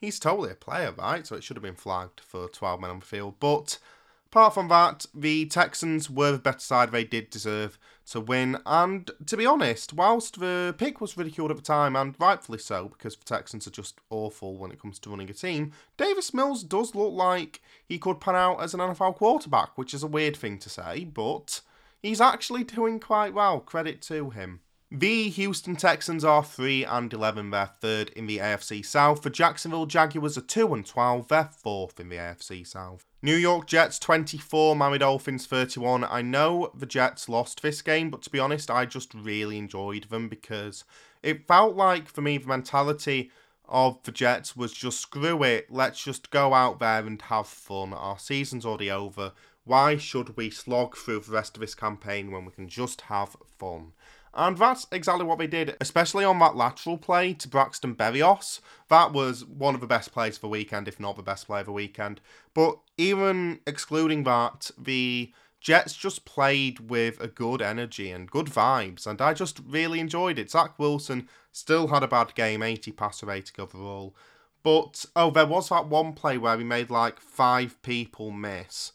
he's 0.01 0.19
totally 0.19 0.51
a 0.51 0.55
player, 0.55 0.91
right? 0.97 1.25
So 1.25 1.37
it 1.37 1.45
should 1.45 1.55
have 1.55 1.63
been 1.63 1.75
flagged 1.75 2.19
for 2.19 2.49
12 2.49 2.81
men 2.81 2.89
on 2.89 2.99
the 2.99 3.05
field. 3.05 3.35
But 3.39 3.79
apart 4.25 4.53
from 4.53 4.67
that, 4.67 5.05
the 5.15 5.45
Texans 5.45 6.09
were 6.09 6.33
the 6.33 6.39
better 6.39 6.59
side. 6.59 6.91
They 6.91 7.05
did 7.05 7.29
deserve 7.29 7.79
to 8.11 8.19
win. 8.19 8.57
And 8.65 9.09
to 9.25 9.37
be 9.37 9.45
honest, 9.45 9.93
whilst 9.93 10.39
the 10.39 10.75
pick 10.77 11.01
was 11.01 11.17
ridiculed 11.17 11.51
at 11.51 11.57
the 11.57 11.63
time, 11.63 11.95
and 11.95 12.15
rightfully 12.19 12.59
so, 12.59 12.89
because 12.89 13.15
the 13.15 13.25
Texans 13.25 13.67
are 13.67 13.71
just 13.71 13.99
awful 14.09 14.57
when 14.57 14.71
it 14.71 14.81
comes 14.81 14.99
to 14.99 15.09
running 15.09 15.29
a 15.29 15.33
team, 15.33 15.71
Davis 15.97 16.33
Mills 16.33 16.63
does 16.63 16.95
look 16.95 17.13
like 17.13 17.61
he 17.85 17.97
could 17.97 18.19
pan 18.19 18.35
out 18.35 18.61
as 18.61 18.73
an 18.73 18.79
NFL 18.79 19.15
quarterback, 19.15 19.77
which 19.77 19.93
is 19.93 20.03
a 20.03 20.07
weird 20.07 20.37
thing 20.37 20.57
to 20.59 20.69
say, 20.69 21.03
but 21.05 21.61
he's 22.01 22.21
actually 22.21 22.63
doing 22.63 22.99
quite 22.99 23.33
well. 23.33 23.59
Credit 23.59 24.01
to 24.03 24.29
him. 24.29 24.61
The 24.91 25.29
Houston 25.29 25.75
Texans 25.75 26.23
are 26.23 26.43
3 26.43 26.85
and 26.85 27.11
11, 27.11 27.49
they're 27.49 27.65
third 27.65 28.09
in 28.09 28.27
the 28.27 28.37
AFC 28.37 28.85
South. 28.85 29.23
The 29.23 29.31
Jacksonville 29.31 29.87
Jaguars 29.87 30.37
are 30.37 30.41
2 30.41 30.73
and 30.75 30.85
12, 30.85 31.27
they're 31.27 31.49
fourth 31.51 31.99
in 31.99 32.09
the 32.09 32.17
AFC 32.17 32.65
South. 32.67 33.03
New 33.23 33.35
York 33.35 33.65
Jets 33.65 33.97
24, 33.97 34.75
Miami 34.75 34.99
Dolphins 34.99 35.47
31. 35.47 36.03
I 36.03 36.21
know 36.21 36.71
the 36.75 36.85
Jets 36.85 37.27
lost 37.27 37.63
this 37.63 37.81
game, 37.81 38.11
but 38.11 38.21
to 38.21 38.29
be 38.29 38.37
honest, 38.37 38.69
I 38.69 38.85
just 38.85 39.11
really 39.15 39.57
enjoyed 39.57 40.03
them 40.05 40.29
because 40.29 40.83
it 41.23 41.47
felt 41.47 41.75
like 41.75 42.07
for 42.07 42.21
me 42.21 42.37
the 42.37 42.47
mentality 42.47 43.31
of 43.67 44.01
the 44.03 44.11
Jets 44.11 44.55
was 44.55 44.71
just 44.71 44.99
screw 44.99 45.41
it, 45.41 45.65
let's 45.71 46.03
just 46.03 46.29
go 46.29 46.53
out 46.53 46.79
there 46.79 47.03
and 47.03 47.19
have 47.23 47.47
fun. 47.47 47.91
Our 47.91 48.19
season's 48.19 48.67
already 48.67 48.91
over. 48.91 49.31
Why 49.63 49.97
should 49.97 50.37
we 50.37 50.51
slog 50.51 50.95
through 50.95 51.21
the 51.21 51.31
rest 51.31 51.57
of 51.57 51.61
this 51.61 51.73
campaign 51.73 52.29
when 52.29 52.45
we 52.45 52.51
can 52.51 52.69
just 52.69 53.01
have 53.01 53.35
fun? 53.57 53.93
And 54.35 54.57
that's 54.57 54.85
exactly 54.91 55.25
what 55.25 55.39
they 55.39 55.47
did, 55.47 55.77
especially 55.79 56.25
on 56.25 56.39
that 56.39 56.57
lateral 56.57 56.97
play 56.97 57.33
to 57.35 57.47
Braxton 57.47 57.95
Berrios. 57.95 58.59
That 58.89 59.13
was 59.13 59.45
one 59.45 59.75
of 59.75 59.81
the 59.81 59.87
best 59.87 60.11
plays 60.11 60.35
of 60.35 60.41
the 60.41 60.49
weekend, 60.49 60.89
if 60.89 60.99
not 60.99 61.15
the 61.15 61.23
best 61.23 61.47
play 61.47 61.61
of 61.61 61.67
the 61.67 61.71
weekend. 61.71 62.19
But 62.53 62.77
even 62.97 63.61
excluding 63.65 64.25
that, 64.25 64.71
the 64.77 65.31
Jets 65.61 65.95
just 65.95 66.25
played 66.25 66.91
with 66.91 67.19
a 67.21 67.27
good 67.27 67.61
energy 67.61 68.11
and 68.11 68.29
good 68.29 68.47
vibes, 68.47 69.07
and 69.07 69.21
I 69.21 69.33
just 69.33 69.61
really 69.65 70.01
enjoyed 70.01 70.37
it. 70.37 70.51
Zach 70.51 70.77
Wilson 70.77 71.29
still 71.53 71.87
had 71.87 72.03
a 72.03 72.07
bad 72.07 72.35
game, 72.35 72.61
80 72.61 72.91
passer 72.91 73.27
rating 73.27 73.55
overall. 73.57 74.15
But, 74.63 75.05
oh, 75.15 75.31
there 75.31 75.45
was 75.45 75.69
that 75.69 75.87
one 75.87 76.13
play 76.13 76.37
where 76.37 76.57
he 76.57 76.63
made 76.63 76.89
like 76.89 77.19
five 77.19 77.81
people 77.83 78.31
miss. 78.31 78.91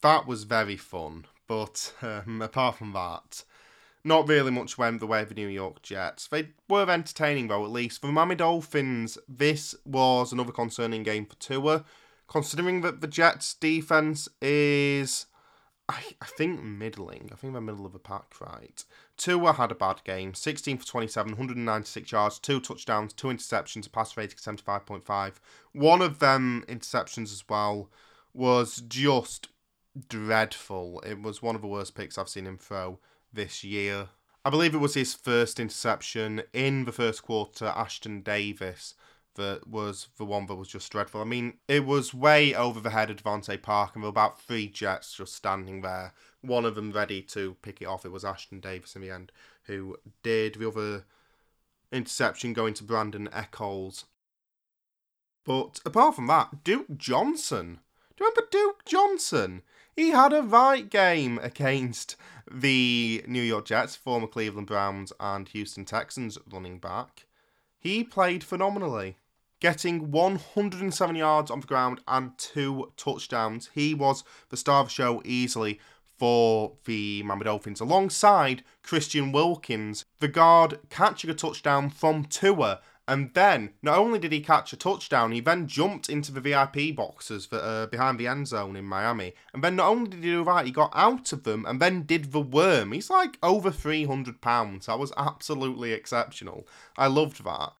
That 0.00 0.26
was 0.26 0.44
very 0.44 0.76
fun. 0.76 1.26
But 1.46 1.92
um, 2.02 2.40
apart 2.40 2.76
from 2.76 2.92
that, 2.92 3.44
not 4.04 4.28
really 4.28 4.50
much 4.50 4.78
went 4.78 5.00
the 5.00 5.06
way 5.06 5.22
of 5.22 5.28
the 5.28 5.34
New 5.34 5.48
York 5.48 5.82
Jets. 5.82 6.26
They 6.26 6.48
were 6.68 6.88
entertaining 6.90 7.48
though, 7.48 7.64
at 7.64 7.70
least. 7.70 8.00
For 8.00 8.06
the 8.06 8.12
Miami 8.12 8.34
Dolphins, 8.34 9.18
this 9.28 9.74
was 9.84 10.32
another 10.32 10.52
concerning 10.52 11.02
game 11.02 11.26
for 11.26 11.36
Tua, 11.36 11.84
considering 12.26 12.80
that 12.80 13.00
the 13.00 13.06
Jets' 13.06 13.54
defense 13.54 14.28
is, 14.40 15.26
I, 15.88 16.02
I 16.20 16.26
think, 16.26 16.62
middling. 16.62 17.28
I 17.32 17.36
think 17.36 17.52
they're 17.52 17.60
middle 17.60 17.84
of 17.84 17.92
the 17.92 17.98
pack, 17.98 18.40
right? 18.40 18.82
Tua 19.16 19.52
had 19.52 19.70
a 19.70 19.74
bad 19.74 20.02
game 20.04 20.32
16 20.32 20.78
for 20.78 20.86
27, 20.86 21.32
196 21.32 22.10
yards, 22.10 22.38
two 22.38 22.60
touchdowns, 22.60 23.12
two 23.12 23.28
interceptions, 23.28 23.86
a 23.86 23.90
pass 23.90 24.16
rating 24.16 24.38
of 24.38 24.58
75.5. 24.58 25.34
One 25.72 26.00
of 26.00 26.20
them 26.20 26.64
interceptions 26.68 27.32
as 27.32 27.44
well 27.48 27.90
was 28.32 28.76
just 28.88 29.48
dreadful. 30.08 31.02
It 31.04 31.20
was 31.20 31.42
one 31.42 31.54
of 31.54 31.60
the 31.60 31.68
worst 31.68 31.94
picks 31.94 32.16
I've 32.16 32.28
seen 32.30 32.46
him 32.46 32.56
throw 32.56 32.98
this 33.32 33.64
year. 33.64 34.08
I 34.44 34.50
believe 34.50 34.74
it 34.74 34.78
was 34.78 34.94
his 34.94 35.14
first 35.14 35.60
interception 35.60 36.42
in 36.52 36.84
the 36.84 36.92
first 36.92 37.22
quarter, 37.22 37.66
Ashtyn 37.66 38.24
Davis, 38.24 38.94
that 39.36 39.66
was 39.66 40.08
the 40.18 40.24
one 40.24 40.46
that 40.46 40.56
was 40.56 40.68
just 40.68 40.90
dreadful. 40.90 41.20
I 41.20 41.24
mean, 41.24 41.54
it 41.68 41.86
was 41.86 42.12
way 42.12 42.54
over 42.54 42.80
the 42.80 42.90
head 42.90 43.10
of 43.10 43.16
DeVante 43.16 43.60
Park, 43.62 43.94
and 43.94 44.02
there 44.02 44.08
were 44.08 44.10
about 44.10 44.40
three 44.40 44.68
Jets 44.68 45.14
just 45.14 45.34
standing 45.34 45.82
there, 45.82 46.12
one 46.40 46.64
of 46.64 46.74
them 46.74 46.92
ready 46.92 47.22
to 47.22 47.56
pick 47.62 47.80
it 47.80 47.86
off. 47.86 48.04
It 48.04 48.12
was 48.12 48.24
Ashtyn 48.24 48.60
Davis 48.60 48.96
in 48.96 49.02
the 49.02 49.10
end 49.10 49.32
who 49.64 49.96
did. 50.22 50.54
The 50.54 50.68
other 50.68 51.04
interception 51.92 52.52
going 52.52 52.74
to 52.74 52.84
Brandin 52.84 53.28
Echols. 53.32 54.06
But 55.44 55.80
apart 55.84 56.16
from 56.16 56.26
that, 56.26 56.64
Duke 56.64 56.96
Johnson. 56.96 57.80
Do 58.16 58.24
you 58.24 58.30
remember 58.30 58.48
Duke 58.50 58.84
Johnson? 58.84 59.62
He 60.00 60.12
had 60.12 60.32
a 60.32 60.40
right 60.40 60.88
game 60.88 61.38
against 61.42 62.16
the 62.50 63.22
New 63.28 63.42
York 63.42 63.66
Jets, 63.66 63.96
former 63.96 64.26
Cleveland 64.26 64.66
Browns, 64.66 65.12
and 65.20 65.46
Houston 65.48 65.84
Texans 65.84 66.38
running 66.50 66.78
back. 66.78 67.26
He 67.78 68.02
played 68.02 68.42
phenomenally, 68.42 69.18
getting 69.60 70.10
107 70.10 71.16
yards 71.16 71.50
on 71.50 71.60
the 71.60 71.66
ground 71.66 72.00
and 72.08 72.32
two 72.38 72.94
touchdowns. 72.96 73.68
He 73.74 73.92
was 73.92 74.24
the 74.48 74.56
star 74.56 74.80
of 74.80 74.86
the 74.86 74.92
show 74.94 75.20
easily 75.22 75.78
for 76.16 76.72
the 76.86 77.22
Miami 77.22 77.44
Dolphins, 77.44 77.82
alongside 77.82 78.64
Christian 78.82 79.32
Wilkins, 79.32 80.06
the 80.18 80.28
guard 80.28 80.78
catching 80.88 81.28
a 81.28 81.34
touchdown 81.34 81.90
from 81.90 82.24
Tua 82.24 82.80
And 83.10 83.34
then, 83.34 83.72
not 83.82 83.98
only 83.98 84.20
did 84.20 84.30
he 84.30 84.40
catch 84.40 84.72
a 84.72 84.76
touchdown, 84.76 85.32
he 85.32 85.40
then 85.40 85.66
jumped 85.66 86.08
into 86.08 86.30
the 86.30 86.40
VIP 86.40 86.94
boxes 86.94 87.44
for, 87.44 87.56
uh, 87.56 87.86
behind 87.86 88.20
the 88.20 88.28
end 88.28 88.46
zone 88.46 88.76
in 88.76 88.84
Miami. 88.84 89.34
And 89.52 89.64
then, 89.64 89.74
not 89.74 89.88
only 89.88 90.10
did 90.10 90.22
he 90.22 90.30
do 90.30 90.44
that, 90.44 90.64
he 90.64 90.70
got 90.70 90.92
out 90.94 91.32
of 91.32 91.42
them 91.42 91.66
and 91.66 91.82
then 91.82 92.04
did 92.04 92.30
the 92.30 92.40
worm. 92.40 92.92
He's 92.92 93.10
like 93.10 93.36
over 93.42 93.72
300 93.72 94.40
pounds. 94.40 94.86
That 94.86 95.00
was 95.00 95.12
absolutely 95.16 95.90
exceptional. 95.90 96.68
I 96.96 97.08
loved 97.08 97.42
that. 97.42 97.72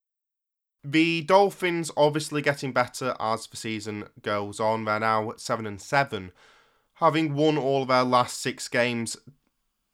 The 0.82 1.22
Dolphins 1.22 1.92
obviously 1.96 2.42
getting 2.42 2.72
better 2.72 3.14
as 3.20 3.46
the 3.46 3.56
season 3.56 4.08
goes 4.22 4.58
on. 4.58 4.84
They're 4.84 4.98
now 4.98 5.34
7 5.36 5.64
and 5.64 5.80
7. 5.80 6.32
Having 6.94 7.34
won 7.34 7.56
all 7.56 7.82
of 7.82 7.88
their 7.88 8.02
last 8.02 8.40
six 8.40 8.66
games, 8.66 9.16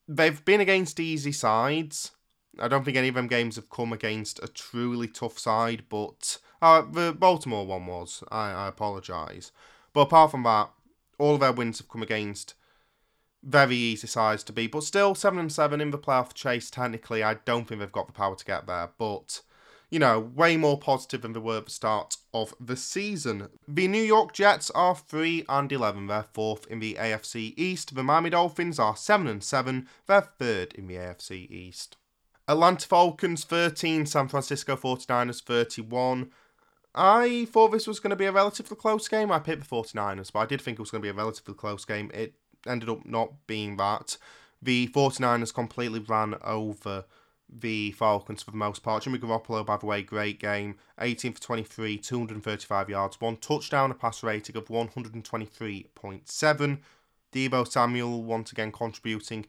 they've 0.09 0.43
been 0.47 0.63
against 0.63 0.99
easy 0.99 1.33
sides. 1.33 2.13
I 2.59 2.69
don't 2.69 2.85
think 2.85 2.97
any 2.97 3.09
of 3.09 3.15
them 3.15 3.28
games 3.28 3.57
have 3.57 3.70
come 3.70 3.93
against 3.93 4.43
a 4.43 4.49
truly 4.49 5.09
tough 5.09 5.39
side, 5.39 5.85
but 5.89 6.39
uh, 6.62 6.83
the 6.83 7.12
Baltimore 7.12 7.66
one 7.66 7.87
was. 7.87 8.23
I, 8.31 8.51
I 8.51 8.69
apologise. 8.69 9.53
But 9.93 10.03
apart 10.03 10.31
from 10.31 10.43
that, 10.45 10.70
all 11.19 11.35
of 11.35 11.41
their 11.41 11.53
wins 11.53 11.78
have 11.78 11.89
come 11.89 12.03
against 12.03 12.55
very 13.43 13.77
easy 13.77 14.07
sides 14.07 14.43
to 14.45 14.53
beat. 14.53 14.73
But 14.73 14.85
still, 14.85 15.15
7 15.15 15.39
and 15.39 15.53
7 15.53 15.81
in 15.81 15.91
the 15.91 15.99
playoff 15.99 16.35
chase, 16.35 16.70
technically, 16.70 17.23
I 17.23 17.35
don't 17.35 17.66
think 17.66 17.81
they've 17.81 17.93
got 17.93 18.07
the 18.07 18.12
power 18.12 18.35
to 18.35 18.45
get 18.45 18.66
there. 18.66 18.91
But 18.99 19.43
you 19.91 19.99
know, 19.99 20.19
way 20.19 20.57
more 20.57 20.78
positive 20.78 21.23
than 21.23 21.33
they 21.33 21.41
were 21.41 21.59
at 21.59 21.66
the 21.66 21.70
start 21.70 22.16
of 22.35 22.55
the 22.61 22.77
season. 22.77 23.49
The 23.69 23.87
New 23.87 24.03
York 24.03 24.33
Jets 24.33 24.70
are 24.73 24.97
3 24.97 25.45
and 25.49 25.70
11, 25.70 26.09
they're 26.09 26.27
fourth 26.33 26.66
in 26.66 26.81
the 26.81 26.95
AFC 26.95 27.55
East. 27.57 27.95
The 27.95 28.03
Miami 28.03 28.31
Dolphins 28.31 28.78
are 28.78 28.97
7 28.97 29.27
and 29.27 29.43
7, 29.43 29.89
they're 30.07 30.20
third 30.20 30.74
in 30.74 30.89
the 30.89 30.97
AFC 30.97 31.51
East. 31.51 31.97
Atlanta 32.48 32.86
Falcons 32.86 33.44
13, 33.44 34.06
San 34.06 34.28
Francisco 34.28 34.77
49ers 34.77 35.43
31. 35.43 36.31
I 36.94 37.47
thought 37.51 37.73
this 37.73 37.86
was 37.86 38.01
going 38.01 38.10
to 38.10 38.16
be 38.16 38.27
a 38.27 38.32
relatively 38.32 38.77
close 38.77 39.09
game. 39.09 39.31
I 39.31 39.39
picked 39.39 39.68
the 39.68 39.68
49ers, 39.68 40.32
but 40.32 40.40
I 40.40 40.47
did 40.47 40.62
think 40.62 40.78
it 40.78 40.82
was 40.82 40.90
going 40.90 41.02
to 41.02 41.06
be 41.06 41.10
a 41.10 41.14
relatively 41.14 41.55
close 41.55 41.85
game. 41.85 42.10
It 42.14 42.35
ended 42.66 42.89
up 42.89 43.05
not 43.05 43.47
being 43.47 43.77
that. 43.77 44.16
The 44.62 44.89
49ers 44.89 45.52
completely 45.52 46.01
ran 46.01 46.36
over 46.43 47.05
the 47.48 47.93
Falcons 47.93 48.43
for 48.43 48.51
the 48.51 48.56
most 48.56 48.82
part. 48.82 49.02
Jimmy 49.02 49.18
Garoppolo, 49.18 49.66
by 49.66 49.77
the 49.77 49.86
way, 49.86 50.02
great 50.02 50.40
game. 50.40 50.77
18 51.01 51.35
for 51.35 51.40
23, 51.40 51.98
235 51.98 52.89
yards, 52.89 53.20
one 53.20 53.36
touchdown, 53.36 53.90
a 53.90 53.94
pass 53.94 54.23
rating 54.23 54.56
of 54.56 54.66
123.7. 54.66 56.78
Deebo 57.32 57.68
Samuel 57.68 58.23
once 58.23 58.52
again 58.52 58.73
contributing 58.73 59.44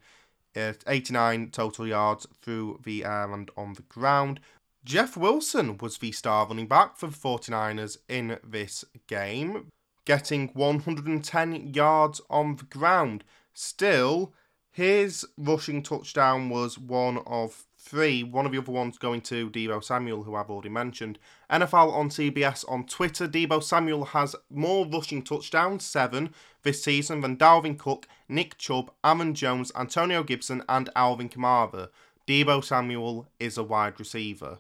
Uh, 0.58 0.74
89 0.88 1.52
total 1.52 1.86
yards 1.86 2.26
through 2.42 2.80
the 2.84 3.06
air 3.06 3.32
and 3.32 3.52
on 3.56 3.74
the 3.74 3.84
ground. 3.84 4.40
Jeff 4.84 5.16
Wilson 5.16 5.78
was 5.78 6.00
the 6.00 6.12
star 6.12 6.48
running 6.48 6.66
back 6.66 6.98
for 6.98 7.08
the 7.08 7.16
49ers 7.16 7.98
in 8.10 8.40
this 8.44 8.84
game, 9.06 9.68
getting 10.06 10.48
110 10.54 11.74
yards 11.74 12.22
on 12.30 12.56
the 12.56 12.64
ground. 12.64 13.24
Still, 13.54 14.34
his 14.72 15.26
rushing 15.38 15.84
touchdown 15.84 16.50
was 16.50 16.80
one 16.80 17.20
of 17.28 17.67
three, 17.88 18.24
one 18.24 18.46
of 18.46 18.52
the 18.52 18.58
other 18.58 18.72
ones 18.72 18.98
going 18.98 19.22
to 19.22 19.50
Deebo 19.50 19.84
Samuel, 19.84 20.24
who 20.24 20.36
I've 20.36 20.50
already 20.50 20.70
mentioned. 20.70 21.18
NFL 21.50 21.94
on 21.94 22.10
CBS 22.10 22.70
on 22.70 22.86
Twitter, 22.86 23.28
Deebo 23.28 23.64
Samuel 23.64 24.06
has 24.06 24.36
more 24.50 24.86
rushing 24.86 25.24
touchdowns, 25.24 25.86
seven, 25.86 26.34
this 26.64 26.84
season 26.84 27.22
than 27.22 27.38
Dalvin 27.38 27.78
Cook, 27.78 28.08
Nick 28.28 28.58
Chubb, 28.58 28.92
Aaron 29.04 29.34
Jones, 29.34 29.72
Antonio 29.76 30.24
Gibson, 30.24 30.64
and 30.68 30.90
Alvin 30.96 31.30
Kamara. 31.30 31.90
Deebo 32.28 32.64
Samuel 32.64 33.28
is 33.40 33.58
a 33.58 33.64
wide 33.64 34.00
receiver. 34.00 34.60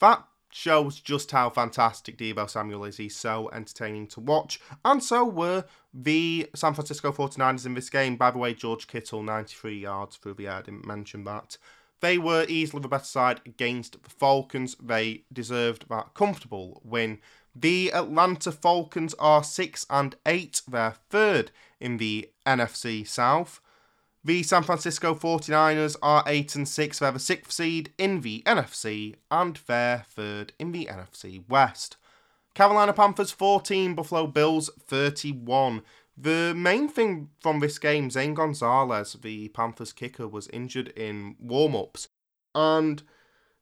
That 0.00 0.24
shows 0.50 1.00
just 1.00 1.30
how 1.30 1.50
fantastic 1.50 2.18
Deebo 2.18 2.48
Samuel 2.48 2.84
is. 2.84 2.96
He's 2.96 3.16
so 3.16 3.50
entertaining 3.52 4.06
to 4.08 4.20
watch. 4.20 4.60
And 4.84 5.02
so 5.02 5.24
were 5.24 5.64
the 5.92 6.48
San 6.54 6.74
Francisco 6.74 7.12
49ers 7.12 7.66
in 7.66 7.74
this 7.74 7.90
game. 7.90 8.16
By 8.16 8.30
the 8.30 8.38
way, 8.38 8.54
George 8.54 8.86
Kittle, 8.86 9.22
93 9.22 9.78
yards 9.78 10.16
through 10.16 10.34
the 10.34 10.46
air. 10.46 10.54
I 10.54 10.62
didn't 10.62 10.86
mention 10.86 11.24
that. 11.24 11.56
They 12.04 12.18
were 12.18 12.44
easily 12.50 12.82
the 12.82 12.88
better 12.88 13.02
side 13.02 13.40
against 13.46 14.02
the 14.02 14.10
Falcons. 14.10 14.76
They 14.78 15.24
deserved 15.32 15.88
that 15.88 16.12
comfortable 16.12 16.82
win. 16.84 17.18
The 17.56 17.92
Atlanta 17.94 18.52
Falcons 18.52 19.14
are 19.18 19.42
6 19.42 19.86
and 19.88 20.14
8. 20.26 20.60
They're 20.68 20.96
third 21.08 21.50
in 21.80 21.96
the 21.96 22.28
NFC 22.44 23.08
South. 23.08 23.58
The 24.22 24.42
San 24.42 24.64
Francisco 24.64 25.14
49ers 25.14 25.96
are 26.02 26.22
8 26.26 26.56
and 26.56 26.68
6. 26.68 26.98
They're 26.98 27.10
the 27.10 27.18
sixth 27.18 27.52
seed 27.52 27.94
in 27.96 28.20
the 28.20 28.42
NFC 28.44 29.14
and 29.30 29.58
they're 29.66 30.04
third 30.06 30.52
in 30.58 30.72
the 30.72 30.84
NFC 30.92 31.48
West. 31.48 31.96
Carolina 32.52 32.92
Panthers 32.92 33.30
14, 33.30 33.94
Buffalo 33.94 34.26
Bills 34.26 34.68
31. 34.78 35.80
The 36.16 36.54
main 36.54 36.88
thing 36.88 37.30
from 37.40 37.60
this 37.60 37.78
game, 37.78 38.10
Zane 38.10 38.34
Gonzalez, 38.34 39.16
the 39.20 39.48
Panthers 39.48 39.92
kicker, 39.92 40.28
was 40.28 40.48
injured 40.48 40.88
in 40.96 41.36
warm 41.40 41.74
ups. 41.74 42.08
And 42.54 43.02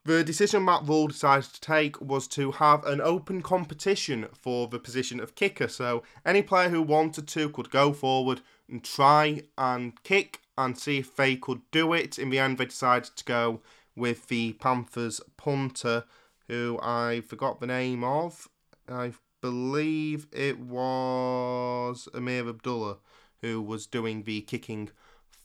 the 0.04 0.22
decision 0.24 0.64
Matt 0.64 0.86
Rhule 0.86 1.08
decided 1.08 1.50
to 1.54 1.60
take 1.60 2.00
was 2.00 2.26
to 2.28 2.52
have 2.52 2.84
an 2.84 3.00
open 3.00 3.40
competition 3.40 4.26
for 4.34 4.68
the 4.68 4.78
position 4.78 5.20
of 5.20 5.34
kicker. 5.34 5.68
So 5.68 6.02
any 6.26 6.42
player 6.42 6.68
who 6.68 6.82
wanted 6.82 7.28
to 7.28 7.48
could 7.48 7.70
go 7.70 7.92
forward 7.92 8.42
and 8.68 8.84
try 8.84 9.42
and 9.56 10.02
kick 10.02 10.40
and 10.58 10.76
see 10.76 10.98
if 10.98 11.16
they 11.16 11.36
could 11.36 11.62
do 11.70 11.92
it. 11.92 12.18
In 12.18 12.30
the 12.30 12.38
end, 12.38 12.58
they 12.58 12.66
decided 12.66 13.16
to 13.16 13.24
go 13.24 13.60
with 13.96 14.28
the 14.28 14.54
Panthers 14.54 15.20
punter, 15.36 16.04
who 16.48 16.78
I 16.82 17.22
forgot 17.22 17.60
the 17.60 17.66
name 17.66 18.04
of. 18.04 18.48
I 18.88 19.12
believe 19.42 20.26
it 20.32 20.58
was 20.58 22.08
Ameer 22.14 22.48
Abdullah 22.48 22.96
who 23.42 23.60
was 23.60 23.86
doing 23.86 24.22
the 24.22 24.40
kicking 24.42 24.88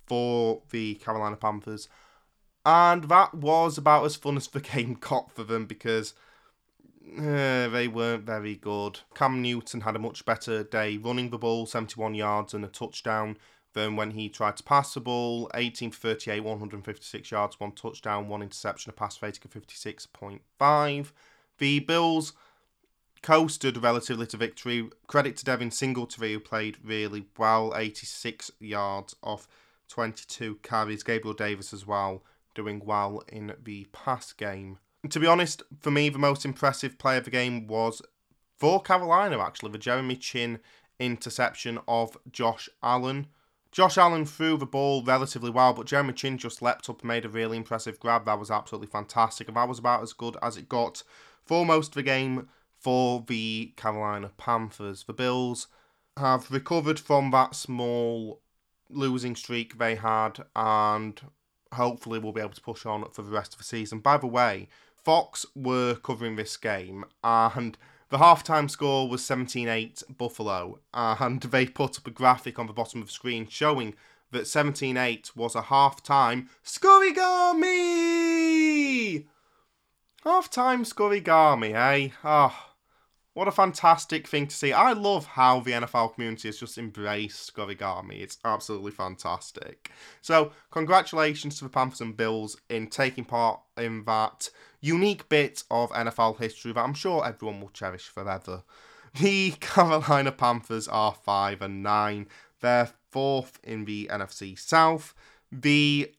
for 0.05 0.61
the 0.69 0.95
Carolina 0.95 1.35
Panthers. 1.35 1.89
And 2.65 3.05
that 3.05 3.33
was 3.33 3.77
about 3.77 4.05
as 4.05 4.15
fun 4.15 4.37
as 4.37 4.47
the 4.47 4.59
game 4.61 4.97
got 4.99 5.31
for 5.31 5.43
them 5.43 5.65
because 5.65 6.13
uh, 7.17 7.67
they 7.69 7.87
weren't 7.87 8.25
very 8.25 8.55
good. 8.55 8.99
Cam 9.15 9.41
Newton 9.41 9.81
had 9.81 9.95
a 9.95 9.99
much 9.99 10.25
better 10.25 10.63
day 10.63 10.97
running 10.97 11.29
the 11.29 11.37
ball, 11.37 11.65
71 11.65 12.15
yards 12.15 12.53
and 12.53 12.63
a 12.63 12.67
touchdown, 12.67 13.37
than 13.73 13.95
when 13.95 14.11
he 14.11 14.29
tried 14.29 14.57
to 14.57 14.63
pass 14.63 14.93
the 14.93 14.99
ball. 14.99 15.49
18 15.55 15.91
for 15.91 15.99
38, 15.99 16.41
156 16.41 17.31
yards, 17.31 17.59
one 17.59 17.71
touchdown, 17.71 18.27
one 18.27 18.41
interception, 18.41 18.89
a 18.89 18.93
pass 18.93 19.21
rating 19.21 19.43
of 19.45 19.51
56.5. 19.51 21.11
The 21.59 21.79
Bills 21.79 22.33
coasted 23.21 23.81
relatively 23.81 24.27
to 24.27 24.37
victory. 24.37 24.89
Credit 25.07 25.35
to 25.37 25.45
Devin 25.45 25.71
Singletary, 25.71 26.33
who 26.33 26.39
played 26.39 26.77
really 26.83 27.25
well, 27.37 27.73
86 27.75 28.51
yards 28.59 29.15
off 29.23 29.47
22 29.89 30.59
carries. 30.63 31.03
Gabriel 31.03 31.33
Davis 31.33 31.73
as 31.73 31.85
well, 31.85 32.23
doing 32.55 32.81
well 32.83 33.23
in 33.27 33.53
the 33.63 33.87
pass 33.91 34.33
game. 34.33 34.79
to 35.09 35.19
be 35.19 35.27
honest, 35.27 35.63
for 35.79 35.91
me, 35.91 36.09
the 36.09 36.19
most 36.19 36.45
impressive 36.45 36.97
play 36.97 37.17
of 37.17 37.25
the 37.25 37.31
game 37.31 37.67
was 37.67 38.01
for 38.57 38.81
Carolina, 38.81 39.39
actually, 39.39 39.71
the 39.71 39.77
Jeremy 39.77 40.15
Chinn 40.15 40.59
interception 40.99 41.79
of 41.87 42.17
Josh 42.31 42.67
Allen. 42.81 43.27
Josh 43.71 43.97
Allen 43.97 44.25
threw 44.25 44.57
the 44.57 44.65
ball 44.65 45.03
relatively 45.03 45.51
well, 45.51 45.73
but 45.73 45.85
Jeremy 45.85 46.13
Chinn 46.13 46.37
just 46.37 46.61
leapt 46.61 46.89
up 46.89 47.01
and 47.01 47.07
made 47.07 47.25
a 47.25 47.29
really 47.29 47.57
impressive 47.57 47.99
grab. 47.99 48.25
That 48.25 48.39
was 48.39 48.49
absolutely 48.49 48.87
fantastic, 48.87 49.47
and 49.47 49.57
that 49.57 49.67
was 49.67 49.79
about 49.79 50.01
as 50.01 50.13
good 50.13 50.37
as 50.41 50.57
it 50.57 50.67
got 50.67 51.03
for 51.45 51.65
most 51.65 51.89
of 51.89 51.93
the 51.95 52.03
game 52.03 52.49
for 52.79 53.23
the 53.27 53.73
Carolina 53.75 54.31
Panthers. 54.37 55.03
The 55.05 55.13
Bills 55.13 55.67
have 56.17 56.51
recovered 56.51 56.99
from 56.99 57.31
that 57.31 57.55
small 57.55 58.41
losing 58.89 59.35
streak 59.35 59.77
they 59.77 59.95
had 59.95 60.45
and 60.55 61.21
hopefully 61.73 62.19
will 62.19 62.31
be 62.33 62.41
able 62.41 62.51
to 62.51 62.61
push 62.61 62.85
on 62.85 63.09
for 63.11 63.21
the 63.21 63.31
rest 63.31 63.53
of 63.53 63.57
the 63.59 63.63
season. 63.63 63.99
By 63.99 64.17
the 64.17 64.27
way, 64.27 64.69
Fox 65.03 65.45
were 65.55 65.95
covering 65.95 66.35
this 66.35 66.57
game 66.57 67.05
and 67.23 67.77
the 68.09 68.17
halftime 68.17 68.69
score 68.69 69.09
was 69.09 69.21
17-8 69.21 70.17
Buffalo 70.17 70.79
and 70.93 71.41
they 71.41 71.65
put 71.65 71.97
up 71.97 72.07
a 72.07 72.11
graphic 72.11 72.57
on 72.57 72.67
the 72.67 72.73
bottom 72.73 73.01
of 73.01 73.07
the 73.07 73.13
screen 73.13 73.47
showing 73.47 73.95
that 74.31 74.43
17-8 74.43 75.35
was 75.35 75.55
a 75.55 75.63
halftime 75.63 76.47
Scorigami! 76.63 78.07
Half-time 80.23 80.83
Scorigami, 80.83 81.73
eh? 81.73 82.09
Ah, 82.23 82.66
oh, 82.66 82.66
what 83.37 83.47
a 83.47 83.51
fantastic 83.51 84.27
thing 84.27 84.47
to 84.47 84.55
see. 84.55 84.73
I 84.73 84.93
love 84.93 85.27
how 85.27 85.59
the 85.59 85.69
NFL 85.69 86.15
community 86.15 86.47
has 86.47 86.57
just 86.57 86.75
embraced 86.79 87.53
Scorigami. 87.53 88.19
It's 88.19 88.39
absolutely 88.43 88.89
fantastic. 88.89 89.91
So, 90.23 90.53
congratulations 90.71 91.59
to 91.59 91.65
the 91.65 91.69
Panthers 91.69 92.01
and 92.01 92.17
Bills 92.17 92.57
in 92.67 92.87
taking 92.87 93.25
part 93.25 93.59
in 93.77 94.05
that 94.05 94.49
unique 94.81 95.29
bit 95.29 95.61
of 95.69 95.91
NFL 95.91 96.39
history 96.39 96.71
that 96.71 96.81
I'm 96.81 96.95
sure 96.95 97.23
everyone 97.23 97.61
will 97.61 97.69
cherish 97.69 98.07
forever. 98.07 98.63
The 99.19 99.51
Carolina 99.59 100.31
Panthers 100.31 100.87
are 100.87 101.13
5 101.13 101.61
and 101.61 101.83
9. 101.83 102.27
They're 102.61 102.91
fourth 103.11 103.59
in 103.63 103.85
the 103.85 104.09
NFC 104.11 104.57
South. 104.57 105.13
The 105.51 106.11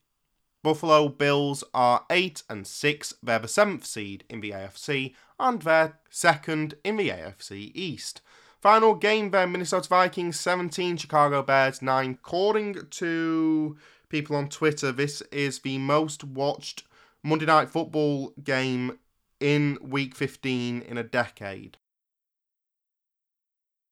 Buffalo 0.62 1.08
Bills 1.08 1.62
are 1.72 2.04
8 2.10 2.42
and 2.50 2.66
6. 2.66 3.14
They're 3.22 3.38
the 3.38 3.48
7th 3.48 3.84
seed 3.84 4.24
in 4.28 4.40
the 4.40 4.50
AFC 4.50 5.14
and 5.38 5.62
they're 5.62 5.98
second 6.10 6.74
in 6.84 6.96
the 6.96 7.10
AFC 7.10 7.70
East. 7.74 8.20
Final 8.60 8.94
game 8.94 9.30
then 9.30 9.52
Minnesota 9.52 9.88
Vikings 9.88 10.38
17, 10.40 10.96
Chicago 10.96 11.42
Bears 11.42 11.80
9. 11.80 12.10
According 12.10 12.88
to 12.90 13.76
people 14.08 14.34
on 14.34 14.48
Twitter, 14.48 14.90
this 14.90 15.20
is 15.32 15.60
the 15.60 15.78
most 15.78 16.24
watched 16.24 16.82
Monday 17.22 17.46
Night 17.46 17.70
Football 17.70 18.32
game 18.42 18.98
in 19.38 19.78
week 19.80 20.16
15 20.16 20.82
in 20.82 20.98
a 20.98 21.04
decade. 21.04 21.78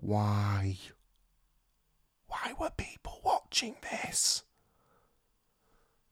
Why? 0.01 0.79
Why 2.27 2.55
were 2.59 2.73
people 2.77 3.21
watching 3.25 3.77
this? 3.83 4.43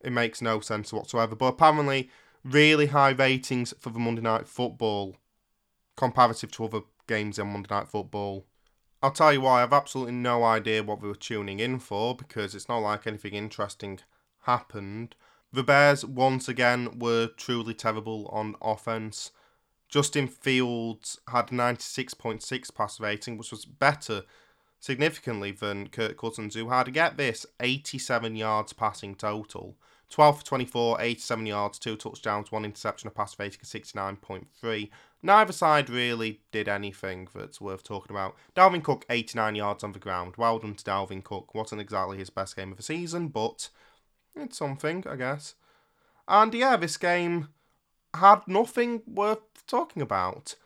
It 0.04 0.12
makes 0.12 0.42
no 0.42 0.60
sense 0.60 0.92
whatsoever. 0.92 1.34
But 1.34 1.46
apparently, 1.46 2.10
really 2.44 2.86
high 2.86 3.10
ratings 3.10 3.74
for 3.80 3.90
the 3.90 3.98
Monday 3.98 4.22
Night 4.22 4.46
Football 4.46 5.16
comparative 5.96 6.50
to 6.52 6.64
other 6.64 6.80
games 7.06 7.38
on 7.38 7.52
Monday 7.52 7.74
Night 7.74 7.88
Football. 7.88 8.46
I'll 9.02 9.10
tell 9.10 9.32
you 9.32 9.42
why, 9.42 9.62
I've 9.62 9.72
absolutely 9.72 10.14
no 10.14 10.44
idea 10.44 10.82
what 10.82 11.02
we 11.02 11.08
were 11.08 11.14
tuning 11.14 11.60
in 11.60 11.78
for 11.78 12.16
because 12.16 12.54
it's 12.54 12.68
not 12.68 12.78
like 12.78 13.06
anything 13.06 13.34
interesting 13.34 14.00
happened. 14.42 15.14
The 15.52 15.62
Bears, 15.62 16.04
once 16.04 16.48
again, 16.48 16.98
were 16.98 17.28
truly 17.28 17.74
terrible 17.74 18.28
on 18.32 18.56
offense. 18.60 19.30
Justin 19.88 20.26
Fields 20.26 21.20
had 21.28 21.48
96.6 21.48 22.74
pass 22.74 22.98
rating, 22.98 23.36
which 23.38 23.50
was 23.50 23.64
better 23.64 24.22
significantly 24.80 25.52
than 25.52 25.88
Kirk 25.88 26.18
Cousins, 26.18 26.54
who 26.54 26.70
had, 26.70 26.86
to 26.86 26.90
get 26.90 27.16
this, 27.16 27.46
87 27.60 28.36
yards 28.36 28.72
passing 28.72 29.14
total. 29.14 29.76
12 30.10 30.38
for 30.38 30.44
24, 30.44 31.00
87 31.00 31.46
yards, 31.46 31.78
2 31.78 31.96
touchdowns, 31.96 32.52
1 32.52 32.64
interception, 32.64 33.08
a 33.08 33.10
pass 33.10 33.38
rating 33.38 33.60
of 33.62 33.68
69.3. 33.68 34.90
Neither 35.22 35.52
side 35.52 35.88
really 35.88 36.40
did 36.52 36.68
anything 36.68 37.28
that's 37.34 37.60
worth 37.60 37.82
talking 37.82 38.14
about. 38.14 38.36
Dalvin 38.54 38.84
Cook, 38.84 39.06
89 39.08 39.54
yards 39.54 39.82
on 39.82 39.92
the 39.92 39.98
ground. 39.98 40.34
Well 40.36 40.58
done 40.58 40.74
to 40.74 40.84
Dalvin 40.84 41.24
Cook. 41.24 41.54
Wasn't 41.54 41.80
exactly 41.80 42.18
his 42.18 42.30
best 42.30 42.56
game 42.56 42.70
of 42.70 42.76
the 42.76 42.82
season, 42.82 43.28
but 43.28 43.70
it's 44.36 44.58
something, 44.58 45.04
I 45.08 45.16
guess. 45.16 45.54
And 46.28 46.52
yeah, 46.54 46.76
this 46.76 46.96
game 46.96 47.48
had 48.14 48.46
nothing 48.46 49.02
worth 49.06 49.66
talking 49.66 50.02
about. 50.02 50.56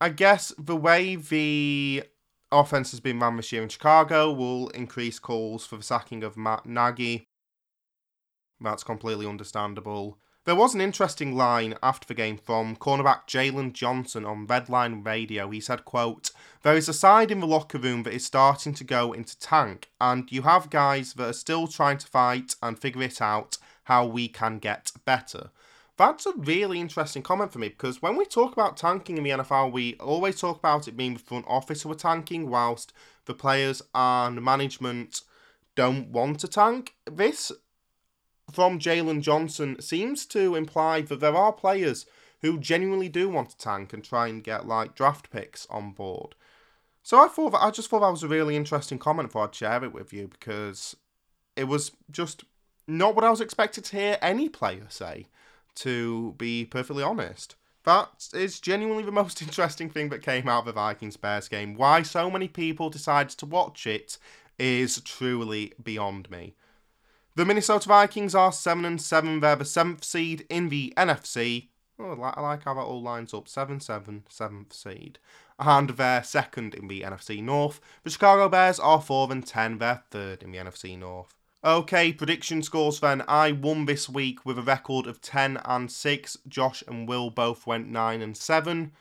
I 0.00 0.10
guess 0.10 0.52
the 0.58 0.76
way 0.76 1.16
the 1.16 2.04
offense 2.52 2.90
has 2.90 3.00
been 3.00 3.18
run 3.18 3.36
this 3.36 3.52
year 3.52 3.62
in 3.62 3.68
Chicago 3.68 4.32
will 4.32 4.68
increase 4.68 5.18
calls 5.18 5.66
for 5.66 5.76
the 5.76 5.82
sacking 5.82 6.22
of 6.22 6.36
Matt 6.36 6.66
Nagy 6.66 7.28
that's 8.60 8.84
completely 8.84 9.26
understandable. 9.26 10.18
There 10.44 10.54
was 10.54 10.74
an 10.74 10.82
interesting 10.82 11.34
line 11.34 11.74
after 11.82 12.06
the 12.06 12.14
game 12.14 12.36
from 12.36 12.76
cornerback 12.76 13.26
Jaylon 13.26 13.72
Johnson 13.72 14.26
on 14.26 14.46
Redline 14.46 15.04
Radio. 15.04 15.48
He 15.48 15.58
said, 15.58 15.86
quote, 15.86 16.32
There 16.62 16.76
is 16.76 16.86
a 16.86 16.92
side 16.92 17.30
in 17.30 17.40
the 17.40 17.46
locker 17.46 17.78
room 17.78 18.02
that 18.02 18.12
is 18.12 18.26
starting 18.26 18.74
to 18.74 18.84
go 18.84 19.14
into 19.14 19.38
tank, 19.38 19.90
and 19.98 20.30
you 20.30 20.42
have 20.42 20.68
guys 20.68 21.14
that 21.14 21.28
are 21.30 21.32
still 21.32 21.66
trying 21.66 21.96
to 21.96 22.06
fight 22.06 22.56
and 22.62 22.78
figure 22.78 23.02
it 23.02 23.22
out 23.22 23.56
how 23.84 24.06
we 24.06 24.28
can 24.28 24.58
get 24.58 24.92
better. 25.06 25.50
That's 25.96 26.26
a 26.26 26.32
really 26.36 26.80
interesting 26.80 27.22
comment 27.22 27.52
for 27.52 27.58
me 27.58 27.68
because 27.68 28.02
when 28.02 28.16
we 28.16 28.24
talk 28.24 28.52
about 28.52 28.76
tanking 28.76 29.16
in 29.16 29.24
the 29.24 29.30
NFL, 29.30 29.72
we 29.72 29.94
always 29.94 30.40
talk 30.40 30.58
about 30.58 30.88
it 30.88 30.96
being 30.96 31.14
the 31.14 31.20
front 31.20 31.46
office 31.48 31.82
who 31.82 31.92
are 31.92 31.94
tanking, 31.94 32.50
whilst 32.50 32.92
the 33.26 33.34
players 33.34 33.80
and 33.94 34.42
management 34.42 35.22
don't 35.74 36.08
want 36.08 36.40
to 36.40 36.48
tank. 36.48 36.94
This 37.10 37.52
from 38.52 38.78
Jaylon 38.78 39.22
Johnson 39.22 39.80
seems 39.80 40.26
to 40.26 40.54
imply 40.54 41.00
that 41.02 41.20
there 41.20 41.36
are 41.36 41.52
players 41.52 42.06
who 42.42 42.58
genuinely 42.58 43.08
do 43.08 43.28
want 43.28 43.50
to 43.50 43.56
tank 43.56 43.92
and 43.92 44.04
try 44.04 44.28
and 44.28 44.44
get 44.44 44.66
like 44.66 44.94
draft 44.94 45.30
picks 45.30 45.66
on 45.70 45.92
board. 45.92 46.34
So 47.02 47.18
I 47.18 47.28
thought 47.28 47.50
that, 47.50 47.62
I 47.62 47.70
just 47.70 47.88
thought 47.88 48.00
that 48.00 48.10
was 48.10 48.22
a 48.22 48.28
really 48.28 48.56
interesting 48.56 48.98
comment 48.98 49.32
for 49.32 49.44
I'd 49.44 49.54
share 49.54 49.84
it 49.84 49.92
with 49.92 50.12
you 50.12 50.28
because 50.28 50.96
it 51.56 51.64
was 51.64 51.92
just 52.10 52.44
not 52.86 53.14
what 53.14 53.24
I 53.24 53.30
was 53.30 53.40
expected 53.40 53.84
to 53.84 53.96
hear 53.96 54.18
any 54.20 54.48
player 54.48 54.86
say, 54.88 55.26
to 55.76 56.34
be 56.38 56.64
perfectly 56.64 57.02
honest. 57.02 57.56
That 57.84 58.28
is 58.32 58.60
genuinely 58.60 59.04
the 59.04 59.12
most 59.22 59.42
interesting 59.42 59.90
thing 59.90 60.08
that 60.10 60.22
came 60.22 60.48
out 60.48 60.60
of 60.60 60.66
the 60.66 60.72
Vikings 60.72 61.16
Bears 61.16 61.48
game. 61.48 61.74
Why 61.74 62.02
so 62.02 62.30
many 62.30 62.48
people 62.48 62.90
decided 62.90 63.36
to 63.38 63.46
watch 63.46 63.86
it 63.86 64.18
is 64.58 65.00
truly 65.00 65.72
beyond 65.82 66.30
me. 66.30 66.54
The 67.36 67.44
Minnesota 67.44 67.88
Vikings 67.88 68.32
are 68.36 68.52
7 68.52 68.84
and 68.84 69.02
7. 69.02 69.40
They're 69.40 69.56
the 69.56 69.64
7th 69.64 70.04
seed 70.04 70.46
in 70.48 70.68
the 70.68 70.94
NFC. 70.96 71.66
Oh, 71.98 72.20
I 72.22 72.40
like 72.40 72.62
how 72.62 72.74
that 72.74 72.80
all 72.82 73.02
lines 73.02 73.34
up. 73.34 73.48
7 73.48 73.80
7, 73.80 74.22
7th 74.30 74.72
seed. 74.72 75.18
And 75.58 75.90
they're 75.90 76.22
second 76.22 76.76
in 76.76 76.86
the 76.86 77.02
NFC 77.02 77.42
North. 77.42 77.80
The 78.04 78.10
Chicago 78.10 78.48
Bears 78.48 78.78
are 78.78 79.00
4 79.00 79.32
and 79.32 79.44
10. 79.44 79.78
They're 79.78 80.04
third 80.12 80.44
in 80.44 80.52
the 80.52 80.58
NFC 80.58 80.96
North. 80.96 81.34
Okay, 81.64 82.12
prediction 82.12 82.62
scores 82.62 83.00
then. 83.00 83.24
I 83.26 83.50
won 83.50 83.86
this 83.86 84.08
week 84.08 84.46
with 84.46 84.58
a 84.58 84.62
record 84.62 85.08
of 85.08 85.20
10 85.20 85.60
and 85.64 85.90
6. 85.90 86.38
Josh 86.46 86.84
and 86.86 87.08
Will 87.08 87.30
both 87.30 87.66
went 87.66 87.88
9 87.88 88.22
and 88.22 88.36
7. 88.36 88.92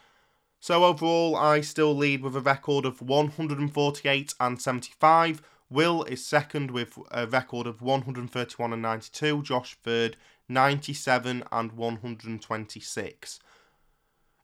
So 0.60 0.86
overall, 0.86 1.36
I 1.36 1.62
still 1.62 1.96
lead 1.96 2.24
with 2.24 2.36
a 2.36 2.42
record 2.42 2.86
of 2.86 3.02
148 3.02 4.34
and 4.40 4.60
75. 4.60 5.42
Will 5.74 6.04
is 6.04 6.24
second 6.24 6.70
with 6.70 7.00
a 7.10 7.26
record 7.26 7.66
of 7.66 7.82
131 7.82 8.74
and 8.74 8.82
92. 8.84 9.42
Josh 9.42 9.76
third, 9.82 10.18
97 10.48 11.44
and 11.52 11.72
126. 11.72 13.40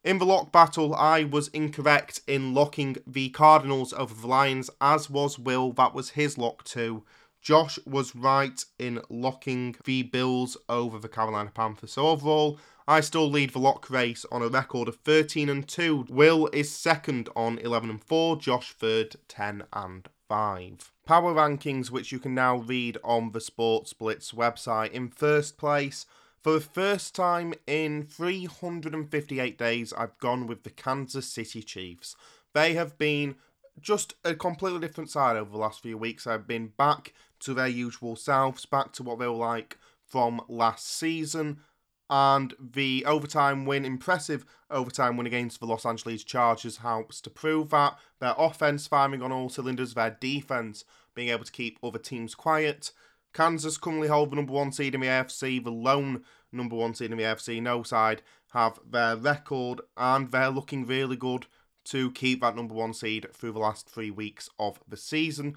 In 0.04 0.18
the 0.18 0.26
lock 0.26 0.52
battle, 0.52 0.96
I 0.96 1.26
was 1.26 1.50
incorrect 1.50 2.22
in 2.26 2.56
locking 2.56 2.98
the 3.06 3.30
Cardinals 3.30 3.94
over 3.94 4.16
the 4.16 4.26
Lions, 4.26 4.72
as 4.82 5.08
was 5.08 5.38
Will. 5.38 5.72
That 5.72 5.94
was 5.94 6.12
his 6.12 6.40
lock 6.40 6.64
too. 6.64 7.04
Josh 7.44 7.78
was 7.86 8.16
right 8.16 8.66
in 8.80 9.00
locking 9.08 9.76
the 9.86 10.02
Bills 10.02 10.58
over 10.68 10.98
the 10.98 11.08
Carolina 11.08 11.52
Panthers. 11.54 11.94
So 11.94 12.08
overall, 12.08 12.58
I 12.88 13.02
still 13.02 13.30
lead 13.30 13.52
the 13.52 13.60
lock 13.60 13.92
race 13.92 14.26
on 14.32 14.42
a 14.42 14.48
record 14.48 14.88
of 14.88 14.96
13 14.96 15.48
and 15.48 15.68
2. 15.68 16.08
Will 16.10 16.48
is 16.48 16.72
second 16.72 17.30
on 17.36 17.60
11 17.60 17.92
and 17.92 18.04
4. 18.04 18.38
Josh 18.38 18.72
third, 18.72 19.18
10 19.28 19.66
and 19.72 20.10
5. 20.30 20.94
Power 21.06 21.34
rankings, 21.34 21.90
which 21.90 22.12
you 22.12 22.20
can 22.20 22.36
now 22.36 22.58
read 22.58 22.98
on 23.04 23.32
the 23.32 23.42
Sports 23.42 23.94
Blitz 23.94 24.32
website. 24.32 24.92
In 24.92 25.10
first 25.10 25.58
place, 25.58 26.06
for 26.42 26.54
the 26.54 26.62
first 26.62 27.16
time 27.16 27.54
in 27.68 28.04
358 28.04 29.58
days, 29.58 29.92
I've 29.92 30.18
gone 30.20 30.48
with 30.48 30.64
the 30.64 30.70
Kansas 30.70 31.28
City 31.28 31.64
Chiefs. 31.64 32.16
They 32.54 32.76
have 32.76 32.98
been 32.98 33.36
just 33.82 34.14
a 34.24 34.36
completely 34.36 34.80
different 34.80 35.10
side 35.10 35.36
over 35.36 35.52
the 35.52 35.58
last 35.58 35.82
few 35.82 35.98
weeks. 35.98 36.28
I've 36.28 36.48
been 36.48 36.74
back 36.78 37.14
to 37.42 37.54
their 37.54 37.68
usual 37.68 38.16
selves, 38.16 38.66
back 38.66 38.94
to 38.94 39.04
what 39.04 39.20
they 39.20 39.28
were 39.28 39.34
like 39.34 39.78
from 40.06 40.42
last 40.48 40.88
season 40.88 41.60
and 42.10 42.54
the 42.60 43.06
overtime 43.06 43.66
win, 43.66 43.86
impressive 43.86 44.46
overtime 44.70 45.18
win 45.18 45.28
against 45.28 45.60
the 45.60 45.66
Los 45.66 45.86
Angeles 45.86 46.24
Chargers, 46.24 46.78
helps 46.78 47.22
to 47.22 47.30
prove 47.30 47.70
that. 47.70 47.98
Their 48.20 48.34
offense 48.38 48.88
firing 48.88 49.22
on 49.22 49.32
all 49.32 49.50
cylinders, 49.50 49.94
their 49.94 50.18
defense 50.20 50.84
being 51.14 51.30
able 51.30 51.46
to 51.46 51.52
keep 51.52 51.78
other 51.84 52.00
teams 52.00 52.36
quiet. 52.36 52.92
Kansas 53.34 53.78
currently 53.78 54.08
hold 54.08 54.32
the 54.32 54.36
number 54.36 54.54
one 54.54 54.72
seed 54.72 54.96
in 54.96 55.02
the 55.02 55.08
AFC, 55.08 55.64
the 55.64 55.72
lone 55.72 56.24
number 56.52 56.76
one 56.76 56.96
seed 56.96 57.12
in 57.12 57.18
the 57.18 57.24
AFC. 57.24 57.62
No 57.62 57.84
side 57.84 58.22
have 58.54 58.80
their 58.90 59.16
record, 59.16 59.82
and 59.96 60.32
they're 60.32 60.50
looking 60.50 60.86
really 60.86 61.16
good 61.16 61.46
to 61.86 62.12
keep 62.12 62.42
that 62.42 62.56
number 62.56 62.74
one 62.74 62.94
seed 62.94 63.28
through 63.34 63.52
the 63.52 63.60
last 63.60 63.88
three 63.88 64.12
weeks 64.12 64.50
of 64.58 64.80
the 64.88 64.98
season. 64.98 65.56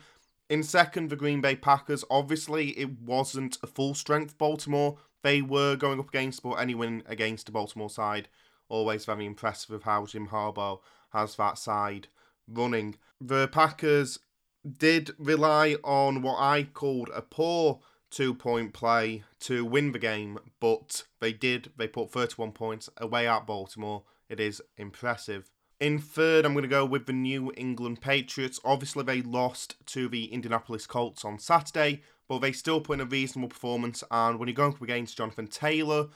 In 0.50 0.62
second, 0.62 1.08
the 1.08 1.16
Green 1.16 1.40
Bay 1.40 1.56
Packers. 1.56 2.04
Obviously, 2.10 2.70
it 2.78 3.00
wasn't 3.00 3.56
a 3.62 3.66
full 3.66 3.94
strength 3.94 4.36
Baltimore 4.36 4.98
they 5.23 5.43
were 5.43 5.77
going 5.77 5.99
up 5.99 6.09
against, 6.09 6.43
but 6.43 6.55
any 6.55 6.74
win 6.74 7.03
against 7.07 7.47
the 7.47 7.53
Baltimore 7.53 7.90
side, 7.90 8.28
always 8.69 9.05
very 9.05 9.27
impressive 9.27 9.70
with 9.70 9.82
how 9.85 10.07
Jim 10.07 10.28
Harbaugh 10.28 10.81
has 11.12 11.36
that 11.36 11.59
side 11.59 12.09
running. 12.49 12.97
The 13.20 13.49
Packers 13.49 14.19
did 14.78 15.12
rely 15.19 15.77
on 15.82 16.23
what 16.23 16.39
I 16.39 16.65
called 16.65 17.11
a 17.15 17.23
poor 17.23 17.81
two 18.11 18.35
point 18.35 18.73
play 18.73 19.24
to 19.40 19.65
win 19.65 19.93
the 19.93 19.99
game, 19.99 20.39
but 20.61 21.05
they 21.20 21.32
did. 21.32 21.73
They 21.77 21.89
put 21.89 22.11
31 22.11 22.53
points 22.53 22.89
away 22.99 23.27
at 23.27 23.47
Baltimore. 23.47 24.05
It 24.28 24.39
is 24.39 24.62
impressive. 24.77 25.51
In 25.81 25.99
third, 25.99 26.44
I'm 26.44 26.53
going 26.53 26.62
to 26.62 26.69
go 26.69 26.85
with 26.85 27.07
the 27.07 27.12
New 27.12 27.53
England 27.57 28.01
Patriots. 28.01 28.61
Obviously, 28.65 29.03
they 29.03 29.20
lost 29.20 29.74
to 29.86 30.09
the 30.09 30.27
Indianapolis 30.27 30.86
Colts 30.86 31.24
on 31.24 31.40
Saturday, 31.40 32.03
but 32.28 32.39
they 32.39 32.53
still 32.53 32.81
put 32.81 32.94
in 32.94 33.01
a 33.01 33.05
reasonable 33.05 33.49
performance. 33.49 34.03
And 34.11 34.39
when 34.39 34.49
you're 34.49 34.55
going 34.55 34.74
up 34.74 34.82
against 34.82 35.16
Jonathan 35.16 35.47
Taylor, 35.47 36.09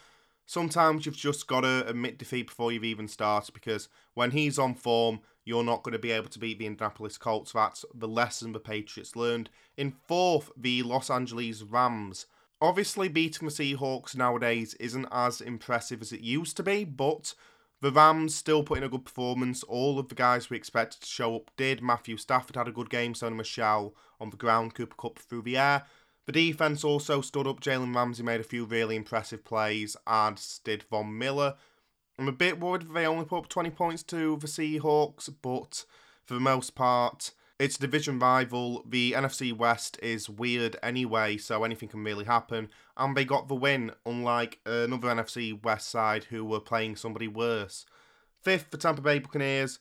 sometimes 0.46 1.04
you've 1.04 1.16
just 1.16 1.46
got 1.46 1.62
to 1.62 1.86
admit 1.86 2.18
defeat 2.18 2.46
before 2.46 2.72
you've 2.72 2.84
even 2.84 3.08
started 3.08 3.52
because 3.52 3.88
when 4.14 4.30
he's 4.30 4.58
on 4.58 4.74
form, 4.74 5.20
you're 5.44 5.64
not 5.64 5.82
going 5.82 5.92
to 5.92 5.98
be 5.98 6.10
able 6.10 6.28
to 6.28 6.38
beat 6.38 6.58
the 6.58 6.66
Indianapolis 6.66 7.18
Colts. 7.18 7.52
That's 7.52 7.84
the 7.94 8.08
lesson 8.08 8.52
the 8.52 8.60
Patriots 8.60 9.14
learned. 9.14 9.50
In 9.76 9.92
fourth, 9.92 10.50
the 10.56 10.82
Los 10.82 11.10
Angeles 11.10 11.62
Rams. 11.62 12.26
Obviously, 12.60 13.08
beating 13.08 13.46
the 13.46 13.52
Seahawks 13.52 14.16
nowadays 14.16 14.74
isn't 14.74 15.06
as 15.12 15.40
impressive 15.40 16.00
as 16.00 16.12
it 16.12 16.20
used 16.20 16.56
to 16.56 16.62
be, 16.62 16.84
but 16.84 17.34
the 17.80 17.90
Rams 17.90 18.34
still 18.34 18.62
put 18.62 18.78
in 18.78 18.84
a 18.84 18.88
good 18.88 19.04
performance. 19.04 19.62
All 19.62 19.98
of 19.98 20.08
the 20.08 20.14
guys 20.14 20.48
we 20.48 20.56
expected 20.56 21.02
to 21.02 21.06
show 21.06 21.36
up 21.36 21.50
did. 21.56 21.82
Matthew 21.82 22.16
Stafford 22.16 22.56
had 22.56 22.68
a 22.68 22.72
good 22.72 22.90
game, 22.90 23.14
Sony 23.14 23.36
Michel 23.36 23.94
on 24.20 24.30
the 24.30 24.36
ground, 24.36 24.74
Cooper 24.74 24.96
Kupp 24.96 25.18
through 25.18 25.42
the 25.42 25.58
air. 25.58 25.84
The 26.24 26.32
defense 26.32 26.82
also 26.82 27.20
stood 27.20 27.46
up. 27.46 27.60
Jalen 27.60 27.94
Ramsey 27.94 28.22
made 28.22 28.40
a 28.40 28.44
few 28.44 28.64
really 28.64 28.96
impressive 28.96 29.44
plays, 29.44 29.96
as 30.06 30.60
did 30.64 30.84
Von 30.84 31.16
Miller. 31.16 31.54
I'm 32.18 32.28
a 32.28 32.32
bit 32.32 32.58
worried 32.58 32.92
they 32.92 33.06
only 33.06 33.26
put 33.26 33.38
up 33.38 33.48
20 33.48 33.70
points 33.70 34.02
to 34.04 34.36
the 34.36 34.46
Seahawks, 34.46 35.28
but 35.42 35.84
for 36.24 36.34
the 36.34 36.40
most 36.40 36.74
part, 36.74 37.32
it's 37.58 37.78
division 37.78 38.18
rival. 38.18 38.84
The 38.88 39.12
NFC 39.12 39.52
West 39.56 39.98
is 40.02 40.28
weird 40.28 40.76
anyway, 40.82 41.36
so 41.36 41.64
anything 41.64 41.88
can 41.88 42.04
really 42.04 42.24
happen. 42.24 42.68
And 42.96 43.16
they 43.16 43.24
got 43.24 43.48
the 43.48 43.54
win, 43.54 43.92
unlike 44.04 44.60
another 44.66 45.08
NFC 45.08 45.62
West 45.62 45.88
side 45.88 46.24
who 46.24 46.44
were 46.44 46.60
playing 46.60 46.96
somebody 46.96 47.28
worse. 47.28 47.86
Fifth, 48.42 48.70
the 48.70 48.78
Tampa 48.78 49.02
Bay 49.02 49.18
Buccaneers. 49.18 49.78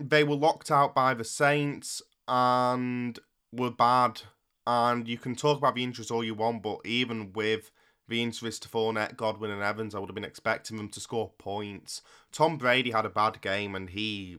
They 0.00 0.24
were 0.24 0.36
locked 0.36 0.70
out 0.70 0.94
by 0.94 1.14
the 1.14 1.24
Saints 1.24 2.02
and 2.26 3.18
were 3.52 3.70
bad 3.70 4.22
and 4.66 5.08
you 5.08 5.18
can 5.18 5.34
talk 5.34 5.58
about 5.58 5.74
the 5.74 5.82
injuries 5.82 6.10
all 6.10 6.22
you 6.22 6.34
want, 6.34 6.62
but 6.62 6.80
even 6.84 7.32
with 7.32 7.70
the 8.08 8.22
injuries 8.22 8.58
to 8.60 8.68
Fournette, 8.68 9.16
Godwin, 9.16 9.50
and 9.50 9.62
Evans, 9.62 9.94
I 9.94 9.98
would 9.98 10.08
have 10.08 10.14
been 10.14 10.24
expecting 10.24 10.76
them 10.76 10.88
to 10.90 11.00
score 11.00 11.32
points. 11.38 12.02
Tom 12.30 12.58
Brady 12.58 12.90
had 12.90 13.06
a 13.06 13.10
bad 13.10 13.40
game, 13.40 13.74
and 13.74 13.90
he 13.90 14.38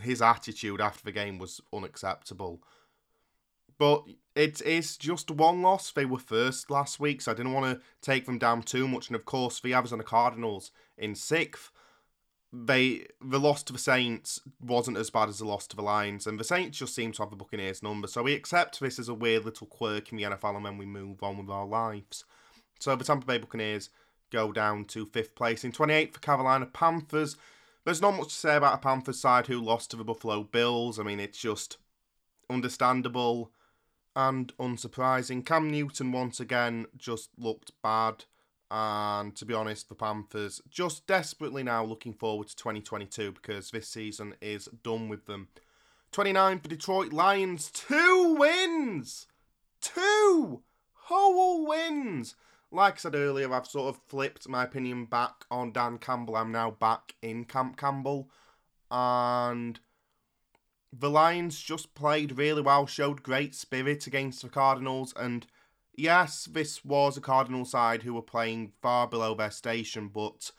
his 0.00 0.20
attitude 0.22 0.80
after 0.80 1.04
the 1.04 1.12
game 1.12 1.38
was 1.38 1.60
unacceptable. 1.72 2.62
But 3.78 4.04
it 4.36 4.62
is 4.62 4.96
just 4.96 5.30
one 5.30 5.62
loss. 5.62 5.90
They 5.90 6.04
were 6.04 6.18
first 6.18 6.70
last 6.70 7.00
week, 7.00 7.22
so 7.22 7.32
I 7.32 7.34
didn't 7.34 7.52
want 7.52 7.78
to 7.78 7.84
take 8.00 8.26
them 8.26 8.38
down 8.38 8.62
too 8.62 8.86
much. 8.86 9.08
And 9.08 9.16
of 9.16 9.24
course, 9.24 9.60
the 9.60 9.74
Arizona 9.74 10.04
Cardinals 10.04 10.70
in 10.96 11.14
sixth 11.14 11.70
they 12.54 13.06
the 13.20 13.40
loss 13.40 13.62
to 13.64 13.72
the 13.72 13.78
Saints 13.78 14.40
wasn't 14.60 14.96
as 14.96 15.10
bad 15.10 15.28
as 15.28 15.38
the 15.38 15.44
loss 15.44 15.66
to 15.66 15.76
the 15.76 15.82
Lions, 15.82 16.26
and 16.26 16.38
the 16.38 16.44
Saints 16.44 16.78
just 16.78 16.94
seem 16.94 17.12
to 17.12 17.22
have 17.22 17.30
the 17.30 17.36
Buccaneers 17.36 17.82
number. 17.82 18.06
So 18.06 18.22
we 18.22 18.34
accept 18.34 18.78
this 18.78 18.98
as 18.98 19.08
a 19.08 19.14
weird 19.14 19.44
little 19.44 19.66
quirk 19.66 20.12
in 20.12 20.18
the 20.18 20.24
NFL, 20.24 20.56
and 20.56 20.64
then 20.64 20.78
we 20.78 20.86
move 20.86 21.22
on 21.22 21.36
with 21.36 21.50
our 21.50 21.66
lives. 21.66 22.24
So 22.78 22.94
the 22.94 23.04
Tampa 23.04 23.26
Bay 23.26 23.38
Buccaneers 23.38 23.90
go 24.30 24.52
down 24.52 24.84
to 24.86 25.06
fifth 25.06 25.34
place 25.34 25.64
in 25.64 25.72
28th 25.72 26.14
for 26.14 26.20
Carolina 26.20 26.66
Panthers. 26.66 27.36
There's 27.84 28.00
not 28.00 28.16
much 28.16 28.28
to 28.28 28.34
say 28.34 28.56
about 28.56 28.74
a 28.74 28.78
Panthers 28.78 29.20
side 29.20 29.46
who 29.46 29.60
lost 29.60 29.90
to 29.90 29.96
the 29.96 30.04
Buffalo 30.04 30.42
Bills. 30.42 30.98
I 30.98 31.02
mean, 31.02 31.20
it's 31.20 31.38
just 31.38 31.76
understandable 32.48 33.52
and 34.16 34.56
unsurprising. 34.58 35.44
Cam 35.44 35.70
Newton 35.70 36.12
once 36.12 36.40
again 36.40 36.86
just 36.96 37.30
looked 37.38 37.72
bad. 37.82 38.24
And 38.70 39.36
to 39.36 39.44
be 39.44 39.54
honest, 39.54 39.88
the 39.88 39.94
Panthers 39.94 40.62
just 40.70 41.06
desperately 41.06 41.62
now 41.62 41.84
looking 41.84 42.14
forward 42.14 42.48
to 42.48 42.56
2022 42.56 43.32
because 43.32 43.70
this 43.70 43.88
season 43.88 44.34
is 44.40 44.68
done 44.82 45.08
with 45.08 45.26
them. 45.26 45.48
29 46.12 46.60
for 46.60 46.68
Detroit 46.68 47.12
Lions, 47.12 47.70
two 47.70 48.36
wins! 48.38 49.26
Two 49.80 50.62
whole 50.92 51.66
wins! 51.66 52.36
Like 52.74 52.94
I 52.94 52.96
said 52.98 53.14
earlier, 53.14 53.52
I've 53.52 53.68
sort 53.68 53.94
of 53.94 54.02
flipped 54.08 54.48
my 54.48 54.64
opinion 54.64 55.04
back 55.04 55.44
on 55.50 55.72
Dan 55.72 55.98
Campbell. 55.98 56.36
I'm 56.36 56.50
now 56.50 56.72
back 56.72 57.14
in 57.22 57.44
Camp 57.44 57.76
Campbell. 57.76 58.28
And 58.90 59.78
the 60.92 61.10
Lions 61.10 61.60
just 61.60 61.94
played 61.94 62.36
really 62.36 62.62
well, 62.62 62.86
showed 62.86 63.22
great 63.22 63.54
spirit 63.54 64.06
against 64.06 64.42
the 64.42 64.48
Cardinals, 64.48 65.12
and 65.16 65.46
yes, 65.96 66.44
this 66.44 66.84
was 66.84 67.16
a 67.16 67.20
Cardinal 67.20 67.64
side 67.64 68.02
who 68.02 68.14
were 68.14 68.22
playing 68.22 68.72
far 68.82 69.06
below 69.08 69.34
their 69.34 69.50
station, 69.50 70.08
but 70.08 70.50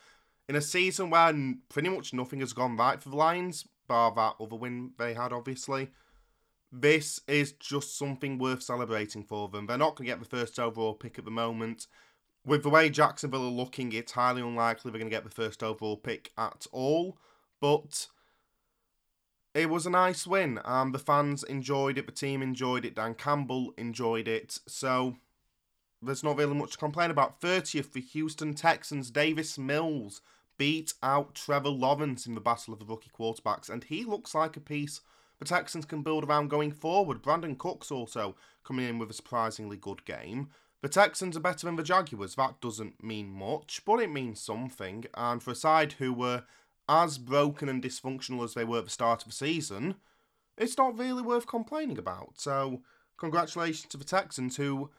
in 0.50 0.56
a 0.56 0.62
season 0.62 1.10
where 1.10 1.34
pretty 1.70 1.90
much 1.90 2.14
nothing 2.14 2.40
has 2.40 2.54
gone 2.54 2.78
right 2.78 3.02
for 3.02 3.10
the 3.10 3.16
Lions, 3.16 3.66
bar 3.88 4.14
that 4.16 4.36
other 4.44 4.56
win 4.56 4.92
they 4.98 5.14
had, 5.14 5.32
obviously, 5.32 5.90
this 6.82 7.22
is 7.28 7.54
just 7.54 7.98
something 7.98 8.38
worth 8.38 8.62
celebrating 8.62 9.24
for 9.24 9.48
them. 9.48 9.66
They're 9.66 9.78
not 9.78 9.96
going 9.96 10.08
to 10.08 10.12
get 10.12 10.20
the 10.20 10.38
first 10.38 10.60
overall 10.60 10.94
pick 10.94 11.18
at 11.18 11.26
the 11.26 11.32
moment. 11.32 11.88
With 12.46 12.64
the 12.64 12.70
way 12.70 12.90
Jacksonville 12.90 13.46
are 13.46 13.50
looking, 13.50 13.92
it's 13.94 14.12
highly 14.12 14.42
unlikely 14.42 14.92
they're 14.92 15.00
going 15.00 15.10
to 15.10 15.16
get 15.16 15.24
the 15.24 15.30
first 15.30 15.64
overall 15.64 15.98
pick 15.98 16.32
at 16.38 16.68
all. 16.72 17.18
But 17.62 18.08
it 19.54 19.70
was 19.70 19.86
a 19.86 19.90
nice 19.90 20.28
win. 20.28 20.60
and 20.66 20.94
the 20.94 21.00
fans 21.00 21.44
enjoyed 21.44 21.98
it, 21.98 22.06
the 22.06 22.12
team 22.12 22.42
enjoyed 22.42 22.86
it, 22.86 22.96
Dan 22.96 23.16
Campbell 23.16 23.74
enjoyed 23.78 24.28
it. 24.28 24.60
So 24.68 25.16
there's 26.02 26.24
not 26.24 26.38
really 26.38 26.54
much 26.54 26.74
to 26.74 26.78
complain 26.78 27.10
about. 27.10 27.40
30th 27.40 27.86
for 27.86 28.00
Houston 28.00 28.54
Texans, 28.54 29.10
Davis 29.10 29.58
Mills 29.58 30.22
beat 30.58 30.94
out 31.02 31.36
Trevor 31.36 31.70
Lawrence 31.70 32.28
in 32.28 32.36
the 32.36 32.42
battle 32.42 32.74
of 32.74 32.80
the 32.80 32.86
rookie 32.86 33.12
quarterbacks, 33.18 33.70
and 33.70 33.86
he 33.86 34.04
looks 34.04 34.36
like 34.36 34.58
a 34.58 34.62
piece 34.62 35.02
the 35.40 35.46
Texans 35.46 35.86
can 35.86 36.02
build 36.02 36.24
around 36.24 36.50
going 36.50 36.72
forward. 36.72 37.22
Brandin 37.22 37.58
Cooks 37.58 37.92
also 37.92 38.36
coming 38.64 38.88
in 38.88 39.00
with 39.00 39.10
a 39.10 39.14
surprisingly 39.14 39.78
good 39.78 40.06
game. 40.06 40.50
The 40.82 40.90
Texans 40.90 41.36
are 41.36 41.42
better 41.42 41.66
than 41.66 41.76
the 41.76 41.84
Jaguars. 41.84 42.36
That 42.36 42.62
doesn't 42.62 43.04
mean 43.04 43.32
much, 43.32 43.82
but 43.86 44.00
it 44.00 44.12
means 44.12 44.40
something. 44.40 45.06
And 45.16 45.42
for 45.42 45.52
a 45.52 45.56
side 45.56 45.94
who 45.94 46.14
were 46.14 46.44
as 46.88 47.18
broken 47.18 47.68
and 47.70 47.82
dysfunctional 47.82 48.44
as 48.44 48.54
they 48.54 48.64
were 48.64 48.80
at 48.80 48.86
the 48.86 48.92
start 48.92 49.24
of 49.24 49.30
the 49.30 49.34
season, 49.34 49.96
it's 50.58 50.78
not 50.78 50.98
really 50.98 51.24
worth 51.24 51.48
complaining 51.48 51.98
about. 51.98 52.34
So, 52.40 52.82
congratulations 53.18 53.88
to 53.90 53.98
the 53.98 54.04
Texans 54.04 54.58
who 54.58 54.92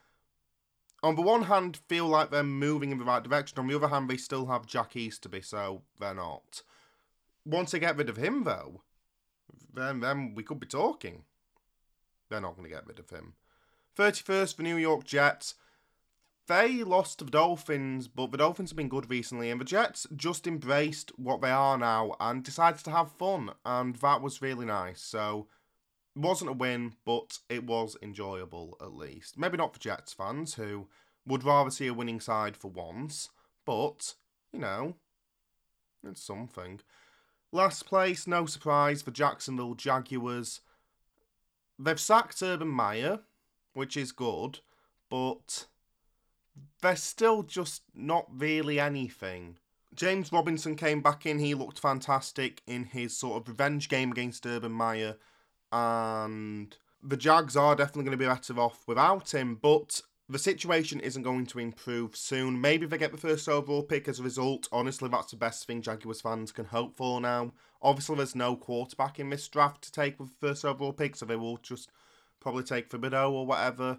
on 1.02 1.14
the 1.14 1.22
one 1.22 1.42
hand, 1.42 1.78
feel 1.88 2.06
like 2.06 2.30
they're 2.30 2.42
moving 2.42 2.90
in 2.90 2.98
the 2.98 3.04
right 3.04 3.22
direction. 3.22 3.58
On 3.58 3.68
the 3.68 3.76
other 3.76 3.88
hand, 3.88 4.08
they 4.08 4.16
still 4.16 4.46
have 4.46 4.66
Jack 4.66 4.96
Easterby, 4.96 5.42
so 5.42 5.82
they're 6.00 6.14
not. 6.14 6.62
Once 7.44 7.70
they 7.70 7.78
get 7.78 7.96
rid 7.96 8.08
of 8.08 8.16
him, 8.16 8.44
though, 8.44 8.82
then 9.72 10.00
then 10.00 10.34
we 10.34 10.42
could 10.42 10.60
be 10.60 10.66
talking. 10.66 11.24
They're 12.28 12.40
not 12.40 12.56
going 12.56 12.68
to 12.68 12.74
get 12.74 12.86
rid 12.86 12.98
of 12.98 13.10
him. 13.10 13.34
31st 13.96 14.56
for 14.56 14.62
New 14.62 14.76
York 14.76 15.04
Jets. 15.04 15.54
They 16.48 16.84
lost 16.84 17.18
to 17.18 17.24
the 17.24 17.30
Dolphins, 17.30 18.06
but 18.06 18.30
the 18.30 18.38
Dolphins 18.38 18.70
have 18.70 18.76
been 18.76 18.88
good 18.88 19.10
recently, 19.10 19.50
and 19.50 19.60
the 19.60 19.64
Jets 19.64 20.06
just 20.14 20.46
embraced 20.46 21.10
what 21.18 21.40
they 21.40 21.50
are 21.50 21.76
now 21.76 22.14
and 22.20 22.44
decided 22.44 22.84
to 22.84 22.92
have 22.92 23.10
fun, 23.10 23.50
and 23.64 23.96
that 23.96 24.22
was 24.22 24.42
really 24.42 24.64
nice. 24.66 25.02
So 25.02 25.48
wasn't 26.14 26.50
a 26.50 26.54
win, 26.54 26.94
but 27.04 27.38
it 27.48 27.64
was 27.64 27.96
enjoyable 28.00 28.76
at 28.80 28.94
least. 28.94 29.36
Maybe 29.36 29.56
not 29.56 29.74
for 29.74 29.80
Jets 29.80 30.12
fans 30.12 30.54
who 30.54 30.88
would 31.26 31.44
rather 31.44 31.70
see 31.70 31.88
a 31.88 31.94
winning 31.94 32.20
side 32.20 32.56
for 32.56 32.68
once, 32.68 33.28
but 33.64 34.14
you 34.52 34.60
know, 34.60 34.94
it's 36.04 36.22
something. 36.22 36.80
Last 37.56 37.86
place, 37.86 38.26
no 38.26 38.44
surprise, 38.44 39.00
for 39.00 39.12
Jacksonville 39.12 39.72
Jaguars. 39.72 40.60
They've 41.78 41.98
sacked 41.98 42.42
Urban 42.42 42.68
Meyer, 42.68 43.20
which 43.72 43.96
is 43.96 44.12
good, 44.12 44.58
but 45.08 45.64
they're 46.82 46.96
still 46.96 47.42
just 47.42 47.80
not 47.94 48.26
really 48.30 48.78
anything. 48.78 49.56
James 49.94 50.30
Robinson 50.30 50.76
came 50.76 51.00
back 51.00 51.24
in, 51.24 51.38
he 51.38 51.54
looked 51.54 51.78
fantastic 51.78 52.60
in 52.66 52.84
his 52.84 53.16
sort 53.16 53.40
of 53.40 53.48
revenge 53.48 53.88
game 53.88 54.12
against 54.12 54.44
Urban 54.44 54.72
Meyer 54.72 55.16
and 55.72 56.76
the 57.02 57.16
Jags 57.16 57.56
are 57.56 57.74
definitely 57.74 58.04
going 58.04 58.18
to 58.18 58.22
be 58.22 58.26
better 58.26 58.60
off 58.60 58.86
without 58.86 59.32
him, 59.32 59.54
but 59.54 60.02
the 60.28 60.38
situation 60.38 60.98
isn't 61.00 61.22
going 61.22 61.46
to 61.46 61.60
improve 61.60 62.16
soon. 62.16 62.60
Maybe 62.60 62.86
they 62.86 62.98
get 62.98 63.12
the 63.12 63.18
first 63.18 63.48
overall 63.48 63.82
pick 63.82 64.08
as 64.08 64.18
a 64.18 64.24
result. 64.24 64.68
Honestly, 64.72 65.08
that's 65.08 65.30
the 65.30 65.36
best 65.36 65.66
thing 65.66 65.82
Jaguars 65.82 66.20
fans 66.20 66.50
can 66.50 66.64
hope 66.64 66.96
for 66.96 67.20
now. 67.20 67.52
Obviously, 67.80 68.16
there's 68.16 68.34
no 68.34 68.56
quarterback 68.56 69.20
in 69.20 69.30
this 69.30 69.46
draft 69.46 69.82
to 69.82 69.92
take 69.92 70.18
with 70.18 70.30
the 70.30 70.48
first 70.48 70.64
overall 70.64 70.92
pick, 70.92 71.14
so 71.14 71.26
they 71.26 71.36
will 71.36 71.58
just 71.58 71.90
probably 72.40 72.64
take 72.64 72.90
Thibodeaux 72.90 73.30
or 73.30 73.46
whatever. 73.46 73.98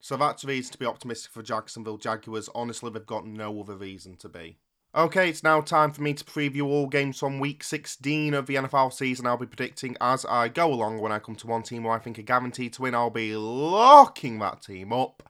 So 0.00 0.16
that's 0.16 0.44
reason 0.44 0.72
to 0.72 0.78
be 0.78 0.86
optimistic 0.86 1.30
for 1.30 1.42
Jacksonville 1.42 1.96
Jaguars. 1.96 2.48
Honestly, 2.56 2.90
they've 2.90 3.06
got 3.06 3.24
no 3.24 3.60
other 3.60 3.76
reason 3.76 4.16
to 4.16 4.28
be. 4.28 4.58
Okay, 4.94 5.30
it's 5.30 5.44
now 5.44 5.60
time 5.60 5.92
for 5.92 6.02
me 6.02 6.12
to 6.12 6.24
preview 6.24 6.64
all 6.64 6.86
games 6.86 7.18
from 7.18 7.38
week 7.38 7.62
16 7.62 8.34
of 8.34 8.46
the 8.46 8.56
NFL 8.56 8.92
season. 8.92 9.26
I'll 9.26 9.38
be 9.38 9.46
predicting 9.46 9.96
as 10.00 10.26
I 10.26 10.48
go 10.48 10.72
along. 10.72 10.98
When 10.98 11.12
I 11.12 11.20
come 11.20 11.36
to 11.36 11.46
one 11.46 11.62
team 11.62 11.84
where 11.84 11.94
I 11.94 11.98
think 11.98 12.18
are 12.18 12.22
guaranteed 12.22 12.72
to 12.74 12.82
win, 12.82 12.94
I'll 12.94 13.08
be 13.08 13.34
locking 13.36 14.40
that 14.40 14.60
team 14.60 14.92
up. 14.92 15.22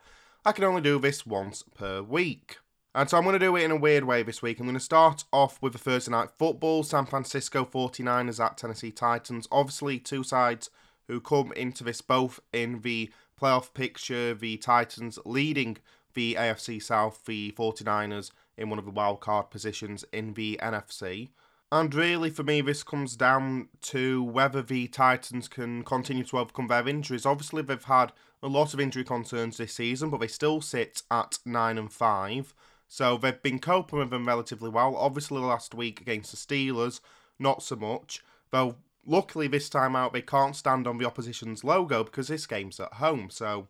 I 0.44 0.51
can 0.51 0.64
only 0.64 0.82
do 0.82 0.98
this 0.98 1.24
once 1.24 1.62
per 1.62 2.02
week. 2.02 2.56
And 2.97 3.09
so 3.09 3.16
I'm 3.16 3.23
going 3.23 3.35
to 3.35 3.39
do 3.39 3.55
it 3.55 3.62
in 3.62 3.70
a 3.70 3.77
weird 3.77 4.05
way 4.05 4.24
this 4.24 4.43
week. 4.43 4.59
I'm 4.59 4.66
going 4.66 4.74
to 4.74 4.81
start 4.81 5.23
off 5.32 5.62
with 5.62 5.73
the 5.73 5.78
Thursday 5.78 6.10
night 6.10 6.31
football 6.31 6.82
San 6.82 7.06
Francisco 7.06 7.64
49ers 7.64 8.44
at 8.44 8.59
Tennessee 8.59 8.90
Titans. 8.90 9.47
Obviously, 9.52 10.01
two 10.01 10.24
sides 10.24 10.69
who 11.06 11.20
come 11.20 11.52
into 11.52 11.85
this 11.85 12.01
both 12.01 12.40
in 12.52 12.81
the 12.81 13.12
playoff 13.40 13.73
picture. 13.73 14.35
The 14.35 14.56
Titans 14.56 15.16
leading 15.24 15.78
the 16.14 16.35
AFC 16.35 16.82
South, 16.82 17.24
the 17.24 17.55
49ers 17.56 18.32
in 18.59 18.69
one 18.69 18.81
of 18.81 18.85
the 18.85 18.93
wildcard 18.93 19.48
positions 19.48 20.05
in 20.12 20.35
the 20.35 20.59
NFC. 20.60 21.28
And 21.70 21.94
really, 21.94 22.31
for 22.31 22.43
me, 22.43 22.60
this 22.60 22.82
comes 22.82 23.16
down 23.16 23.69
to 23.82 24.23
whether 24.23 24.60
the 24.60 24.89
Titans 24.89 25.47
can 25.47 25.85
continue 25.85 26.24
to 26.24 26.39
overcome 26.39 26.66
their 26.66 26.86
injuries. 26.86 27.24
Obviously, 27.24 27.62
they've 27.62 27.82
had 27.82 28.12
a 28.43 28.48
lot 28.48 28.74
of 28.74 28.81
injury 28.81 29.05
concerns 29.05 29.56
this 29.56 29.74
season, 29.74 30.10
but 30.10 30.20
they 30.20 30.27
still 30.27 30.60
sit 30.60 31.02
at 31.10 31.39
9 31.44 31.78
and 31.78 31.93
5. 31.93 32.55
So 32.89 33.16
they've 33.16 33.43
been 33.43 33.59
coping 33.59 34.01
with 34.01 34.10
them 34.10 34.27
relatively 34.27 34.69
well. 34.69 34.97
Obviously, 34.97 35.40
last 35.40 35.74
week 35.74 36.01
against 36.01 36.31
the 36.31 36.36
Steelers, 36.36 37.01
not 37.39 37.62
so 37.62 37.77
much. 37.77 38.20
Though, 38.51 38.77
luckily, 39.06 39.48
this 39.48 39.69
time 39.69 39.97
out, 39.97 40.12
they 40.12 40.23
can't 40.23 40.56
stand 40.56 40.86
on 40.86 40.98
the 40.98 41.06
opposition's 41.06 41.64
logo 41.64 42.05
because 42.05 42.28
this 42.28 42.47
game's 42.47 42.81
at 42.81 42.94
home. 42.94 43.31
So, 43.31 43.69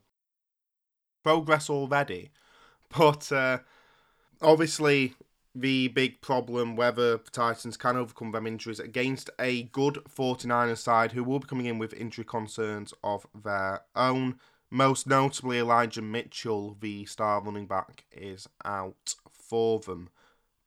progress 1.23 1.71
already. 1.71 2.31
But 2.95 3.33
uh, 3.33 3.61
obviously, 4.43 5.15
the 5.55 5.89
big 5.89 6.21
problem 6.21 6.77
whether 6.77 7.17
the 7.17 7.31
Titans 7.31 7.79
can 7.79 7.97
overcome 7.97 8.33
them 8.33 8.47
injuries 8.47 8.81
against 8.81 9.31
a 9.39 9.65
good 9.65 9.95
49ers 10.15 10.79
side 10.79 11.13
who 11.13 11.25
will 11.25 11.39
be 11.39 11.47
coming 11.47 11.67
in 11.67 11.79
with 11.79 11.95
injury 11.95 12.25
concerns 12.25 12.93
of 13.03 13.27
their 13.35 13.81
own. 13.97 14.39
Most 14.73 15.07
notably, 15.07 15.59
Elijah 15.59 16.03
Mitchell, 16.03 16.77
the 16.81 17.05
star 17.05 17.43
running 17.43 17.67
back, 17.67 18.05
is 18.11 18.49
out 18.65 19.15
for 19.31 19.79
them. 19.81 20.09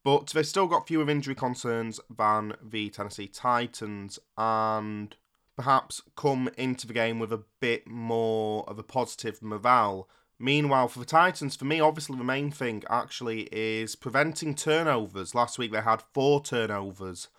But 0.04 0.28
they've 0.28 0.46
still 0.46 0.68
got 0.68 0.88
fewer 0.88 1.10
injury 1.10 1.34
concerns 1.34 2.00
than 2.16 2.54
the 2.62 2.90
Tennessee 2.92 3.28
Titans 3.28 4.20
and 4.38 5.16
perhaps 5.56 6.04
come 6.16 6.50
into 6.58 6.86
the 6.86 6.94
game 6.94 7.18
with 7.18 7.34
a 7.34 7.44
bit 7.60 7.88
more 7.88 8.64
of 8.70 8.78
a 8.78 8.84
positive 8.84 9.42
morale 9.42 10.08
Meanwhile, 10.38 10.90
for 10.90 11.00
the 11.00 11.06
Titans, 11.06 11.56
for 11.56 11.66
me, 11.66 11.80
obviously 11.80 12.18
the 12.18 12.24
main 12.24 12.52
thing 12.52 12.84
actually 12.90 13.44
is 13.52 13.96
preventing 13.96 14.54
turnovers. 14.54 15.34
Last 15.34 15.58
week 15.58 15.72
they 15.72 15.82
had 15.82 16.04
four 16.14 16.44
turnovers 16.44 17.30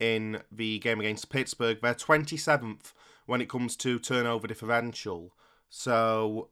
in 0.00 0.42
the 0.50 0.78
game 0.78 1.00
against 1.00 1.28
Pittsburgh. 1.28 1.78
They're 1.82 1.94
27th 1.94 2.92
when 3.26 3.42
it 3.42 3.50
comes 3.50 3.76
to 3.76 3.98
turnover 3.98 4.46
differential. 4.46 5.34
So 5.68 6.50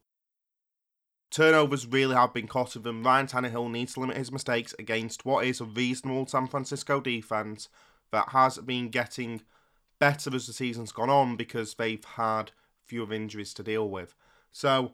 turnovers 1.31 1.87
really 1.87 2.15
have 2.15 2.35
been 2.35 2.49
costing 2.49 2.83
them. 2.83 3.05
Ryan 3.05 3.27
Tannehill 3.27 3.71
needs 3.71 3.95
to 3.95 4.01
limit 4.01 4.17
his 4.17 4.33
mistakes 4.33 4.75
against 4.79 5.25
what 5.25 5.45
is 5.45 5.61
a 5.61 5.65
reasonable 5.65 6.27
San 6.27 6.47
Francisco 6.47 7.01
defense 7.01 7.69
that 8.13 8.31
has 8.31 8.59
been 8.59 8.89
getting 8.89 9.43
better 9.99 10.35
as 10.35 10.47
the 10.47 10.53
season's 10.53 10.93
gone 10.93 11.11
on 11.11 11.37
because 11.37 11.75
they've 11.75 12.05
had 12.05 12.53
fewer 12.87 13.13
injuries 13.13 13.53
to 13.55 13.63
deal 13.63 13.89
with. 13.89 14.15
So 14.53 14.93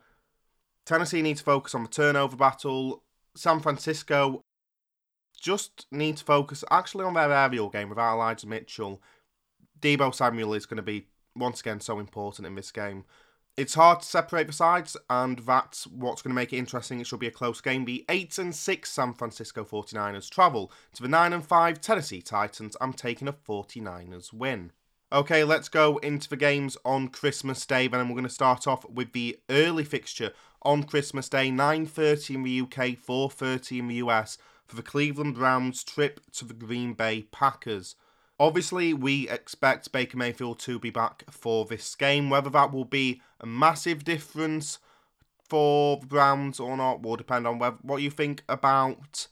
Tennessee 0.85 1.23
need 1.23 1.37
to 1.37 1.45
focus 1.45 1.75
on 1.75 1.83
the 1.83 1.89
turnover 1.89 2.37
battle. 2.37 3.03
San 3.35 3.61
Francisco 3.61 4.45
just 5.41 5.87
need 5.91 6.17
to 6.19 6.25
focus 6.25 6.65
actually 6.71 7.05
on 7.05 7.15
their 7.15 7.33
aerial 7.33 7.69
game 7.69 7.89
without 7.89 8.15
Elijah 8.15 8.47
Mitchell. 8.47 9.03
Deebo 9.81 10.15
Samuel 10.15 10.55
is 10.55 10.67
going 10.67 10.77
to 10.77 10.83
be 10.83 11.09
once 11.35 11.61
again 11.61 11.81
so 11.81 11.99
important 11.99 12.47
in 12.47 12.55
this 12.55 12.71
game. 12.71 13.05
It's 13.55 13.75
hard 13.75 14.01
to 14.01 14.07
separate 14.07 14.47
the 14.47 14.53
sides, 14.55 14.97
and 15.11 15.41
that's 15.41 15.87
what's 15.87 16.23
going 16.23 16.31
to 16.31 16.35
make 16.35 16.55
it 16.55 16.57
interesting. 16.57 17.01
It 17.01 17.07
should 17.07 17.21
be 17.21 17.27
a 17.27 17.31
close 17.31 17.61
game. 17.61 17.85
The 17.85 18.03
8 18.09 18.39
and 18.39 18.55
6 18.55 18.91
San 18.91 19.13
Francisco 19.13 19.63
49ers 19.63 20.31
travel 20.31 20.73
to 20.95 21.03
the 21.03 21.09
9 21.09 21.35
and 21.35 21.45
5 21.45 21.81
Tennessee 21.83 22.23
Titans. 22.23 22.79
I'm 22.81 22.95
taking 22.95 23.29
a 23.29 23.33
49ers 23.35 24.33
win. 24.33 24.73
Okay, 25.13 25.45
let's 25.45 25.69
go 25.69 25.99
into 25.99 26.31
the 26.31 26.37
games 26.37 26.79
on 26.83 27.09
Christmas 27.09 27.67
Day. 27.67 27.89
Then 27.89 28.09
we're 28.09 28.15
going 28.15 28.25
to 28.25 28.31
start 28.31 28.67
off 28.67 28.89
with 28.89 29.13
the 29.13 29.39
early 29.51 29.85
fixture 29.85 30.33
on 30.63 30.85
Christmas 30.85 31.29
Day, 31.29 31.51
9:30 31.51 32.35
in 32.37 32.43
the 32.45 32.61
UK, 32.63 32.97
4:30 32.97 33.81
in 33.81 33.89
the 33.89 33.97
US 33.97 34.39
for 34.67 34.77
the 34.77 34.83
Cleveland 34.83 35.35
Browns 35.35 35.85
trip 35.85 36.21
to 36.33 36.47
the 36.47 36.55
Green 36.55 36.95
Bay 36.95 37.27
Packers. 37.31 37.97
Obviously, 38.43 38.93
we 38.93 39.29
expect 39.29 39.93
Baker 39.93 40.17
Mayfield 40.17 40.59
to 40.59 40.81
be 40.81 40.91
back 40.91 41.23
for 41.31 41.65
this 41.65 41.95
game. 41.95 42.29
Whether 42.29 42.51
that 42.51 42.73
will 42.73 42.85
be 42.85 43.23
a 43.41 43.47
massive 43.47 44.03
difference 44.03 44.81
for 45.49 45.99
the 45.99 46.07
Browns 46.07 46.59
or 46.59 46.77
not 46.77 47.05
will 47.05 47.15
depend 47.15 47.47
on 47.47 47.61
whether, 47.61 47.77
what 47.83 48.03
you 48.03 48.11
think 48.11 48.43
about 48.49 49.29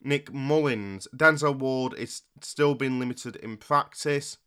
Nick 0.00 0.32
Mullens. 0.32 1.06
Denzel 1.14 1.58
Ward 1.58 1.92
is 1.92 2.22
still 2.40 2.74
being 2.74 2.98
limited 2.98 3.36
in 3.36 3.58
practice 3.58 4.38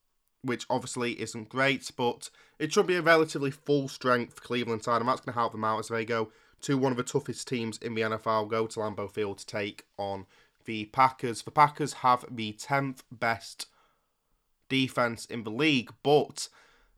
which 0.41 0.65
obviously 0.67 1.21
isn't 1.21 1.49
great, 1.49 1.91
but 1.95 2.31
it 2.57 2.73
should 2.73 2.87
be 2.87 2.95
a 2.95 3.01
relatively 3.03 3.51
full 3.51 3.87
strength 3.87 4.41
Cleveland 4.41 4.83
side, 4.83 4.99
and 4.99 5.07
that's 5.07 5.21
going 5.21 5.31
to 5.31 5.39
help 5.39 5.51
them 5.51 5.63
out 5.63 5.77
as 5.77 5.89
they 5.89 6.03
go 6.03 6.31
to 6.61 6.79
one 6.79 6.91
of 6.91 6.97
the 6.97 7.03
toughest 7.03 7.47
teams 7.47 7.77
in 7.77 7.93
the 7.93 8.01
NFL, 8.01 8.49
go 8.49 8.65
to 8.65 8.79
Lambeau 8.79 9.07
Field 9.07 9.37
to 9.37 9.45
take 9.45 9.85
on 9.99 10.25
the 10.65 10.85
Packers. 10.85 11.43
The 11.43 11.51
Packers 11.51 11.93
have 11.93 12.25
the 12.27 12.53
10th 12.53 13.01
best 13.11 13.67
defense 14.71 15.25
in 15.25 15.43
the 15.43 15.51
league, 15.51 15.91
but 16.01 16.49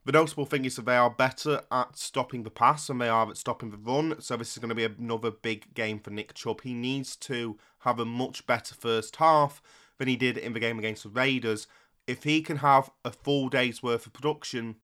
the 0.06 0.12
notable 0.12 0.46
thing 0.46 0.64
is 0.64 0.76
that 0.76 0.86
they 0.86 0.96
are 0.96 1.10
better 1.10 1.62
at 1.70 1.98
stopping 1.98 2.42
the 2.42 2.50
pass 2.50 2.86
than 2.86 2.98
they 2.98 3.08
are 3.08 3.28
at 3.28 3.36
stopping 3.36 3.70
the 3.70 3.76
run. 3.76 4.20
So 4.20 4.36
this 4.36 4.52
is 4.52 4.58
going 4.58 4.70
to 4.70 4.74
be 4.74 4.84
another 4.84 5.30
big 5.30 5.74
game 5.74 5.98
for 5.98 6.10
Nick 6.10 6.34
Chubb. 6.34 6.62
He 6.62 6.74
needs 6.74 7.16
to 7.16 7.58
have 7.80 7.98
a 7.98 8.04
much 8.04 8.46
better 8.46 8.74
first 8.74 9.16
half 9.16 9.60
than 9.98 10.08
he 10.08 10.16
did 10.16 10.38
in 10.38 10.52
the 10.52 10.60
game 10.60 10.78
against 10.78 11.02
the 11.02 11.08
Raiders 11.08 11.66
if 12.06 12.24
he 12.24 12.42
can 12.42 12.58
have 12.58 12.90
a 13.04 13.10
full 13.10 13.48
day's 13.48 13.82
worth 13.82 14.06
of 14.06 14.12
production, 14.12 14.76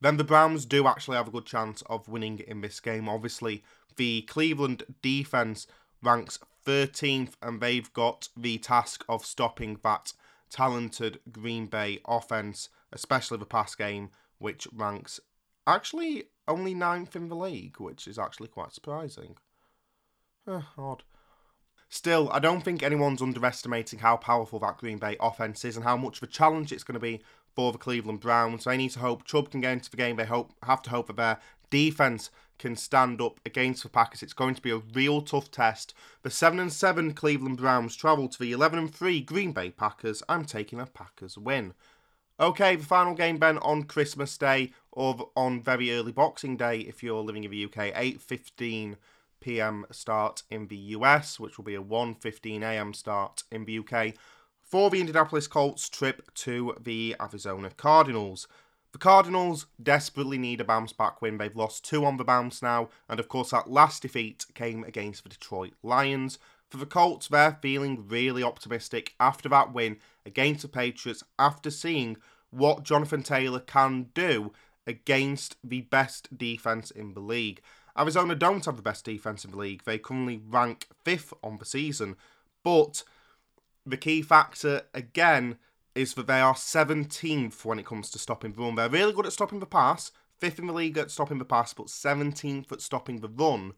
then 0.00 0.16
the 0.16 0.24
Browns 0.24 0.66
do 0.66 0.86
actually 0.86 1.16
have 1.16 1.28
a 1.28 1.32
good 1.32 1.46
chance 1.46 1.82
of 1.86 2.08
winning 2.08 2.40
in 2.40 2.60
this 2.60 2.80
game. 2.80 3.08
Obviously, 3.08 3.62
the 3.96 4.22
Cleveland 4.22 4.82
defense 5.02 5.66
ranks 6.02 6.38
13th, 6.66 7.32
and 7.40 7.60
they've 7.60 7.92
got 7.92 8.28
the 8.36 8.58
task 8.58 9.04
of 9.08 9.24
stopping 9.24 9.78
that 9.82 10.12
talented 10.54 11.18
Green 11.32 11.66
Bay 11.66 11.98
offense, 12.06 12.68
especially 12.92 13.38
the 13.38 13.44
pass 13.44 13.74
game, 13.74 14.10
which 14.38 14.68
ranks 14.72 15.18
actually 15.66 16.26
only 16.46 16.74
ninth 16.74 17.16
in 17.16 17.28
the 17.28 17.34
league, 17.34 17.80
which 17.80 18.06
is 18.06 18.20
actually 18.20 18.46
quite 18.46 18.72
surprising. 18.72 19.36
Eh, 20.46 20.60
odd. 20.78 21.02
Still, 21.88 22.30
I 22.30 22.38
don't 22.38 22.60
think 22.60 22.84
anyone's 22.84 23.20
underestimating 23.20 23.98
how 23.98 24.16
powerful 24.16 24.60
that 24.60 24.78
Green 24.78 24.98
Bay 24.98 25.16
offense 25.18 25.64
is 25.64 25.74
and 25.74 25.84
how 25.84 25.96
much 25.96 26.18
of 26.18 26.22
a 26.22 26.30
challenge 26.30 26.70
it's 26.70 26.84
going 26.84 26.94
to 26.94 27.00
be 27.00 27.20
for 27.56 27.72
the 27.72 27.78
Cleveland 27.78 28.20
Browns. 28.20 28.62
They 28.64 28.76
need 28.76 28.92
to 28.92 29.00
hope 29.00 29.24
Chubb 29.24 29.50
can 29.50 29.60
get 29.60 29.72
into 29.72 29.90
the 29.90 29.96
game. 29.96 30.14
They 30.14 30.24
hope 30.24 30.52
have 30.62 30.82
to 30.82 30.90
hope 30.90 31.08
that 31.08 31.16
their 31.16 31.40
defense 31.70 32.30
can 32.58 32.76
stand 32.76 33.20
up 33.20 33.40
against 33.44 33.82
the 33.82 33.88
Packers. 33.88 34.22
It's 34.22 34.32
going 34.32 34.54
to 34.54 34.62
be 34.62 34.70
a 34.70 34.78
real 34.78 35.22
tough 35.22 35.50
test. 35.50 35.94
The 36.22 36.30
7 36.30 36.58
and 36.58 36.72
7 36.72 37.12
Cleveland 37.14 37.58
Browns 37.58 37.96
travel 37.96 38.28
to 38.28 38.38
the 38.38 38.52
11 38.52 38.78
and 38.78 38.94
3 38.94 39.20
Green 39.22 39.52
Bay 39.52 39.70
Packers. 39.70 40.22
I'm 40.28 40.44
taking 40.44 40.80
a 40.80 40.86
Packers 40.86 41.36
win. 41.36 41.74
Okay, 42.40 42.74
the 42.74 42.84
final 42.84 43.14
game 43.14 43.36
Ben 43.36 43.58
on 43.58 43.84
Christmas 43.84 44.36
Day 44.36 44.72
or 44.90 45.30
on 45.36 45.62
very 45.62 45.92
early 45.92 46.10
Boxing 46.10 46.56
Day 46.56 46.80
if 46.80 47.00
you're 47.02 47.22
living 47.22 47.44
in 47.44 47.50
the 47.50 47.64
UK, 47.64 47.94
8:15 47.94 48.96
p.m. 49.40 49.86
start 49.92 50.42
in 50.50 50.66
the 50.66 50.76
US, 50.76 51.38
which 51.38 51.56
will 51.56 51.64
be 51.64 51.76
a 51.76 51.82
1:15 51.82 52.62
a.m. 52.62 52.92
start 52.92 53.44
in 53.52 53.66
the 53.66 53.78
UK 53.78 54.14
for 54.60 54.90
the 54.90 54.98
Indianapolis 54.98 55.46
Colts 55.46 55.88
trip 55.88 56.34
to 56.34 56.74
the 56.80 57.14
Arizona 57.20 57.70
Cardinals. 57.70 58.48
The 58.94 58.98
Cardinals 58.98 59.66
desperately 59.82 60.38
need 60.38 60.60
a 60.60 60.64
bounce 60.64 60.92
back 60.92 61.20
win. 61.20 61.38
They've 61.38 61.56
lost 61.56 61.84
two 61.84 62.04
on 62.04 62.16
the 62.16 62.22
bounce 62.22 62.62
now, 62.62 62.90
and 63.08 63.18
of 63.18 63.28
course, 63.28 63.50
that 63.50 63.68
last 63.68 64.02
defeat 64.02 64.46
came 64.54 64.84
against 64.84 65.24
the 65.24 65.30
Detroit 65.30 65.72
Lions. 65.82 66.38
For 66.70 66.76
the 66.76 66.86
Colts, 66.86 67.26
they're 67.26 67.58
feeling 67.60 68.06
really 68.06 68.44
optimistic 68.44 69.16
after 69.18 69.48
that 69.48 69.72
win 69.72 69.96
against 70.24 70.62
the 70.62 70.68
Patriots, 70.68 71.24
after 71.40 71.72
seeing 71.72 72.18
what 72.50 72.84
Jonathan 72.84 73.24
Taylor 73.24 73.58
can 73.58 74.10
do 74.14 74.52
against 74.86 75.56
the 75.64 75.80
best 75.80 76.38
defense 76.38 76.92
in 76.92 77.14
the 77.14 77.20
league. 77.20 77.62
Arizona 77.98 78.36
don't 78.36 78.64
have 78.64 78.76
the 78.76 78.82
best 78.82 79.04
defense 79.04 79.44
in 79.44 79.50
the 79.50 79.56
league. 79.56 79.82
They 79.82 79.98
currently 79.98 80.40
rank 80.48 80.86
fifth 81.04 81.34
on 81.42 81.58
the 81.58 81.64
season. 81.64 82.14
But 82.62 83.02
the 83.84 83.96
key 83.96 84.22
factor, 84.22 84.82
again, 84.94 85.58
is 85.94 86.14
that 86.14 86.26
they 86.26 86.40
are 86.40 86.54
17th 86.54 87.64
when 87.64 87.78
it 87.78 87.86
comes 87.86 88.10
to 88.10 88.18
stopping 88.18 88.52
the 88.52 88.62
run. 88.62 88.74
They're 88.74 88.88
really 88.88 89.12
good 89.12 89.26
at 89.26 89.32
stopping 89.32 89.60
the 89.60 89.66
pass, 89.66 90.10
fifth 90.38 90.58
in 90.58 90.66
the 90.66 90.72
league 90.72 90.98
at 90.98 91.10
stopping 91.10 91.38
the 91.38 91.44
pass, 91.44 91.72
but 91.72 91.86
17th 91.86 92.72
at 92.72 92.80
stopping 92.80 93.20
the 93.20 93.28
run, 93.28 93.74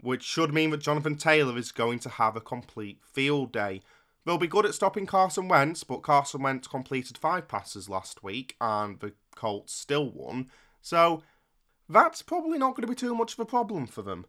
which 0.00 0.22
should 0.22 0.54
mean 0.54 0.70
that 0.70 0.80
Jonathan 0.80 1.16
Taylor 1.16 1.58
is 1.58 1.72
going 1.72 1.98
to 2.00 2.08
have 2.08 2.36
a 2.36 2.40
complete 2.40 3.00
field 3.02 3.52
day. 3.52 3.82
They'll 4.24 4.38
be 4.38 4.46
good 4.46 4.66
at 4.66 4.74
stopping 4.74 5.06
Carson 5.06 5.48
Wentz, 5.48 5.84
but 5.84 6.02
Carson 6.02 6.42
Wentz 6.42 6.68
completed 6.68 7.16
five 7.16 7.48
passes 7.48 7.88
last 7.88 8.22
week, 8.22 8.56
and 8.60 9.00
the 9.00 9.14
Colts 9.34 9.72
still 9.72 10.10
won. 10.10 10.50
So 10.82 11.22
that's 11.88 12.22
probably 12.22 12.58
not 12.58 12.76
going 12.76 12.82
to 12.82 12.88
be 12.88 12.94
too 12.94 13.14
much 13.14 13.32
of 13.32 13.38
a 13.40 13.46
problem 13.46 13.86
for 13.86 14.02
them. 14.02 14.26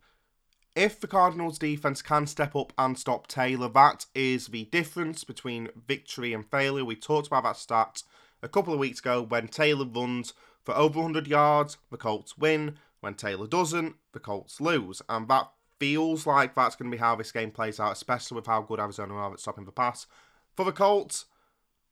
If 0.80 1.01
the 1.01 1.07
Cardinals' 1.07 1.60
defense 1.60 2.01
can 2.01 2.26
step 2.26 2.56
up 2.56 2.72
and 2.77 2.97
stop 2.97 3.27
Taylor, 3.27 3.68
that 3.68 4.06
is 4.15 4.47
the 4.47 4.64
difference 4.64 5.26
between 5.26 5.68
victory 5.76 6.31
and 6.31 6.49
failure. 6.49 6.85
We 6.85 6.95
talked 6.95 7.27
about 7.27 7.43
that 7.43 7.57
stat 7.57 8.03
a 8.41 8.47
couple 8.47 8.72
of 8.72 8.80
weeks 8.80 9.01
ago 9.01 9.22
when 9.22 9.49
Taylor 9.49 9.85
runs 9.85 10.34
for 10.64 10.73
over 10.77 11.01
100 11.01 11.27
yards, 11.27 11.76
the 11.91 11.97
Colts 11.97 12.38
win. 12.38 12.77
When 13.01 13.15
Taylor 13.15 13.45
doesn't, 13.45 13.97
the 14.14 14.22
Colts 14.22 14.61
lose. 14.61 15.01
And 15.10 15.27
that 15.27 15.51
feels 15.81 16.26
like 16.26 16.56
that's 16.56 16.77
going 16.77 16.89
to 16.89 16.95
be 16.95 17.01
how 17.01 17.18
this 17.18 17.34
game 17.34 17.51
plays 17.51 17.81
out, 17.81 17.91
especially 17.91 18.35
with 18.35 18.47
how 18.47 18.61
good 18.61 18.80
Arizona 18.80 19.15
are 19.15 19.34
at 19.34 19.41
stopping 19.41 19.65
the 19.65 19.73
pass. 19.73 20.07
For 20.56 20.64
the 20.64 20.72
Colts, 20.72 21.26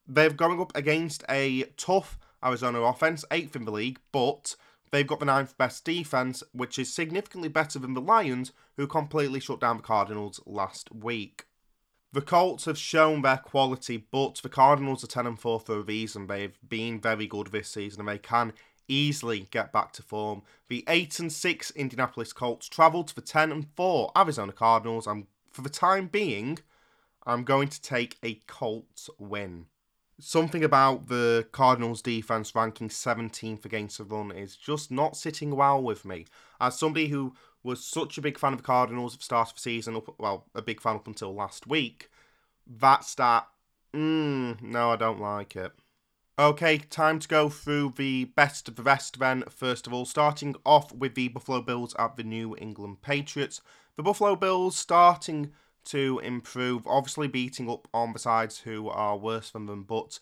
they're 0.07 0.29
going 0.29 0.61
up 0.61 0.73
against 0.77 1.25
a 1.27 1.63
tough 1.75 2.17
Arizona 2.41 2.79
offense, 2.83 3.25
eighth 3.31 3.53
in 3.53 3.65
the 3.65 3.71
league, 3.71 3.99
but 4.13 4.55
They've 4.91 5.07
got 5.07 5.19
the 5.19 5.25
ninth 5.25 5.57
best 5.57 5.83
defense, 5.83 6.43
which 6.51 6.79
is 6.79 6.93
significantly 6.93 7.49
better 7.49 7.79
than 7.79 7.93
the 7.93 8.01
Lions, 8.01 8.51
who 8.77 8.87
completely 8.87 9.39
shut 9.39 9.59
down 9.59 9.77
the 9.77 9.83
Cardinals 9.83 10.39
last 10.45 10.93
week. 10.93 11.45
The 12.13 12.21
Colts 12.21 12.65
have 12.65 12.77
shown 12.77 13.21
their 13.21 13.37
quality, 13.37 14.07
but 14.11 14.39
the 14.41 14.49
Cardinals 14.49 15.03
are 15.03 15.07
10 15.07 15.27
and 15.27 15.39
4 15.39 15.59
for 15.59 15.75
a 15.77 15.81
reason. 15.81 16.27
They've 16.27 16.57
been 16.67 17.01
very 17.01 17.27
good 17.27 17.47
this 17.47 17.69
season 17.69 18.01
and 18.01 18.09
they 18.09 18.17
can 18.17 18.53
easily 18.87 19.47
get 19.51 19.73
back 19.73 19.91
to 19.93 20.01
form. 20.01 20.41
The 20.69 20.85
8 20.87 21.19
and 21.19 21.31
6 21.31 21.71
Indianapolis 21.71 22.31
Colts 22.31 22.69
travel 22.69 23.03
to 23.03 23.13
the 23.13 23.21
10 23.21 23.51
and 23.51 23.67
4 23.75 24.11
Arizona 24.17 24.53
Cardinals. 24.53 25.05
And 25.05 25.27
for 25.51 25.61
the 25.61 25.69
time 25.69 26.07
being, 26.07 26.59
I'm 27.25 27.43
going 27.43 27.67
to 27.67 27.81
take 27.81 28.17
a 28.23 28.35
Colts 28.47 29.09
win. 29.19 29.65
Something 30.19 30.63
about 30.63 31.09
the 31.09 31.47
Cardinals 31.51 32.01
defense 32.01 32.55
ranking 32.55 32.89
17th 32.89 33.65
against 33.65 33.99
the 33.99 34.03
run 34.03 34.31
is 34.31 34.55
just 34.55 34.89
not 34.89 35.15
sitting 35.15 35.55
well 35.55 35.81
with 35.81 36.05
me. 36.05 36.25
As 36.59 36.77
somebody 36.77 37.09
who 37.09 37.35
was 37.61 37.85
such 37.85 38.17
a 38.17 38.21
big 38.21 38.39
fan 38.39 38.53
of 38.53 38.59
the 38.59 38.63
Cardinals 38.63 39.13
at 39.13 39.19
the 39.19 39.25
start 39.25 39.49
of 39.49 39.55
the 39.55 39.61
season, 39.61 39.95
up, 39.95 40.15
well, 40.17 40.45
a 40.55 40.61
big 40.63 40.81
fan 40.81 40.95
up 40.95 41.05
until 41.05 41.35
last 41.35 41.67
week, 41.67 42.09
that 42.65 43.03
stat, 43.03 43.47
mm, 43.93 44.59
no, 44.59 44.91
I 44.91 44.95
don't 44.95 45.21
like 45.21 45.55
it. 45.55 45.71
Okay, 46.39 46.77
time 46.77 47.19
to 47.19 47.27
go 47.27 47.49
through 47.49 47.93
the 47.95 48.25
best 48.25 48.67
of 48.67 48.75
the 48.75 48.83
rest 48.83 49.19
then. 49.19 49.43
First 49.49 49.85
of 49.85 49.93
all, 49.93 50.05
starting 50.05 50.55
off 50.65 50.91
with 50.93 51.15
the 51.15 51.27
Buffalo 51.27 51.61
Bills 51.61 51.95
at 51.99 52.15
the 52.15 52.23
New 52.23 52.55
England 52.57 53.01
Patriots. 53.01 53.61
The 53.95 54.03
Buffalo 54.03 54.35
Bills 54.35 54.77
starting 54.77 55.51
to 55.87 56.19
improve, 56.23 56.85
obviously 56.85 57.27
beating 57.27 57.69
up 57.69 57.87
on 57.93 58.13
the 58.13 58.19
sides 58.19 58.59
who 58.59 58.89
are 58.89 59.17
worse 59.17 59.49
than 59.49 59.65
them, 59.65 59.83
but 59.83 60.19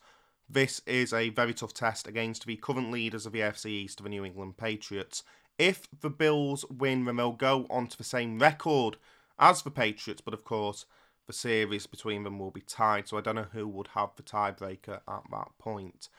this 0.50 0.82
is 0.86 1.12
a 1.12 1.30
very 1.30 1.54
tough 1.54 1.74
test 1.74 2.08
against 2.08 2.46
the 2.46 2.56
current 2.56 2.92
leaders 2.92 3.26
of 3.26 3.34
the 3.34 3.40
AFC 3.40 3.66
East, 3.68 4.04
the 4.04 4.10
New 4.10 4.24
England 4.24 4.58
Patriots. 4.58 5.24
If 5.58 5.88
the 6.02 6.10
Bills 6.10 6.66
win, 6.70 7.06
then 7.06 7.16
they'll 7.16 7.32
go 7.32 7.66
on 7.70 7.88
to 7.88 7.98
the 7.98 8.04
same 8.04 8.40
record 8.40 8.98
as 9.40 9.62
the 9.62 9.72
Patriots, 9.72 10.22
but 10.22 10.34
of 10.34 10.44
course, 10.44 10.86
the 11.28 11.34
series 11.34 11.88
between 11.88 12.24
them 12.24 12.38
will 12.40 12.52
be 12.52 12.62
tied, 12.62 13.08
so 13.08 13.18
I 13.18 13.22
don't 13.22 13.36
know 13.36 13.48
who 13.52 13.68
would 13.68 13.88
have 13.90 14.12
the 14.16 14.24
tiebreaker 14.24 15.00
at 15.08 15.24
that 15.32 15.58
point. 15.58 16.10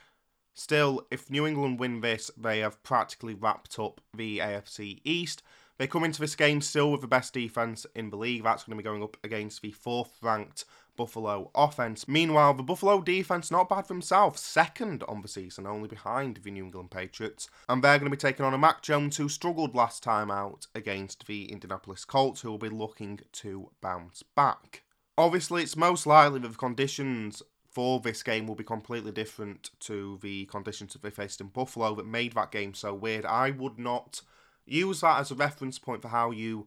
Still, 0.54 1.06
if 1.10 1.30
New 1.30 1.46
England 1.46 1.78
win 1.78 2.00
this, 2.00 2.30
they 2.36 2.60
have 2.60 2.82
practically 2.82 3.34
wrapped 3.34 3.78
up 3.78 4.00
the 4.14 4.38
AFC 4.38 5.00
East. 5.04 5.42
They 5.78 5.86
come 5.86 6.04
into 6.04 6.20
this 6.20 6.36
game 6.36 6.60
still 6.60 6.90
with 6.90 7.02
the 7.02 7.06
best 7.06 7.34
defense 7.34 7.86
in 7.94 8.10
the 8.10 8.16
league. 8.16 8.44
That's 8.44 8.64
going 8.64 8.76
to 8.76 8.82
be 8.82 8.86
going 8.86 9.02
up 9.02 9.16
against 9.22 9.62
the 9.62 9.72
fourth 9.72 10.16
ranked 10.22 10.64
Buffalo 10.96 11.50
offense. 11.54 12.08
Meanwhile, 12.08 12.54
the 12.54 12.62
Buffalo 12.62 13.00
defense 13.02 13.50
not 13.50 13.68
bad 13.68 13.82
for 13.82 13.88
themselves, 13.92 14.40
second 14.40 15.04
on 15.06 15.20
the 15.20 15.28
season, 15.28 15.66
only 15.66 15.88
behind 15.88 16.40
the 16.42 16.50
New 16.50 16.64
England 16.64 16.90
Patriots. 16.90 17.48
And 17.68 17.82
they're 17.82 17.98
going 17.98 18.10
to 18.10 18.16
be 18.16 18.20
taking 18.20 18.44
on 18.44 18.54
a 18.54 18.58
Mac 18.58 18.82
Jones 18.82 19.18
who 19.18 19.28
struggled 19.28 19.74
last 19.74 20.02
time 20.02 20.30
out 20.30 20.66
against 20.74 21.26
the 21.26 21.52
Indianapolis 21.52 22.04
Colts, 22.04 22.40
who 22.40 22.50
will 22.50 22.58
be 22.58 22.68
looking 22.68 23.20
to 23.32 23.70
bounce 23.80 24.22
back. 24.22 24.82
Obviously, 25.18 25.62
it's 25.62 25.76
most 25.76 26.06
likely 26.06 26.40
that 26.40 26.48
the 26.48 26.58
conditions 26.58 27.42
for 27.70 28.00
this 28.00 28.22
game 28.22 28.46
will 28.46 28.54
be 28.54 28.64
completely 28.64 29.12
different 29.12 29.68
to 29.80 30.18
the 30.22 30.46
conditions 30.46 30.94
that 30.94 31.02
they 31.02 31.10
faced 31.10 31.42
in 31.42 31.48
Buffalo 31.48 31.94
that 31.94 32.06
made 32.06 32.32
that 32.32 32.50
game 32.50 32.72
so 32.72 32.94
weird. 32.94 33.26
I 33.26 33.50
would 33.50 33.78
not 33.78 34.22
use 34.66 35.00
that 35.00 35.20
as 35.20 35.30
a 35.30 35.34
reference 35.34 35.78
point 35.78 36.02
for 36.02 36.08
how 36.08 36.30
you 36.30 36.66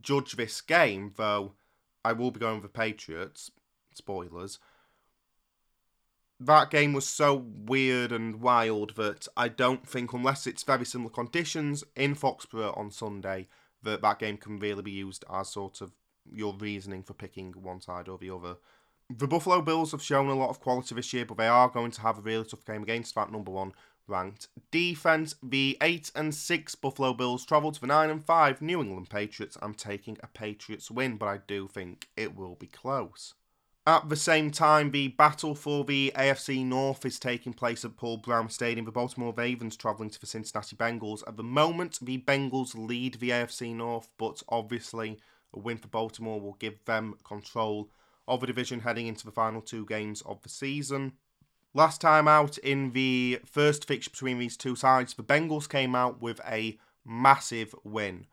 judge 0.00 0.32
this 0.32 0.60
game, 0.60 1.12
though 1.16 1.52
I 2.04 2.12
will 2.12 2.30
be 2.30 2.40
going 2.40 2.60
with 2.60 2.72
the 2.72 2.78
Patriots. 2.78 3.50
Spoilers. 3.94 4.58
That 6.40 6.70
game 6.70 6.92
was 6.92 7.06
so 7.06 7.34
weird 7.34 8.12
and 8.12 8.40
wild 8.40 8.96
that 8.96 9.28
I 9.36 9.48
don't 9.48 9.88
think, 9.88 10.12
unless 10.12 10.46
it's 10.46 10.64
very 10.64 10.84
similar 10.84 11.10
conditions 11.10 11.84
in 11.96 12.14
Foxborough 12.14 12.76
on 12.76 12.90
Sunday, 12.90 13.46
that 13.82 14.02
that 14.02 14.18
game 14.18 14.36
can 14.36 14.58
really 14.58 14.82
be 14.82 14.90
used 14.90 15.24
as 15.32 15.48
sort 15.48 15.80
of 15.80 15.92
your 16.32 16.54
reasoning 16.54 17.02
for 17.02 17.14
picking 17.14 17.52
one 17.52 17.80
side 17.80 18.08
or 18.08 18.18
the 18.18 18.30
other. 18.30 18.56
The 19.14 19.28
Buffalo 19.28 19.60
Bills 19.60 19.92
have 19.92 20.02
shown 20.02 20.28
a 20.28 20.34
lot 20.34 20.50
of 20.50 20.60
quality 20.60 20.94
this 20.94 21.12
year, 21.12 21.24
but 21.24 21.36
they 21.36 21.46
are 21.46 21.68
going 21.68 21.92
to 21.92 22.00
have 22.00 22.18
a 22.18 22.22
really 22.22 22.44
tough 22.44 22.64
game 22.64 22.82
against 22.82 23.14
that 23.14 23.30
number 23.30 23.50
one 23.50 23.72
ranked 24.06 24.48
defense. 24.70 25.34
The 25.42 25.76
8 25.80 26.12
and 26.14 26.34
6 26.34 26.74
Buffalo 26.76 27.14
Bills 27.14 27.44
travel 27.44 27.72
to 27.72 27.80
the 27.80 27.86
9 27.86 28.10
and 28.10 28.24
5 28.24 28.62
New 28.62 28.80
England 28.80 29.10
Patriots. 29.10 29.56
I'm 29.62 29.74
taking 29.74 30.18
a 30.22 30.26
Patriots 30.26 30.90
win, 30.90 31.16
but 31.16 31.26
I 31.26 31.38
do 31.46 31.68
think 31.68 32.08
it 32.16 32.36
will 32.36 32.54
be 32.54 32.66
close. 32.66 33.34
At 33.86 34.08
the 34.08 34.16
same 34.16 34.50
time, 34.50 34.92
the 34.92 35.08
battle 35.08 35.54
for 35.54 35.84
the 35.84 36.10
AFC 36.16 36.64
North 36.64 37.04
is 37.04 37.18
taking 37.18 37.52
place 37.52 37.84
at 37.84 37.96
Paul 37.96 38.16
Brown 38.16 38.48
Stadium. 38.48 38.86
The 38.86 38.92
Baltimore 38.92 39.34
Ravens 39.36 39.76
travelling 39.76 40.08
to 40.08 40.20
the 40.20 40.26
Cincinnati 40.26 40.74
Bengals. 40.74 41.22
At 41.28 41.36
the 41.36 41.42
moment, 41.42 41.98
the 42.00 42.16
Bengals 42.16 42.74
lead 42.74 43.14
the 43.14 43.28
AFC 43.28 43.74
North, 43.74 44.08
but 44.16 44.42
obviously 44.48 45.18
a 45.52 45.58
win 45.58 45.76
for 45.76 45.88
Baltimore 45.88 46.40
will 46.40 46.56
give 46.58 46.82
them 46.86 47.16
control 47.24 47.90
of 48.26 48.40
the 48.40 48.46
division 48.46 48.80
heading 48.80 49.06
into 49.06 49.26
the 49.26 49.32
final 49.32 49.60
two 49.60 49.84
games 49.84 50.22
of 50.22 50.40
the 50.42 50.48
season. 50.48 51.12
Last 51.76 52.00
time 52.00 52.28
out 52.28 52.56
in 52.58 52.92
the 52.92 53.40
first 53.44 53.84
fixture 53.86 54.10
between 54.10 54.38
these 54.38 54.56
two 54.56 54.76
sides, 54.76 55.14
the 55.14 55.24
Bengals 55.24 55.68
came 55.68 55.96
out 55.96 56.22
with 56.22 56.40
a 56.46 56.78
massive 57.04 57.74
win. 57.82 58.26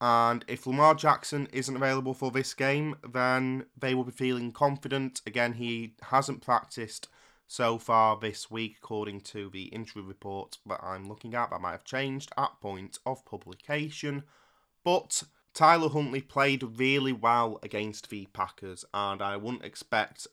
And 0.00 0.44
if 0.48 0.66
Lamar 0.66 0.94
Jackson 0.96 1.46
isn't 1.52 1.76
available 1.76 2.14
for 2.14 2.32
this 2.32 2.52
game, 2.52 2.96
then 3.08 3.66
they 3.78 3.94
will 3.94 4.04
be 4.04 4.10
feeling 4.10 4.50
confident. 4.50 5.20
Again, 5.24 5.52
he 5.52 5.94
hasn't 6.02 6.42
practiced 6.42 7.08
so 7.46 7.78
far 7.78 8.18
this 8.18 8.50
week, 8.50 8.78
according 8.82 9.20
to 9.20 9.50
the 9.50 9.64
injury 9.64 10.02
report 10.02 10.58
that 10.66 10.82
I'm 10.82 11.08
looking 11.08 11.34
at. 11.34 11.50
That 11.50 11.60
might 11.60 11.72
have 11.72 11.84
changed 11.84 12.32
at 12.36 12.60
point 12.60 12.98
of 13.06 13.24
publication. 13.24 14.24
But 14.82 15.22
Tyler 15.52 15.90
Huntley 15.90 16.22
played 16.22 16.78
really 16.78 17.12
well 17.12 17.60
against 17.62 18.08
the 18.08 18.26
Packers, 18.32 18.84
and 18.94 19.20
I 19.20 19.36
wouldn't 19.36 19.64
expect 19.64 20.26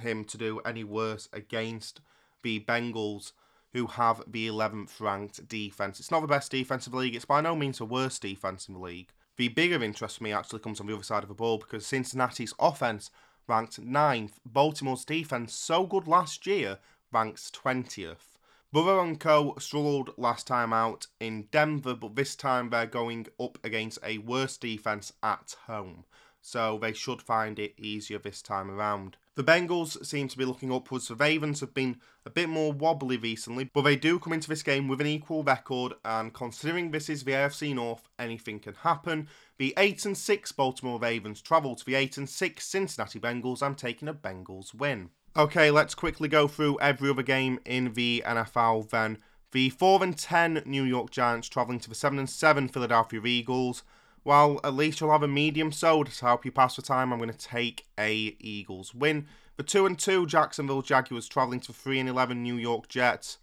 him 0.00 0.24
to 0.24 0.38
do 0.38 0.60
any 0.60 0.84
worse 0.84 1.28
against 1.32 2.00
the 2.42 2.60
Bengals, 2.60 3.32
who 3.72 3.86
have 3.86 4.22
the 4.26 4.48
11th 4.48 5.00
ranked 5.00 5.46
defense. 5.48 6.00
It's 6.00 6.10
not 6.10 6.20
the 6.20 6.26
best 6.26 6.50
defense 6.50 6.86
in 6.86 6.92
the 6.92 6.98
league, 6.98 7.14
it's 7.14 7.24
by 7.24 7.40
no 7.40 7.54
means 7.54 7.78
the 7.78 7.84
worst 7.84 8.22
defense 8.22 8.68
in 8.68 8.74
the 8.74 8.80
league. 8.80 9.10
The 9.36 9.48
bigger 9.48 9.82
interest 9.82 10.18
for 10.18 10.24
me 10.24 10.32
actually 10.32 10.60
comes 10.60 10.80
on 10.80 10.86
the 10.86 10.94
other 10.94 11.02
side 11.02 11.22
of 11.22 11.28
the 11.28 11.34
ball 11.34 11.58
because 11.58 11.86
Cincinnati's 11.86 12.54
offense 12.58 13.10
ranked 13.46 13.80
9th, 13.80 14.32
Baltimore's 14.44 15.04
defense, 15.04 15.54
so 15.54 15.86
good 15.86 16.08
last 16.08 16.46
year, 16.46 16.78
ranks 17.12 17.50
20th. 17.50 18.36
Burrow 18.72 19.00
and 19.00 19.18
Co. 19.18 19.54
struggled 19.58 20.10
last 20.18 20.46
time 20.46 20.72
out 20.72 21.06
in 21.20 21.48
Denver, 21.50 21.94
but 21.94 22.16
this 22.16 22.36
time 22.36 22.68
they're 22.68 22.86
going 22.86 23.26
up 23.40 23.58
against 23.64 23.98
a 24.02 24.18
worse 24.18 24.58
defense 24.58 25.12
at 25.22 25.56
home 25.66 26.04
so 26.48 26.78
they 26.80 26.92
should 26.92 27.22
find 27.22 27.58
it 27.58 27.74
easier 27.78 28.18
this 28.18 28.42
time 28.42 28.70
around. 28.70 29.16
The 29.34 29.44
Bengals 29.44 30.04
seem 30.04 30.26
to 30.28 30.38
be 30.38 30.44
looking 30.44 30.72
upwards. 30.72 31.06
The 31.06 31.14
Ravens 31.14 31.60
have 31.60 31.74
been 31.74 32.00
a 32.26 32.30
bit 32.30 32.48
more 32.48 32.72
wobbly 32.72 33.16
recently, 33.16 33.70
but 33.72 33.82
they 33.82 33.94
do 33.94 34.18
come 34.18 34.32
into 34.32 34.48
this 34.48 34.64
game 34.64 34.88
with 34.88 35.00
an 35.00 35.06
equal 35.06 35.44
record, 35.44 35.92
and 36.04 36.34
considering 36.34 36.90
this 36.90 37.08
is 37.08 37.22
the 37.22 37.32
AFC 37.32 37.74
North, 37.74 38.08
anything 38.18 38.58
can 38.58 38.74
happen. 38.74 39.28
The 39.58 39.74
8 39.76 40.06
and 40.06 40.16
6 40.16 40.52
Baltimore 40.52 40.98
Ravens 40.98 41.40
travel 41.40 41.76
to 41.76 41.84
the 41.84 41.94
8 41.94 42.18
and 42.18 42.28
6 42.28 42.66
Cincinnati 42.66 43.20
Bengals. 43.20 43.62
I'm 43.62 43.74
taking 43.74 44.08
a 44.08 44.14
Bengals 44.14 44.74
win. 44.74 45.10
Okay, 45.36 45.70
let's 45.70 45.94
quickly 45.94 46.28
go 46.28 46.48
through 46.48 46.80
every 46.80 47.10
other 47.10 47.22
game 47.22 47.60
in 47.64 47.92
the 47.92 48.24
NFL 48.26 48.90
then. 48.90 49.18
The 49.52 49.70
4 49.70 50.02
and 50.02 50.18
10 50.18 50.62
New 50.66 50.82
York 50.82 51.10
Giants 51.10 51.48
traveling 51.48 51.78
to 51.80 51.88
the 51.88 51.94
7 51.94 52.18
and 52.18 52.28
7 52.28 52.68
Philadelphia 52.68 53.20
Eagles. 53.24 53.82
Well, 54.28 54.60
at 54.62 54.74
least 54.74 55.00
you'll 55.00 55.12
have 55.12 55.22
a 55.22 55.26
medium 55.26 55.72
soda 55.72 56.10
to 56.10 56.26
help 56.26 56.44
you 56.44 56.52
pass 56.52 56.76
the 56.76 56.82
time. 56.82 57.14
I'm 57.14 57.18
going 57.18 57.32
to 57.32 57.38
take 57.38 57.86
a 57.98 58.36
Eagles 58.38 58.94
win. 58.94 59.26
The 59.56 59.62
2 59.62 59.86
and 59.86 59.98
2 59.98 60.26
Jacksonville 60.26 60.82
Jaguars 60.82 61.28
travelling 61.28 61.60
to 61.60 61.72
3 61.72 62.00
and 62.00 62.10
11 62.10 62.42
New 62.42 62.56
York 62.56 62.88
Jets. 62.88 63.38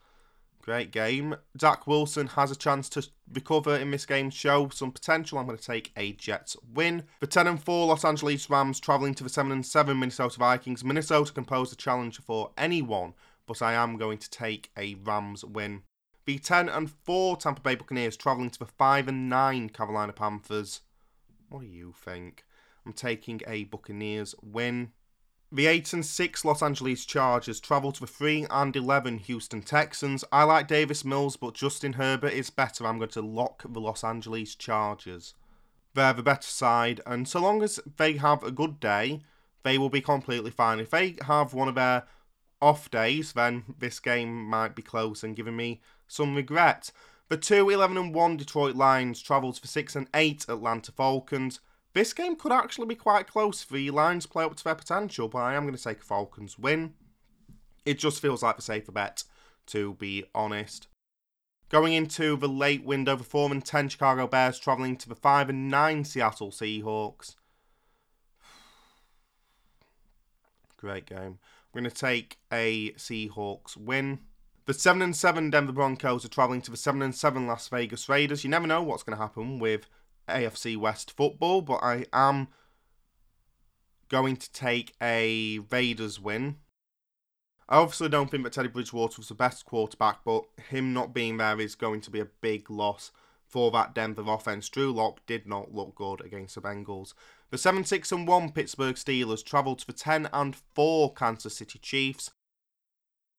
Great 0.62 0.92
game. 0.92 1.38
Zach 1.60 1.88
Wilson 1.88 2.28
has 2.28 2.52
a 2.52 2.56
chance 2.56 2.88
to 2.90 3.08
recover 3.34 3.76
in 3.76 3.90
this 3.90 4.06
game, 4.06 4.30
show 4.30 4.70
some 4.70 4.92
potential. 4.92 5.40
I'm 5.40 5.48
going 5.48 5.58
to 5.58 5.64
take 5.64 5.92
a 5.98 6.12
Jets 6.12 6.56
win. 6.72 7.06
The 7.20 7.26
10 7.26 7.48
and 7.48 7.64
4 7.64 7.88
Los 7.88 8.06
Angeles 8.06 8.48
Rams 8.48 8.80
travelling 8.80 9.16
to 9.16 9.24
the 9.24 9.30
7 9.32 9.52
and 9.52 9.66
7 9.66 10.00
Minnesota 10.00 10.38
Vikings. 10.38 10.84
Minnesota 10.84 11.34
can 11.34 11.46
pose 11.46 11.74
a 11.74 11.76
challenge 11.76 12.22
for 12.22 12.52
anyone, 12.60 13.16
but 13.48 13.64
I 13.64 13.74
am 13.74 13.98
going 13.98 14.20
to 14.20 14.30
take 14.30 14.70
a 14.78 14.94
Rams 15.04 15.44
win. 15.44 15.82
The 16.26 16.40
10 16.40 16.70
and 16.70 16.90
4 16.90 17.38
Tampa 17.38 17.62
Bay 17.62 17.76
Buccaneers 17.76 18.18
travelling 18.18 18.50
to 18.50 18.60
the 18.60 18.66
5 18.66 19.08
and 19.08 19.30
9 19.30 19.70
Carolina 19.70 20.12
Panthers. 20.12 20.82
What 21.50 21.62
do 21.62 21.68
you 21.68 21.94
think? 21.96 22.44
I'm 22.84 22.94
taking 22.94 23.42
a 23.46 23.66
Buccaneers 23.66 24.34
win. 24.42 24.92
The 25.52 25.68
8 25.68 25.94
and 25.94 26.06
6 26.06 26.44
Los 26.44 26.64
Angeles 26.64 27.06
Chargers 27.06 27.60
travel 27.60 27.92
to 27.92 28.02
the 28.02 28.08
3 28.08 28.48
and 28.50 28.76
11 28.76 29.20
Houston 29.20 29.62
Texans. 29.62 30.24
I 30.32 30.44
like 30.44 30.68
Davis 30.68 31.06
Mills, 31.06 31.38
but 31.38 31.54
Justin 31.54 31.94
Herbert 31.94 32.34
is 32.34 32.50
better. 32.50 32.88
I'm 32.88 32.98
going 32.98 33.12
to 33.12 33.22
lock 33.22 33.64
the 33.68 33.80
Los 33.80 34.04
Angeles 34.04 34.56
Chargers. 34.56 35.36
They're 35.94 36.14
the 36.14 36.24
better 36.24 36.42
side, 36.42 37.02
and 37.06 37.28
so 37.28 37.40
long 37.40 37.62
as 37.62 37.80
they 37.98 38.18
have 38.18 38.44
a 38.44 38.52
good 38.52 38.80
day, 38.80 39.22
they 39.64 39.78
will 39.78 39.90
be 39.90 40.02
completely 40.02 40.52
fine. 40.52 40.80
If 40.80 40.90
they 40.90 41.16
have 41.22 41.54
one 41.54 41.70
of 41.70 41.76
their 41.76 42.04
off 42.62 42.90
days, 42.92 43.34
then 43.34 43.64
this 43.80 44.00
game 44.00 44.44
might 44.44 44.76
be 44.76 44.82
close 44.82 45.24
and 45.24 45.36
giving 45.36 45.56
me 45.56 45.82
some 46.08 46.36
regret. 46.36 46.92
The 47.28 47.38
two 47.38 47.70
11 47.70 47.98
and 47.98 48.14
1 48.14 48.38
Detroit 48.38 48.76
Lions 48.76 49.22
travelled 49.22 49.60
for 49.60 49.68
6 49.68 49.96
and 49.96 50.08
8 50.14 50.46
Atlanta 50.48 50.92
Falcons. 50.92 51.60
This 51.94 52.14
game 52.14 52.36
could 52.36 52.52
actually 52.52 52.88
be 52.88 52.96
quite 52.96 53.28
close 53.28 53.64
if 53.64 53.70
the 53.70 53.90
Lions 53.90 54.26
play 54.26 54.44
up 54.44 54.56
to 54.56 54.64
their 54.64 54.76
potential, 54.76 55.28
but 55.28 55.40
I 55.40 55.56
am 55.56 55.64
going 55.64 55.76
to 55.76 55.82
take 55.82 56.02
a 56.02 56.04
Falcons 56.04 56.60
win. 56.60 56.94
It 57.86 58.00
just 58.00 58.22
feels 58.22 58.44
like 58.44 58.58
the 58.58 58.62
safer 58.62 58.92
bet, 58.92 59.24
to 59.68 59.96
be 59.96 60.26
honest. 60.36 60.88
Going 61.70 61.94
into 61.94 62.38
the 62.38 62.48
late 62.48 62.86
window, 62.86 63.16
the 63.16 63.24
4 63.24 63.52
and 63.52 63.66
10 63.66 63.90
Chicago 63.90 64.28
Bears 64.28 64.60
travelling 64.60 64.98
to 64.98 65.10
the 65.10 65.16
5 65.16 65.50
and 65.50 65.70
9 65.70 66.04
Seattle 66.04 66.52
Seahawks. 66.52 67.36
Great 70.78 71.08
game. 71.08 71.40
We're 71.74 71.82
going 71.82 71.92
to 71.92 71.96
take 71.96 72.38
a 72.52 72.92
Seahawks 72.92 73.76
win. 73.76 74.20
The 74.66 74.74
7 74.74 75.00
and 75.04 75.16
7 75.16 75.52
Denver 75.52 75.72
Broncos 75.72 76.26
are 76.26 76.30
travelling 76.30 76.62
to 76.62 76.72
the 76.72 76.78
7 76.78 77.00
and 77.04 77.14
7 77.14 77.46
Las 77.46 77.68
Vegas 77.68 78.10
Raiders. 78.10 78.44
You 78.44 78.50
never 78.50 78.66
know 78.66 78.82
what's 78.82 79.04
going 79.04 79.16
to 79.16 79.22
happen 79.22 79.60
with 79.60 79.88
AFC 80.28 80.76
West 80.76 81.16
football, 81.16 81.62
but 81.62 81.84
I 81.84 82.08
am 82.12 82.48
going 84.10 84.38
to 84.38 84.52
take 84.52 84.94
a 85.00 85.60
Raiders 85.70 86.20
win. 86.20 86.58
I 87.70 87.78
obviously 87.78 88.10
don't 88.10 88.32
think 88.32 88.44
that 88.44 88.54
Teddy 88.54 88.70
Bridgewater 88.70 89.16
was 89.20 89.28
the 89.28 89.36
best 89.36 89.66
quarterback, 89.66 90.24
but 90.26 90.46
him 90.70 90.94
not 90.94 91.14
being 91.14 91.38
there 91.38 91.60
is 91.60 91.76
going 91.76 92.02
to 92.02 92.10
be 92.10 92.20
a 92.20 92.26
big 92.26 92.72
loss 92.72 93.12
for 93.48 93.70
that 93.70 93.94
Denver 93.94 94.24
offense. 94.28 94.68
Drew 94.68 94.92
Lock 94.92 95.24
did 95.28 95.46
not 95.46 95.76
look 95.76 95.94
good 95.94 96.22
against 96.22 96.56
the 96.56 96.62
Bengals. 96.62 97.14
The 97.52 97.60
7 97.60 97.84
6 97.84 98.12
and 98.12 98.28
1 98.28 98.52
Pittsburgh 98.52 98.96
Steelers 98.96 99.46
travelled 99.46 99.78
to 99.80 99.88
the 99.88 99.94
10 99.94 100.28
and 100.34 100.56
4 100.56 101.14
Kansas 101.14 101.56
City 101.56 101.78
Chiefs. 101.78 102.32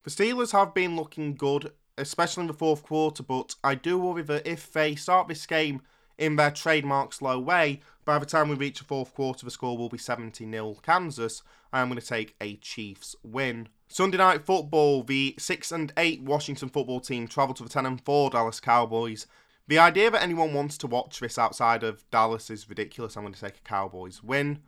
The 0.06 0.12
Steelers 0.12 0.52
have 0.52 0.72
been 0.72 0.94
looking 0.94 1.34
good, 1.34 1.72
especially 1.98 2.42
in 2.42 2.46
the 2.46 2.52
fourth 2.52 2.84
quarter, 2.84 3.24
but 3.24 3.56
I 3.64 3.74
do 3.74 3.98
worry 3.98 4.22
that 4.22 4.46
if 4.46 4.72
they 4.72 4.94
start 4.94 5.26
this 5.26 5.44
game 5.46 5.82
in 6.16 6.36
their 6.36 6.52
trademark 6.52 7.12
slow 7.12 7.40
way, 7.40 7.80
by 8.04 8.20
the 8.20 8.24
time 8.24 8.48
we 8.48 8.54
reach 8.54 8.78
the 8.78 8.84
fourth 8.84 9.12
quarter, 9.12 9.44
the 9.44 9.50
score 9.50 9.76
will 9.76 9.88
be 9.88 9.98
70 9.98 10.48
0 10.48 10.76
Kansas. 10.80 11.42
I 11.72 11.80
am 11.80 11.88
going 11.88 11.98
to 11.98 12.06
take 12.06 12.36
a 12.40 12.54
Chiefs 12.58 13.16
win. 13.24 13.68
Sunday 13.88 14.18
night 14.18 14.46
football, 14.46 15.02
the 15.02 15.34
6 15.40 15.72
and 15.72 15.92
8 15.96 16.22
Washington 16.22 16.68
football 16.68 17.00
team 17.00 17.26
travel 17.26 17.56
to 17.56 17.64
the 17.64 17.68
10 17.68 17.84
and 17.84 18.00
4 18.00 18.30
Dallas 18.30 18.60
Cowboys. 18.60 19.26
The 19.66 19.80
idea 19.80 20.12
that 20.12 20.22
anyone 20.22 20.54
wants 20.54 20.78
to 20.78 20.86
watch 20.86 21.18
this 21.18 21.36
outside 21.36 21.82
of 21.82 22.08
Dallas 22.12 22.48
is 22.48 22.68
ridiculous. 22.68 23.16
I'm 23.16 23.24
going 23.24 23.34
to 23.34 23.40
take 23.40 23.56
a 23.56 23.68
Cowboys 23.68 24.22
win. 24.22 24.60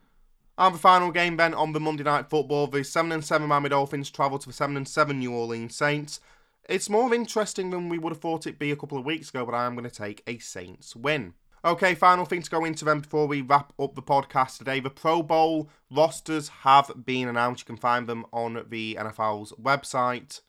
The 0.59 0.76
final 0.76 1.12
game 1.12 1.36
then 1.36 1.55
on 1.55 1.72
the 1.72 1.80
Monday 1.80 2.02
night 2.02 2.28
football, 2.28 2.66
the 2.66 2.82
7 2.82 3.12
and 3.12 3.24
7 3.24 3.47
Miami 3.48 3.68
Dolphins 3.70 4.10
travel 4.10 4.39
to 4.40 4.48
the 4.48 4.52
7 4.52 4.76
and 4.76 4.86
7 4.86 5.18
New 5.18 5.32
Orleans 5.32 5.74
Saints. 5.74 6.20
It's 6.68 6.90
more 6.90 7.14
interesting 7.14 7.70
than 7.70 7.89
we 7.89 7.97
would 7.97 8.12
have 8.12 8.20
thought 8.20 8.47
it'd 8.47 8.59
be 8.59 8.72
a 8.72 8.76
couple 8.76 8.98
of 8.98 9.06
weeks 9.06 9.30
ago, 9.30 9.47
but 9.47 9.55
I 9.55 9.64
am 9.64 9.74
going 9.74 9.89
to 9.89 9.94
take 9.94 10.22
a 10.26 10.39
Saints 10.39 10.94
win. 10.94 11.32
Okay, 11.64 11.94
final 11.94 12.24
thing 12.24 12.43
to 12.43 12.51
go 12.51 12.64
into 12.64 12.85
then 12.85 13.01
before 13.01 13.26
we 13.26 13.40
wrap 13.40 13.72
up 13.80 13.94
the 13.94 14.02
podcast 14.02 14.59
today. 14.59 14.80
The 14.80 14.90
Pro 14.90 15.22
Bowl 15.22 15.70
rosters 15.90 16.48
have 16.48 16.90
been 17.06 17.28
announced. 17.28 17.62
You 17.62 17.74
can 17.74 17.80
find 17.80 18.06
them 18.06 18.26
on 18.32 18.64
the 18.68 18.98
NFL's 19.01 19.52
website. 19.52 20.40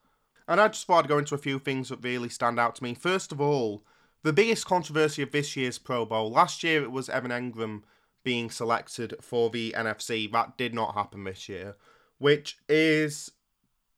And 0.48 0.60
I 0.60 0.68
just 0.68 0.86
thought 0.86 1.06
I'd 1.06 1.10
go 1.10 1.19
into 1.19 1.36
a 1.36 1.40
few 1.40 1.60
things 1.60 1.90
that 1.90 2.03
really 2.03 2.30
stand 2.30 2.60
out 2.60 2.76
to 2.76 2.84
me. 2.84 2.95
First 2.95 3.31
of 3.31 3.40
all, 3.40 3.84
the 4.23 4.34
biggest 4.34 4.65
controversy 4.65 5.22
of 5.22 5.31
this 5.31 5.56
year's 5.56 5.77
Pro 5.77 6.06
Bowl. 6.06 6.31
Last 6.31 6.64
year 6.64 6.84
it 6.84 6.91
was 6.91 7.10
Evan 7.10 7.31
Engram 7.31 7.84
being 8.24 8.50
selected 8.50 9.16
for 9.22 9.50
the 9.50 9.74
NFC. 9.78 10.32
That 10.32 10.58
did 10.58 10.74
not 10.74 10.94
happen 10.94 11.24
this 11.24 11.50
year, 11.50 11.76
which 12.18 12.58
is 12.68 13.32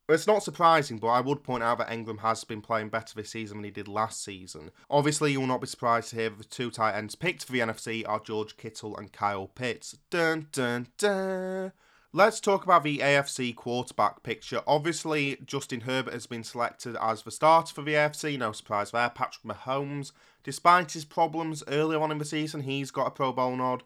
it's 0.08 0.26
not 0.26 0.42
surprising, 0.42 0.98
but 0.98 1.08
I 1.08 1.20
would 1.20 1.42
point 1.42 1.62
out 1.62 1.78
that 1.78 1.88
Engram 1.88 2.20
has 2.20 2.44
been 2.44 2.60
playing 2.60 2.88
better 2.88 3.14
this 3.14 3.30
season 3.30 3.58
than 3.58 3.64
he 3.64 3.70
did 3.70 3.88
last 3.88 4.22
season. 4.22 4.70
Obviously, 4.90 5.32
you 5.32 5.40
will 5.40 5.46
not 5.46 5.60
be 5.60 5.66
surprised 5.66 6.10
to 6.10 6.16
hear 6.16 6.30
that 6.30 6.38
the 6.38 6.44
two 6.44 6.70
tight 6.70 6.96
ends 6.96 7.14
picked 7.14 7.44
for 7.44 7.52
the 7.52 7.60
NFC 7.60 8.06
are 8.06 8.20
George 8.20 8.56
Kittle 8.56 8.96
and 8.96 9.12
Kyle 9.12 9.46
Pitts. 9.46 9.96
Dun 10.10 10.48
dun 10.52 10.88
dun. 10.98 11.72
Let's 12.14 12.40
talk 12.40 12.64
about 12.64 12.82
the 12.82 12.98
AFC 12.98 13.56
quarterback 13.56 14.22
picture. 14.22 14.60
Obviously, 14.66 15.38
Justin 15.46 15.80
Herbert 15.82 16.12
has 16.12 16.26
been 16.26 16.44
selected 16.44 16.94
as 17.00 17.22
the 17.22 17.30
starter 17.30 17.72
for 17.72 17.80
the 17.80 17.94
AFC, 17.94 18.38
no 18.38 18.52
surprise 18.52 18.90
there. 18.90 19.08
Patrick 19.08 19.44
Mahomes, 19.44 20.12
despite 20.44 20.92
his 20.92 21.06
problems 21.06 21.64
earlier 21.68 21.98
on 22.00 22.10
in 22.12 22.18
the 22.18 22.26
season, 22.26 22.64
he's 22.64 22.90
got 22.90 23.06
a 23.06 23.10
Pro 23.10 23.32
Bowl 23.32 23.56
nod. 23.56 23.82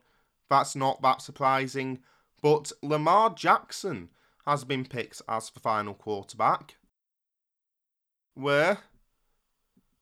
That's 0.48 0.77
not 0.77 1.02
that 1.02 1.23
surprising. 1.23 2.01
But 2.43 2.73
Lamar 2.82 3.31
Jackson 3.31 4.10
has 4.47 4.64
been 4.64 4.85
picked 4.85 5.23
as 5.28 5.51
the 5.51 5.60
final 5.60 5.94
quarterback. 5.94 6.77
Where 8.35 8.78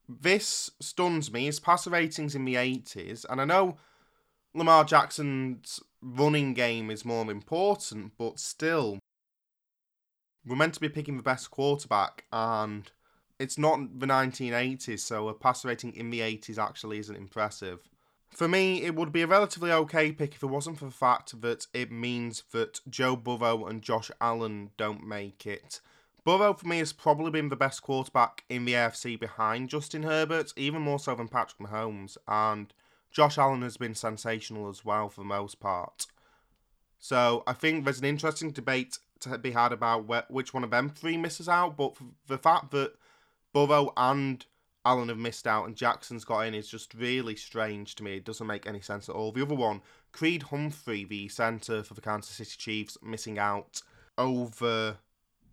this 0.09 0.71
stuns 0.81 1.33
me. 1.33 1.47
His 1.47 1.61
passer 1.61 1.91
ratings 1.91 2.35
in 2.35 2.45
the 2.45 2.55
80s, 2.55 3.25
and 3.29 3.41
I 3.41 3.45
know 3.45 3.77
Lamar 4.55 4.85
Jackson's 4.85 5.81
running 6.03 6.55
game 6.55 6.91
is 6.91 7.05
more 7.05 7.31
important, 7.31 8.13
but 8.19 8.39
still, 8.39 8.99
we're 10.45 10.57
meant 10.57 10.75
to 10.75 10.81
be 10.81 10.89
picking 10.89 11.17
the 11.17 11.23
best 11.23 11.51
quarterback, 11.51 12.25
and 12.33 12.91
it's 13.39 13.59
not 13.59 13.99
the 13.99 14.07
1980s, 14.07 15.01
so 15.01 15.29
a 15.29 15.35
passer 15.35 15.69
rating 15.69 15.95
in 15.95 16.11
the 16.11 16.21
80s 16.21 16.59
actually 16.59 16.99
isn't 16.99 17.17
impressive. 17.17 17.81
For 18.35 18.49
me, 18.49 18.83
it 18.83 18.97
would 18.97 19.13
be 19.13 19.23
a 19.23 19.29
relatively 19.29 19.71
okay 19.71 20.11
pick 20.11 20.35
if 20.35 20.43
it 20.43 20.47
wasn't 20.47 20.79
for 20.79 20.87
the 20.87 20.91
fact 20.91 21.41
that 21.41 21.69
it 21.73 21.93
means 21.93 22.43
that 22.51 22.81
Joe 22.91 23.15
Burrow 23.15 23.65
and 23.67 23.81
Josh 23.81 24.11
Allen 24.21 24.71
don't 24.77 25.07
make 25.07 25.47
it. 25.47 25.81
Burrow, 26.25 26.53
for 26.53 26.67
me, 26.67 26.79
has 26.79 26.93
probably 26.93 27.31
been 27.31 27.49
the 27.49 27.55
best 27.55 27.83
quarterback 27.83 28.43
in 28.49 28.65
the 28.65 28.73
AFC 28.73 29.21
behind 29.21 29.69
Justin 29.69 30.03
Herbert, 30.03 30.53
even 30.57 30.83
more 30.83 30.99
so 30.99 31.15
than 31.15 31.29
Patrick 31.29 31.61
Mahomes, 31.61 32.17
and 32.27 32.73
Josh 33.13 33.39
Allen 33.39 33.63
has 33.63 33.77
been 33.77 33.95
sensational 33.95 34.69
as 34.69 34.85
well 34.85 35.09
for 35.09 35.21
the 35.21 35.27
most 35.27 35.61
part. 35.61 36.07
So 36.99 37.45
I 37.47 37.53
think 37.53 37.85
there's 37.85 38.01
an 38.01 38.07
interesting 38.07 38.51
debate 38.51 38.99
to 39.21 39.39
be 39.39 39.53
had 39.53 39.73
about 39.73 40.31
which 40.31 40.53
one 40.53 40.65
of 40.65 40.71
them 40.71 40.89
three 40.89 41.17
misses 41.17 41.49
out, 41.49 41.77
but 41.77 41.95
the 42.27 42.39
fact 42.39 42.73
that 42.73 42.95
Burrow 43.53 43.93
and 43.97 44.45
Allen 44.85 45.09
have 45.09 45.19
missed 45.19 45.47
out 45.47 45.67
and 45.67 45.77
Jackson's 45.77 46.25
got 46.25 46.41
in 46.41 46.55
is 46.55 46.69
just 46.69 46.95
really 46.95 47.37
strange 47.37 47.95
to 47.95 48.05
me. 48.05 48.17
It 48.17 48.25
doesn't 48.25 48.47
make 48.47 48.67
any 48.67 48.81
sense 48.81 49.09
at 49.09 49.15
all. 49.15 49.33
The 49.33 49.43
other 49.43 49.55
one, 49.55 49.81
Creed 50.13 50.45
Humphrey, 50.45 51.05
the 51.05 51.29
centre 51.29 51.83
for 51.83 51.95
the 51.95 52.01
Kansas 52.01 52.37
City 52.37 52.57
Chiefs, 52.57 52.99
missing 53.03 53.39
out 53.39 53.83
over 54.19 54.99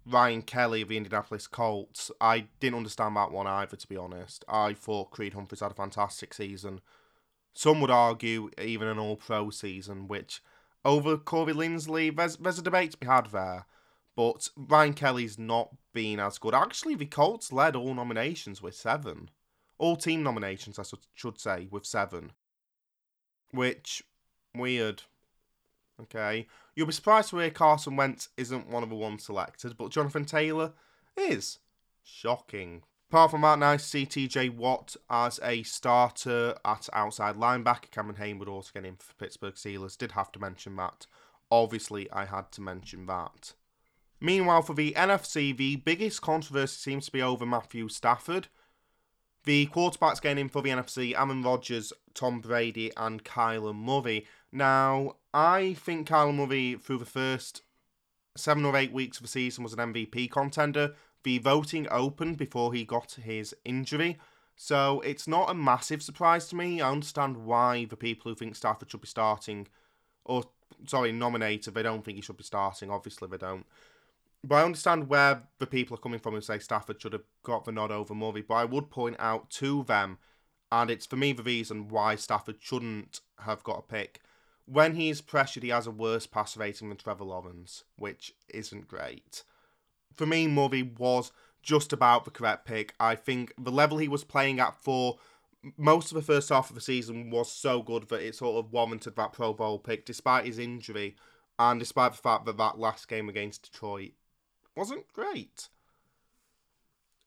Ryan 0.05 0.41
Kelly 0.41 0.81
of 0.81 0.89
the 0.89 0.97
Indianapolis 0.97 1.47
Colts. 1.47 2.11
I 2.19 2.47
didn't 2.59 2.77
understand 2.77 3.15
that 3.15 3.31
one 3.31 3.47
either, 3.47 3.77
to 3.77 3.87
be 3.87 3.97
honest. 3.97 4.43
I 4.49 4.73
thought 4.73 5.11
Creed 5.11 5.33
Humphreys 5.33 5.61
had 5.61 5.71
a 5.71 5.75
fantastic 5.75 6.33
season. 6.33 6.81
Some 7.53 7.81
would 7.81 7.91
argue 7.91 8.49
even 8.61 8.87
an 8.87 8.99
all 8.99 9.15
pro 9.15 9.49
season, 9.49 10.07
which 10.07 10.41
over 10.83 11.17
Corey 11.17 11.53
Linsley, 11.53 12.15
there's, 12.15 12.37
there's 12.37 12.59
a 12.59 12.63
debate 12.63 12.91
to 12.91 12.97
be 12.97 13.07
had 13.07 13.27
there. 13.27 13.65
But 14.21 14.49
Ryan 14.55 14.93
Kelly's 14.93 15.39
not 15.39 15.75
been 15.93 16.19
as 16.19 16.37
good. 16.37 16.53
Actually, 16.53 16.93
the 16.93 17.07
Colts 17.07 17.51
led 17.51 17.75
all 17.75 17.95
nominations 17.95 18.61
with 18.61 18.75
seven. 18.75 19.31
All 19.79 19.95
team 19.95 20.21
nominations, 20.21 20.77
I 20.77 20.83
should 21.15 21.39
say, 21.39 21.67
with 21.71 21.87
seven. 21.87 22.33
Which, 23.49 24.03
weird. 24.55 25.01
Okay. 25.99 26.45
You'll 26.75 26.85
be 26.85 26.93
surprised 26.93 27.31
to 27.31 27.39
hear 27.39 27.49
Carson 27.49 27.95
Wentz 27.95 28.29
isn't 28.37 28.69
one 28.69 28.83
of 28.83 28.89
the 28.89 28.95
ones 28.95 29.23
selected, 29.23 29.75
but 29.75 29.89
Jonathan 29.89 30.25
Taylor 30.25 30.73
is. 31.17 31.57
Shocking. 32.03 32.83
Apart 33.09 33.31
from 33.31 33.41
that, 33.41 33.57
nice 33.57 33.83
see 33.83 34.05
TJ 34.05 34.55
Watt 34.55 34.95
as 35.09 35.39
a 35.41 35.63
starter 35.63 36.53
at 36.63 36.89
outside 36.93 37.37
linebacker. 37.37 37.89
Cameron 37.89 38.17
Heyward 38.17 38.47
also 38.47 38.69
getting 38.71 38.89
in 38.89 38.97
for 38.97 39.15
Pittsburgh 39.15 39.55
Steelers. 39.55 39.97
Did 39.97 40.11
have 40.11 40.31
to 40.33 40.39
mention 40.39 40.75
that. 40.75 41.07
Obviously, 41.49 42.07
I 42.11 42.25
had 42.25 42.51
to 42.51 42.61
mention 42.61 43.07
that. 43.07 43.53
Meanwhile, 44.21 44.61
for 44.61 44.75
the 44.75 44.93
NFC, 44.93 45.55
the 45.55 45.77
biggest 45.77 46.21
controversy 46.21 46.77
seems 46.77 47.07
to 47.07 47.11
be 47.11 47.23
over 47.23 47.45
Matthew 47.45 47.89
Stafford. 47.89 48.47
The 49.45 49.65
quarterbacks 49.67 50.21
getting 50.21 50.43
in 50.43 50.49
for 50.49 50.61
the 50.61 50.69
NFC, 50.69 51.17
Aaron 51.17 51.41
Rodgers, 51.41 51.91
Tom 52.13 52.39
Brady, 52.39 52.91
and 52.95 53.23
Kyler 53.23 53.75
Murray. 53.75 54.27
Now, 54.51 55.15
I 55.33 55.73
think 55.73 56.07
Kyler 56.07 56.35
Murray, 56.35 56.75
through 56.75 56.99
the 56.99 57.05
first 57.05 57.63
seven 58.37 58.63
or 58.63 58.77
eight 58.77 58.93
weeks 58.93 59.17
of 59.17 59.23
the 59.23 59.29
season, 59.29 59.63
was 59.63 59.73
an 59.73 59.93
MVP 59.93 60.29
contender. 60.29 60.93
The 61.23 61.39
voting 61.39 61.87
opened 61.89 62.37
before 62.37 62.73
he 62.73 62.83
got 62.83 63.13
his 63.23 63.55
injury. 63.65 64.19
So 64.55 65.01
it's 65.01 65.27
not 65.27 65.49
a 65.49 65.55
massive 65.55 66.03
surprise 66.03 66.47
to 66.49 66.55
me. 66.55 66.79
I 66.79 66.91
understand 66.91 67.37
why 67.45 67.85
the 67.85 67.97
people 67.97 68.29
who 68.29 68.35
think 68.35 68.55
Stafford 68.55 68.91
should 68.91 69.01
be 69.01 69.07
starting, 69.07 69.67
or 70.23 70.43
sorry, 70.85 71.11
nominated, 71.11 71.73
they 71.73 71.81
don't 71.81 72.05
think 72.05 72.17
he 72.17 72.21
should 72.21 72.37
be 72.37 72.43
starting. 72.43 72.91
Obviously, 72.91 73.27
they 73.27 73.37
don't. 73.37 73.65
But 74.43 74.55
I 74.55 74.63
understand 74.63 75.07
where 75.07 75.43
the 75.59 75.67
people 75.67 75.95
are 75.95 75.99
coming 75.99 76.19
from 76.19 76.33
who 76.33 76.41
say 76.41 76.57
Stafford 76.57 76.99
should 76.99 77.13
have 77.13 77.25
got 77.43 77.65
the 77.65 77.71
nod 77.71 77.91
over 77.91 78.15
Murray. 78.15 78.41
But 78.41 78.55
I 78.55 78.65
would 78.65 78.89
point 78.89 79.17
out 79.19 79.49
to 79.51 79.83
them, 79.83 80.17
and 80.71 80.89
it's 80.89 81.05
for 81.05 81.15
me 81.15 81.31
the 81.31 81.43
reason 81.43 81.89
why 81.89 82.15
Stafford 82.15 82.57
shouldn't 82.59 83.21
have 83.39 83.63
got 83.63 83.79
a 83.79 83.81
pick. 83.83 84.21
When 84.65 84.95
he's 84.95 85.21
pressured, 85.21 85.63
he 85.63 85.69
has 85.69 85.85
a 85.85 85.91
worse 85.91 86.25
pass 86.25 86.57
rating 86.57 86.89
than 86.89 86.97
Trevor 86.97 87.25
Lawrence, 87.25 87.83
which 87.97 88.33
isn't 88.49 88.87
great. 88.87 89.43
For 90.13 90.25
me, 90.25 90.47
Murray 90.47 90.83
was 90.83 91.31
just 91.61 91.93
about 91.93 92.25
the 92.25 92.31
correct 92.31 92.65
pick. 92.65 92.95
I 92.99 93.15
think 93.15 93.53
the 93.57 93.71
level 93.71 93.99
he 93.99 94.07
was 94.07 94.23
playing 94.23 94.59
at 94.59 94.75
for 94.75 95.19
most 95.77 96.11
of 96.11 96.15
the 96.15 96.23
first 96.23 96.49
half 96.49 96.69
of 96.69 96.75
the 96.75 96.81
season 96.81 97.29
was 97.29 97.51
so 97.51 97.83
good 97.83 98.09
that 98.09 98.25
it 98.25 98.35
sort 98.35 98.63
of 98.63 98.71
warranted 98.71 99.15
that 99.15 99.33
Pro 99.33 99.53
Bowl 99.53 99.77
pick, 99.77 100.05
despite 100.05 100.45
his 100.45 100.57
injury 100.57 101.15
and 101.59 101.79
despite 101.79 102.13
the 102.13 102.17
fact 102.17 102.45
that 102.45 102.57
that 102.57 102.79
last 102.79 103.07
game 103.07 103.29
against 103.29 103.71
Detroit 103.71 104.13
wasn't 104.75 105.11
great. 105.13 105.69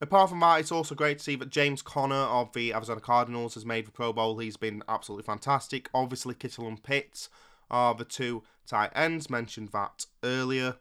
Apart 0.00 0.30
from 0.30 0.40
that, 0.40 0.60
it's 0.60 0.72
also 0.72 0.94
great 0.94 1.18
to 1.18 1.24
see 1.24 1.36
that 1.36 1.50
James 1.50 1.80
Conner 1.80 2.14
of 2.14 2.52
the 2.52 2.74
Arizona 2.74 3.00
Cardinals 3.00 3.54
has 3.54 3.64
made 3.64 3.86
the 3.86 3.92
Pro 3.92 4.12
Bowl. 4.12 4.38
He's 4.38 4.56
been 4.56 4.82
absolutely 4.88 5.24
fantastic. 5.24 5.88
Obviously, 5.94 6.34
Kittle 6.34 6.66
and 6.66 6.82
Pitts 6.82 7.28
are 7.70 7.94
the 7.94 8.04
two 8.04 8.42
tight 8.66 8.90
ends, 8.94 9.30
mentioned 9.30 9.70
that 9.72 10.06
earlier. 10.22 10.76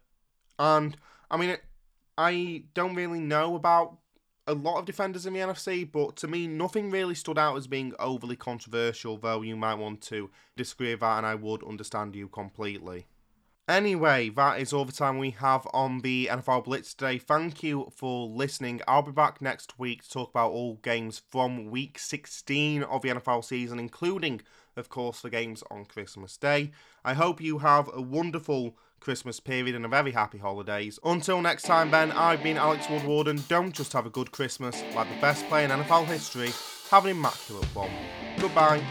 And, 0.59 0.97
I 1.31 1.37
mean, 1.37 1.57
I 2.17 2.63
don't 2.73 2.95
really 2.95 3.19
know 3.19 3.55
about 3.55 3.97
a 4.45 4.53
lot 4.53 4.77
of 4.77 4.85
defenders 4.85 5.25
in 5.25 5.33
the 5.33 5.39
NFC, 5.39 5.89
but 5.89 6.17
to 6.17 6.27
me, 6.27 6.47
nothing 6.47 6.91
really 6.91 7.15
stood 7.15 7.37
out 7.37 7.55
as 7.55 7.65
being 7.65 7.93
overly 7.99 8.35
controversial, 8.35 9.17
though 9.17 9.41
you 9.41 9.55
might 9.55 9.75
want 9.75 10.01
to 10.01 10.29
disagree 10.57 10.91
with 10.91 10.99
that, 10.99 11.19
and 11.19 11.25
I 11.25 11.35
would 11.35 11.63
understand 11.63 12.15
you 12.15 12.27
completely. 12.27 13.05
Anyway, 13.67 14.27
that 14.29 14.59
is 14.59 14.73
all 14.73 14.83
the 14.83 14.91
time 14.91 15.17
we 15.17 15.29
have 15.29 15.65
on 15.73 16.01
the 16.01 16.27
NFL 16.29 16.65
Blitz 16.65 16.93
today. 16.93 17.17
Thank 17.17 17.63
you 17.63 17.87
for 17.95 18.27
listening. 18.27 18.81
I'll 18.89 19.03
be 19.03 19.13
back 19.13 19.41
next 19.41 19.79
week 19.79 20.03
to 20.03 20.09
talk 20.09 20.31
about 20.31 20.51
all 20.51 20.75
games 20.83 21.21
from 21.29 21.71
week 21.71 21.97
16 21.97 22.83
of 22.83 23.01
the 23.01 23.09
NFL 23.09 23.45
season, 23.45 23.79
including, 23.79 24.41
of 24.75 24.89
course, 24.89 25.21
the 25.21 25.29
games 25.29 25.63
on 25.71 25.85
Christmas 25.85 26.35
Day. 26.35 26.71
I 27.05 27.13
hope 27.13 27.39
you 27.39 27.59
have 27.59 27.89
a 27.93 28.01
wonderful 28.01 28.75
Christmas 28.99 29.39
period 29.39 29.75
and 29.75 29.85
a 29.85 29.89
very 29.89 30.11
happy 30.11 30.39
holidays. 30.39 30.99
Until 31.05 31.41
next 31.41 31.63
time, 31.63 31.89
Ben, 31.89 32.11
I've 32.11 32.43
been 32.43 32.57
Alex 32.57 32.89
Woodward, 32.89 33.29
and 33.29 33.47
don't 33.47 33.73
just 33.73 33.93
have 33.93 34.05
a 34.05 34.09
good 34.09 34.31
Christmas, 34.33 34.83
like 34.93 35.07
the 35.07 35.21
best 35.21 35.47
player 35.47 35.65
in 35.65 35.71
NFL 35.71 36.05
history, 36.05 36.51
have 36.89 37.05
an 37.05 37.11
immaculate 37.11 37.73
one. 37.73 37.91
Goodbye. 38.39 38.83